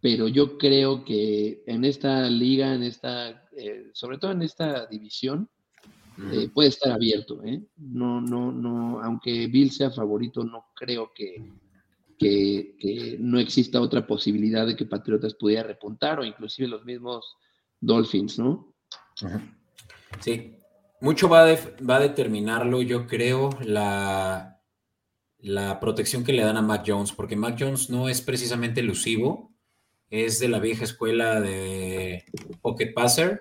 pero 0.00 0.28
yo 0.28 0.56
creo 0.58 1.04
que 1.04 1.62
en 1.66 1.84
esta 1.84 2.28
liga, 2.28 2.74
en 2.74 2.82
esta, 2.82 3.48
eh, 3.60 3.90
sobre 3.92 4.18
todo 4.18 4.32
en 4.32 4.42
esta 4.42 4.86
división, 4.86 5.48
eh, 6.32 6.48
puede 6.52 6.68
estar 6.68 6.92
abierto, 6.92 7.42
¿eh? 7.44 7.62
No, 7.76 8.20
no, 8.20 8.52
no, 8.52 9.02
aunque 9.02 9.46
Bill 9.46 9.70
sea 9.70 9.90
favorito, 9.90 10.44
no 10.44 10.66
creo 10.74 11.12
que, 11.14 11.50
que, 12.18 12.76
que 12.78 13.16
no 13.18 13.38
exista 13.38 13.80
otra 13.80 14.06
posibilidad 14.06 14.66
de 14.66 14.76
que 14.76 14.84
Patriotas 14.84 15.34
pudiera 15.34 15.62
repuntar 15.62 16.20
o 16.20 16.24
inclusive 16.24 16.68
los 16.68 16.84
mismos 16.84 17.36
Dolphins, 17.80 18.38
¿no? 18.38 18.74
Sí, 20.20 20.56
mucho 21.00 21.28
va 21.28 21.44
va 21.88 21.96
a 21.96 22.00
determinarlo, 22.00 22.82
yo 22.82 23.06
creo, 23.06 23.50
la, 23.64 24.60
la 25.38 25.80
protección 25.80 26.24
que 26.24 26.32
le 26.32 26.42
dan 26.42 26.56
a 26.56 26.62
Mac 26.62 26.84
Jones, 26.86 27.12
porque 27.12 27.36
Mac 27.36 27.56
Jones 27.58 27.88
no 27.88 28.08
es 28.08 28.20
precisamente 28.20 28.80
elusivo, 28.80 29.54
es 30.10 30.38
de 30.40 30.48
la 30.48 30.58
vieja 30.58 30.84
escuela 30.84 31.40
de 31.40 31.99
Pocket 32.60 32.92
Passer, 32.94 33.40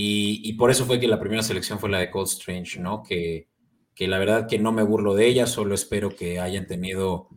y, 0.00 0.52
por 0.52 0.70
eso 0.70 0.84
fue 0.84 1.00
que 1.00 1.08
la 1.08 1.18
primera 1.18 1.42
selección 1.42 1.78
fue 1.80 1.90
la 1.90 1.98
de 1.98 2.10
Cold 2.10 2.28
Strange, 2.28 2.78
¿no? 2.78 3.02
Que, 3.02 3.48
que 3.94 4.06
la 4.06 4.18
verdad 4.18 4.46
que 4.46 4.58
no 4.58 4.70
me 4.70 4.82
burlo 4.82 5.14
de 5.14 5.26
ella, 5.26 5.46
solo 5.46 5.74
espero 5.74 6.14
que 6.14 6.38
hayan 6.38 6.66
tenido, 6.66 7.28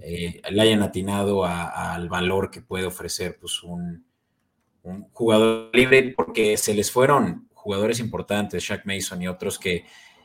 eh, 0.00 0.40
le 0.50 0.62
hayan 0.62 0.82
atinado 0.82 1.44
al 1.44 2.08
valor 2.08 2.50
que 2.50 2.62
puede 2.62 2.86
ofrecer 2.86 3.36
pues 3.38 3.62
un, 3.62 4.06
jugador 5.12 5.70
libre 5.74 6.14
porque 6.16 6.56
se 6.56 6.72
les 6.72 6.90
fueron 6.90 7.48
jugadores 7.52 8.00
importantes, 8.00 8.62
Shaq 8.62 8.86
Mason 8.86 9.20
y 9.20 9.28
otros 9.28 9.58
que 9.58 9.84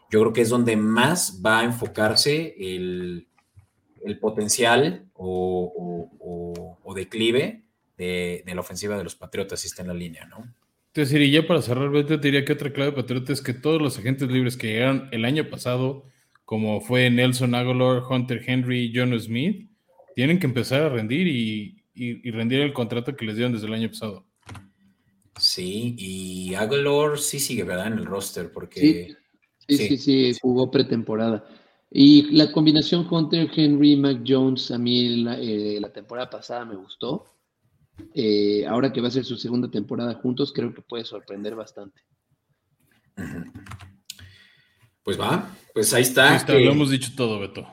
yo 0.09 0.21
creo 0.21 0.31
que 0.31 0.41
es 0.41 0.49
donde 0.49 0.77
más 0.77 1.41
va 1.45 1.59
a 1.59 1.63
enfocarse 1.65 2.55
el, 2.57 3.27
el 4.05 4.19
potencial 4.19 5.09
o 5.15 6.93
declive 6.95 7.62
de, 8.03 8.43
de 8.45 8.55
la 8.55 8.61
ofensiva 8.61 8.97
de 8.97 9.03
los 9.03 9.15
Patriotas 9.15 9.59
si 9.61 9.67
está 9.67 9.81
en 9.81 9.87
la 9.89 9.93
línea, 9.93 10.25
¿no? 10.25 10.53
Decir, 10.93 11.21
y 11.21 11.31
ya 11.31 11.47
para 11.47 11.61
cerrar, 11.61 11.91
te 12.05 12.17
diría 12.17 12.45
que 12.45 12.53
otra 12.53 12.71
clave 12.71 12.91
de 12.91 12.97
Patriota 12.97 13.33
es 13.33 13.41
que 13.41 13.53
todos 13.53 13.81
los 13.81 13.97
agentes 13.97 14.29
libres 14.29 14.55
que 14.57 14.67
llegaron 14.67 15.09
el 15.11 15.25
año 15.25 15.49
pasado, 15.49 16.05
como 16.45 16.81
fue 16.81 17.09
Nelson 17.09 17.55
Aguilar, 17.55 18.03
Hunter 18.09 18.43
Henry, 18.45 18.91
John 18.93 19.19
Smith, 19.19 19.69
tienen 20.15 20.37
que 20.39 20.45
empezar 20.45 20.81
a 20.83 20.89
rendir 20.89 21.27
y, 21.27 21.83
y- 21.95 22.27
y 22.27 22.31
rendir 22.31 22.59
el 22.61 22.73
contrato 22.73 23.15
que 23.15 23.25
les 23.25 23.35
dieron 23.35 23.53
desde 23.53 23.65
el 23.67 23.73
año 23.73 23.89
pasado. 23.89 24.25
Sí, 25.39 25.95
y 25.97 26.53
Aguilar 26.53 27.17
sí 27.17 27.39
sigue, 27.39 27.63
¿verdad? 27.63 27.87
En 27.87 27.93
el 27.93 28.05
roster, 28.05 28.51
porque 28.51 28.79
Sí. 28.79 29.15
Sí, 29.67 29.77
Sí. 29.77 29.87
sí, 29.87 29.97
sí, 30.33 30.37
jugó 30.41 30.69
pretemporada. 30.69 31.45
Y 31.89 32.35
la 32.35 32.51
combinación 32.51 33.07
Hunter 33.09 33.49
Henry, 33.55 33.95
Mac 33.95 34.21
Jones, 34.27 34.69
a 34.71 34.77
mí 34.77 35.23
la, 35.23 35.39
eh, 35.39 35.79
la 35.79 35.91
temporada 35.91 36.29
pasada 36.29 36.65
me 36.65 36.75
gustó. 36.75 37.25
Eh, 38.15 38.65
ahora 38.67 38.91
que 38.91 39.01
va 39.01 39.07
a 39.07 39.11
ser 39.11 39.23
su 39.25 39.37
segunda 39.37 39.69
temporada 39.69 40.13
juntos, 40.15 40.51
creo 40.53 40.73
que 40.73 40.81
puede 40.81 41.05
sorprender 41.05 41.55
bastante. 41.55 42.01
pues 45.03 45.19
va, 45.19 45.49
pues 45.73 45.93
ahí 45.93 46.03
está. 46.03 46.31
Ahí 46.31 46.37
está, 46.37 46.53
que- 46.53 46.65
lo 46.65 46.71
hemos 46.71 46.89
dicho 46.89 47.11
todo, 47.15 47.39
Beto. 47.39 47.67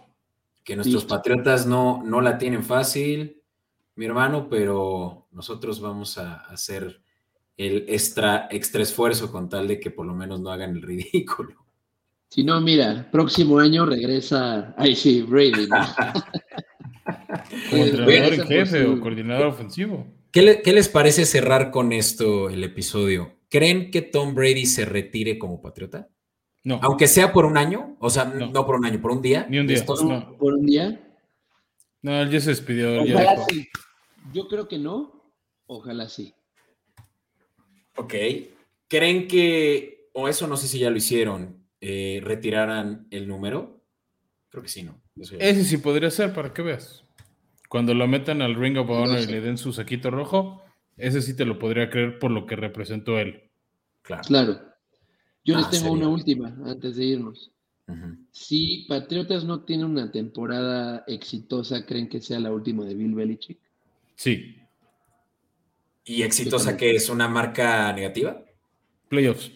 que 0.64 0.76
nuestros 0.76 1.02
Listo. 1.04 1.14
patriotas 1.16 1.66
no, 1.66 2.02
no 2.04 2.20
la 2.20 2.36
tienen 2.38 2.62
fácil, 2.62 3.40
mi 3.96 4.04
hermano, 4.06 4.48
pero 4.48 5.26
nosotros 5.32 5.80
vamos 5.80 6.18
a 6.18 6.34
hacer 6.46 7.00
el 7.56 7.84
extra, 7.88 8.48
extra 8.50 8.82
esfuerzo 8.82 9.30
con 9.30 9.48
tal 9.48 9.68
de 9.68 9.78
que 9.80 9.90
por 9.90 10.06
lo 10.06 10.14
menos 10.14 10.40
no 10.40 10.50
hagan 10.50 10.70
el 10.76 10.82
ridículo. 10.82 11.56
Si 12.28 12.44
no, 12.44 12.60
mira, 12.60 13.08
próximo 13.10 13.58
año 13.58 13.84
regresa, 13.86 14.74
ay 14.78 14.94
sí, 14.94 15.22
Brady. 15.22 15.66
¿no? 15.66 15.76
Como 17.70 17.84
entrenador 17.84 18.34
en 18.34 18.46
jefe 18.46 18.86
o 18.86 19.00
coordinador 19.00 19.46
ofensivo. 19.46 20.06
¿Qué, 20.32 20.42
le- 20.42 20.62
qué 20.62 20.72
les 20.72 20.88
parece 20.88 21.24
cerrar 21.26 21.70
con 21.70 21.92
esto 21.92 22.48
el 22.50 22.62
episodio? 22.64 23.36
¿Creen 23.48 23.90
que 23.90 24.02
Tom 24.02 24.34
Brady 24.34 24.66
se 24.66 24.84
retire 24.84 25.38
como 25.38 25.60
patriota? 25.60 26.08
No, 26.62 26.78
Aunque 26.82 27.08
sea 27.08 27.32
por 27.32 27.46
un 27.46 27.56
año, 27.56 27.96
o 28.00 28.10
sea, 28.10 28.26
no, 28.26 28.50
No. 28.50 28.66
por 28.66 28.76
un 28.76 28.84
año, 28.84 29.00
por 29.00 29.10
un 29.12 29.22
día. 29.22 29.46
Ni 29.48 29.58
un 29.58 29.66
día. 29.66 29.76
Estos- 29.78 30.00
por, 30.02 30.06
un, 30.12 30.18
no. 30.20 30.36
por 30.36 30.54
un 30.54 30.66
día. 30.66 31.00
no, 32.02 32.20
él 32.22 32.30
ya 32.30 32.40
se 32.40 32.50
despidió. 32.50 33.04
ya 33.04 33.14
Ojalá 33.16 33.44
sí. 33.48 33.68
Yo 34.32 34.46
creo 34.48 34.68
que 34.68 34.78
no, 34.78 35.22
ojalá 35.66 36.08
sí. 36.08 36.34
Ok. 37.96 38.14
¿Creen 38.88 39.26
que, 39.28 40.10
o 40.12 40.28
eso 40.28 40.46
no 40.46 40.56
sé 40.56 40.68
si 40.68 40.78
ya 40.78 40.90
lo 40.90 40.96
hicieron, 40.96 41.64
eh, 41.80 42.20
retiraran 42.22 43.06
el 43.10 43.26
número? 43.28 43.80
Creo 44.48 44.62
que 44.62 44.68
sí, 44.68 44.82
¿no? 44.82 45.00
Ese 45.16 45.64
sí 45.64 45.76
podría 45.78 46.10
ser, 46.10 46.32
para 46.32 46.52
que 46.52 46.62
veas. 46.62 47.04
Cuando 47.70 47.94
lo 47.94 48.06
metan 48.06 48.42
al 48.42 48.54
Ring 48.56 48.76
of 48.78 48.90
Honor 48.90 49.20
y 49.22 49.26
sé. 49.26 49.32
le 49.32 49.40
den 49.40 49.56
su 49.56 49.72
saquito 49.72 50.10
rojo, 50.10 50.62
ese 50.98 51.22
sí 51.22 51.34
te 51.36 51.46
lo 51.46 51.58
podría 51.58 51.88
creer 51.88 52.18
por 52.18 52.30
lo 52.32 52.44
que 52.46 52.56
representó 52.56 53.18
él. 53.18 53.50
claro. 54.02 54.28
Claro. 54.28 54.60
Yo 55.44 55.56
les 55.56 55.66
Ah, 55.66 55.70
tengo 55.70 55.90
sería. 55.90 55.98
una 55.98 56.08
última 56.08 56.54
antes 56.66 56.96
de 56.96 57.04
irnos. 57.06 57.50
Si 58.30 58.86
Patriotas 58.88 59.44
no 59.44 59.64
tiene 59.64 59.84
una 59.84 60.12
temporada 60.12 61.04
exitosa, 61.08 61.86
¿creen 61.86 62.08
que 62.08 62.20
sea 62.20 62.38
la 62.40 62.52
última 62.52 62.84
de 62.84 62.94
Bill 62.94 63.14
Belichick? 63.14 63.58
Sí, 64.16 64.56
¿Y 66.04 66.22
exitosa 66.22 66.76
que 66.76 66.94
es 66.94 67.08
una 67.08 67.28
marca 67.28 67.92
negativa? 67.92 68.42
playoffs. 69.08 69.52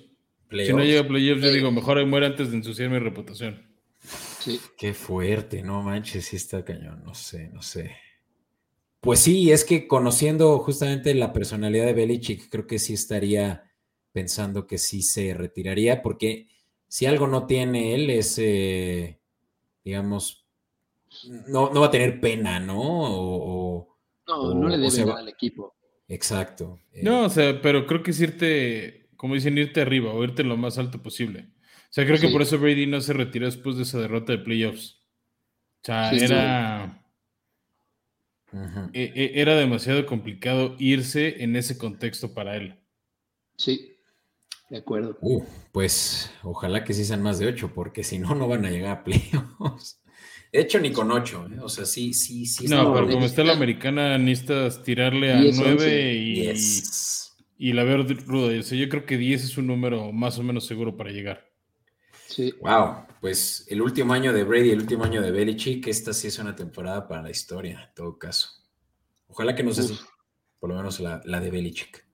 Si 0.51 0.73
no 0.73 0.85
llega 0.85 1.03
a 1.03 1.09
playoffs, 1.09 1.43
yo 1.43 1.53
digo, 1.53 1.71
mejor 1.73 1.99
ahí 1.99 2.07
muere 2.07 2.27
antes 2.27 2.51
de 2.51 2.57
ensuciar 2.59 2.91
mi 2.91 2.99
reputación. 2.99 3.74
Sí. 4.45 4.61
Qué 4.77 4.93
fuerte, 4.95 5.63
no 5.63 5.83
manches, 5.83 6.27
sí 6.27 6.37
está 6.37 6.65
cañón, 6.65 7.03
no 7.05 7.15
sé, 7.15 7.49
no 7.49 7.63
sé. 7.63 7.97
Pues 9.01 9.21
sí, 9.21 9.53
es 9.53 9.65
que 9.65 9.87
conociendo 9.87 10.59
justamente 10.61 11.15
la 11.15 11.33
personalidad 11.33 11.87
de 11.87 11.93
Belichick, 11.93 12.49
creo 12.51 12.67
que 12.67 12.79
sí 12.79 12.95
estaría 12.95 13.71
pensando 14.13 14.67
que 14.67 14.79
sí 14.79 15.03
se 15.03 15.35
retiraría, 15.35 16.03
porque 16.03 16.49
si 16.89 17.07
algo 17.07 17.27
no 17.27 17.47
tiene 17.47 17.95
él 17.95 18.09
es, 18.11 18.39
eh, 18.39 19.21
digamos, 19.85 20.47
no, 21.49 21.71
no 21.71 21.81
va 21.81 21.87
a 21.87 21.91
tener 21.91 22.21
pena, 22.21 22.61
¿no? 22.61 22.81
O, 22.81 23.79
o- 23.81 23.99
No, 24.27 24.37
O- 24.41 24.55
no 24.55 24.69
le 24.69 24.77
o 24.77 24.91
debe 24.91 25.05
nada 25.07 25.21
al 25.21 25.29
equipo. 25.29 25.75
exacto. 26.09 26.81
eh, 26.93 27.03
No, 27.03 27.25
o 27.27 27.29
sea, 27.31 27.61
pero 27.61 27.87
creo 27.87 28.03
que 28.03 28.13
es 28.13 28.21
irte, 28.21 29.09
como 29.17 29.35
dicen, 29.35 29.59
irte 29.59 29.81
arriba 29.83 30.13
o 30.15 30.25
irte 30.25 30.43
lo 30.45 30.57
más 30.57 30.79
alto 30.79 31.03
posible. 31.03 31.51
O 31.95 31.97
sea, 31.97 32.05
creo 32.07 32.19
que 32.19 32.29
por 32.31 32.43
eso 32.43 32.59
Brady 32.59 32.87
no 32.89 33.01
se 33.01 33.13
retiró 33.13 33.47
después 33.47 33.77
de 33.77 33.85
esa 33.85 34.01
derrota 34.01 34.33
de 34.33 34.39
playoffs. 34.39 34.99
O 35.83 35.85
sea, 35.85 36.11
Sí, 36.11 36.25
era, 36.25 37.01
e- 38.93 39.13
e- 39.15 39.41
era 39.41 39.55
demasiado 39.55 40.05
complicado 40.05 40.75
irse 40.81 41.45
en 41.45 41.55
ese 41.55 41.79
contexto 41.79 42.35
para 42.35 42.57
él. 42.57 42.81
Sí, 43.57 43.93
de 44.71 44.79
acuerdo. 44.79 45.19
Uh, 45.21 45.45
pues 45.71 46.33
ojalá 46.43 46.83
que 46.83 46.95
sí 46.95 47.05
sean 47.05 47.23
más 47.23 47.39
de 47.39 47.47
ocho, 47.47 47.73
porque 47.73 48.03
si 48.03 48.19
no, 48.19 48.35
no 48.35 48.49
van 48.49 48.65
a 48.65 48.71
llegar 48.73 48.91
a 48.99 49.05
playoffs. 49.05 50.03
De 50.53 50.63
hecho, 50.63 50.81
ni 50.81 50.91
con 50.91 51.13
ocho, 51.13 51.47
¿eh? 51.47 51.61
o 51.61 51.69
sea, 51.69 51.85
sí, 51.85 52.13
sí, 52.13 52.45
sí. 52.45 52.67
No, 52.67 52.83
No, 52.83 52.93
pero 52.95 53.09
como 53.09 53.27
está 53.27 53.45
la 53.45 53.53
americana, 53.53 54.19
necesitas 54.19 54.83
tirarle 54.83 55.33
a 55.33 55.41
10, 55.41 55.57
9 55.59 55.73
11. 55.75 56.13
y, 56.15 56.35
Yes. 56.43 57.37
y 57.57 57.73
la 57.73 57.85
veo 57.85 57.99
ruda. 58.03 58.59
O 58.59 58.63
sea, 58.65 58.77
yo 58.77 58.89
creo 58.89 59.07
que 59.07 59.17
10 59.17 59.45
es 59.45 59.57
un 59.59 59.69
número 59.69 60.11
más 60.11 60.41
o 60.41 60.43
menos 60.43 60.67
seguro 60.67 60.97
para 60.97 61.13
llegar. 61.13 61.54
Sí, 62.27 62.53
Wow, 62.61 63.07
pues 63.21 63.65
el 63.69 63.81
último 63.83 64.13
año 64.13 64.33
de 64.33 64.45
Brady, 64.45 64.71
el 64.71 64.81
último 64.81 65.05
año 65.05 65.23
de 65.23 65.31
Belichick, 65.31 65.87
esta 65.87 66.13
sí 66.13 66.29
es 66.29 66.39
una 66.39 66.55
temporada 66.57 67.07
para 67.07 67.23
la 67.23 67.31
historia, 67.31 67.85
en 67.89 67.95
todo 67.95 68.19
caso. 68.19 68.49
Ojalá 69.29 69.55
que 69.55 69.63
no 69.63 69.73
sea 69.73 69.85
así, 69.85 69.99
por 70.59 70.71
lo 70.71 70.77
menos 70.77 71.01
la, 71.01 71.21
la 71.25 71.41
de 71.41 71.51
Belichick. 71.51 72.05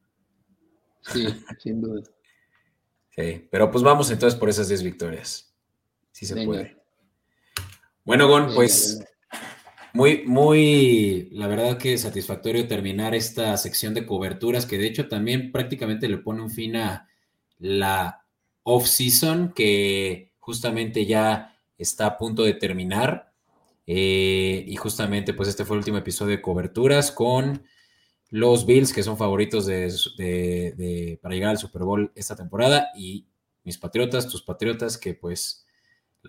sí, 1.02 1.26
sin 1.58 1.80
duda. 1.80 2.02
Sí, 3.12 3.48
pero 3.50 3.70
pues 3.72 3.82
vamos 3.82 4.08
entonces 4.12 4.38
por 4.38 4.48
esas 4.48 4.68
10 4.68 4.84
victorias. 4.84 5.52
Sí 6.12 6.24
se 6.24 6.34
Venga. 6.34 6.46
puede. 6.46 6.76
Bueno, 8.04 8.28
Gon, 8.28 8.42
Venga, 8.42 8.54
pues 8.54 9.04
muy, 9.92 10.22
muy, 10.26 11.28
la 11.32 11.48
verdad 11.48 11.76
que 11.76 11.98
satisfactorio 11.98 12.68
terminar 12.68 13.14
esta 13.14 13.56
sección 13.56 13.94
de 13.94 14.06
coberturas, 14.06 14.64
que 14.64 14.78
de 14.78 14.86
hecho 14.86 15.08
también 15.08 15.50
prácticamente 15.50 16.08
le 16.08 16.18
pone 16.18 16.40
un 16.40 16.50
fin 16.50 16.76
a 16.76 17.08
la 17.58 18.19
off-season, 18.70 19.52
que 19.52 20.32
justamente 20.38 21.06
ya 21.06 21.56
está 21.76 22.06
a 22.06 22.18
punto 22.18 22.44
de 22.44 22.54
terminar. 22.54 23.32
Eh, 23.86 24.64
y 24.68 24.76
justamente, 24.76 25.34
pues 25.34 25.48
este 25.48 25.64
fue 25.64 25.74
el 25.76 25.80
último 25.80 25.98
episodio 25.98 26.36
de 26.36 26.42
coberturas 26.42 27.10
con 27.10 27.64
los 28.28 28.64
Bills, 28.64 28.92
que 28.92 29.02
son 29.02 29.16
favoritos 29.16 29.66
de, 29.66 31.18
para 31.20 31.34
llegar 31.34 31.50
al 31.50 31.58
Super 31.58 31.82
Bowl 31.82 32.12
esta 32.14 32.36
temporada, 32.36 32.90
y 32.94 33.26
mis 33.64 33.78
Patriotas, 33.78 34.28
tus 34.28 34.42
Patriotas, 34.42 34.96
que 34.96 35.14
pues 35.14 35.66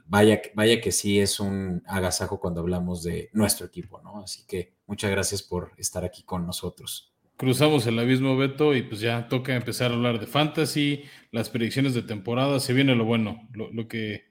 vaya, 0.05 0.41
vaya 0.55 0.81
que 0.81 0.91
sí 0.91 1.19
es 1.19 1.39
un 1.39 1.83
agasajo 1.85 2.39
cuando 2.39 2.61
hablamos 2.61 3.03
de 3.03 3.29
nuestro 3.33 3.67
equipo, 3.67 4.01
¿no? 4.01 4.23
Así 4.23 4.45
que 4.47 4.73
muchas 4.87 5.11
gracias 5.11 5.43
por 5.43 5.73
estar 5.77 6.03
aquí 6.03 6.23
con 6.23 6.47
nosotros. 6.47 7.10
Cruzamos 7.41 7.87
el 7.87 7.97
abismo, 7.97 8.37
Beto, 8.37 8.75
y 8.75 8.83
pues 8.83 9.01
ya 9.01 9.27
toca 9.27 9.55
empezar 9.55 9.89
a 9.89 9.95
hablar 9.95 10.19
de 10.19 10.27
fantasy, 10.27 11.05
las 11.31 11.49
predicciones 11.49 11.95
de 11.95 12.03
temporada, 12.03 12.59
se 12.59 12.71
viene 12.71 12.93
lo 12.93 13.03
bueno, 13.03 13.49
lo, 13.51 13.87
que, 13.87 14.25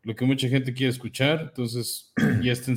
lo 0.00 0.16
que 0.16 0.24
mucha 0.24 0.48
gente 0.48 0.72
quiere 0.72 0.90
escuchar, 0.90 1.42
entonces 1.42 2.14
ya 2.42 2.52
estén 2.52 2.76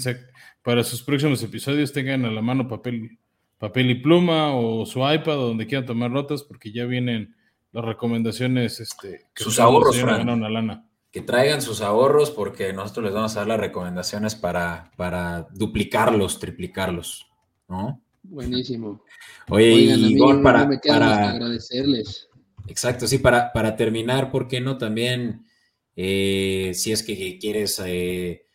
para 0.61 0.84
sus 0.84 1.03
próximos 1.03 1.41
episodios 1.41 1.93
tengan 1.93 2.26
a 2.26 2.31
la 2.31 2.41
mano 2.41 2.68
papel, 2.68 3.18
papel 3.57 3.89
y 3.89 3.95
pluma 3.95 4.53
o 4.53 4.85
su 4.85 4.99
iPad 5.09 5.39
o 5.39 5.47
donde 5.47 5.68
quieran 5.68 5.85
tomar 5.85 6.11
notas 6.11 6.43
porque 6.43 6.73
ya 6.73 6.84
vienen 6.84 7.38
las 7.72 7.85
recomendaciones 7.85 8.81
este, 8.81 9.30
que 9.34 9.43
sus 9.45 9.57
ahorros, 9.57 9.97
una 10.03 10.49
lana 10.49 10.85
que 11.11 11.22
traigan 11.22 11.61
sus 11.61 11.80
ahorros 11.80 12.30
porque 12.30 12.73
nosotros 12.73 13.05
les 13.05 13.14
vamos 13.14 13.38
a 13.38 13.39
dar 13.39 13.47
las 13.47 13.59
recomendaciones 13.61 14.35
para, 14.35 14.91
para 14.97 15.47
duplicarlos, 15.53 16.39
triplicarlos, 16.39 17.26
¿no? 17.69 18.03
Buenísimo. 18.30 19.04
Oye, 19.49 19.95
y 19.95 20.18
para, 20.44 20.70
para 20.86 21.30
agradecerles. 21.30 22.28
Exacto, 22.68 23.08
sí, 23.08 23.20
para, 23.20 23.54
para 23.54 23.76
terminar, 23.76 24.30
¿por 24.30 24.48
qué 24.48 24.60
no 24.60 24.78
también, 24.78 25.45
eh, 25.95 26.72
si 26.74 26.91
es 26.91 27.02
que 27.02 27.38
quieres, 27.40 27.82
eh, 27.86 28.45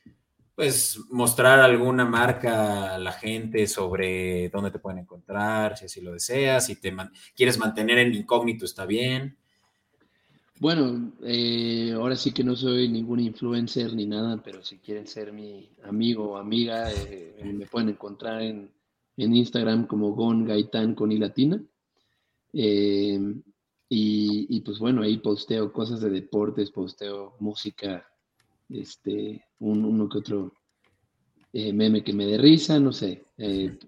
pues, 0.55 1.01
mostrar 1.11 1.61
alguna 1.61 2.05
marca 2.05 2.95
a 2.95 2.99
la 2.99 3.13
gente 3.13 3.67
sobre 3.67 4.51
dónde 4.51 4.71
te 4.71 4.79
pueden 4.79 4.99
encontrar, 5.01 5.79
si 5.79 5.87
así 5.87 6.03
lo 6.03 6.13
deseas, 6.13 6.67
si 6.67 6.77
te 6.77 6.95
quieres 7.35 7.59
mantener 7.59 7.99
en 7.99 8.15
incógnito, 8.15 8.67
está 8.67 8.85
bien. 8.85 9.39
Bueno, 10.61 11.13
eh, 11.25 11.93
ahora 11.95 12.15
sí 12.15 12.33
que 12.33 12.45
no 12.45 12.55
soy 12.55 12.89
ningún 12.89 13.19
influencer 13.19 13.95
ni 13.95 14.07
nada, 14.07 14.41
pero 14.45 14.63
si 14.63 14.77
quieren 14.77 15.07
ser 15.07 15.33
mi 15.33 15.71
amigo 15.83 16.33
o 16.33 16.37
amiga, 16.37 16.89
me 17.43 17.67
pueden 17.67 17.89
encontrar 17.89 18.43
en, 18.43 18.71
Instagram 19.17 19.87
como 19.87 20.13
Gon 20.15 20.45
Gaitán 20.45 20.95
con 20.95 21.13
i 21.13 21.19
latina. 21.19 21.63
Eh, 22.53 23.19
y, 23.95 24.61
pues 24.63 24.79
bueno, 24.79 25.03
ahí 25.03 25.19
posteo 25.19 25.71
cosas 25.71 26.01
de 26.01 26.09
deportes, 26.09 26.71
posteo 26.71 27.37
música, 27.41 28.07
este, 28.71 29.45
uno 29.59 30.09
que 30.09 30.19
otro 30.19 30.55
meme 31.53 32.03
que 32.03 32.15
me 32.15 32.25
dé 32.25 32.39
risa, 32.39 32.81
no 32.81 32.91
sé, 32.93 33.27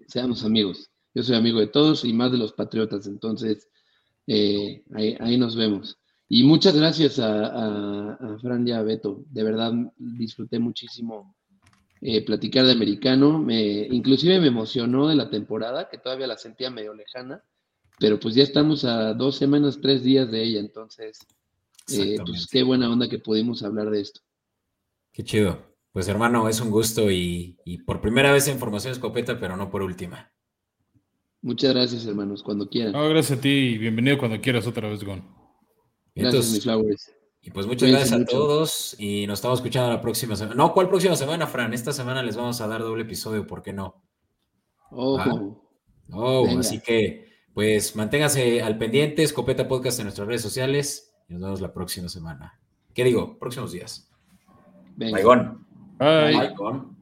seamos 0.07 0.43
amigos. 0.43 0.91
Yo 1.15 1.23
soy 1.23 1.35
amigo 1.35 1.59
de 1.59 1.67
todos 1.67 2.05
y 2.05 2.13
más 2.13 2.31
de 2.31 2.37
los 2.37 2.53
patriotas, 2.53 3.07
entonces 3.07 3.67
ahí 4.27 5.37
nos 5.39 5.55
vemos. 5.55 5.97
Y 6.27 6.43
muchas 6.43 6.75
gracias 6.75 7.19
a, 7.19 8.17
Fran 8.41 8.67
y 8.67 8.71
a 8.71 8.81
Beto. 8.81 9.23
De 9.29 9.43
verdad 9.43 9.73
disfruté 9.97 10.59
muchísimo 10.59 11.34
eh, 12.07 12.23
platicar 12.23 12.65
de 12.65 12.71
americano. 12.71 13.39
Me, 13.39 13.87
inclusive 13.87 14.39
me 14.39 14.47
emocionó 14.47 15.07
de 15.07 15.15
la 15.15 15.31
temporada, 15.31 15.89
que 15.89 15.97
todavía 15.97 16.27
la 16.27 16.37
sentía 16.37 16.69
medio 16.69 16.93
lejana, 16.93 17.43
pero 17.99 18.19
pues 18.19 18.35
ya 18.35 18.43
estamos 18.43 18.85
a 18.85 19.15
dos 19.15 19.37
semanas, 19.37 19.79
tres 19.81 20.03
días 20.03 20.29
de 20.29 20.43
ella. 20.43 20.59
Entonces, 20.59 21.17
eh, 21.91 22.17
pues 22.23 22.47
qué 22.51 22.61
buena 22.61 22.91
onda 22.91 23.09
que 23.09 23.17
pudimos 23.17 23.63
hablar 23.63 23.89
de 23.89 24.01
esto. 24.01 24.21
Qué 25.11 25.23
chido. 25.23 25.75
Pues 25.91 26.07
hermano, 26.07 26.47
es 26.47 26.61
un 26.61 26.69
gusto 26.69 27.09
y, 27.09 27.57
y 27.65 27.79
por 27.79 28.01
primera 28.01 28.31
vez 28.31 28.47
en 28.49 28.59
Formación 28.59 28.91
Escopeta, 28.93 29.39
pero 29.39 29.57
no 29.57 29.71
por 29.71 29.81
última. 29.81 30.31
Muchas 31.41 31.73
gracias, 31.73 32.05
hermanos, 32.05 32.43
cuando 32.43 32.69
quieran. 32.69 32.93
gracias 32.93 33.39
a 33.39 33.41
ti 33.41 33.49
y 33.49 33.77
bienvenido 33.79 34.19
cuando 34.19 34.39
quieras 34.39 34.67
otra 34.67 34.89
vez, 34.89 35.03
Gon. 35.03 35.23
Gracias, 36.13 37.14
Y 37.45 37.51
pues 37.51 37.67
muchas 37.67 37.91
gracias 37.91 38.11
a 38.11 38.25
todos 38.25 38.95
y 38.97 39.27
nos 39.27 39.37
estamos 39.37 39.59
escuchando 39.59 39.91
la 39.91 40.01
próxima 40.01 40.35
semana. 40.35 40.55
No, 40.55 40.73
¿cuál 40.73 40.89
próxima 40.89 41.15
semana, 41.15 41.45
Fran? 41.45 41.75
Esta 41.75 41.93
semana 41.93 42.23
les 42.23 42.35
vamos 42.35 42.59
a 42.59 42.67
dar 42.67 42.81
doble 42.81 43.03
episodio, 43.03 43.45
¿por 43.45 43.61
qué 43.61 43.71
no? 43.71 44.01
Oh, 44.89 45.61
oh 46.11 46.47
así 46.57 46.81
que 46.81 47.29
pues 47.53 47.95
manténgase 47.95 48.63
al 48.63 48.79
pendiente, 48.79 49.21
Escopeta 49.21 49.67
Podcast 49.67 49.99
en 49.99 50.05
nuestras 50.05 50.27
redes 50.27 50.41
sociales 50.41 51.15
y 51.29 51.33
nos 51.33 51.43
vemos 51.43 51.61
la 51.61 51.71
próxima 51.71 52.09
semana. 52.09 52.59
¿Qué 52.95 53.03
digo? 53.03 53.37
Próximos 53.37 53.71
días. 53.71 54.09
Bye. 54.95 55.13
Bye. 55.99 56.94